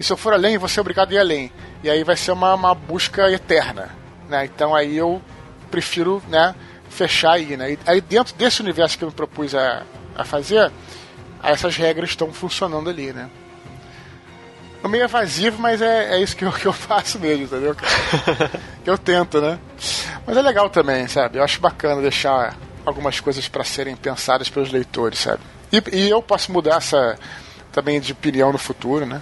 E 0.00 0.04
se 0.04 0.12
eu 0.12 0.16
for 0.16 0.32
além, 0.32 0.54
eu 0.54 0.60
vou 0.60 0.68
ser 0.68 0.80
obrigado 0.80 1.10
a 1.12 1.14
ir 1.14 1.18
além. 1.18 1.52
E 1.82 1.90
aí 1.90 2.02
vai 2.04 2.16
ser 2.16 2.32
uma, 2.32 2.54
uma 2.54 2.74
busca 2.74 3.30
eterna. 3.30 3.90
Né? 4.28 4.44
Então 4.44 4.74
aí 4.74 4.96
eu 4.96 5.22
prefiro 5.70 6.22
né, 6.28 6.54
fechar 6.88 7.32
aí. 7.32 7.56
Né? 7.56 7.72
E 7.72 7.78
aí 7.86 8.00
dentro 8.00 8.34
desse 8.34 8.60
universo 8.60 8.98
que 8.98 9.04
eu 9.04 9.08
me 9.08 9.14
propus 9.14 9.54
a, 9.54 9.82
a 10.16 10.24
fazer, 10.24 10.70
essas 11.42 11.76
regras 11.76 12.10
estão 12.10 12.32
funcionando 12.32 12.90
ali. 12.90 13.12
Né? 13.12 13.28
É 14.82 14.88
meio 14.88 15.04
evasivo, 15.04 15.60
mas 15.60 15.82
é, 15.82 16.16
é 16.16 16.22
isso 16.22 16.36
que 16.36 16.44
eu, 16.44 16.52
que 16.52 16.66
eu 16.66 16.72
faço 16.72 17.18
mesmo, 17.18 17.44
entendeu? 17.44 17.74
que 18.84 18.90
eu 18.90 18.98
tento, 18.98 19.40
né? 19.40 19.58
Mas 20.26 20.36
é 20.36 20.42
legal 20.42 20.68
também, 20.70 21.08
sabe? 21.08 21.38
Eu 21.38 21.42
acho 21.42 21.60
bacana 21.60 22.00
deixar 22.00 22.56
algumas 22.84 23.20
coisas 23.20 23.48
para 23.48 23.64
serem 23.64 23.96
pensadas 23.96 24.48
pelos 24.48 24.70
leitores, 24.70 25.18
sabe? 25.18 25.40
E, 25.72 25.82
e 25.92 26.10
eu 26.10 26.22
posso 26.22 26.52
mudar 26.52 26.76
essa 26.76 27.18
também 27.72 28.00
de 28.00 28.12
opinião 28.12 28.52
no 28.52 28.58
futuro, 28.58 29.04
né? 29.04 29.20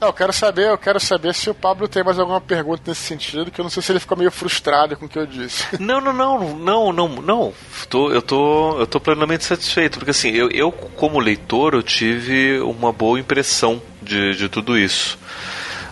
Eu 0.00 0.12
quero 0.12 0.32
saber, 0.32 0.68
eu 0.68 0.78
quero 0.78 1.00
saber 1.00 1.34
se 1.34 1.48
o 1.48 1.54
Pablo 1.54 1.88
tem 1.88 2.02
mais 2.02 2.18
alguma 2.18 2.40
pergunta 2.40 2.82
nesse 2.86 3.02
sentido, 3.02 3.50
que 3.50 3.60
eu 3.60 3.62
não 3.62 3.70
sei 3.70 3.82
se 3.82 3.92
ele 3.92 4.00
ficou 4.00 4.16
meio 4.16 4.30
frustrado 4.30 4.96
com 4.96 5.06
o 5.06 5.08
que 5.08 5.18
eu 5.18 5.26
disse. 5.26 5.64
Não, 5.80 6.00
não, 6.00 6.12
não, 6.12 6.56
não, 6.56 6.92
não, 6.92 7.08
não. 7.22 7.54
Tô, 7.88 8.10
eu 8.10 8.20
tô, 8.22 8.78
eu 8.78 8.86
tô 8.86 8.98
plenamente 9.00 9.44
satisfeito, 9.44 9.98
porque 9.98 10.10
assim, 10.10 10.30
eu, 10.30 10.50
eu 10.50 10.72
como 10.72 11.18
leitor, 11.18 11.74
eu 11.74 11.82
tive 11.82 12.58
uma 12.60 12.92
boa 12.92 13.18
impressão 13.18 13.80
de, 14.02 14.34
de 14.34 14.48
tudo 14.48 14.78
isso, 14.78 15.18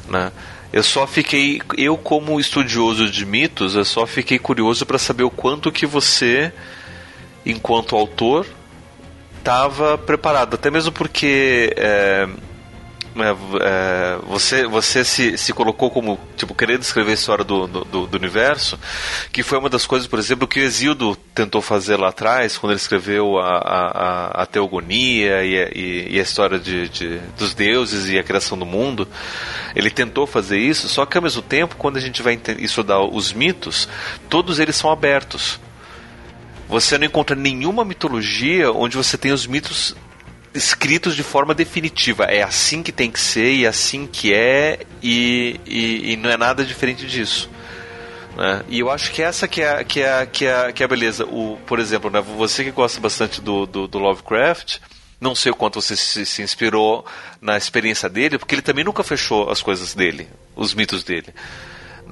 né? 0.09 0.33
Eu 0.73 0.83
só 0.83 1.07
fiquei, 1.07 1.61
eu 1.77 1.99
como 1.99 2.41
estudioso 2.41 3.11
de 3.11 3.27
mitos, 3.27 3.75
eu 3.75 3.85
só 3.85 4.07
fiquei 4.07 4.39
curioso 4.39 4.87
para 4.87 4.99
saber 4.99 5.23
o 5.23 5.31
quanto 5.31 5.71
que 5.71 5.85
você, 5.85 6.53
enquanto 7.45 7.95
autor, 7.95 8.47
estava 9.39 9.99
preparado, 9.99 10.55
até 10.55 10.71
mesmo 10.71 10.91
porque 10.91 11.75
é, 11.77 12.27
é, 13.61 14.19
você, 14.27 14.67
você 14.67 15.05
se, 15.05 15.37
se 15.37 15.53
colocou 15.53 15.91
como 15.91 16.19
tipo 16.37 16.55
querendo 16.55 16.83
escrever 16.83 17.11
a 17.11 17.15
história 17.15 17.45
do, 17.45 17.67
do, 17.67 18.07
do, 18.07 18.17
universo, 18.17 18.79
que 19.31 19.43
foi 19.43 19.59
uma 19.59 19.69
das 19.69 19.87
coisas, 19.87 20.09
por 20.09 20.19
exemplo, 20.19 20.49
que 20.49 20.61
o 20.61 20.63
Exildo 20.63 21.17
tentou 21.35 21.61
fazer 21.61 21.97
lá 21.97 22.09
atrás, 22.09 22.57
quando 22.57 22.73
ele 22.73 22.81
escreveu 22.81 23.39
a, 23.39 23.59
a, 23.59 24.43
a 24.43 24.47
teogonia 24.47 25.45
e 25.45 25.59
a, 25.59 25.71
e 25.75 26.19
a 26.19 26.23
história 26.23 26.59
de, 26.59 26.89
de, 26.89 27.19
dos 27.39 27.55
deuses 27.55 28.09
e 28.09 28.19
a 28.19 28.23
criação 28.23 28.59
do 28.59 28.67
mundo. 28.67 29.07
Ele 29.75 29.91
tentou 29.91 30.27
fazer 30.27 30.59
isso, 30.59 30.89
só 30.89 31.05
que 31.05 31.17
ao 31.17 31.23
mesmo 31.23 31.43
tempo, 31.43 31.77
quando 31.77 31.97
a 31.97 32.01
gente 32.01 32.23
vai 32.23 32.39
estudar 32.59 33.01
os 33.01 33.33
mitos, 33.33 33.89
todos 34.29 34.59
eles 34.59 34.77
são 34.77 34.91
abertos. 34.91 35.61
Você 36.69 36.97
não 36.97 37.07
encontra 37.07 37.37
nenhuma 37.37 37.85
mitologia 37.85 38.73
onde 38.73 38.97
você 38.97 39.19
tem 39.19 39.33
os 39.33 39.47
mitos 39.47 39.95
escritos 40.55 41.17
de 41.17 41.23
forma 41.23 41.55
definitiva. 41.55 42.25
É 42.25 42.43
assim 42.43 42.83
que 42.83 42.93
tem 42.93 43.11
que 43.11 43.21
ser 43.21 43.53
e 43.53 43.65
é 43.65 43.69
assim 43.69 44.07
que 44.07 44.33
é 44.33 44.81
e, 45.03 45.61
e, 45.67 46.13
e 46.13 46.17
não 46.17 46.31
é 46.31 46.37
nada 46.37 46.65
diferente 46.65 47.07
disso. 47.07 47.51
Né? 48.37 48.63
E 48.69 48.81
eu 48.81 48.91
acho 48.91 49.11
que 49.13 49.23
essa 49.23 49.47
que 49.47 49.63
é, 49.63 49.85
que 49.85 50.01
é, 50.01 50.27
que 50.27 50.47
é, 50.47 50.73
que 50.73 50.83
é 50.83 50.87
a 50.87 50.89
beleza. 50.89 51.25
O, 51.25 51.59
por 51.67 51.79
exemplo, 51.79 52.11
né, 52.11 52.21
você 52.21 52.65
que 52.65 52.71
gosta 52.71 53.01
bastante 53.01 53.41
do, 53.41 53.67
do, 53.67 53.87
do 53.87 53.99
Lovecraft, 53.99 54.79
não 55.21 55.35
sei 55.35 55.53
o 55.53 55.55
quanto 55.55 55.81
você 55.81 55.97
se, 55.97 56.27
se, 56.27 56.43
inspirou 56.43 57.05
na 57.41 57.57
experiência 57.57 58.09
dele, 58.09 58.39
porque 58.39 58.55
ele 58.55 58.63
também 58.63 58.85
nunca 58.85 59.05
fechou 59.05 59.51
as 59.51 59.63
coisas 59.63 59.95
dele, 59.95 60.29
os 60.57 60.75
mitos 60.75 61.05
dele. 61.05 61.33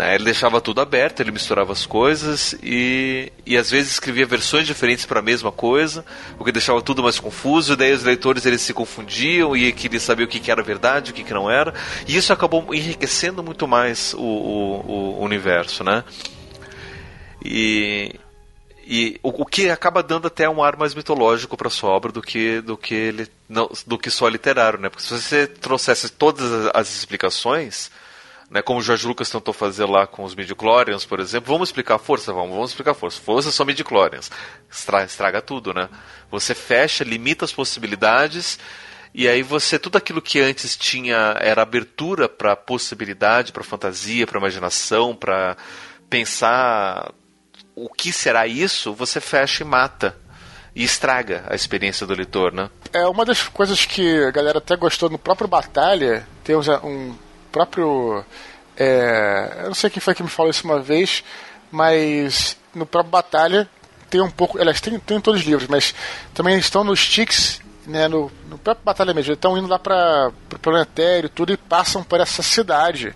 Né? 0.00 0.14
Ele 0.14 0.24
deixava 0.24 0.62
tudo 0.62 0.80
aberto, 0.80 1.20
ele 1.20 1.30
misturava 1.30 1.72
as 1.74 1.84
coisas 1.84 2.54
e, 2.62 3.30
e 3.44 3.54
às 3.54 3.70
vezes 3.70 3.92
escrevia 3.92 4.24
versões 4.24 4.66
diferentes 4.66 5.04
para 5.04 5.20
a 5.20 5.22
mesma 5.22 5.52
coisa, 5.52 6.06
o 6.38 6.44
que 6.44 6.50
deixava 6.50 6.80
tudo 6.80 7.02
mais 7.02 7.20
confuso. 7.20 7.74
E 7.74 7.76
daí 7.76 7.92
os 7.92 8.02
leitores 8.02 8.46
eles 8.46 8.62
se 8.62 8.72
confundiam 8.72 9.54
e 9.54 9.70
queriam 9.74 10.00
saber 10.00 10.24
o 10.24 10.26
que, 10.26 10.40
que 10.40 10.50
era 10.50 10.62
verdade, 10.62 11.10
o 11.10 11.14
que, 11.14 11.22
que 11.22 11.34
não 11.34 11.50
era. 11.50 11.74
E 12.08 12.16
isso 12.16 12.32
acabou 12.32 12.74
enriquecendo 12.74 13.42
muito 13.42 13.68
mais 13.68 14.14
o, 14.14 14.22
o, 14.22 15.18
o 15.20 15.22
universo, 15.22 15.84
né? 15.84 16.02
E, 17.44 18.18
e 18.86 19.20
o, 19.22 19.42
o, 19.42 19.44
que 19.44 19.68
acaba 19.68 20.02
dando 20.02 20.28
até 20.28 20.48
um 20.48 20.62
ar 20.62 20.78
mais 20.78 20.94
mitológico 20.94 21.58
para 21.58 21.68
sua 21.68 21.90
obra 21.90 22.10
do 22.10 22.22
que 22.22 22.62
do 22.62 22.74
que 22.74 22.94
ele 22.94 23.28
não, 23.46 23.70
do 23.86 23.98
que 23.98 24.10
só 24.10 24.26
literário, 24.28 24.80
né? 24.80 24.88
Porque 24.88 25.02
se 25.02 25.12
você 25.12 25.46
trouxesse 25.46 26.08
todas 26.08 26.70
as 26.72 26.88
explicações, 26.88 27.90
né, 28.50 28.60
como 28.60 28.80
o 28.80 28.82
George 28.82 29.06
Lucas 29.06 29.30
tentou 29.30 29.54
fazer 29.54 29.84
lá 29.84 30.08
com 30.08 30.24
os 30.24 30.34
midichlorians, 30.34 31.04
por 31.04 31.20
exemplo, 31.20 31.52
vamos 31.52 31.68
explicar 31.68 31.94
a 31.94 31.98
força, 31.98 32.32
vamos, 32.32 32.50
vamos 32.50 32.70
explicar 32.70 32.90
a 32.90 32.94
força. 32.94 33.20
Força 33.20 33.52
são 33.52 33.64
midichlorians. 33.64 34.28
Estraga, 34.68 35.04
estraga 35.04 35.40
tudo, 35.40 35.72
né? 35.72 35.88
Você 36.30 36.52
fecha, 36.52 37.04
limita 37.04 37.44
as 37.44 37.52
possibilidades 37.52 38.58
e 39.14 39.28
aí 39.28 39.42
você 39.42 39.78
tudo 39.78 39.96
aquilo 39.96 40.20
que 40.20 40.40
antes 40.40 40.76
tinha 40.76 41.36
era 41.38 41.62
abertura 41.62 42.28
para 42.28 42.56
possibilidade, 42.56 43.52
para 43.52 43.62
fantasia, 43.62 44.26
para 44.26 44.38
imaginação, 44.38 45.14
para 45.14 45.56
pensar 46.08 47.12
o 47.76 47.88
que 47.88 48.12
será 48.12 48.48
isso, 48.48 48.92
você 48.92 49.20
fecha 49.20 49.62
e 49.62 49.66
mata 49.66 50.16
e 50.74 50.82
estraga 50.82 51.44
a 51.48 51.54
experiência 51.54 52.04
do 52.04 52.14
leitor, 52.14 52.52
né? 52.52 52.68
É 52.92 53.06
uma 53.06 53.24
das 53.24 53.46
coisas 53.46 53.84
que 53.84 54.24
a 54.24 54.30
galera 54.32 54.58
até 54.58 54.74
gostou 54.74 55.08
no 55.08 55.18
próprio 55.18 55.48
Batalha, 55.48 56.26
tem 56.42 56.56
um 56.56 57.14
próprio. 57.50 58.24
É, 58.76 59.60
eu 59.62 59.66
não 59.66 59.74
sei 59.74 59.90
quem 59.90 60.00
foi 60.00 60.14
que 60.14 60.22
me 60.22 60.28
falou 60.28 60.50
isso 60.50 60.64
uma 60.64 60.80
vez, 60.80 61.22
mas 61.70 62.56
no 62.74 62.86
próprio 62.86 63.10
Batalha 63.10 63.68
tem 64.08 64.20
um 64.20 64.30
pouco. 64.30 64.58
Elas 64.58 64.80
têm, 64.80 64.98
tem 64.98 65.20
todos 65.20 65.40
os 65.40 65.46
livros, 65.46 65.68
mas 65.68 65.94
também 66.34 66.58
estão 66.58 66.82
nos 66.82 67.00
Sticks, 67.00 67.60
né, 67.86 68.08
no, 68.08 68.30
no 68.48 68.58
próprio 68.58 68.84
Batalha 68.84 69.14
mesmo. 69.14 69.32
Estão 69.32 69.56
indo 69.56 69.68
lá 69.68 69.78
para 69.78 70.32
o 70.54 70.58
planetário 70.58 71.28
tudo 71.28 71.52
e 71.52 71.56
passam 71.56 72.02
por 72.02 72.20
essa 72.20 72.42
cidade, 72.42 73.14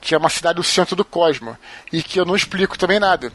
que 0.00 0.14
é 0.14 0.18
uma 0.18 0.30
cidade 0.30 0.56
do 0.56 0.64
centro 0.64 0.96
do 0.96 1.04
cosmo, 1.04 1.56
e 1.92 2.02
que 2.02 2.18
eu 2.18 2.24
não 2.24 2.36
explico 2.36 2.78
também 2.78 2.98
nada. 2.98 3.32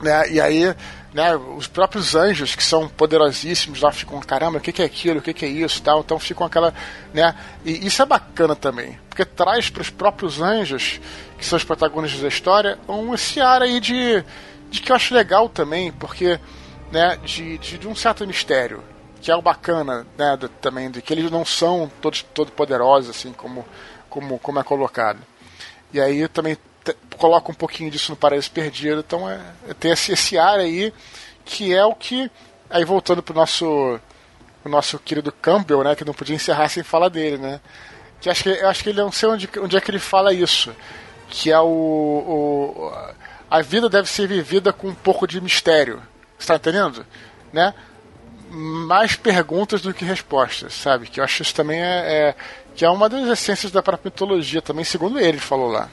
Né? 0.00 0.30
E 0.30 0.40
aí, 0.40 0.74
né, 1.16 1.34
os 1.34 1.66
próprios 1.66 2.14
anjos, 2.14 2.54
que 2.54 2.62
são 2.62 2.86
poderosíssimos, 2.90 3.80
lá 3.80 3.90
ficam, 3.90 4.20
caramba, 4.20 4.58
o 4.58 4.60
que, 4.60 4.70
que 4.70 4.82
é 4.82 4.84
aquilo, 4.84 5.20
o 5.20 5.22
que, 5.22 5.32
que 5.32 5.46
é 5.46 5.48
isso 5.48 5.82
tal. 5.82 6.00
Então 6.00 6.18
ficam 6.18 6.46
aquela. 6.46 6.74
Né, 7.14 7.34
e 7.64 7.86
isso 7.86 8.02
é 8.02 8.04
bacana 8.04 8.54
também, 8.54 8.98
porque 9.08 9.24
traz 9.24 9.70
para 9.70 9.80
os 9.80 9.88
próprios 9.88 10.42
anjos, 10.42 11.00
que 11.38 11.46
são 11.46 11.56
os 11.56 11.64
protagonistas 11.64 12.20
da 12.20 12.28
história, 12.28 12.78
um 12.86 13.14
esse 13.14 13.40
ar 13.40 13.62
aí 13.62 13.80
de, 13.80 14.22
de 14.68 14.82
que 14.82 14.92
eu 14.92 14.96
acho 14.96 15.14
legal 15.14 15.48
também, 15.48 15.90
porque 15.90 16.38
né, 16.92 17.16
de, 17.24 17.56
de, 17.56 17.78
de 17.78 17.88
um 17.88 17.96
certo 17.96 18.26
mistério 18.26 18.84
que 19.18 19.30
é 19.30 19.34
o 19.34 19.40
bacana, 19.40 20.06
né, 20.18 20.36
do, 20.36 20.50
também, 20.50 20.90
de 20.90 21.00
que 21.00 21.14
eles 21.14 21.30
não 21.30 21.46
são 21.46 21.90
todos 22.02 22.22
todo 22.22 22.52
poderosos, 22.52 23.08
assim, 23.08 23.32
como, 23.32 23.64
como, 24.10 24.38
como 24.38 24.60
é 24.60 24.62
colocado. 24.62 25.20
E 25.94 25.98
aí 25.98 26.28
também 26.28 26.58
coloca 27.16 27.50
um 27.50 27.54
pouquinho 27.54 27.90
disso 27.90 28.12
no 28.12 28.16
Paraíso 28.16 28.50
Perdido, 28.50 29.00
então 29.00 29.28
é, 29.28 29.40
é 29.68 29.74
tem 29.74 29.90
esse, 29.90 30.12
esse 30.12 30.38
ar 30.38 30.58
aí, 30.58 30.92
que 31.44 31.74
é 31.74 31.84
o 31.84 31.94
que, 31.94 32.30
aí 32.70 32.84
voltando 32.84 33.22
pro 33.22 33.34
nosso, 33.34 33.98
o 34.64 34.68
nosso 34.68 34.98
querido 34.98 35.32
Campbell, 35.32 35.82
né, 35.82 35.94
que 35.94 36.04
não 36.04 36.14
podia 36.14 36.36
encerrar 36.36 36.68
sem 36.68 36.82
falar 36.82 37.08
dele, 37.08 37.38
né, 37.38 37.60
que 38.20 38.30
acho 38.30 38.42
que, 38.42 38.48
eu 38.50 38.68
acho 38.68 38.82
que 38.82 38.90
ele 38.90 39.00
não 39.00 39.12
sei 39.12 39.28
onde, 39.28 39.48
onde 39.58 39.76
é 39.76 39.80
que 39.80 39.90
ele 39.90 39.98
fala 39.98 40.32
isso, 40.32 40.74
que 41.28 41.50
é 41.50 41.60
o, 41.60 41.66
o 41.66 42.92
a 43.50 43.62
vida 43.62 43.88
deve 43.88 44.08
ser 44.08 44.26
vivida 44.26 44.72
com 44.72 44.88
um 44.88 44.94
pouco 44.94 45.26
de 45.26 45.40
mistério, 45.40 46.02
está 46.38 46.56
entendendo? 46.56 47.06
Né? 47.52 47.72
Mais 48.50 49.16
perguntas 49.16 49.82
do 49.82 49.92
que 49.92 50.04
respostas, 50.04 50.74
sabe? 50.74 51.06
Que 51.06 51.20
eu 51.20 51.24
acho 51.24 51.42
isso 51.42 51.54
também 51.54 51.80
é, 51.80 52.28
é 52.28 52.34
que 52.74 52.84
é 52.84 52.90
uma 52.90 53.08
das 53.08 53.26
essências 53.28 53.72
da 53.72 53.82
própria 53.82 54.10
mitologia 54.10 54.60
também, 54.60 54.84
segundo 54.84 55.18
ele 55.18 55.38
falou 55.38 55.68
lá. 55.68 55.88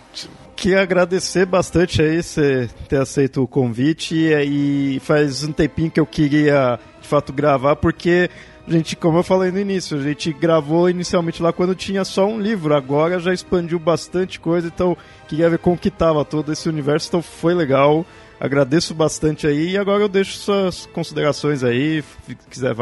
Queria 0.55 0.81
agradecer 0.81 1.45
bastante 1.45 2.01
aí 2.01 2.21
você 2.21 2.69
ter 2.88 2.97
aceito 2.97 3.41
o 3.41 3.47
convite 3.47 4.15
e 4.15 4.99
faz 5.03 5.43
um 5.43 5.51
tempinho 5.51 5.89
que 5.89 5.99
eu 5.99 6.05
queria 6.05 6.80
de 7.01 7.07
fato 7.07 7.34
gravar 7.34 7.75
porque 7.75 8.30
a 8.65 8.71
gente, 8.71 8.95
como 8.95 9.17
eu 9.17 9.23
falei 9.23 9.51
no 9.51 9.59
início, 9.59 9.97
a 9.97 10.01
gente 10.01 10.31
gravou 10.31 10.89
inicialmente 10.89 11.43
lá 11.43 11.51
quando 11.51 11.75
tinha 11.75 12.05
só 12.05 12.25
um 12.25 12.39
livro, 12.39 12.73
agora 12.73 13.19
já 13.19 13.34
expandiu 13.34 13.77
bastante 13.77 14.39
coisa, 14.39 14.67
então 14.67 14.95
queria 15.27 15.49
ver 15.49 15.57
como 15.57 15.77
que 15.77 15.91
tava 15.91 16.23
todo 16.23 16.51
esse 16.51 16.69
universo, 16.69 17.09
então 17.09 17.21
foi 17.21 17.53
legal. 17.53 18.05
Agradeço 18.43 18.93
bastante 18.93 19.47
aí 19.47 19.69
e 19.69 19.77
agora 19.77 20.03
eu 20.03 20.09
deixo 20.09 20.37
suas 20.37 20.85
considerações 20.87 21.63
aí, 21.63 22.03
se 22.25 22.35
quiser 22.49 22.75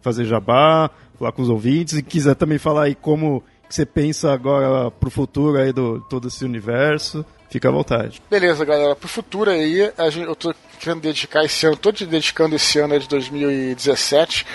fazer 0.00 0.24
jabá, 0.24 0.88
falar 1.18 1.32
com 1.32 1.42
os 1.42 1.48
ouvintes 1.48 1.98
e 1.98 2.02
quiser 2.02 2.36
também 2.36 2.58
falar 2.58 2.84
aí 2.84 2.94
como 2.94 3.42
que 3.68 3.74
você 3.74 3.84
pensa 3.84 4.32
agora 4.32 4.88
pro 4.88 5.10
futuro 5.10 5.58
aí 5.58 5.72
do 5.72 6.00
todo 6.02 6.28
esse 6.28 6.44
universo. 6.44 7.26
Fica 7.48 7.68
à 7.68 7.72
vontade. 7.72 8.22
Beleza, 8.30 8.64
galera. 8.64 8.94
Pro 8.94 9.08
futuro 9.08 9.50
aí, 9.50 9.90
gente, 10.12 10.28
eu 10.28 10.36
tô 10.36 10.54
querendo 10.78 11.00
dedicar 11.00 11.44
esse 11.44 11.66
ano, 11.66 11.76
tô 11.76 11.90
te 11.90 12.06
dedicando 12.06 12.54
esse 12.54 12.78
ano 12.78 12.96
de 12.96 13.08
2017, 13.08 14.46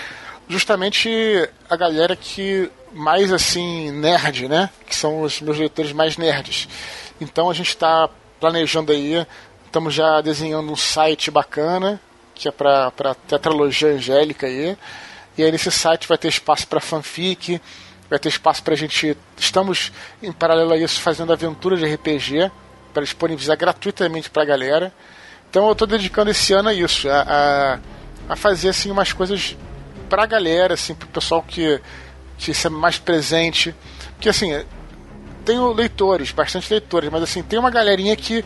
justamente 0.48 1.10
a 1.68 1.76
galera 1.76 2.16
que 2.16 2.70
mais 2.94 3.30
assim, 3.30 3.90
nerd, 3.90 4.48
né? 4.48 4.70
Que 4.86 4.96
são 4.96 5.20
os 5.20 5.38
meus 5.42 5.58
leitores 5.58 5.92
mais 5.92 6.16
nerds. 6.16 6.66
Então 7.20 7.50
a 7.50 7.52
gente 7.52 7.68
está 7.68 8.08
planejando 8.40 8.92
aí 8.92 9.26
Estamos 9.76 9.92
já 9.92 10.22
desenhando 10.22 10.72
um 10.72 10.74
site 10.74 11.30
bacana, 11.30 12.00
que 12.34 12.48
é 12.48 12.50
para 12.50 13.14
tetralogia 13.28 13.88
angélica 13.88 14.46
aí. 14.46 14.74
E 15.36 15.44
aí 15.44 15.52
nesse 15.52 15.70
site 15.70 16.08
vai 16.08 16.16
ter 16.16 16.28
espaço 16.28 16.66
para 16.66 16.80
fanfic, 16.80 17.60
vai 18.08 18.18
ter 18.18 18.30
espaço 18.30 18.62
para 18.62 18.72
a 18.72 18.76
gente. 18.76 19.14
Estamos, 19.36 19.92
em 20.22 20.32
paralelo 20.32 20.72
a 20.72 20.78
isso, 20.78 20.98
fazendo 21.02 21.30
aventura 21.30 21.76
de 21.76 21.84
RPG 21.84 22.50
para 22.94 23.02
disponibilizar 23.02 23.54
gratuitamente 23.58 24.30
para 24.30 24.44
a 24.44 24.46
galera. 24.46 24.94
Então 25.50 25.66
eu 25.66 25.72
estou 25.72 25.86
dedicando 25.86 26.30
esse 26.30 26.54
ano 26.54 26.70
a 26.70 26.72
isso, 26.72 27.06
a, 27.10 27.20
a, 27.28 27.78
a 28.32 28.34
fazer 28.34 28.70
assim 28.70 28.90
umas 28.90 29.12
coisas 29.12 29.58
para 30.08 30.22
a 30.22 30.26
galera, 30.26 30.72
assim, 30.72 30.94
para 30.94 31.04
o 31.04 31.10
pessoal 31.10 31.42
que, 31.42 31.78
que 32.38 32.54
ser 32.54 32.70
mais 32.70 32.98
presente. 32.98 33.74
Porque 34.14 34.30
assim, 34.30 34.58
tenho 35.44 35.70
leitores, 35.74 36.32
bastante 36.32 36.70
leitores, 36.70 37.10
mas 37.10 37.22
assim, 37.22 37.42
tem 37.42 37.58
uma 37.58 37.70
galerinha 37.70 38.16
que 38.16 38.42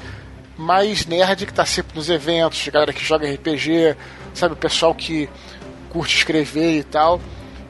mais 0.60 1.06
nerd 1.06 1.46
que 1.46 1.52
tá 1.54 1.64
sempre 1.64 1.96
nos 1.96 2.10
eventos, 2.10 2.68
galera 2.68 2.92
que 2.92 3.02
joga 3.02 3.30
RPG, 3.30 3.96
sabe, 4.34 4.52
o 4.52 4.56
pessoal 4.56 4.94
que 4.94 5.28
curte 5.88 6.16
escrever 6.16 6.78
e 6.78 6.84
tal. 6.84 7.20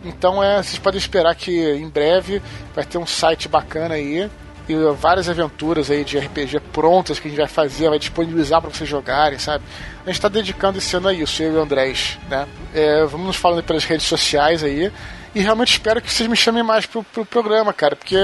Então 0.04 0.42
é, 0.42 0.62
vocês 0.62 0.78
podem 0.78 0.98
esperar 0.98 1.34
que 1.34 1.72
em 1.72 1.88
breve 1.88 2.42
vai 2.74 2.84
ter 2.84 2.98
um 2.98 3.06
site 3.06 3.48
bacana 3.48 3.94
aí 3.94 4.28
e 4.68 4.74
várias 4.94 5.28
aventuras 5.28 5.90
aí 5.90 6.04
de 6.04 6.18
RPG 6.18 6.60
prontas 6.72 7.18
que 7.18 7.28
a 7.28 7.30
gente 7.30 7.38
vai 7.38 7.48
fazer, 7.48 7.88
vai 7.88 7.98
disponibilizar 7.98 8.60
para 8.60 8.70
vocês 8.70 8.88
jogarem, 8.88 9.38
sabe? 9.38 9.64
A 10.02 10.06
gente 10.06 10.16
está 10.16 10.28
dedicando 10.28 10.78
esse 10.78 10.96
ano 10.96 11.08
a 11.08 11.12
isso, 11.12 11.42
eu 11.42 11.52
e 11.52 11.56
o 11.56 11.62
Andrés, 11.62 12.18
né? 12.28 12.46
É, 12.74 13.04
vamos 13.04 13.26
nos 13.26 13.36
falando 13.36 13.62
pelas 13.62 13.84
redes 13.84 14.06
sociais 14.06 14.64
aí. 14.64 14.92
E 15.32 15.40
realmente 15.40 15.72
espero 15.72 16.00
que 16.02 16.12
vocês 16.12 16.28
me 16.28 16.36
chamem 16.36 16.62
mais 16.62 16.86
pro, 16.86 17.04
pro 17.04 17.24
programa, 17.24 17.72
cara, 17.72 17.94
porque 17.94 18.16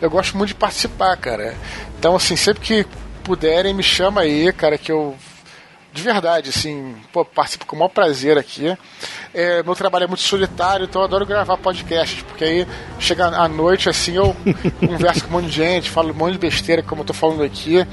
eu 0.00 0.10
gosto 0.10 0.36
muito 0.36 0.48
de 0.48 0.54
participar, 0.54 1.16
cara. 1.16 1.54
Então, 1.98 2.16
assim, 2.16 2.36
sempre 2.36 2.62
que 2.62 2.86
puderem, 3.30 3.72
me 3.72 3.82
chama 3.82 4.22
aí, 4.22 4.52
cara, 4.52 4.76
que 4.76 4.90
eu 4.90 5.16
de 5.92 6.02
verdade, 6.02 6.50
assim, 6.50 6.96
pô, 7.12 7.24
participo 7.24 7.64
com 7.64 7.76
o 7.76 7.78
maior 7.78 7.88
prazer 7.88 8.36
aqui. 8.36 8.76
É, 9.32 9.62
meu 9.62 9.76
trabalho 9.76 10.04
é 10.04 10.06
muito 10.08 10.22
solitário, 10.22 10.84
então 10.84 11.00
eu 11.00 11.04
adoro 11.04 11.24
gravar 11.24 11.56
podcasts, 11.56 12.22
porque 12.22 12.44
aí 12.44 12.66
chega 12.98 13.26
à 13.26 13.48
noite, 13.48 13.88
assim, 13.88 14.16
eu 14.16 14.34
converso 14.84 15.24
com 15.24 15.28
um 15.28 15.32
monte 15.40 15.46
de 15.46 15.52
gente, 15.52 15.90
falo 15.90 16.10
um 16.10 16.14
monte 16.14 16.32
de 16.32 16.38
besteira, 16.38 16.82
como 16.82 17.02
eu 17.02 17.06
tô 17.06 17.12
falando 17.12 17.44
aqui, 17.44 17.86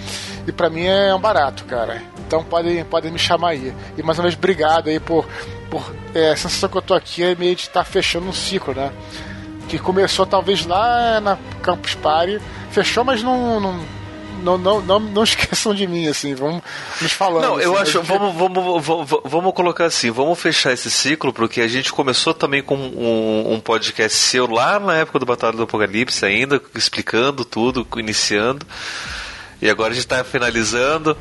e 0.48 0.52
para 0.52 0.72
mim 0.72 0.86
é 0.86 1.14
um 1.14 1.20
barato, 1.20 1.66
cara. 1.66 2.02
Então 2.26 2.44
podem, 2.44 2.84
podem 2.84 3.12
me 3.12 3.20
chamar 3.20 3.50
aí. 3.50 3.72
E 3.96 4.02
mais 4.02 4.18
uma 4.18 4.24
vez, 4.24 4.36
obrigado 4.36 4.90
aí 4.90 5.00
por, 5.00 5.28
por 5.70 5.94
é, 6.16 6.32
a 6.32 6.36
sensação 6.36 6.68
que 6.68 6.78
eu 6.78 6.82
tô 6.82 6.96
aqui 6.96 7.24
é 7.24 7.36
meio 7.36 7.56
de 7.56 7.62
estar 7.62 7.84
tá 7.84 7.86
fechando 7.86 8.28
um 8.28 8.34
ciclo, 8.34 8.74
né? 8.74 8.92
Que 9.70 9.78
começou 9.78 10.26
talvez 10.26 10.66
lá 10.66 11.22
na 11.22 11.38
Campus 11.62 11.94
Party, 11.94 12.40
fechou, 12.72 13.04
mas 13.04 13.22
não, 13.22 13.60
não 13.60 13.97
não, 14.38 14.58
não, 14.58 14.82
não, 14.82 15.00
não 15.00 15.24
esqueçam 15.26 15.74
de 15.74 15.88
mim, 15.88 16.08
assim, 16.08 16.34
vamos 16.36 16.62
nos 17.02 17.12
falando. 17.12 17.44
Não, 17.44 17.60
eu 17.60 17.74
assim, 17.74 17.98
acho, 17.98 18.04
vamos, 18.04 18.36
vamos, 18.36 18.86
vamos, 18.86 19.10
vamos 19.24 19.54
colocar 19.54 19.86
assim, 19.86 20.12
vamos 20.12 20.40
fechar 20.40 20.74
esse 20.74 20.90
ciclo, 20.90 21.34
porque 21.34 21.62
a 21.62 21.68
gente 21.68 21.92
começou 21.92 22.34
também 22.34 22.62
com 22.62 22.76
um, 22.76 23.54
um 23.54 23.60
podcast 23.60 24.18
seu 24.18 24.48
lá 24.48 24.80
na 24.80 24.96
época 24.96 25.20
do 25.20 25.26
Batalha 25.26 25.58
do 25.58 25.64
Apocalipse 25.64 26.26
ainda, 26.26 26.62
explicando 26.76 27.44
tudo, 27.44 27.88
iniciando. 27.98 28.66
E 29.62 29.70
agora 29.70 29.92
a 29.92 29.94
gente 29.94 30.06
está 30.06 30.24
finalizando 30.24 31.18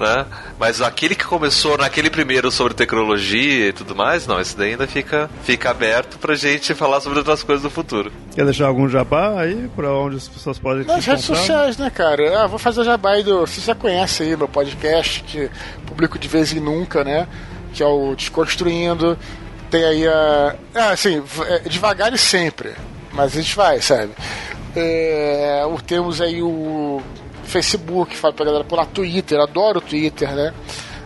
né? 0.00 0.26
Mas 0.58 0.80
aquele 0.80 1.14
que 1.14 1.24
começou 1.24 1.76
naquele 1.76 2.10
primeiro 2.10 2.50
sobre 2.50 2.74
tecnologia 2.74 3.68
e 3.68 3.72
tudo 3.72 3.94
mais, 3.94 4.26
não, 4.26 4.40
esse 4.40 4.56
daí 4.56 4.72
ainda 4.72 4.86
fica, 4.86 5.30
fica 5.44 5.70
aberto 5.70 6.18
pra 6.18 6.34
gente 6.34 6.74
falar 6.74 7.00
sobre 7.00 7.18
outras 7.18 7.42
coisas 7.42 7.62
do 7.62 7.70
futuro. 7.70 8.10
Quer 8.34 8.44
deixar 8.44 8.66
algum 8.66 8.88
jabá 8.88 9.40
aí 9.40 9.70
pra 9.76 9.92
onde 9.92 10.16
as 10.16 10.26
pessoas 10.26 10.58
podem 10.58 10.84
Nas 10.84 11.04
redes 11.04 11.24
sociais, 11.24 11.76
né, 11.76 11.90
cara? 11.90 12.42
Ah, 12.42 12.46
vou 12.46 12.58
fazer 12.58 12.84
jabá 12.84 13.12
aí 13.12 13.22
do. 13.22 13.40
Você 13.40 13.60
já 13.60 13.74
conhece 13.74 14.22
aí 14.22 14.36
meu 14.36 14.48
podcast, 14.48 15.22
que 15.24 15.50
publico 15.86 16.18
de 16.18 16.26
vez 16.26 16.52
em 16.52 16.60
nunca, 16.60 17.04
né? 17.04 17.28
Que 17.72 17.82
é 17.82 17.86
o 17.86 18.14
Desconstruindo. 18.16 19.18
Tem 19.70 19.84
aí 19.84 20.06
a. 20.06 20.56
Ah, 20.74 20.90
assim, 20.90 21.22
é, 21.46 21.58
devagar 21.68 22.12
e 22.12 22.18
sempre. 22.18 22.72
Mas 23.12 23.32
a 23.36 23.40
gente 23.40 23.54
vai, 23.54 23.80
sabe? 23.80 24.12
É, 24.74 25.62
temos 25.86 26.20
aí 26.20 26.40
o 26.42 27.02
Facebook, 27.50 28.16
falo 28.16 28.32
pra 28.32 28.46
galera 28.46 28.64
lá, 28.70 28.86
Twitter, 28.86 29.40
adoro 29.40 29.78
o 29.78 29.82
Twitter, 29.82 30.34
né? 30.34 30.54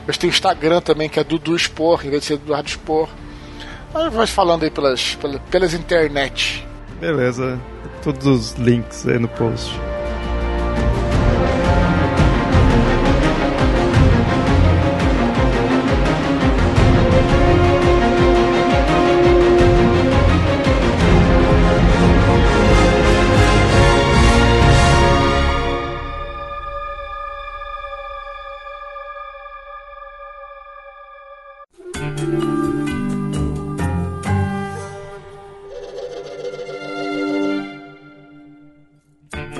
Mas 0.06 0.18
tem 0.18 0.28
o 0.28 0.32
Instagram 0.32 0.80
também, 0.80 1.08
que 1.08 1.18
é 1.18 1.24
Dudu 1.24 1.56
Expor, 1.56 2.04
em 2.04 2.10
vez 2.10 2.22
de 2.22 2.28
ser 2.28 2.34
Eduardo 2.34 2.68
Expor. 2.68 3.08
Mas 3.92 4.12
vai 4.12 4.26
falando 4.26 4.64
aí 4.64 4.70
pelas, 4.70 5.14
pelas, 5.14 5.40
pelas 5.50 5.74
internet. 5.74 6.66
Beleza, 7.00 7.58
todos 8.02 8.26
os 8.26 8.52
links 8.54 9.06
aí 9.06 9.18
no 9.18 9.28
post. 9.28 9.72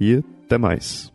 E 0.00 0.24
até 0.44 0.56
mais. 0.56 1.12